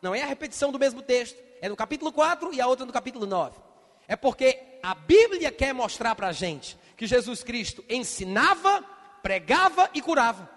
não 0.01 0.13
é 0.13 0.21
a 0.21 0.25
repetição 0.25 0.71
do 0.71 0.79
mesmo 0.79 1.01
texto. 1.01 1.38
É 1.61 1.69
no 1.69 1.75
capítulo 1.75 2.11
4 2.11 2.53
e 2.53 2.59
a 2.59 2.67
outra 2.67 2.86
no 2.86 2.91
capítulo 2.91 3.25
9. 3.25 3.57
É 4.07 4.15
porque 4.15 4.59
a 4.81 4.93
Bíblia 4.93 5.51
quer 5.51 5.73
mostrar 5.73 6.13
para 6.15 6.27
a 6.27 6.34
gente 6.34 6.77
que 6.97 7.07
Jesus 7.07 7.43
Cristo 7.43 7.84
ensinava, 7.89 8.84
pregava 9.21 9.89
e 9.93 10.01
curava. 10.01 10.49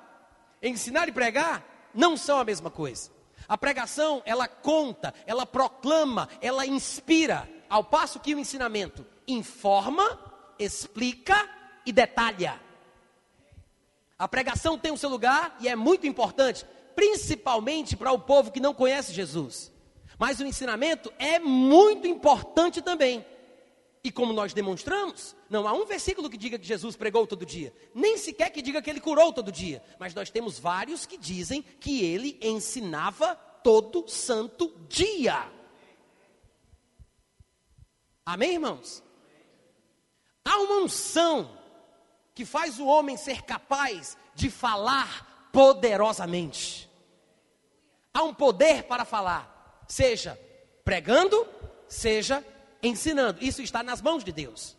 Ensinar 0.62 1.08
e 1.08 1.12
pregar 1.12 1.64
não 1.94 2.16
são 2.16 2.38
a 2.38 2.44
mesma 2.44 2.70
coisa. 2.70 3.10
A 3.48 3.56
pregação, 3.56 4.22
ela 4.24 4.48
conta, 4.48 5.14
ela 5.26 5.46
proclama, 5.46 6.28
ela 6.40 6.66
inspira, 6.66 7.48
ao 7.68 7.84
passo 7.84 8.18
que 8.18 8.34
o 8.34 8.38
ensinamento 8.38 9.06
informa, 9.26 10.18
explica 10.58 11.48
e 11.84 11.92
detalha. 11.92 12.60
A 14.18 14.26
pregação 14.26 14.78
tem 14.78 14.90
o 14.90 14.96
seu 14.96 15.10
lugar 15.10 15.56
e 15.60 15.68
é 15.68 15.76
muito 15.76 16.06
importante, 16.06 16.66
principalmente 16.96 17.96
para 17.96 18.10
o 18.10 18.18
povo 18.18 18.50
que 18.50 18.58
não 18.58 18.74
conhece 18.74 19.12
Jesus. 19.12 19.70
Mas 20.18 20.40
o 20.40 20.46
ensinamento 20.46 21.12
é 21.18 21.38
muito 21.38 22.06
importante 22.06 22.80
também. 22.80 23.24
E 24.02 24.10
como 24.10 24.32
nós 24.32 24.54
demonstramos, 24.54 25.36
não 25.50 25.66
há 25.68 25.72
um 25.72 25.84
versículo 25.84 26.30
que 26.30 26.36
diga 26.36 26.58
que 26.58 26.66
Jesus 26.66 26.96
pregou 26.96 27.26
todo 27.26 27.44
dia, 27.44 27.74
nem 27.94 28.16
sequer 28.16 28.50
que 28.50 28.62
diga 28.62 28.80
que 28.80 28.88
ele 28.88 29.00
curou 29.00 29.32
todo 29.32 29.50
dia, 29.50 29.82
mas 29.98 30.14
nós 30.14 30.30
temos 30.30 30.58
vários 30.58 31.04
que 31.04 31.18
dizem 31.18 31.60
que 31.80 32.04
ele 32.04 32.38
ensinava 32.40 33.34
todo 33.34 34.08
santo 34.08 34.72
dia. 34.88 35.50
Amém, 38.24 38.54
irmãos? 38.54 39.02
Há 40.44 40.56
uma 40.60 40.84
unção 40.84 41.58
que 42.32 42.44
faz 42.44 42.78
o 42.78 42.86
homem 42.86 43.16
ser 43.16 43.42
capaz 43.42 44.16
de 44.36 44.48
falar 44.50 45.50
poderosamente. 45.52 46.85
Há 48.16 48.22
um 48.22 48.32
poder 48.32 48.84
para 48.84 49.04
falar, 49.04 49.84
seja 49.86 50.40
pregando, 50.82 51.46
seja 51.86 52.42
ensinando. 52.82 53.44
Isso 53.44 53.60
está 53.60 53.82
nas 53.82 54.00
mãos 54.00 54.24
de 54.24 54.32
Deus. 54.32 54.74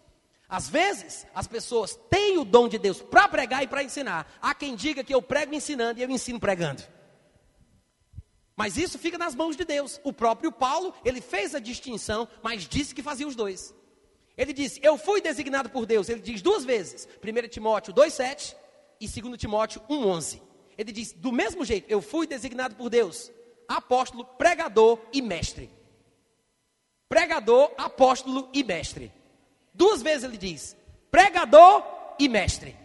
Às 0.50 0.68
vezes, 0.68 1.28
as 1.36 1.46
pessoas 1.46 1.96
têm 2.10 2.40
o 2.40 2.44
dom 2.44 2.68
de 2.68 2.80
Deus 2.80 3.00
para 3.00 3.28
pregar 3.28 3.62
e 3.62 3.68
para 3.68 3.84
ensinar. 3.84 4.26
Há 4.42 4.56
quem 4.56 4.76
diga 4.76 5.04
que 5.04 5.14
eu 5.14 5.22
prego 5.22 5.54
ensinando 5.54 6.00
e 6.00 6.02
eu 6.02 6.10
ensino 6.10 6.40
pregando. 6.40 6.82
Mas 8.56 8.76
isso 8.76 8.98
fica 8.98 9.20
nas 9.20 9.36
mãos 9.36 9.56
de 9.56 9.66
Deus. 9.66 10.02
O 10.04 10.12
próprio 10.12 10.52
Paulo, 10.52 10.92
ele 11.06 11.22
fez 11.22 11.54
a 11.54 11.60
distinção, 11.60 12.28
mas 12.42 12.68
disse 12.68 12.96
que 12.96 13.04
fazia 13.04 13.28
os 13.28 13.36
dois. 13.36 13.72
Ele 14.36 14.52
disse: 14.52 14.80
Eu 14.82 14.98
fui 14.98 15.22
designado 15.22 15.70
por 15.70 15.86
Deus. 15.86 16.10
Ele 16.10 16.22
diz 16.22 16.42
duas 16.42 16.66
vezes: 16.66 17.08
1 17.24 17.50
Timóteo 17.50 17.94
2,7 17.94 18.56
e 19.00 19.08
2 19.08 19.38
Timóteo 19.38 19.80
1,11. 19.88 20.47
Ele 20.78 20.92
diz: 20.92 21.12
Do 21.14 21.32
mesmo 21.32 21.66
jeito, 21.66 21.90
eu 21.90 22.02
fui 22.02 22.28
designado 22.28 22.76
por 22.76 22.90
Deus, 22.90 23.32
apóstolo, 23.68 24.24
pregador 24.24 25.00
e 25.12 25.22
mestre. 25.22 25.70
Pregador, 27.10 27.72
apóstolo 27.78 28.50
e 28.54 28.64
mestre. 28.64 29.12
Duas 29.74 30.02
vezes 30.02 30.24
ele 30.24 30.38
diz: 30.38 30.76
pregador 31.10 31.84
e 32.20 32.28
mestre. 32.28 32.76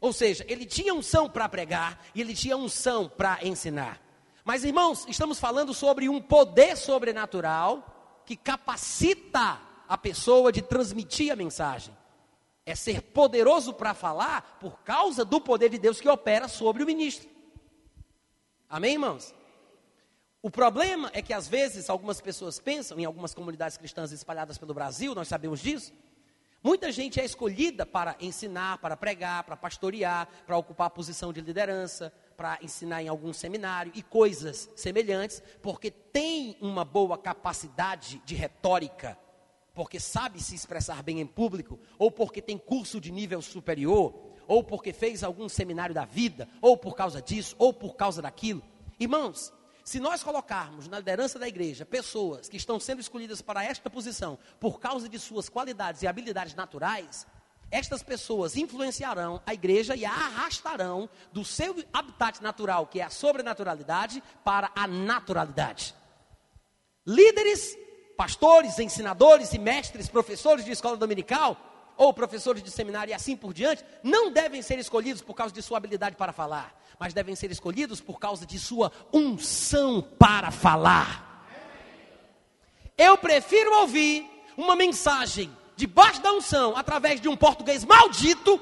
Ou 0.00 0.12
seja, 0.12 0.44
ele 0.48 0.66
tinha 0.66 0.94
unção 0.94 1.28
para 1.28 1.48
pregar 1.48 2.00
e 2.14 2.20
ele 2.20 2.34
tinha 2.34 2.56
unção 2.56 3.08
para 3.08 3.38
ensinar. 3.42 4.00
Mas 4.44 4.62
irmãos, 4.62 5.04
estamos 5.08 5.40
falando 5.40 5.74
sobre 5.74 6.08
um 6.08 6.20
poder 6.20 6.76
sobrenatural 6.76 8.22
que 8.24 8.36
capacita 8.36 9.60
a 9.88 9.98
pessoa 9.98 10.52
de 10.52 10.62
transmitir 10.62 11.32
a 11.32 11.36
mensagem. 11.36 11.96
É 12.66 12.74
ser 12.74 13.00
poderoso 13.00 13.72
para 13.72 13.94
falar 13.94 14.58
por 14.60 14.80
causa 14.80 15.24
do 15.24 15.40
poder 15.40 15.70
de 15.70 15.78
Deus 15.78 16.00
que 16.00 16.08
opera 16.08 16.48
sobre 16.48 16.82
o 16.82 16.86
ministro. 16.86 17.30
Amém, 18.68 18.94
irmãos? 18.94 19.32
O 20.42 20.50
problema 20.50 21.10
é 21.12 21.22
que 21.22 21.32
às 21.32 21.48
vezes 21.48 21.88
algumas 21.88 22.20
pessoas 22.20 22.58
pensam, 22.58 23.00
em 23.00 23.04
algumas 23.04 23.34
comunidades 23.34 23.76
cristãs 23.76 24.12
espalhadas 24.12 24.58
pelo 24.58 24.74
Brasil, 24.74 25.14
nós 25.14 25.28
sabemos 25.28 25.60
disso, 25.60 25.92
muita 26.62 26.92
gente 26.92 27.20
é 27.20 27.24
escolhida 27.24 27.86
para 27.86 28.16
ensinar, 28.20 28.78
para 28.78 28.96
pregar, 28.96 29.44
para 29.44 29.56
pastorear, 29.56 30.28
para 30.46 30.56
ocupar 30.56 30.88
a 30.88 30.90
posição 30.90 31.32
de 31.32 31.40
liderança, 31.40 32.12
para 32.36 32.58
ensinar 32.62 33.02
em 33.02 33.08
algum 33.08 33.32
seminário 33.32 33.90
e 33.94 34.02
coisas 34.02 34.68
semelhantes, 34.76 35.42
porque 35.62 35.90
tem 35.90 36.56
uma 36.60 36.84
boa 36.84 37.16
capacidade 37.18 38.22
de 38.24 38.34
retórica, 38.34 39.18
porque 39.76 40.00
sabe 40.00 40.42
se 40.42 40.54
expressar 40.54 41.02
bem 41.02 41.20
em 41.20 41.26
público, 41.26 41.78
ou 41.98 42.10
porque 42.10 42.40
tem 42.40 42.56
curso 42.56 42.98
de 42.98 43.12
nível 43.12 43.42
superior, 43.42 44.14
ou 44.48 44.64
porque 44.64 44.90
fez 44.90 45.22
algum 45.22 45.50
seminário 45.50 45.94
da 45.94 46.06
vida, 46.06 46.48
ou 46.62 46.78
por 46.78 46.96
causa 46.96 47.20
disso, 47.20 47.54
ou 47.58 47.74
por 47.74 47.94
causa 47.94 48.22
daquilo. 48.22 48.62
Irmãos, 48.98 49.52
se 49.84 50.00
nós 50.00 50.22
colocarmos 50.22 50.88
na 50.88 50.98
liderança 50.98 51.38
da 51.38 51.46
igreja 51.46 51.84
pessoas 51.84 52.48
que 52.48 52.56
estão 52.56 52.80
sendo 52.80 53.02
escolhidas 53.02 53.42
para 53.42 53.62
esta 53.62 53.90
posição 53.90 54.38
por 54.58 54.80
causa 54.80 55.10
de 55.10 55.18
suas 55.18 55.46
qualidades 55.50 56.00
e 56.00 56.06
habilidades 56.06 56.54
naturais, 56.54 57.26
estas 57.70 58.02
pessoas 58.02 58.56
influenciarão 58.56 59.42
a 59.44 59.52
igreja 59.52 59.94
e 59.94 60.06
a 60.06 60.10
arrastarão 60.10 61.06
do 61.30 61.44
seu 61.44 61.76
habitat 61.92 62.42
natural, 62.42 62.86
que 62.86 62.98
é 62.98 63.04
a 63.04 63.10
sobrenaturalidade, 63.10 64.22
para 64.42 64.70
a 64.74 64.86
naturalidade. 64.86 65.94
Líderes 67.06 67.76
pastores, 68.16 68.78
ensinadores 68.78 69.52
e 69.52 69.58
mestres, 69.58 70.08
professores 70.08 70.64
de 70.64 70.72
escola 70.72 70.96
dominical 70.96 71.56
ou 71.96 72.12
professores 72.12 72.62
de 72.62 72.70
seminário 72.70 73.10
e 73.10 73.14
assim 73.14 73.36
por 73.36 73.54
diante, 73.54 73.84
não 74.02 74.30
devem 74.30 74.60
ser 74.60 74.78
escolhidos 74.78 75.22
por 75.22 75.34
causa 75.34 75.54
de 75.54 75.62
sua 75.62 75.78
habilidade 75.78 76.16
para 76.16 76.32
falar, 76.32 76.78
mas 76.98 77.14
devem 77.14 77.34
ser 77.34 77.50
escolhidos 77.50 78.00
por 78.00 78.18
causa 78.18 78.44
de 78.44 78.58
sua 78.58 78.92
unção 79.12 80.02
para 80.02 80.50
falar. 80.50 81.46
Eu 82.98 83.16
prefiro 83.18 83.80
ouvir 83.80 84.26
uma 84.56 84.74
mensagem 84.76 85.54
debaixo 85.74 86.22
da 86.22 86.32
unção, 86.32 86.76
através 86.76 87.20
de 87.20 87.28
um 87.28 87.36
português 87.36 87.84
maldito, 87.84 88.60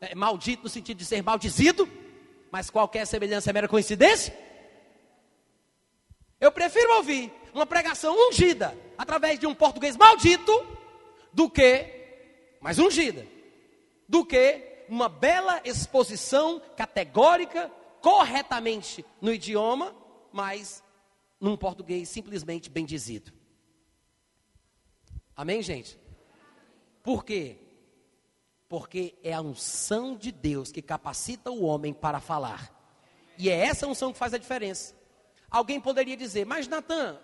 é, 0.00 0.14
maldito 0.14 0.64
no 0.64 0.68
sentido 0.68 0.98
de 0.98 1.04
ser 1.04 1.22
maldizido, 1.22 1.88
mas 2.50 2.70
qualquer 2.70 3.06
semelhança 3.06 3.50
é 3.50 3.52
mera 3.52 3.68
coincidência. 3.68 4.36
Eu 6.40 6.52
prefiro 6.52 6.96
ouvir 6.96 7.32
uma 7.56 7.64
pregação 7.64 8.14
ungida 8.28 8.76
através 8.98 9.38
de 9.38 9.46
um 9.46 9.54
português 9.54 9.96
maldito 9.96 10.52
do 11.32 11.48
que, 11.48 11.90
mais 12.60 12.78
ungida, 12.78 13.26
do 14.06 14.26
que 14.26 14.84
uma 14.90 15.08
bela 15.08 15.62
exposição 15.64 16.60
categórica, 16.76 17.72
corretamente 18.02 19.04
no 19.22 19.32
idioma, 19.32 19.96
mas 20.30 20.84
num 21.40 21.56
português 21.56 22.10
simplesmente 22.10 22.68
bem 22.68 22.84
dizido. 22.84 23.32
Amém, 25.34 25.62
gente? 25.62 25.98
Por 27.02 27.24
quê? 27.24 27.56
Porque 28.68 29.14
é 29.22 29.32
a 29.32 29.40
unção 29.40 30.14
de 30.14 30.30
Deus 30.30 30.70
que 30.70 30.82
capacita 30.82 31.50
o 31.50 31.64
homem 31.64 31.94
para 31.94 32.20
falar. 32.20 32.70
E 33.38 33.48
é 33.48 33.56
essa 33.56 33.86
unção 33.86 34.12
que 34.12 34.18
faz 34.18 34.34
a 34.34 34.38
diferença. 34.38 34.94
Alguém 35.50 35.80
poderia 35.80 36.16
dizer, 36.16 36.44
mas 36.44 36.68
Natan, 36.68 37.18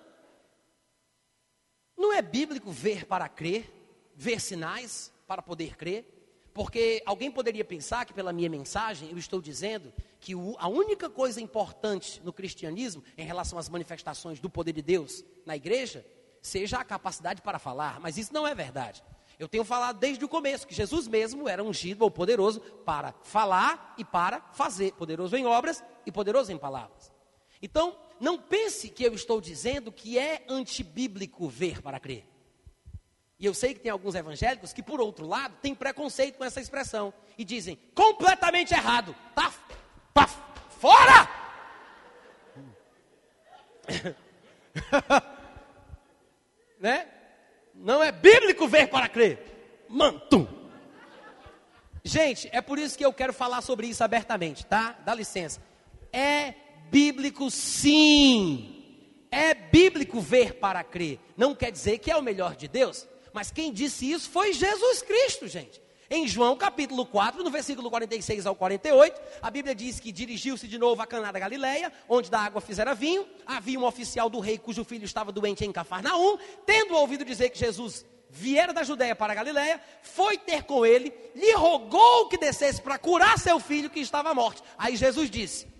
não 2.02 2.12
é 2.12 2.20
bíblico 2.20 2.70
ver 2.70 3.06
para 3.06 3.28
crer, 3.28 3.72
ver 4.14 4.40
sinais 4.40 5.12
para 5.26 5.40
poder 5.40 5.76
crer? 5.76 6.04
Porque 6.52 7.02
alguém 7.06 7.30
poderia 7.30 7.64
pensar 7.64 8.04
que 8.04 8.12
pela 8.12 8.32
minha 8.32 8.50
mensagem 8.50 9.08
eu 9.10 9.16
estou 9.16 9.40
dizendo 9.40 9.92
que 10.20 10.34
a 10.58 10.68
única 10.68 11.08
coisa 11.08 11.40
importante 11.40 12.20
no 12.22 12.32
cristianismo 12.32 13.02
em 13.16 13.24
relação 13.24 13.58
às 13.58 13.68
manifestações 13.68 14.40
do 14.40 14.50
poder 14.50 14.72
de 14.72 14.82
Deus 14.82 15.24
na 15.46 15.56
igreja 15.56 16.04
seja 16.42 16.78
a 16.78 16.84
capacidade 16.84 17.40
para 17.40 17.58
falar, 17.58 18.00
mas 18.00 18.18
isso 18.18 18.34
não 18.34 18.46
é 18.46 18.54
verdade. 18.54 19.02
Eu 19.38 19.48
tenho 19.48 19.64
falado 19.64 19.98
desde 19.98 20.24
o 20.24 20.28
começo 20.28 20.66
que 20.66 20.74
Jesus 20.74 21.08
mesmo 21.08 21.48
era 21.48 21.64
ungido 21.64 22.02
ou 22.02 22.10
poderoso 22.10 22.60
para 22.84 23.14
falar 23.22 23.94
e 23.96 24.04
para 24.04 24.40
fazer, 24.52 24.92
poderoso 24.92 25.36
em 25.36 25.46
obras 25.46 25.82
e 26.04 26.12
poderoso 26.12 26.52
em 26.52 26.58
palavras. 26.58 27.10
Então, 27.62 27.96
não 28.22 28.38
pense 28.38 28.88
que 28.88 29.02
eu 29.02 29.12
estou 29.14 29.40
dizendo 29.40 29.90
que 29.90 30.16
é 30.16 30.44
antibíblico 30.48 31.48
ver 31.48 31.82
para 31.82 31.98
crer. 31.98 32.24
E 33.36 33.44
eu 33.44 33.52
sei 33.52 33.74
que 33.74 33.80
tem 33.80 33.90
alguns 33.90 34.14
evangélicos 34.14 34.72
que, 34.72 34.80
por 34.80 35.00
outro 35.00 35.26
lado, 35.26 35.56
têm 35.60 35.74
preconceito 35.74 36.38
com 36.38 36.44
essa 36.44 36.60
expressão 36.60 37.12
e 37.36 37.44
dizem 37.44 37.76
completamente 37.96 38.72
errado. 38.72 39.12
Tá, 39.34 39.52
tá 40.14 40.28
fora! 40.28 41.28
né? 46.78 47.08
Não 47.74 48.00
é 48.04 48.12
bíblico 48.12 48.68
ver 48.68 48.86
para 48.86 49.08
crer. 49.08 49.84
Mantum. 49.88 50.46
Gente, 52.04 52.48
é 52.52 52.60
por 52.60 52.78
isso 52.78 52.96
que 52.96 53.04
eu 53.04 53.12
quero 53.12 53.32
falar 53.32 53.62
sobre 53.62 53.88
isso 53.88 54.04
abertamente, 54.04 54.64
tá? 54.64 54.96
Dá 55.04 55.12
licença. 55.12 55.60
É 56.12 56.61
bíblico 56.92 57.50
sim. 57.50 58.68
É 59.30 59.54
bíblico 59.54 60.20
ver 60.20 60.56
para 60.56 60.84
crer. 60.84 61.18
Não 61.34 61.54
quer 61.54 61.72
dizer 61.72 61.96
que 61.96 62.10
é 62.10 62.16
o 62.16 62.22
melhor 62.22 62.54
de 62.54 62.68
Deus, 62.68 63.08
mas 63.32 63.50
quem 63.50 63.72
disse 63.72 64.10
isso 64.12 64.28
foi 64.28 64.52
Jesus 64.52 65.00
Cristo, 65.00 65.48
gente. 65.48 65.80
Em 66.10 66.28
João 66.28 66.54
capítulo 66.54 67.06
4, 67.06 67.42
no 67.42 67.50
versículo 67.50 67.88
46 67.88 68.44
ao 68.44 68.54
48, 68.54 69.18
a 69.40 69.50
Bíblia 69.50 69.74
diz 69.74 69.98
que 69.98 70.12
dirigiu-se 70.12 70.68
de 70.68 70.76
novo 70.76 71.00
a 71.00 71.06
Caná 71.06 71.32
da 71.32 71.38
Galileia, 71.38 71.90
onde 72.06 72.30
da 72.30 72.40
água 72.40 72.60
fizera 72.60 72.94
vinho. 72.94 73.26
Havia 73.46 73.80
um 73.80 73.84
oficial 73.84 74.28
do 74.28 74.38
rei 74.38 74.58
cujo 74.58 74.84
filho 74.84 75.06
estava 75.06 75.32
doente 75.32 75.64
em 75.64 75.72
Cafarnaum. 75.72 76.36
Tendo 76.66 76.94
ouvido 76.94 77.24
dizer 77.24 77.48
que 77.48 77.58
Jesus 77.58 78.04
viera 78.28 78.74
da 78.74 78.82
Judéia 78.82 79.16
para 79.16 79.32
a 79.32 79.36
Galileia, 79.36 79.80
foi 80.02 80.36
ter 80.36 80.64
com 80.64 80.84
ele, 80.84 81.10
lhe 81.34 81.54
rogou 81.54 82.28
que 82.28 82.36
descesse 82.36 82.82
para 82.82 82.98
curar 82.98 83.38
seu 83.38 83.58
filho 83.58 83.88
que 83.88 84.00
estava 84.00 84.34
morto. 84.34 84.62
Aí 84.76 84.94
Jesus 84.94 85.30
disse: 85.30 85.71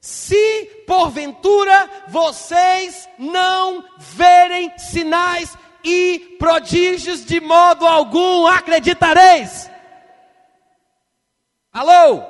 Se 0.00 0.64
porventura 0.86 1.90
vocês 2.08 3.06
não 3.18 3.84
verem 3.98 4.72
sinais 4.78 5.56
e 5.84 6.36
prodígios 6.38 7.24
de 7.24 7.38
modo 7.38 7.86
algum 7.86 8.46
acreditareis. 8.46 9.70
Alô? 11.70 12.22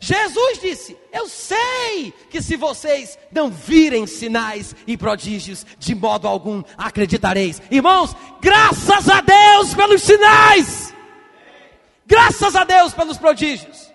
Jesus 0.00 0.60
disse: 0.60 0.96
Eu 1.12 1.28
sei 1.28 2.12
que 2.30 2.40
se 2.40 2.56
vocês 2.56 3.18
não 3.30 3.50
virem 3.50 4.06
sinais 4.06 4.74
e 4.86 4.96
prodígios, 4.96 5.66
de 5.78 5.94
modo 5.94 6.26
algum 6.26 6.62
acreditareis. 6.76 7.60
Irmãos, 7.70 8.14
graças 8.40 9.08
a 9.08 9.20
Deus 9.20 9.74
pelos 9.74 10.02
sinais, 10.02 10.94
graças 12.06 12.54
a 12.56 12.64
Deus 12.64 12.94
pelos 12.94 13.18
prodígios. 13.18 13.87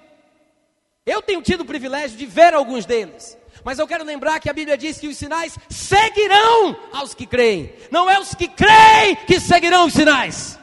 Eu 1.05 1.21
tenho 1.21 1.41
tido 1.41 1.61
o 1.61 1.65
privilégio 1.65 2.17
de 2.17 2.25
ver 2.25 2.53
alguns 2.53 2.85
deles. 2.85 3.37
Mas 3.63 3.79
eu 3.79 3.87
quero 3.87 4.03
lembrar 4.03 4.39
que 4.39 4.49
a 4.49 4.53
Bíblia 4.53 4.77
diz 4.77 4.99
que 4.99 5.07
os 5.07 5.17
sinais 5.17 5.57
seguirão 5.69 6.77
aos 6.91 7.13
que 7.13 7.25
creem. 7.25 7.73
Não 7.91 8.09
é 8.09 8.19
os 8.19 8.33
que 8.33 8.47
creem 8.47 9.15
que 9.27 9.39
seguirão 9.39 9.85
os 9.85 9.93
sinais. 9.93 10.59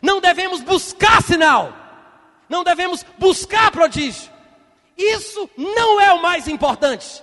Não 0.00 0.20
devemos 0.20 0.60
buscar 0.60 1.22
sinal. 1.22 1.72
Não 2.48 2.62
devemos 2.62 3.04
buscar 3.18 3.70
prodígio. 3.70 4.32
Isso 4.96 5.50
não 5.56 6.00
é 6.00 6.12
o 6.12 6.22
mais 6.22 6.46
importante. 6.46 7.22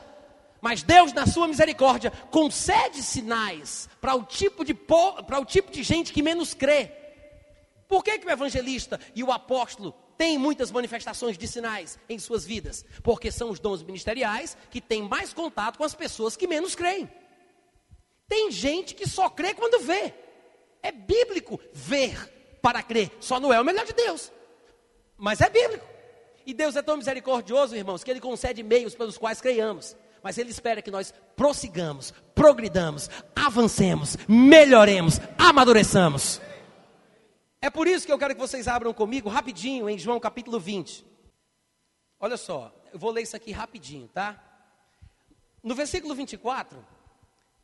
Mas 0.60 0.84
Deus, 0.84 1.12
na 1.14 1.26
sua 1.26 1.48
misericórdia, 1.48 2.12
concede 2.30 3.02
sinais 3.02 3.90
para 4.00 4.14
o 4.16 4.24
tipo 4.24 4.64
de 4.64 4.74
o 4.74 5.46
tipo 5.46 5.72
de 5.72 5.84
gente 5.84 6.14
que 6.14 6.22
menos 6.22 6.54
crê. 6.54 6.92
Por 7.88 8.04
que, 8.04 8.20
que 8.20 8.28
o 8.28 8.32
evangelista 8.32 9.00
e 9.16 9.24
o 9.24 9.32
apóstolo 9.32 9.94
têm 10.22 10.38
muitas 10.38 10.70
manifestações 10.70 11.36
de 11.36 11.48
sinais 11.48 11.98
em 12.08 12.20
suas 12.20 12.46
vidas, 12.46 12.86
porque 13.02 13.32
são 13.32 13.50
os 13.50 13.60
dons 13.60 13.82
ministeriais 13.82 14.56
que 14.70 14.80
têm 14.80 15.02
mais 15.02 15.34
contato 15.34 15.80
com 15.80 15.84
as 15.84 15.96
pessoas 15.96 16.38
que 16.38 16.46
menos 16.46 16.76
creem. 16.76 17.10
Tem 18.30 18.52
gente 18.52 18.94
que 18.94 19.10
só 19.10 19.32
crê 19.32 19.56
quando 19.56 19.84
vê. 19.84 20.14
É 20.84 20.92
bíblico 20.92 21.60
ver 21.74 22.60
para 22.62 22.84
crer, 22.84 23.10
só 23.20 23.40
não 23.40 23.52
é 23.52 23.60
o 23.60 23.66
melhor 23.66 23.84
de 23.84 23.94
Deus. 23.94 24.32
Mas 25.18 25.42
é 25.42 25.50
bíblico. 25.50 25.88
E 26.46 26.54
Deus 26.54 26.76
é 26.76 26.84
tão 26.84 26.98
misericordioso, 26.98 27.76
irmãos, 27.76 28.04
que 28.04 28.12
Ele 28.12 28.22
concede 28.22 28.62
meios 28.62 28.94
pelos 28.94 29.18
quais 29.18 29.42
creiamos. 29.42 29.98
Mas 30.22 30.38
Ele 30.38 30.52
espera 30.52 30.84
que 30.84 30.92
nós 30.92 31.12
prossigamos, 31.36 32.14
progridamos, 32.36 33.10
avancemos, 33.36 34.16
melhoremos, 34.28 35.20
amadureçamos. 35.36 36.40
É 37.62 37.70
por 37.70 37.88
isso 37.88 38.08
que 38.08 38.12
eu 38.12 38.18
quero 38.18 38.34
que 38.34 38.42
vocês 38.42 38.68
abram 38.68 38.92
comigo 38.92 39.30
rapidinho 39.30 39.88
em 39.88 39.98
João 39.98 40.20
capítulo 40.20 40.60
20. 40.60 41.06
Olha 42.20 42.36
só, 42.36 42.74
eu 42.92 42.98
vou 42.98 43.12
ler 43.12 43.22
isso 43.22 43.36
aqui 43.36 43.52
rapidinho, 43.52 44.08
tá? 44.08 44.44
No 45.62 45.76
versículo 45.76 46.16
24, 46.16 46.84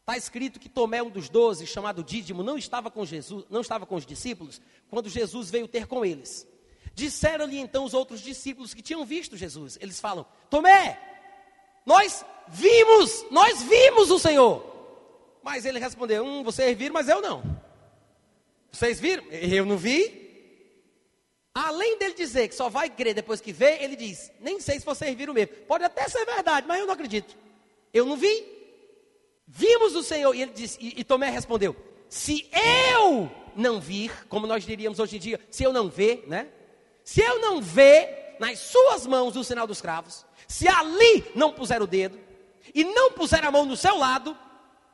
está 0.02 0.15
escrito 0.15 0.60
que 0.60 0.69
Tomé, 0.69 1.02
um 1.02 1.10
dos 1.10 1.30
doze, 1.30 1.65
chamado 1.65 2.03
Dídimo, 2.03 2.44
não 2.44 2.60
estava 2.60 2.91
com 2.91 3.03
Jesus, 3.03 3.45
não 3.49 3.61
estava 3.61 3.88
com 3.88 3.95
os 3.95 4.06
discípulos, 4.06 4.61
quando 4.88 5.10
Jesus 5.10 5.49
veio 5.49 5.68
ter 5.68 5.88
com 5.88 6.06
eles. 6.06 6.48
Disseram-lhe 6.94 7.57
então 7.57 7.84
os 7.84 7.95
outros 7.95 8.22
discípulos 8.22 8.76
que 8.76 8.84
tinham 8.84 9.03
visto 9.03 9.36
Jesus. 9.36 9.80
Eles 9.82 9.99
falam: 9.99 10.28
Tomé, 10.48 10.99
nós 11.86 12.24
vimos, 12.48 13.26
nós 13.32 13.64
vimos 13.64 14.11
o 14.11 14.19
Senhor. 14.19 14.64
Mas 15.44 15.65
ele 15.65 15.80
respondeu: 15.80 16.24
Hum, 16.24 16.44
vocês 16.44 16.78
viram, 16.78 16.94
mas 16.94 17.10
eu 17.10 17.19
não. 17.19 17.56
Vocês 18.72 18.99
viram? 18.99 19.23
Eu 19.31 19.65
não 19.65 19.77
vi. 19.77 20.26
Além 21.53 21.98
dele 21.98 22.14
dizer 22.14 22.48
que 22.48 22.56
só 22.56 22.69
vai 22.69 22.89
crer 22.89 23.15
depois 23.15 23.41
que 23.41 23.52
vê, 23.52 23.80
ele 23.81 23.95
diz: 23.95 24.31
Nem 24.39 24.60
sei 24.60 24.80
se 24.80 24.85
vocês 24.85 25.15
viram 25.15 25.34
mesmo. 25.34 25.56
Pode 25.68 25.84
até 25.84 26.07
ser 26.07 26.23
verdade, 26.26 26.68
mas 26.68 26.80
eu 26.80 26.85
não 26.85 26.94
acredito. 26.94 27.35
Eu 27.94 28.06
não 28.06 28.15
vi. 28.15 28.45
Vimos 29.48 29.95
o 29.95 30.03
Senhor. 30.03 30.35
E 30.35 30.41
ele 30.41 30.52
disse, 30.53 30.77
e, 30.80 30.99
e 30.99 31.03
Tomé 31.03 31.30
respondeu: 31.30 31.76
Se 32.10 32.48
eu 32.95 33.31
não 33.56 33.80
vir, 33.80 34.11
como 34.27 34.45
nós 34.45 34.65
diríamos 34.65 34.99
hoje 34.99 35.15
em 35.15 35.19
dia, 35.19 35.39
se 35.49 35.64
eu 35.64 35.73
não 35.73 35.89
ver, 35.89 36.26
né? 36.27 36.48
Se 37.03 37.22
eu 37.22 37.39
não 37.39 37.61
ver 37.61 38.35
nas 38.39 38.60
suas 38.60 39.07
mãos 39.07 39.35
o 39.35 39.44
sinal 39.44 39.65
dos 39.65 39.81
cravos, 39.81 40.26
se 40.48 40.68
ali 40.68 41.26
não 41.34 41.52
puser 41.52 41.81
o 41.81 41.88
dedo, 41.88 42.19
e 42.73 42.84
não 42.84 43.11
puser 43.14 43.44
a 43.44 43.49
mão 43.49 43.65
no 43.65 43.76
seu 43.76 43.98
lado, 43.98 44.38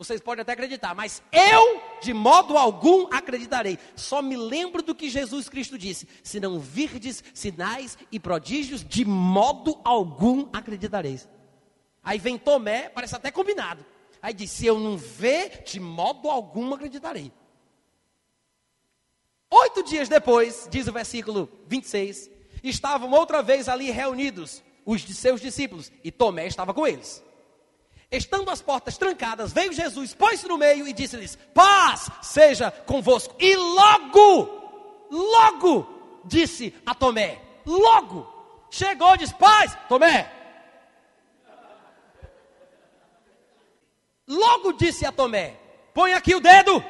vocês 0.04 0.22
podem 0.22 0.42
até 0.42 0.54
acreditar, 0.54 0.94
mas 0.94 1.22
eu 1.32 1.82
de 2.02 2.14
modo 2.14 2.58
algum 2.58 3.08
acreditarei. 3.12 3.80
Só 3.96 4.22
me 4.22 4.36
lembro 4.36 4.82
do 4.82 4.94
que 4.94 5.10
Jesus 5.10 5.48
Cristo 5.50 5.78
disse: 5.78 6.08
se 6.24 6.40
não 6.40 6.60
virdes 6.60 7.24
sinais 7.34 7.98
e 8.12 8.20
prodígios, 8.20 8.84
de 8.84 9.06
modo 9.06 9.80
algum 9.84 10.48
acreditareis. 10.52 11.28
Aí 12.04 12.20
vem 12.20 12.38
Tomé, 12.38 12.90
parece 12.90 13.16
até 13.16 13.32
combinado. 13.32 13.86
Aí 14.22 14.34
diz: 14.34 14.52
se 14.52 14.66
eu 14.66 14.80
não 14.80 14.98
ver, 14.98 15.64
de 15.64 15.80
modo 15.80 16.30
algum 16.30 16.74
acreditarei. 16.74 17.32
Oito 19.50 19.84
dias 19.84 20.10
depois, 20.10 20.68
diz 20.72 20.88
o 20.88 20.92
versículo 20.92 21.48
26, 21.68 22.30
estavam 22.64 23.12
outra 23.12 23.44
vez 23.44 23.70
ali 23.70 23.92
reunidos 23.92 24.64
os 24.86 25.02
de 25.02 25.14
seus 25.14 25.40
discípulos, 25.40 25.92
e 26.04 26.12
Tomé 26.12 26.48
estava 26.48 26.74
com 26.74 26.86
eles. 26.86 27.24
Estando 28.14 28.52
as 28.52 28.62
portas 28.62 28.96
trancadas, 28.96 29.52
veio 29.52 29.74
Jesus, 29.74 30.14
pôs-se 30.14 30.48
no 30.48 30.56
meio 30.56 30.88
e 30.88 30.94
disse-lhes: 30.94 31.36
Paz 31.52 32.12
seja 32.22 32.70
convosco. 32.70 33.36
E 33.40 33.56
logo, 33.56 35.08
logo, 35.10 36.22
disse 36.24 36.76
a 36.86 36.94
Tomé: 36.94 37.42
Logo, 37.66 38.32
chegou 38.70 39.16
e 39.16 39.18
disse: 39.18 39.34
Paz, 39.34 39.76
Tomé. 39.90 40.32
Logo 44.28 44.74
disse 44.74 45.08
a 45.08 45.12
Tomé: 45.12 45.60
Põe 45.92 46.14
aqui 46.14 46.36
o 46.36 46.40
dedo, 46.40 46.86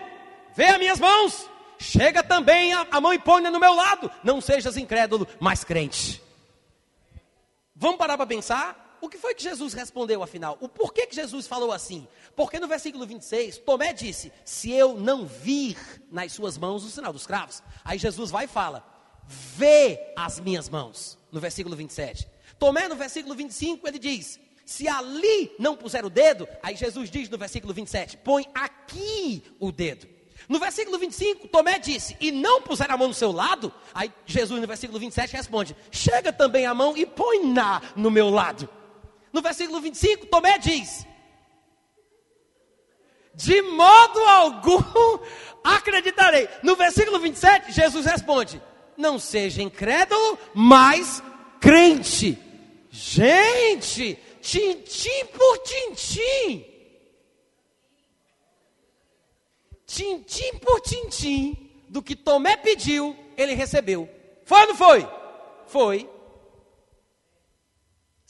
vê 0.54 0.66
as 0.66 0.78
minhas 0.78 1.00
mãos, 1.00 1.50
chega 1.80 2.22
também 2.22 2.74
a, 2.74 2.86
a 2.92 3.00
mão 3.00 3.14
e 3.14 3.20
põe 3.20 3.42
no 3.42 3.62
meu 3.62 3.74
lado. 3.74 4.12
Não 4.26 4.42
sejas 4.42 4.76
incrédulo, 4.76 5.26
mas 5.40 5.64
crente. 5.64 6.22
Vamos 7.74 7.96
parar 7.96 8.18
para 8.18 8.28
pensar? 8.28 8.83
O 9.04 9.10
que 9.10 9.18
foi 9.18 9.36
que 9.36 9.44
Jesus 9.44 9.74
respondeu 9.74 10.24
afinal? 10.24 10.58
O 10.62 10.70
porquê 10.70 11.06
que 11.06 11.14
Jesus 11.14 11.46
falou 11.46 11.74
assim? 11.74 12.08
Porque 12.38 12.58
no 12.58 12.70
versículo 12.70 13.06
26, 13.06 13.58
Tomé 13.58 13.92
disse: 13.92 14.32
Se 14.46 14.72
eu 14.72 14.96
não 14.98 15.26
vir 15.26 15.78
nas 16.10 16.32
suas 16.32 16.58
mãos 16.58 16.86
o 16.86 16.90
sinal 16.90 17.12
dos 17.12 17.28
cravos. 17.28 17.62
Aí 17.84 18.00
Jesus 18.00 18.32
vai 18.32 18.46
e 18.46 18.48
fala: 18.48 18.82
Vê 19.28 20.14
as 20.16 20.40
minhas 20.40 20.70
mãos. 20.70 21.18
No 21.34 21.42
versículo 21.42 21.76
27. 21.76 22.30
Tomé, 22.58 22.88
no 22.88 22.96
versículo 22.96 23.36
25, 23.36 23.86
ele 23.86 24.00
diz: 24.00 24.40
Se 24.66 24.88
ali 24.88 25.54
não 25.60 25.76
puser 25.76 26.06
o 26.06 26.10
dedo, 26.10 26.48
aí 26.64 26.78
Jesus 26.78 27.12
diz 27.12 27.28
no 27.28 27.38
versículo 27.38 27.74
27, 27.74 28.16
põe 28.16 28.46
aqui 28.56 29.44
o 29.60 29.70
dedo. 29.70 30.08
No 30.48 30.60
versículo 30.60 30.98
25, 30.98 31.50
Tomé 31.50 31.78
disse: 31.78 32.16
E 32.22 32.32
não 32.32 32.62
puser 32.62 32.90
a 32.90 32.96
mão 32.96 33.10
no 33.10 33.14
seu 33.14 33.34
lado, 33.34 33.70
aí 33.94 34.10
Jesus 34.26 34.62
no 34.62 34.66
versículo 34.68 34.98
27 34.98 35.36
responde: 35.36 35.76
Chega 35.92 36.32
também 36.32 36.66
a 36.66 36.74
mão 36.74 36.96
e 36.96 37.06
põe-na 37.06 37.82
no 37.98 38.10
meu 38.10 38.30
lado. 38.30 38.70
No 39.34 39.42
versículo 39.42 39.82
25, 39.82 40.28
Tomé 40.28 40.60
diz: 40.60 41.08
De 43.34 43.64
modo 43.64 44.20
algum 44.20 45.20
acreditarei. 45.64 46.48
No 46.62 46.76
versículo 46.76 47.20
27, 47.20 47.72
Jesus 47.72 48.06
responde: 48.06 48.62
Não 48.96 49.18
seja 49.18 49.64
incrédulo, 49.64 50.38
mas 50.54 51.24
crente. 51.60 52.38
Gente, 52.92 54.20
tintim 54.40 55.26
por 55.36 55.58
tintim. 55.64 56.66
Tintim 59.88 60.58
por 60.60 60.80
tintim 60.82 61.72
do 61.90 62.04
que 62.04 62.16
Tomé 62.16 62.56
pediu, 62.56 63.18
ele 63.36 63.54
recebeu. 63.56 64.08
Foi 64.46 64.62
ou 64.62 64.68
não 64.68 64.76
foi? 64.76 65.08
Foi. 65.66 66.13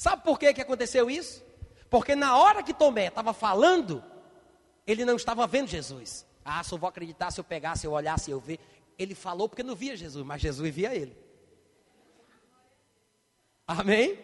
Sabe 0.03 0.21
por 0.21 0.38
que, 0.38 0.53
que 0.53 0.59
aconteceu 0.59 1.09
isso? 1.09 1.41
Porque 1.89 2.13
na 2.13 2.38
hora 2.38 2.61
que 2.61 2.73
Tomé 2.73 3.07
estava 3.07 3.34
falando, 3.34 4.03
ele 4.85 5.05
não 5.05 5.15
estava 5.15 5.47
vendo 5.47 5.69
Jesus. 5.69 6.25
Ah, 6.43 6.61
só 6.61 6.75
vou 6.75 6.89
acreditar 6.89 7.31
se 7.31 7.39
eu 7.39 7.43
pegar, 7.45 7.77
se 7.77 7.88
eu 7.88 7.93
olhar, 7.93 8.19
se 8.19 8.30
eu 8.30 8.38
ver. 8.38 8.59
Ele 8.99 9.15
falou 9.15 9.47
porque 9.47 9.63
não 9.63 9.73
via 9.73 9.95
Jesus, 9.95 10.25
mas 10.25 10.41
Jesus 10.41 10.75
via 10.75 10.93
ele. 10.93 11.15
Amém? 13.65 14.19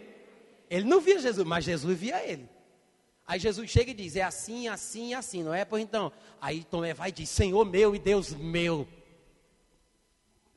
Ele 0.69 0.83
não 0.83 0.99
via 0.99 1.17
Jesus, 1.17 1.47
mas 1.47 1.63
Jesus 1.63 1.97
via 1.97 2.21
ele. 2.27 2.49
Aí 3.25 3.39
Jesus 3.39 3.71
chega 3.71 3.91
e 3.91 3.93
diz: 3.93 4.17
É 4.17 4.23
assim, 4.23 4.67
assim, 4.67 5.13
assim, 5.13 5.43
não 5.43 5.53
é? 5.53 5.63
Pois 5.63 5.81
então. 5.81 6.11
Aí 6.41 6.65
Tomé 6.65 6.93
vai 6.93 7.07
e 7.07 7.13
diz: 7.13 7.29
Senhor 7.29 7.63
meu 7.63 7.95
e 7.95 7.99
Deus 7.99 8.33
meu. 8.33 8.85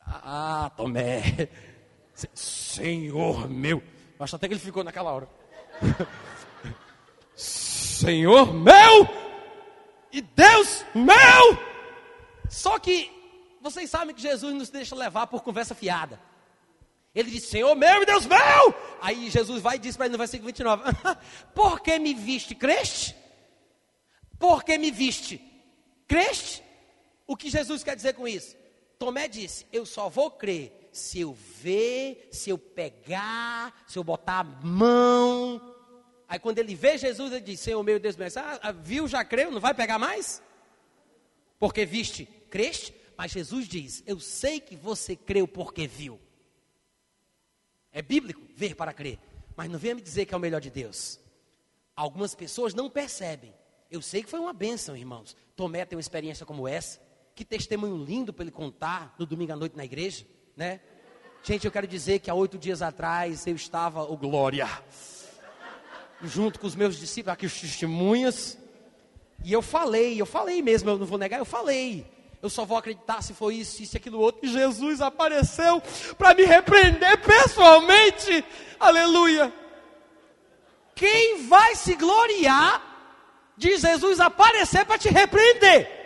Ah, 0.04 0.68
Tomé. 0.76 1.48
Senhor 2.34 3.48
meu. 3.48 3.80
Acho 4.22 4.36
até 4.36 4.48
que 4.48 4.54
ele 4.54 4.60
ficou 4.60 4.84
naquela 4.84 5.12
hora. 5.12 5.28
Senhor 7.34 8.52
meu 8.52 9.08
e 10.12 10.20
Deus 10.20 10.84
meu. 10.94 11.58
Só 12.48 12.78
que 12.78 13.10
vocês 13.60 13.88
sabem 13.88 14.14
que 14.14 14.20
Jesus 14.20 14.54
nos 14.54 14.70
deixa 14.70 14.94
levar 14.94 15.26
por 15.26 15.42
conversa 15.42 15.74
fiada. 15.74 16.20
Ele 17.14 17.30
disse, 17.30 17.48
Senhor 17.48 17.74
meu 17.74 18.02
e 18.02 18.06
Deus 18.06 18.26
meu. 18.26 18.74
Aí 19.00 19.30
Jesus 19.30 19.62
vai 19.62 19.76
e 19.76 19.78
diz 19.78 19.96
para 19.96 20.06
ele 20.06 20.12
no 20.12 20.18
versículo 20.18 20.46
29, 20.46 20.82
por 21.54 21.80
que 21.80 21.98
me 21.98 22.14
viste, 22.14 22.54
creste? 22.54 23.14
Por 24.38 24.64
que 24.64 24.76
me 24.78 24.90
viste, 24.90 25.40
creste? 26.08 26.62
O 27.26 27.36
que 27.36 27.50
Jesus 27.50 27.84
quer 27.84 27.94
dizer 27.94 28.14
com 28.14 28.26
isso? 28.26 28.56
Tomé 29.02 29.26
disse, 29.26 29.66
eu 29.72 29.84
só 29.84 30.08
vou 30.08 30.30
crer 30.30 30.88
se 30.92 31.18
eu 31.18 31.32
ver, 31.32 32.28
se 32.30 32.50
eu 32.50 32.56
pegar, 32.56 33.82
se 33.84 33.98
eu 33.98 34.04
botar 34.04 34.38
a 34.38 34.44
mão. 34.44 35.74
Aí 36.28 36.38
quando 36.38 36.60
ele 36.60 36.76
vê 36.76 36.96
Jesus, 36.96 37.32
ele 37.32 37.40
diz, 37.40 37.58
Senhor 37.58 37.82
meu 37.82 37.98
Deus 37.98 38.14
meu, 38.14 38.28
ah, 38.36 38.60
ah, 38.62 38.70
viu, 38.70 39.08
já 39.08 39.24
creu, 39.24 39.50
não 39.50 39.60
vai 39.60 39.74
pegar 39.74 39.98
mais? 39.98 40.40
Porque 41.58 41.84
viste, 41.84 42.26
creste? 42.48 42.94
Mas 43.16 43.32
Jesus 43.32 43.66
diz, 43.66 44.04
eu 44.06 44.20
sei 44.20 44.60
que 44.60 44.76
você 44.76 45.16
creu 45.16 45.48
porque 45.48 45.88
viu. 45.88 46.20
É 47.90 48.02
bíblico 48.02 48.40
ver 48.54 48.76
para 48.76 48.92
crer. 48.92 49.18
Mas 49.56 49.68
não 49.68 49.80
venha 49.80 49.96
me 49.96 50.00
dizer 50.00 50.26
que 50.26 50.32
é 50.32 50.36
o 50.36 50.40
melhor 50.40 50.60
de 50.60 50.70
Deus. 50.70 51.18
Algumas 51.96 52.36
pessoas 52.36 52.72
não 52.72 52.88
percebem. 52.88 53.52
Eu 53.90 54.00
sei 54.00 54.22
que 54.22 54.30
foi 54.30 54.38
uma 54.38 54.52
bênção, 54.52 54.96
irmãos. 54.96 55.36
Tomé 55.56 55.84
tem 55.84 55.96
uma 55.96 56.00
experiência 56.00 56.46
como 56.46 56.68
essa. 56.68 57.00
Que 57.34 57.44
testemunho 57.44 57.96
lindo 57.96 58.32
para 58.32 58.44
ele 58.44 58.50
contar 58.50 59.14
no 59.18 59.26
domingo 59.26 59.52
à 59.52 59.56
noite 59.56 59.76
na 59.76 59.84
igreja, 59.84 60.26
né? 60.56 60.80
Gente, 61.42 61.64
eu 61.64 61.72
quero 61.72 61.86
dizer 61.86 62.20
que 62.20 62.30
há 62.30 62.34
oito 62.34 62.56
dias 62.58 62.82
atrás 62.82 63.46
eu 63.46 63.56
estava, 63.56 64.02
o 64.02 64.12
oh, 64.12 64.16
glória, 64.16 64.68
junto 66.22 66.60
com 66.60 66.66
os 66.66 66.76
meus 66.76 66.96
discípulos, 66.96 67.34
aqui 67.34 67.46
os 67.46 67.60
testemunhas, 67.60 68.56
e 69.44 69.52
eu 69.52 69.60
falei, 69.60 70.20
eu 70.20 70.26
falei 70.26 70.62
mesmo, 70.62 70.88
eu 70.90 70.98
não 70.98 71.06
vou 71.06 71.18
negar, 71.18 71.38
eu 71.38 71.44
falei 71.44 72.06
eu 72.42 72.50
só 72.50 72.64
vou 72.64 72.76
acreditar 72.76 73.22
se 73.22 73.32
foi 73.32 73.54
isso, 73.54 73.80
isso 73.80 73.96
aquilo 73.96 74.18
outro. 74.18 74.44
E 74.44 74.52
Jesus 74.52 75.00
apareceu 75.00 75.80
para 76.18 76.34
me 76.34 76.44
repreender 76.44 77.20
pessoalmente. 77.22 78.44
Aleluia. 78.80 79.52
Quem 80.92 81.46
vai 81.46 81.76
se 81.76 81.94
gloriar 81.94 82.82
de 83.56 83.78
Jesus 83.78 84.18
aparecer 84.18 84.84
para 84.84 84.98
te 84.98 85.08
repreender? 85.08 86.01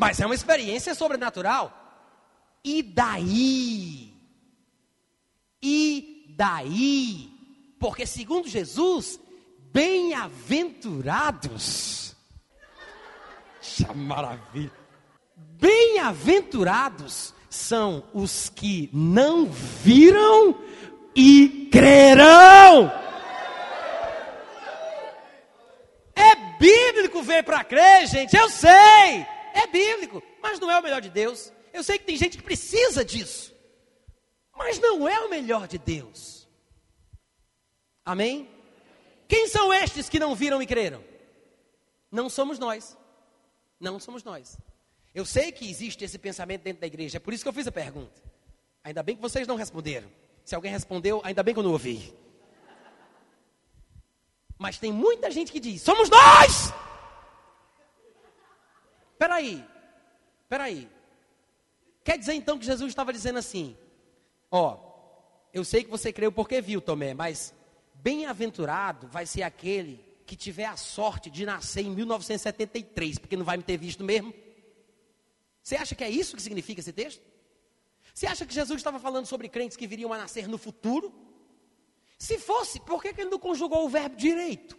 Mas 0.00 0.18
é 0.18 0.24
uma 0.24 0.34
experiência 0.34 0.94
sobrenatural. 0.94 1.76
E 2.64 2.82
daí? 2.82 4.14
E 5.62 6.34
daí? 6.38 7.30
Porque 7.78 8.06
segundo 8.06 8.48
Jesus, 8.48 9.20
bem-aventurados 9.70 12.16
maravilha. 13.94 14.72
Bem-aventurados 15.36 17.34
são 17.50 18.02
os 18.14 18.48
que 18.48 18.88
não 18.92 19.44
viram 19.46 20.58
e 21.14 21.68
crerão. 21.70 22.90
É 26.14 26.34
bíblico 26.58 27.22
ver 27.22 27.44
para 27.44 27.62
crer, 27.64 28.06
gente, 28.06 28.34
eu 28.34 28.48
sei. 28.48 29.26
É 29.54 29.66
bíblico, 29.66 30.22
mas 30.42 30.58
não 30.58 30.70
é 30.70 30.78
o 30.78 30.82
melhor 30.82 31.00
de 31.00 31.10
Deus. 31.10 31.52
Eu 31.72 31.82
sei 31.82 31.98
que 31.98 32.04
tem 32.04 32.16
gente 32.16 32.36
que 32.36 32.42
precisa 32.42 33.04
disso, 33.04 33.54
mas 34.56 34.78
não 34.78 35.08
é 35.08 35.20
o 35.20 35.30
melhor 35.30 35.68
de 35.68 35.78
Deus. 35.78 36.48
Amém? 38.04 38.48
Quem 39.28 39.46
são 39.46 39.72
estes 39.72 40.08
que 40.08 40.18
não 40.18 40.34
viram 40.34 40.60
e 40.60 40.66
creram? 40.66 41.04
Não 42.10 42.28
somos 42.28 42.58
nós. 42.58 42.96
Não 43.78 44.00
somos 44.00 44.24
nós. 44.24 44.58
Eu 45.14 45.24
sei 45.24 45.52
que 45.52 45.68
existe 45.68 46.04
esse 46.04 46.18
pensamento 46.18 46.62
dentro 46.62 46.80
da 46.80 46.86
igreja, 46.86 47.16
é 47.16 47.20
por 47.20 47.32
isso 47.32 47.44
que 47.44 47.48
eu 47.48 47.52
fiz 47.52 47.66
a 47.66 47.72
pergunta. 47.72 48.22
Ainda 48.82 49.02
bem 49.02 49.16
que 49.16 49.22
vocês 49.22 49.46
não 49.46 49.56
responderam. 49.56 50.10
Se 50.44 50.54
alguém 50.54 50.72
respondeu, 50.72 51.20
ainda 51.24 51.42
bem 51.42 51.54
que 51.54 51.60
eu 51.60 51.64
não 51.64 51.72
ouvi. 51.72 52.12
Mas 54.58 54.78
tem 54.78 54.92
muita 54.92 55.30
gente 55.30 55.52
que 55.52 55.60
diz: 55.60 55.80
somos 55.82 56.10
nós! 56.10 56.72
Peraí, 59.20 59.62
peraí. 60.48 60.88
Quer 62.02 62.16
dizer 62.16 62.32
então 62.32 62.58
que 62.58 62.64
Jesus 62.64 62.88
estava 62.88 63.12
dizendo 63.12 63.38
assim: 63.38 63.76
Ó, 64.50 64.78
eu 65.52 65.62
sei 65.62 65.84
que 65.84 65.90
você 65.90 66.10
creu 66.10 66.32
porque 66.32 66.58
viu, 66.62 66.80
Tomé, 66.80 67.12
mas 67.12 67.52
bem-aventurado 67.96 69.08
vai 69.08 69.26
ser 69.26 69.42
aquele 69.42 70.02
que 70.24 70.34
tiver 70.34 70.64
a 70.64 70.74
sorte 70.78 71.28
de 71.28 71.44
nascer 71.44 71.82
em 71.82 71.90
1973, 71.90 73.18
porque 73.18 73.36
não 73.36 73.44
vai 73.44 73.58
me 73.58 73.62
ter 73.62 73.76
visto 73.76 74.02
mesmo? 74.02 74.32
Você 75.62 75.76
acha 75.76 75.94
que 75.94 76.02
é 76.02 76.08
isso 76.08 76.34
que 76.34 76.40
significa 76.40 76.80
esse 76.80 76.92
texto? 76.92 77.22
Você 78.14 78.26
acha 78.26 78.46
que 78.46 78.54
Jesus 78.54 78.80
estava 78.80 78.98
falando 78.98 79.26
sobre 79.26 79.50
crentes 79.50 79.76
que 79.76 79.86
viriam 79.86 80.14
a 80.14 80.16
nascer 80.16 80.48
no 80.48 80.56
futuro? 80.56 81.12
Se 82.18 82.38
fosse, 82.38 82.80
por 82.80 83.02
que, 83.02 83.12
que 83.12 83.20
ele 83.20 83.30
não 83.30 83.38
conjugou 83.38 83.84
o 83.84 83.88
verbo 83.90 84.16
direito? 84.16 84.78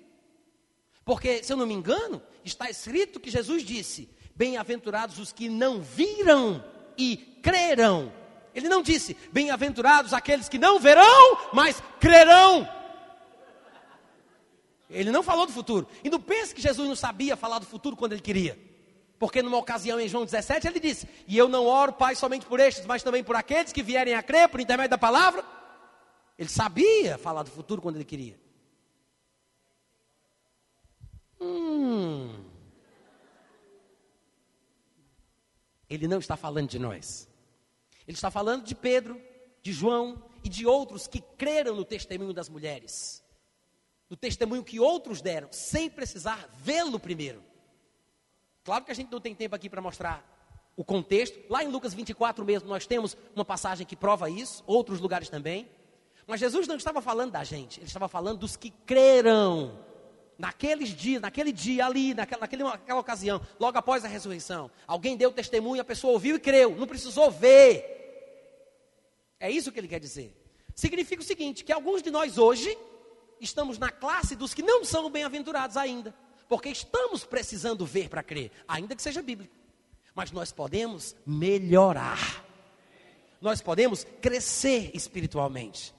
Porque, 1.05 1.43
se 1.43 1.53
eu 1.53 1.57
não 1.57 1.67
me 1.67 1.75
engano, 1.75 2.23
está 2.43 2.71
escrito 2.71 3.19
que 3.19 3.29
Jesus 3.29 3.63
disse: 3.63 4.09
Bem-aventurados 4.41 5.19
os 5.19 5.31
que 5.31 5.47
não 5.47 5.83
viram 5.83 6.65
e 6.97 7.15
crerão. 7.15 8.11
Ele 8.55 8.67
não 8.67 8.81
disse: 8.81 9.15
Bem-aventurados 9.31 10.13
aqueles 10.15 10.49
que 10.49 10.57
não 10.57 10.79
verão, 10.79 11.37
mas 11.53 11.79
crerão. 11.99 12.67
Ele 14.89 15.11
não 15.11 15.21
falou 15.21 15.45
do 15.45 15.51
futuro. 15.51 15.87
E 16.03 16.09
não 16.09 16.19
pense 16.19 16.55
que 16.55 16.61
Jesus 16.61 16.87
não 16.87 16.95
sabia 16.95 17.37
falar 17.37 17.59
do 17.59 17.67
futuro 17.67 17.95
quando 17.95 18.13
ele 18.13 18.21
queria. 18.21 18.57
Porque 19.19 19.43
numa 19.43 19.59
ocasião 19.59 19.99
em 19.99 20.07
João 20.07 20.25
17 20.25 20.67
ele 20.67 20.79
disse: 20.79 21.07
E 21.27 21.37
eu 21.37 21.47
não 21.47 21.67
oro, 21.67 21.93
Pai, 21.93 22.15
somente 22.15 22.47
por 22.47 22.59
estes, 22.59 22.87
mas 22.87 23.03
também 23.03 23.23
por 23.23 23.35
aqueles 23.35 23.71
que 23.71 23.83
vierem 23.83 24.15
a 24.15 24.23
crer 24.23 24.49
por 24.49 24.59
intermédio 24.59 24.89
da 24.89 24.97
palavra. 24.97 25.45
Ele 26.35 26.49
sabia 26.49 27.15
falar 27.19 27.43
do 27.43 27.51
futuro 27.51 27.79
quando 27.79 27.97
ele 27.97 28.05
queria. 28.05 28.39
Hum. 31.39 32.50
Ele 35.91 36.07
não 36.07 36.19
está 36.19 36.37
falando 36.37 36.69
de 36.69 36.79
nós. 36.79 37.27
Ele 38.07 38.15
está 38.15 38.31
falando 38.31 38.63
de 38.63 38.73
Pedro, 38.73 39.21
de 39.61 39.73
João 39.73 40.23
e 40.41 40.47
de 40.47 40.65
outros 40.65 41.05
que 41.05 41.19
creram 41.37 41.75
no 41.75 41.83
testemunho 41.83 42.33
das 42.33 42.47
mulheres. 42.47 43.21
No 44.09 44.15
testemunho 44.15 44.63
que 44.63 44.79
outros 44.79 45.21
deram, 45.21 45.49
sem 45.51 45.89
precisar 45.89 46.49
vê-lo 46.55 46.97
primeiro. 46.97 47.43
Claro 48.63 48.85
que 48.85 48.91
a 48.91 48.93
gente 48.93 49.11
não 49.11 49.19
tem 49.19 49.35
tempo 49.35 49.53
aqui 49.53 49.69
para 49.69 49.81
mostrar 49.81 50.25
o 50.77 50.83
contexto. 50.85 51.37
Lá 51.49 51.61
em 51.61 51.67
Lucas 51.67 51.93
24 51.93 52.45
mesmo, 52.45 52.69
nós 52.69 52.87
temos 52.87 53.17
uma 53.35 53.43
passagem 53.43 53.85
que 53.85 53.95
prova 53.95 54.29
isso, 54.29 54.63
outros 54.65 55.01
lugares 55.01 55.27
também. 55.27 55.69
Mas 56.25 56.39
Jesus 56.39 56.69
não 56.69 56.77
estava 56.77 57.01
falando 57.01 57.31
da 57.31 57.43
gente, 57.43 57.81
ele 57.81 57.87
estava 57.87 58.07
falando 58.07 58.39
dos 58.39 58.55
que 58.55 58.71
creram 58.85 59.77
naqueles 60.41 60.89
dias, 60.89 61.21
naquele 61.21 61.51
dia 61.51 61.85
ali, 61.85 62.15
naquela, 62.15 62.41
naquela 62.41 62.99
ocasião, 62.99 63.39
logo 63.59 63.77
após 63.77 64.03
a 64.03 64.07
ressurreição. 64.07 64.71
Alguém 64.87 65.15
deu 65.15 65.31
testemunho, 65.31 65.79
a 65.79 65.85
pessoa 65.85 66.13
ouviu 66.13 66.35
e 66.35 66.39
creu, 66.39 66.75
não 66.75 66.87
precisou 66.87 67.29
ver. 67.29 67.85
É 69.39 69.49
isso 69.51 69.71
que 69.71 69.79
ele 69.79 69.87
quer 69.87 69.99
dizer. 69.99 70.35
Significa 70.73 71.21
o 71.21 71.25
seguinte: 71.25 71.63
que 71.63 71.71
alguns 71.71 72.01
de 72.01 72.09
nós 72.09 72.39
hoje 72.39 72.75
estamos 73.39 73.77
na 73.77 73.91
classe 73.91 74.35
dos 74.35 74.51
que 74.51 74.63
não 74.63 74.83
são 74.83 75.11
bem-aventurados 75.11 75.77
ainda, 75.77 76.13
porque 76.49 76.69
estamos 76.69 77.23
precisando 77.23 77.85
ver 77.85 78.09
para 78.09 78.23
crer, 78.23 78.51
ainda 78.67 78.95
que 78.95 79.01
seja 79.01 79.21
bíblico. 79.21 79.53
Mas 80.15 80.31
nós 80.31 80.51
podemos 80.51 81.15
melhorar. 81.23 82.43
Nós 83.39 83.61
podemos 83.61 84.05
crescer 84.21 84.89
espiritualmente. 84.95 85.93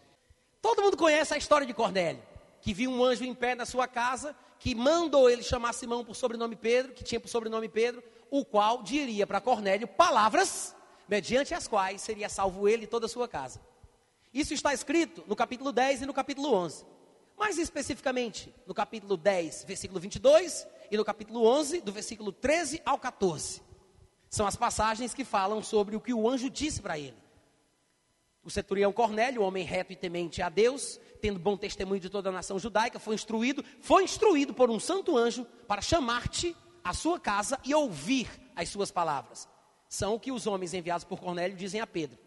Todo 0.61 0.83
mundo 0.83 0.97
conhece 0.97 1.33
a 1.33 1.39
história 1.39 1.67
de 1.67 1.73
Cornélio, 1.73 2.23
que 2.63 2.73
viu 2.73 2.91
um 2.91 3.05
anjo 3.05 3.25
em 3.25 3.35
pé 3.35 3.55
na 3.55 3.67
sua 3.67 3.89
casa, 3.89 4.35
que 4.59 4.75
mandou 4.75 5.29
ele 5.29 5.43
chamar 5.43 5.73
Simão 5.75 6.05
por 6.05 6.15
sobrenome 6.15 6.55
Pedro, 6.55 6.93
que 6.93 7.03
tinha 7.03 7.21
por 7.21 7.29
sobrenome 7.29 7.69
Pedro, 7.69 8.03
o 8.31 8.45
qual 8.45 8.83
diria 8.83 9.27
para 9.27 9.41
Cornélio 9.41 9.89
palavras 9.89 10.75
mediante 11.09 11.53
as 11.53 11.67
quais 11.67 12.01
seria 12.01 12.29
salvo 12.29 12.69
ele 12.69 12.85
e 12.85 12.87
toda 12.87 13.07
a 13.07 13.09
sua 13.09 13.29
casa. 13.29 13.61
Isso 14.33 14.55
está 14.55 14.73
escrito 14.73 15.25
no 15.27 15.35
capítulo 15.35 15.73
10 15.73 16.03
e 16.03 16.07
no 16.07 16.15
capítulo 16.15 16.55
11. 16.55 16.87
Mais 17.37 17.59
especificamente, 17.59 18.55
no 18.65 18.73
capítulo 18.73 19.17
10, 19.17 19.65
versículo 19.65 19.99
22, 19.99 20.67
e 20.91 20.97
no 20.97 21.05
capítulo 21.05 21.45
11, 21.45 21.81
do 21.81 21.93
versículo 21.93 22.31
13 22.31 22.81
ao 22.87 22.99
14. 22.99 23.61
São 24.31 24.47
as 24.47 24.55
passagens 24.55 25.13
que 25.13 25.25
falam 25.25 25.63
sobre 25.63 25.97
o 25.97 26.01
que 26.01 26.15
o 26.15 26.29
anjo 26.29 26.49
disse 26.49 26.81
para 26.81 26.97
ele. 26.97 27.17
O 28.45 28.51
centurião 28.51 28.93
Cornélio, 28.93 29.43
homem 29.43 29.65
reto 29.65 29.93
e 29.93 29.97
temente 29.97 30.41
a 30.41 30.49
Deus, 30.49 30.99
tendo 31.23 31.39
bom 31.39 31.57
testemunho 31.57 32.01
de 32.01 32.11
toda 32.11 32.31
a 32.31 32.33
nação 32.33 32.59
judaica, 32.59 32.99
foi 32.99 33.15
instruído, 33.15 33.65
foi 33.81 34.03
instruído 34.03 34.53
por 34.53 34.69
um 34.69 34.81
santo 34.81 35.17
anjo 35.17 35.47
para 35.69 35.81
chamar-te 35.81 36.55
à 36.83 36.93
sua 36.93 37.19
casa 37.19 37.61
e 37.65 37.73
ouvir 37.73 38.29
as 38.57 38.69
suas 38.69 38.91
palavras. 38.91 39.49
São 39.89 40.17
o 40.17 40.21
que 40.21 40.33
os 40.33 40.49
homens 40.49 40.75
enviados 40.75 41.05
por 41.05 41.21
Cornélio 41.21 41.57
dizem 41.57 41.81
a 41.81 41.87
Pedro. 41.87 42.19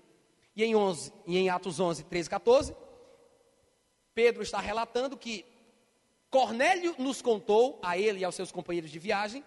E 0.56 0.64
em, 0.64 0.74
11, 0.78 1.12
e 1.28 1.38
em 1.38 1.50
Atos 1.50 1.78
11, 1.78 2.06
13 2.06 2.28
e 2.28 2.30
14, 2.30 2.76
Pedro 4.14 4.42
está 4.42 4.62
relatando 4.62 5.18
que 5.18 5.46
Cornélio 6.30 6.96
nos 6.98 7.22
contou, 7.22 7.78
a 7.84 7.98
ele 7.98 8.20
e 8.20 8.24
aos 8.24 8.36
seus 8.36 8.50
companheiros 8.50 8.90
de 8.90 8.98
viagem, 8.98 9.44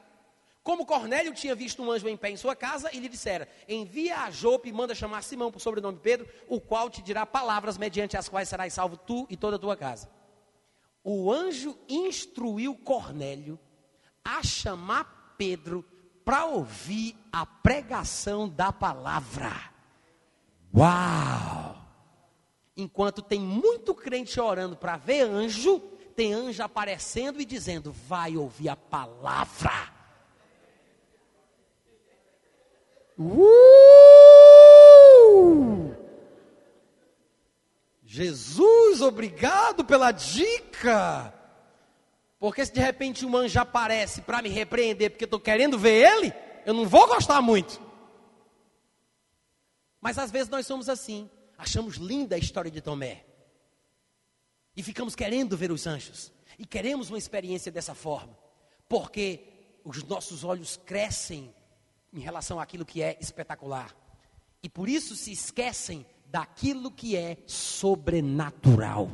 como 0.63 0.85
Cornélio 0.85 1.33
tinha 1.33 1.55
visto 1.55 1.83
um 1.83 1.91
anjo 1.91 2.09
em 2.09 2.17
pé 2.17 2.31
em 2.31 2.37
sua 2.37 2.55
casa 2.55 2.91
e 2.93 3.01
lhe 3.01 3.09
dissera: 3.09 3.49
Envia 3.69 4.19
a 4.19 4.31
Jope 4.31 4.69
e 4.69 4.73
manda 4.73 4.95
chamar 4.95 5.23
Simão 5.23 5.51
por 5.51 5.61
sobrenome 5.61 5.99
Pedro, 5.99 6.29
o 6.49 6.61
qual 6.61 6.91
te 6.91 7.01
dirá 7.01 7.25
palavras 7.25 7.79
mediante 7.79 8.17
as 8.17 8.29
quais 8.29 8.49
serás 8.49 8.75
salvo 8.75 8.97
tu 8.97 9.27
e 9.31 9.37
toda 9.37 9.57
a 9.57 9.59
tua 9.59 9.77
casa. 9.77 10.11
O 11.03 11.33
anjo 11.33 11.79
instruiu 11.89 12.75
Cornélio 12.75 13.59
a 14.25 14.43
chamar 14.43 15.35
Pedro 15.39 15.85
para 16.25 16.45
ouvir 16.45 17.17
a 17.33 17.47
pregação 17.47 18.47
da 18.47 18.71
palavra. 18.71 19.53
Uau! 20.77 21.77
Enquanto 22.77 23.23
tem 23.23 23.41
muito 23.41 23.95
crente 23.95 24.39
orando 24.39 24.77
para 24.77 24.99
ver 24.99 25.23
anjo, 25.23 25.81
tem 26.15 26.35
anjo 26.35 26.63
aparecendo 26.63 27.41
e 27.41 27.45
dizendo: 27.47 27.91
vai 27.91 28.37
ouvir 28.37 28.69
a 28.69 28.77
palavra. 28.77 29.98
Uh! 33.19 33.59
Jesus, 38.05 39.01
obrigado 39.03 39.85
pela 39.85 40.13
dica. 40.13 41.35
Porque 42.39 42.65
se 42.65 42.73
de 42.73 42.81
repente 42.81 43.27
um 43.27 43.37
anjo 43.37 43.59
aparece 43.59 44.23
para 44.23 44.41
me 44.41 44.49
repreender 44.49 45.11
porque 45.11 45.25
estou 45.25 45.41
querendo 45.41 45.79
ver 45.79 46.07
ele, 46.07 46.33
eu 46.65 46.73
não 46.73 46.87
vou 46.87 47.07
gostar 47.09 47.43
muito. 47.43 47.81
Mas 50.01 50.17
às 50.17 50.31
vezes 50.31 50.49
nós 50.49 50.67
somos 50.67 50.89
assim. 50.89 51.29
Achamos 51.57 51.97
linda 51.97 52.37
a 52.37 52.39
história 52.39 52.71
de 52.71 52.81
Tomé. 52.81 53.25
E 54.77 54.83
ficamos 54.83 55.17
querendo 55.17 55.57
ver 55.57 55.73
os 55.73 55.87
anjos. 55.87 56.33
E 56.57 56.65
queremos 56.65 57.09
uma 57.09 57.19
experiência 57.19 57.73
dessa 57.73 57.95
forma. 57.95 58.39
Porque 58.89 59.43
os 59.85 60.05
nossos 60.05 60.45
olhos 60.45 60.77
crescem 60.77 61.53
em 62.13 62.21
relação 62.21 62.59
àquilo 62.59 62.85
que 62.85 63.03
é 63.03 63.17
espetacular. 63.21 63.95
E 64.63 64.69
por 64.69 64.89
isso 64.89 65.15
se 65.15 65.33
esquecem 65.33 66.07
daquilo 66.27 66.91
que 66.91 67.17
é 67.17 67.39
sobrenatural. 67.47 69.11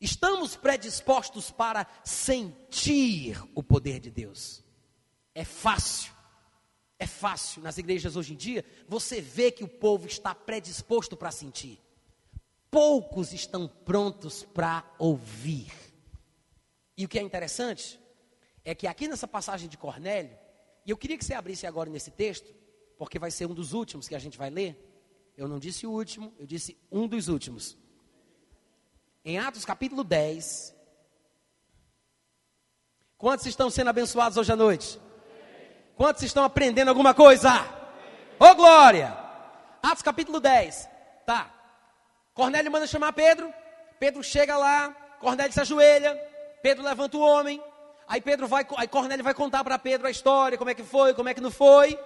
Estamos 0.00 0.56
predispostos 0.56 1.50
para 1.50 1.86
sentir 2.04 3.42
o 3.54 3.62
poder 3.62 3.98
de 3.98 4.10
Deus. 4.10 4.62
É 5.34 5.44
fácil. 5.44 6.12
É 6.98 7.06
fácil 7.06 7.62
nas 7.62 7.76
igrejas 7.76 8.16
hoje 8.16 8.32
em 8.32 8.36
dia, 8.36 8.64
você 8.88 9.20
vê 9.20 9.50
que 9.50 9.62
o 9.62 9.68
povo 9.68 10.06
está 10.06 10.34
predisposto 10.34 11.14
para 11.14 11.30
sentir. 11.30 11.78
Poucos 12.70 13.34
estão 13.34 13.68
prontos 13.68 14.44
para 14.44 14.82
ouvir. 14.98 15.70
E 16.96 17.04
o 17.04 17.08
que 17.08 17.18
é 17.18 17.22
interessante 17.22 18.00
é 18.66 18.74
que 18.74 18.88
aqui 18.88 19.06
nessa 19.06 19.28
passagem 19.28 19.68
de 19.68 19.78
Cornélio, 19.78 20.36
e 20.84 20.90
eu 20.90 20.96
queria 20.96 21.16
que 21.16 21.24
você 21.24 21.34
abrisse 21.34 21.68
agora 21.68 21.88
nesse 21.88 22.10
texto, 22.10 22.52
porque 22.98 23.16
vai 23.16 23.30
ser 23.30 23.46
um 23.46 23.54
dos 23.54 23.72
últimos 23.72 24.08
que 24.08 24.14
a 24.14 24.18
gente 24.18 24.36
vai 24.36 24.50
ler. 24.50 24.76
Eu 25.36 25.46
não 25.46 25.60
disse 25.60 25.86
o 25.86 25.90
último, 25.92 26.34
eu 26.36 26.44
disse 26.44 26.76
um 26.90 27.06
dos 27.06 27.28
últimos. 27.28 27.78
Em 29.24 29.38
Atos 29.38 29.64
capítulo 29.64 30.02
10. 30.02 30.74
Quantos 33.16 33.46
estão 33.46 33.70
sendo 33.70 33.90
abençoados 33.90 34.36
hoje 34.36 34.52
à 34.52 34.56
noite? 34.56 35.00
Quantos 35.94 36.24
estão 36.24 36.42
aprendendo 36.42 36.88
alguma 36.88 37.14
coisa? 37.14 37.50
Ô 38.40 38.46
oh, 38.46 38.54
glória! 38.56 39.16
Atos 39.80 40.02
capítulo 40.02 40.40
10. 40.40 40.88
Tá. 41.24 41.54
Cornélio 42.34 42.72
manda 42.72 42.86
chamar 42.88 43.12
Pedro. 43.12 43.48
Pedro 44.00 44.24
chega 44.24 44.56
lá. 44.56 44.90
Cornélio 45.20 45.52
se 45.52 45.60
ajoelha. 45.60 46.16
Pedro 46.62 46.82
levanta 46.82 47.16
o 47.16 47.20
homem. 47.20 47.62
Aí 48.08 48.20
Pedro 48.20 48.46
vai, 48.46 48.64
aí 48.76 48.86
Cornélio 48.86 49.24
vai 49.24 49.34
contar 49.34 49.64
para 49.64 49.78
Pedro 49.78 50.06
a 50.06 50.10
história, 50.10 50.56
como 50.56 50.70
é 50.70 50.74
que 50.74 50.84
foi, 50.84 51.14
como 51.14 51.28
é 51.28 51.34
que 51.34 51.40
não 51.40 51.50
foi. 51.50 51.98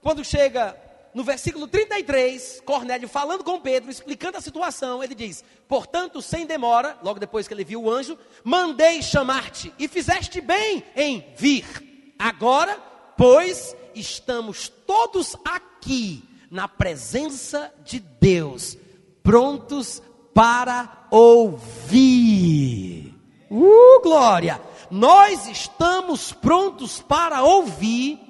Quando 0.00 0.24
chega 0.24 0.76
no 1.14 1.24
versículo 1.24 1.66
33, 1.66 2.62
Cornélio 2.64 3.08
falando 3.08 3.44
com 3.44 3.60
Pedro, 3.60 3.90
explicando 3.90 4.36
a 4.36 4.40
situação, 4.40 5.02
ele 5.02 5.14
diz: 5.14 5.44
Portanto, 5.66 6.20
sem 6.20 6.46
demora, 6.46 6.98
logo 7.02 7.20
depois 7.20 7.46
que 7.46 7.54
ele 7.54 7.64
viu 7.64 7.82
o 7.82 7.90
anjo, 7.90 8.18
mandei 8.44 9.02
chamar-te 9.02 9.72
e 9.78 9.88
fizeste 9.88 10.40
bem 10.40 10.84
em 10.96 11.24
vir. 11.36 12.14
Agora, 12.18 12.76
pois, 13.16 13.76
estamos 13.94 14.68
todos 14.68 15.36
aqui 15.44 16.24
na 16.50 16.66
presença 16.66 17.72
de 17.84 18.00
Deus, 18.00 18.76
prontos 19.22 20.02
para 20.34 21.06
ouvir. 21.10 23.14
Uh, 23.50 24.00
glória! 24.02 24.67
Nós 24.90 25.46
estamos 25.46 26.32
prontos 26.32 27.00
para 27.00 27.42
ouvir 27.42 28.20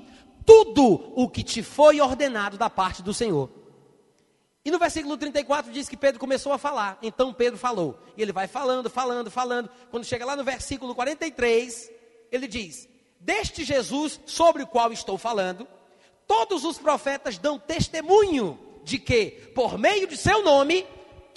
tudo 0.45 1.13
o 1.15 1.29
que 1.29 1.43
te 1.43 1.63
foi 1.63 2.01
ordenado 2.01 2.57
da 2.57 2.71
parte 2.71 3.03
do 3.03 3.13
Senhor. 3.13 3.51
E 4.65 4.71
no 4.71 4.79
versículo 4.79 5.17
34 5.17 5.73
diz 5.73 5.89
que 5.89 5.97
Pedro 5.97 6.21
começou 6.21 6.53
a 6.53 6.59
falar. 6.59 6.99
Então 7.03 7.33
Pedro 7.33 7.59
falou. 7.59 7.99
E 8.17 8.23
ele 8.23 8.33
vai 8.33 8.47
falando, 8.47 8.91
falando, 8.91 9.31
falando. 9.31 9.71
Quando 9.91 10.05
chega 10.05 10.27
lá 10.27 10.37
no 10.37 10.45
versículo 10.45 10.95
43, 10.95 11.91
ele 12.31 12.47
diz: 12.47 12.89
Deste 13.21 13.65
Jesus 13.65 14.21
sobre 14.27 14.63
o 14.63 14.67
qual 14.67 14.93
estou 14.93 15.17
falando, 15.17 15.67
todos 16.27 16.65
os 16.65 16.79
profetas 16.79 17.39
dão 17.39 17.59
testemunho 17.59 18.59
de 18.85 18.99
que, 18.99 19.31
por 19.55 19.79
meio 19.79 20.07
de 20.07 20.17
seu 20.17 20.43
nome, 20.43 20.87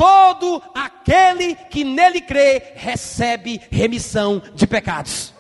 todo 0.02 0.60
aquele 0.74 1.54
que 1.54 1.84
nele 1.84 2.22
crê 2.22 2.74
recebe 2.74 3.62
remissão 3.70 4.42
de 4.56 4.66
pecados. 4.66 5.32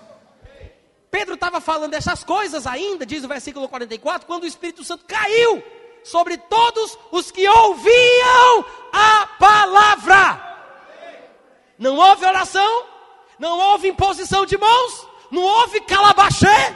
Pedro 1.09 1.33
estava 1.33 1.59
falando 1.59 1.95
essas 1.95 2.23
coisas 2.23 2.67
ainda, 2.67 3.03
diz 3.03 3.23
o 3.23 3.27
versículo 3.27 3.67
44, 3.67 4.27
quando 4.27 4.43
o 4.43 4.45
Espírito 4.45 4.83
Santo 4.83 5.03
caiu 5.07 5.63
sobre 6.03 6.37
todos 6.37 6.95
os 7.11 7.31
que 7.31 7.47
ouviam 7.47 8.65
a 8.93 9.27
palavra. 9.39 10.57
Não 11.79 11.97
houve 11.97 12.23
oração, 12.23 12.85
não 13.39 13.57
houve 13.57 13.87
imposição 13.87 14.45
de 14.45 14.59
mãos, 14.59 15.07
não 15.31 15.41
houve 15.41 15.81
calabachê. 15.81 16.75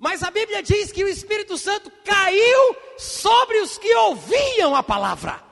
Mas 0.00 0.22
a 0.22 0.30
Bíblia 0.30 0.62
diz 0.62 0.90
que 0.90 1.04
o 1.04 1.08
Espírito 1.08 1.58
Santo 1.58 1.92
caiu 2.02 2.74
sobre 2.96 3.58
os 3.60 3.76
que 3.76 3.94
ouviam 3.94 4.74
a 4.74 4.82
palavra. 4.82 5.44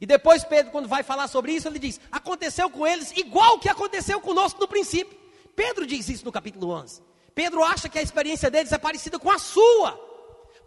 E 0.00 0.04
depois 0.04 0.42
Pedro, 0.42 0.72
quando 0.72 0.88
vai 0.88 1.04
falar 1.04 1.28
sobre 1.28 1.52
isso, 1.52 1.68
ele 1.68 1.78
diz: 1.78 2.00
aconteceu 2.10 2.68
com 2.68 2.84
eles 2.84 3.12
igual 3.16 3.60
que 3.60 3.68
aconteceu 3.68 4.20
conosco 4.20 4.60
no 4.60 4.66
princípio. 4.66 5.16
Pedro 5.54 5.86
diz 5.86 6.08
isso 6.08 6.24
no 6.24 6.32
capítulo 6.32 6.72
11. 6.72 7.00
Pedro 7.32 7.62
acha 7.62 7.88
que 7.88 8.00
a 8.00 8.02
experiência 8.02 8.50
deles 8.50 8.72
é 8.72 8.78
parecida 8.78 9.20
com 9.20 9.30
a 9.30 9.38
sua. 9.38 9.92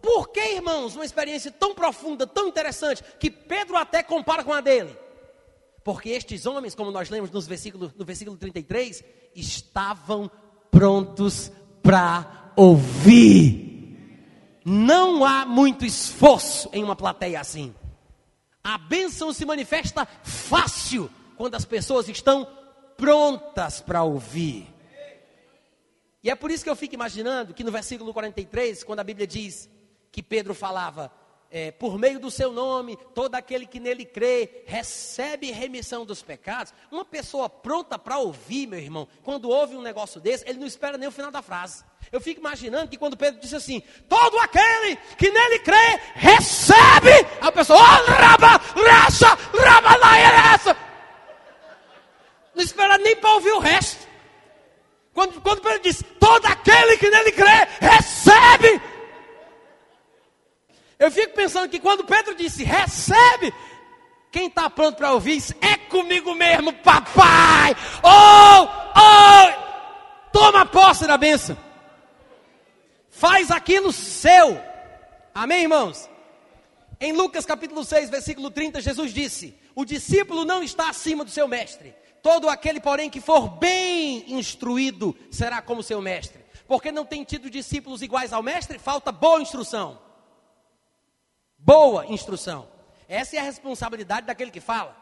Por 0.02 0.30
que, 0.30 0.40
irmãos, 0.40 0.96
uma 0.96 1.04
experiência 1.04 1.52
tão 1.52 1.76
profunda, 1.76 2.26
tão 2.26 2.48
interessante, 2.48 3.04
que 3.20 3.30
Pedro 3.30 3.76
até 3.76 4.02
compara 4.02 4.46
com 4.46 4.54
a 4.54 4.62
dele? 4.62 4.98
Porque 5.84 6.10
estes 6.10 6.46
homens, 6.46 6.74
como 6.74 6.90
nós 6.90 7.10
lemos 7.10 7.32
nos 7.32 7.46
versículo, 7.46 7.94
no 7.98 8.06
versículo 8.06 8.38
33, 8.38 9.04
estavam 9.36 10.32
prontos 10.72 11.52
para 11.84 12.41
ouvir. 12.56 13.62
Não 14.64 15.26
há 15.26 15.46
muito 15.46 15.86
esforço 15.86 16.70
em 16.72 16.84
uma 16.84 16.96
plateia 16.96 17.40
assim. 17.40 17.74
A 18.64 18.78
bênção 18.78 19.34
se 19.34 19.44
manifesta 19.44 20.08
fácil 20.24 21.10
quando 21.36 21.56
as 21.56 21.66
pessoas 21.66 22.08
estão 22.08 22.48
prontas 22.96 23.82
para 23.82 24.04
ouvir. 24.04 24.68
E 26.24 26.30
é 26.30 26.36
por 26.36 26.52
isso 26.52 26.64
que 26.64 26.70
eu 26.70 26.76
fico 26.76 26.94
imaginando 26.94 27.54
que 27.54 27.64
no 27.64 27.72
versículo 27.72 28.14
43, 28.14 28.84
quando 28.84 29.00
a 29.00 29.04
Bíblia 29.04 29.26
diz 29.26 29.68
que 30.12 30.22
Pedro 30.22 30.54
falava, 30.54 31.12
é, 31.50 31.72
por 31.72 31.98
meio 31.98 32.20
do 32.20 32.30
seu 32.30 32.52
nome, 32.52 32.98
todo 33.16 33.36
aquele 33.36 33.66
que 33.66 33.80
nele 33.80 34.06
crê, 34.06 34.64
recebe 34.68 35.52
remissão 35.52 36.06
dos 36.06 36.22
pecados. 36.22 36.74
Uma 36.92 37.04
pessoa 37.04 37.50
pronta 37.50 37.98
para 37.98 38.20
ouvir, 38.20 38.68
meu 38.68 38.80
irmão, 38.80 39.08
quando 39.24 39.50
ouve 39.50 39.76
um 39.76 39.82
negócio 39.82 40.22
desse, 40.22 40.48
ele 40.48 40.60
não 40.60 40.68
espera 40.68 40.98
nem 40.98 41.10
o 41.10 41.12
final 41.12 41.32
da 41.32 41.42
frase. 41.42 41.84
Eu 42.12 42.20
fico 42.20 42.42
imaginando 42.42 42.90
que 42.90 42.98
quando 42.98 43.16
Pedro 43.16 43.40
disse 43.40 43.56
assim: 43.56 43.82
Todo 44.10 44.38
aquele 44.40 44.98
que 45.18 45.32
nele 45.32 45.60
crê, 45.60 46.00
recebe. 46.16 47.10
A 47.40 47.52
pessoa, 47.52 47.80
oh, 47.80 48.12
raba, 48.12 48.62
racha, 48.76 49.28
raba, 49.58 50.18
essa. 50.54 50.78
Não 52.54 52.62
espera 52.62 52.98
nem 52.98 53.16
para 53.16 53.34
ouvir 53.34 53.52
o 53.52 53.60
resto. 53.60 54.06
Quando, 55.14 55.40
quando 55.40 55.62
Pedro 55.62 55.80
diz: 55.82 56.04
Todo 56.20 56.46
aquele 56.48 56.98
que 56.98 57.10
nele 57.10 57.32
crê, 57.32 57.68
recebe. 57.80 58.82
Eu 61.00 61.10
fico 61.10 61.34
pensando 61.34 61.70
que 61.70 61.80
quando 61.80 62.04
Pedro 62.04 62.36
disse: 62.36 62.66
Recebe. 62.66 63.54
Quem 64.34 64.48
está 64.48 64.70
pronto 64.70 64.98
para 64.98 65.12
ouvir 65.12 65.38
isso? 65.38 65.54
É 65.62 65.78
comigo 65.78 66.34
mesmo, 66.34 66.72
papai. 66.74 67.76
Oh, 68.02 68.68
oh, 68.98 70.30
toma 70.32 70.66
posse 70.66 71.06
da 71.06 71.18
bênção 71.18 71.58
faz 73.22 73.52
aquilo 73.52 73.94
seu. 73.94 74.60
Amém, 75.32 75.62
irmãos? 75.62 76.10
Em 77.00 77.14
Lucas 77.14 77.46
capítulo 77.46 77.86
6, 77.86 78.10
versículo 78.10 78.50
30, 78.50 78.82
Jesus 78.82 79.14
disse: 79.14 79.56
O 79.76 79.86
discípulo 79.86 80.44
não 80.44 80.64
está 80.64 80.90
acima 80.90 81.24
do 81.24 81.30
seu 81.30 81.48
mestre. 81.48 81.94
Todo 82.24 82.50
aquele, 82.50 82.80
porém, 82.80 83.12
que 83.12 83.22
for 83.22 83.48
bem 83.48 84.34
instruído 84.34 85.16
será 85.30 85.62
como 85.62 85.84
seu 85.84 86.02
mestre. 86.02 86.44
Porque 86.68 86.92
não 86.92 87.06
tem 87.06 87.24
tido 87.24 87.48
discípulos 87.48 88.02
iguais 88.02 88.34
ao 88.34 88.42
mestre, 88.42 88.80
falta 88.80 89.12
boa 89.12 89.40
instrução. 89.40 90.00
Boa 91.60 92.08
instrução. 92.08 92.68
Essa 93.08 93.36
é 93.36 93.40
a 93.40 93.44
responsabilidade 93.44 94.26
daquele 94.26 94.50
que 94.50 94.60
fala. 94.60 94.98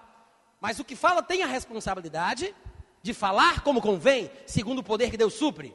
Mas 0.60 0.78
o 0.78 0.84
que 0.84 0.96
fala 0.96 1.24
tem 1.24 1.42
a 1.42 1.48
responsabilidade 1.48 2.54
de 3.02 3.14
falar 3.14 3.62
como 3.62 3.82
convém, 3.82 4.30
segundo 4.46 4.80
o 4.80 4.84
poder 4.84 5.10
que 5.10 5.16
Deus 5.16 5.36
supre 5.36 5.74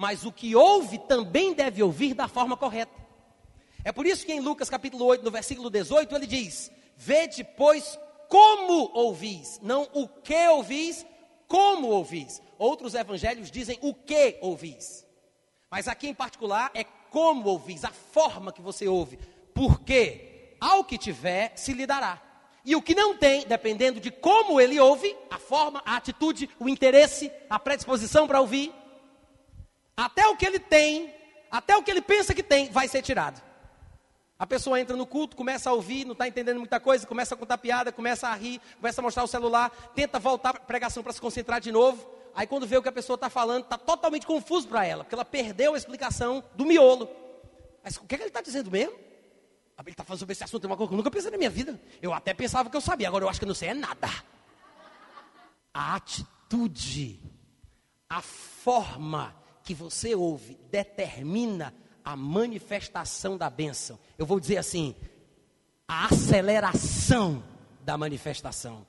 mas 0.00 0.24
o 0.24 0.32
que 0.32 0.56
ouve 0.56 0.96
também 0.96 1.52
deve 1.52 1.82
ouvir 1.82 2.14
da 2.14 2.26
forma 2.26 2.56
correta. 2.56 2.90
É 3.84 3.92
por 3.92 4.06
isso 4.06 4.24
que 4.24 4.32
em 4.32 4.40
Lucas 4.40 4.70
capítulo 4.70 5.04
8, 5.04 5.22
no 5.22 5.30
versículo 5.30 5.68
18, 5.68 6.14
ele 6.14 6.26
diz: 6.26 6.72
Vede, 6.96 7.44
pois, 7.44 7.98
como 8.26 8.90
ouvis, 8.94 9.60
não 9.62 9.86
o 9.92 10.08
que 10.08 10.48
ouvis, 10.48 11.04
como 11.46 11.88
ouvis. 11.88 12.40
Outros 12.58 12.94
evangelhos 12.94 13.50
dizem 13.50 13.78
o 13.82 13.92
que 13.92 14.38
ouvis. 14.40 15.06
Mas 15.70 15.86
aqui 15.86 16.08
em 16.08 16.14
particular 16.14 16.70
é 16.72 16.82
como 17.10 17.50
ouvis, 17.50 17.84
a 17.84 17.90
forma 17.90 18.54
que 18.54 18.62
você 18.62 18.88
ouve. 18.88 19.18
Porque 19.52 20.56
ao 20.58 20.82
que 20.82 20.96
tiver, 20.96 21.52
se 21.56 21.74
lhe 21.74 21.86
dará. 21.86 22.22
E 22.64 22.74
o 22.74 22.80
que 22.80 22.94
não 22.94 23.18
tem, 23.18 23.46
dependendo 23.46 24.00
de 24.00 24.10
como 24.10 24.58
ele 24.58 24.80
ouve, 24.80 25.14
a 25.30 25.38
forma, 25.38 25.82
a 25.84 25.96
atitude, 25.96 26.48
o 26.58 26.70
interesse, 26.70 27.30
a 27.50 27.58
predisposição 27.58 28.26
para 28.26 28.40
ouvir, 28.40 28.72
até 30.04 30.26
o 30.26 30.36
que 30.36 30.46
ele 30.46 30.58
tem, 30.58 31.14
até 31.50 31.76
o 31.76 31.82
que 31.82 31.90
ele 31.90 32.00
pensa 32.00 32.34
que 32.34 32.42
tem, 32.42 32.70
vai 32.70 32.88
ser 32.88 33.02
tirado. 33.02 33.42
A 34.38 34.46
pessoa 34.46 34.80
entra 34.80 34.96
no 34.96 35.04
culto, 35.04 35.36
começa 35.36 35.68
a 35.68 35.72
ouvir, 35.74 36.06
não 36.06 36.12
está 36.12 36.26
entendendo 36.26 36.58
muita 36.58 36.80
coisa, 36.80 37.06
começa 37.06 37.34
a 37.34 37.38
contar 37.38 37.58
piada, 37.58 37.92
começa 37.92 38.26
a 38.26 38.34
rir, 38.34 38.62
começa 38.76 38.98
a 39.00 39.02
mostrar 39.02 39.24
o 39.24 39.26
celular, 39.26 39.70
tenta 39.94 40.18
voltar 40.18 40.54
para 40.54 40.62
a 40.62 40.64
pregação 40.64 41.02
para 41.02 41.12
se 41.12 41.20
concentrar 41.20 41.60
de 41.60 41.70
novo. 41.70 42.10
Aí 42.34 42.46
quando 42.46 42.66
vê 42.66 42.78
o 42.78 42.82
que 42.82 42.88
a 42.88 42.92
pessoa 42.92 43.16
está 43.16 43.28
falando, 43.28 43.64
está 43.64 43.76
totalmente 43.76 44.26
confuso 44.26 44.66
para 44.66 44.86
ela, 44.86 45.04
porque 45.04 45.14
ela 45.14 45.24
perdeu 45.24 45.74
a 45.74 45.76
explicação 45.76 46.42
do 46.54 46.64
miolo. 46.64 47.06
Mas 47.84 47.98
o 47.98 48.04
que, 48.04 48.14
é 48.14 48.16
que 48.16 48.22
ele 48.22 48.30
está 48.30 48.40
dizendo 48.40 48.70
mesmo? 48.70 48.94
Ah, 49.76 49.82
ele 49.82 49.90
está 49.90 50.02
falando 50.04 50.20
sobre 50.20 50.32
esse 50.32 50.44
assunto, 50.44 50.64
é 50.64 50.66
uma 50.66 50.78
coisa 50.78 50.88
que 50.88 50.94
eu 50.94 50.96
nunca 50.96 51.10
pensei 51.10 51.30
na 51.30 51.36
minha 51.36 51.50
vida. 51.50 51.78
Eu 52.00 52.14
até 52.14 52.32
pensava 52.32 52.70
que 52.70 52.76
eu 52.76 52.80
sabia, 52.80 53.08
agora 53.08 53.26
eu 53.26 53.28
acho 53.28 53.38
que 53.38 53.44
eu 53.44 53.48
não 53.48 53.54
sei 53.54 53.68
é 53.68 53.74
nada. 53.74 54.08
A 55.74 55.96
atitude, 55.96 57.20
a 58.08 58.22
forma 58.22 59.39
que 59.70 59.74
você 59.74 60.16
ouve 60.16 60.58
determina 60.68 61.72
a 62.04 62.16
manifestação 62.16 63.38
da 63.38 63.48
bênção. 63.48 64.00
Eu 64.18 64.26
vou 64.26 64.40
dizer 64.40 64.56
assim: 64.56 64.96
a 65.86 66.06
aceleração 66.06 67.40
da 67.82 67.96
manifestação. 67.96 68.84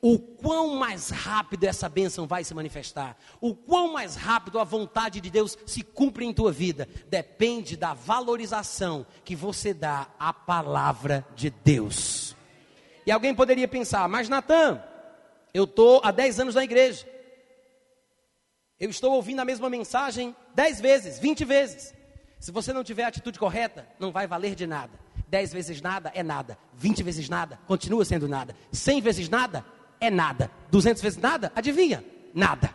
O 0.00 0.18
quão 0.18 0.76
mais 0.76 1.10
rápido 1.10 1.64
essa 1.64 1.86
bênção 1.86 2.26
vai 2.26 2.44
se 2.44 2.54
manifestar, 2.54 3.14
o 3.42 3.54
quão 3.54 3.92
mais 3.92 4.16
rápido 4.16 4.58
a 4.58 4.64
vontade 4.64 5.20
de 5.20 5.28
Deus 5.28 5.58
se 5.66 5.82
cumpre 5.82 6.24
em 6.24 6.32
tua 6.32 6.50
vida, 6.50 6.88
depende 7.10 7.76
da 7.76 7.92
valorização 7.92 9.04
que 9.22 9.36
você 9.36 9.74
dá 9.74 10.08
à 10.18 10.32
palavra 10.32 11.26
de 11.34 11.50
Deus. 11.50 12.34
E 13.04 13.10
alguém 13.10 13.34
poderia 13.34 13.68
pensar, 13.68 14.08
mas 14.08 14.30
Natan, 14.30 14.82
eu 15.52 15.64
estou 15.64 16.00
há 16.02 16.10
10 16.10 16.40
anos 16.40 16.54
na 16.54 16.64
igreja, 16.64 17.06
eu 18.78 18.90
estou 18.90 19.12
ouvindo 19.12 19.40
a 19.40 19.44
mesma 19.44 19.70
mensagem 19.70 20.34
dez 20.54 20.80
vezes, 20.80 21.18
vinte 21.18 21.44
vezes. 21.44 21.94
Se 22.38 22.52
você 22.52 22.72
não 22.72 22.84
tiver 22.84 23.04
a 23.04 23.08
atitude 23.08 23.38
correta, 23.38 23.88
não 23.98 24.12
vai 24.12 24.26
valer 24.26 24.54
de 24.54 24.66
nada. 24.66 24.92
Dez 25.28 25.52
vezes 25.52 25.80
nada 25.80 26.12
é 26.14 26.22
nada. 26.22 26.58
Vinte 26.74 27.02
vezes 27.02 27.28
nada 27.28 27.58
continua 27.66 28.04
sendo 28.04 28.28
nada. 28.28 28.54
Cem 28.70 29.00
vezes 29.00 29.28
nada 29.28 29.64
é 30.00 30.10
nada. 30.10 30.50
Duzentas 30.70 31.02
vezes 31.02 31.18
nada, 31.18 31.50
adivinha? 31.54 32.04
Nada. 32.34 32.72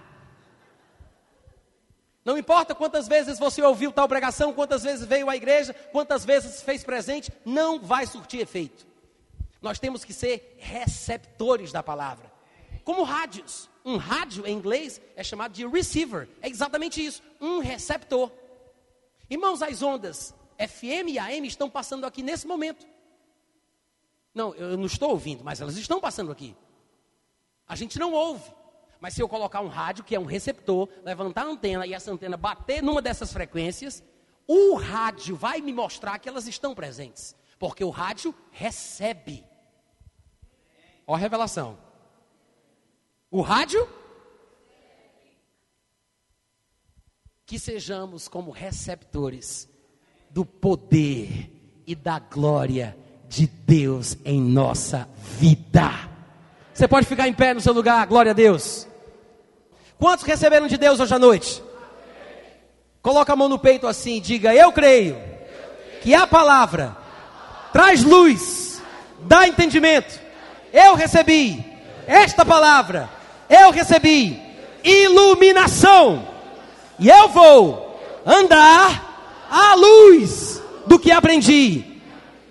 Não 2.24 2.38
importa 2.38 2.76
quantas 2.76 3.08
vezes 3.08 3.40
você 3.40 3.62
ouviu 3.64 3.92
tal 3.92 4.08
pregação, 4.08 4.54
quantas 4.54 4.84
vezes 4.84 5.06
veio 5.06 5.30
à 5.30 5.36
igreja, 5.36 5.74
quantas 5.92 6.24
vezes 6.24 6.62
fez 6.62 6.84
presente, 6.84 7.32
não 7.44 7.80
vai 7.80 8.06
surtir 8.06 8.42
efeito. 8.42 8.86
Nós 9.62 9.80
temos 9.80 10.04
que 10.04 10.14
ser 10.14 10.58
receptores 10.60 11.72
da 11.72 11.82
palavra, 11.82 12.32
como 12.84 13.04
rádios. 13.04 13.70
Um 13.84 13.98
rádio 13.98 14.46
em 14.46 14.56
inglês 14.56 15.02
é 15.16 15.24
chamado 15.24 15.54
de 15.54 15.66
receiver. 15.66 16.30
É 16.42 16.50
exatamente 16.50 17.04
isso, 17.04 17.22
um 17.40 17.60
receptor. 17.60 18.32
Irmãos, 19.30 19.62
as 19.62 19.82
ondas 19.82 20.34
FM 20.58 21.10
e 21.10 21.20
AM 21.20 21.48
estão 21.48 21.70
passando 21.70 22.06
aqui 22.06 22.22
nesse 22.22 22.46
momento. 22.46 22.86
Não, 24.34 24.54
eu 24.56 24.78
não 24.78 24.86
estou 24.86 25.10
ouvindo, 25.10 25.44
mas 25.44 25.60
elas 25.62 25.78
estão 25.78 26.00
passando 26.00 26.32
aqui. 26.32 26.56
A 27.68 27.76
gente 27.76 27.98
não 27.98 28.14
ouve. 28.14 28.52
Mas 29.00 29.16
se 29.16 29.22
eu 29.22 29.28
colocar 29.28 29.62
um 29.62 29.68
rádio, 29.68 30.04
que 30.04 30.16
é 30.16 30.20
um 30.20 30.26
receptor, 30.26 30.88
levantar 31.04 31.42
a 31.42 31.50
antena 31.50 31.88
e 31.88 31.94
essa 31.94 32.12
antena 32.12 32.38
bater 32.38 32.84
numa 32.84 33.02
dessas 33.02 33.34
frequências, 33.34 34.04
o 34.48 34.76
rádio 34.76 35.36
vai 35.36 35.60
me 35.60 35.74
mostrar 35.74 36.20
que 36.20 36.30
elas 36.30 36.48
estão 36.48 36.76
presentes. 36.76 37.36
Porque 37.58 37.84
o 37.84 37.90
rádio 37.90 38.36
recebe. 38.52 39.44
Ó 41.08 41.16
a 41.16 41.18
revelação. 41.18 41.78
O 43.32 43.42
rádio? 43.42 43.88
Que 47.46 47.58
sejamos 47.58 48.28
como 48.28 48.52
receptores 48.52 49.70
do 50.30 50.46
poder 50.46 51.50
e 51.88 51.96
da 51.96 52.20
glória 52.20 52.98
de 53.30 53.48
Deus 53.48 54.18
em 54.26 54.42
nossa 54.42 55.08
vida. 55.40 55.90
Você 56.74 56.90
pode 56.90 57.08
ficar 57.08 57.30
em 57.30 57.34
pé 57.34 57.54
no 57.54 57.62
seu 57.62 57.72
lugar, 57.72 58.06
glória 58.06 58.32
a 58.32 58.36
Deus. 58.36 58.86
Quantos 59.98 60.26
receberam 60.26 60.68
de 60.68 60.78
Deus 60.78 61.00
hoje 61.00 61.16
à 61.16 61.20
noite? 61.20 61.64
Coloca 63.02 63.32
a 63.32 63.36
mão 63.36 63.48
no 63.48 63.58
peito 63.58 63.88
assim, 63.88 64.20
diga: 64.20 64.54
Eu 64.54 64.74
creio 64.74 65.18
que 66.02 66.14
a 66.14 66.28
palavra 66.28 66.98
traz 67.72 68.04
luz, 68.04 68.82
dá 69.22 69.48
entendimento. 69.48 70.20
Eu 70.74 70.96
recebi 70.96 71.64
esta 72.06 72.46
palavra 72.46 73.21
eu 73.52 73.72
recebi 73.72 74.42
iluminação. 74.84 76.28
E 76.98 77.10
eu 77.10 77.28
vou 77.30 78.00
andar 78.26 79.46
à 79.50 79.76
luz 79.76 80.62
do 80.88 80.98
que 80.98 81.12
aprendi 81.12 81.84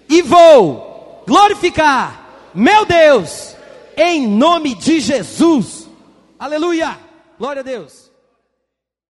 e 0.08 0.22
vou 0.22 1.24
glorificar 1.26 2.20
meu 2.54 2.84
Deus 2.84 3.54
em 3.96 4.26
nome 4.26 4.74
de 4.74 5.00
Jesus. 5.00 5.88
Aleluia! 6.38 6.98
Glória 7.38 7.60
a 7.60 7.62
Deus. 7.62 8.09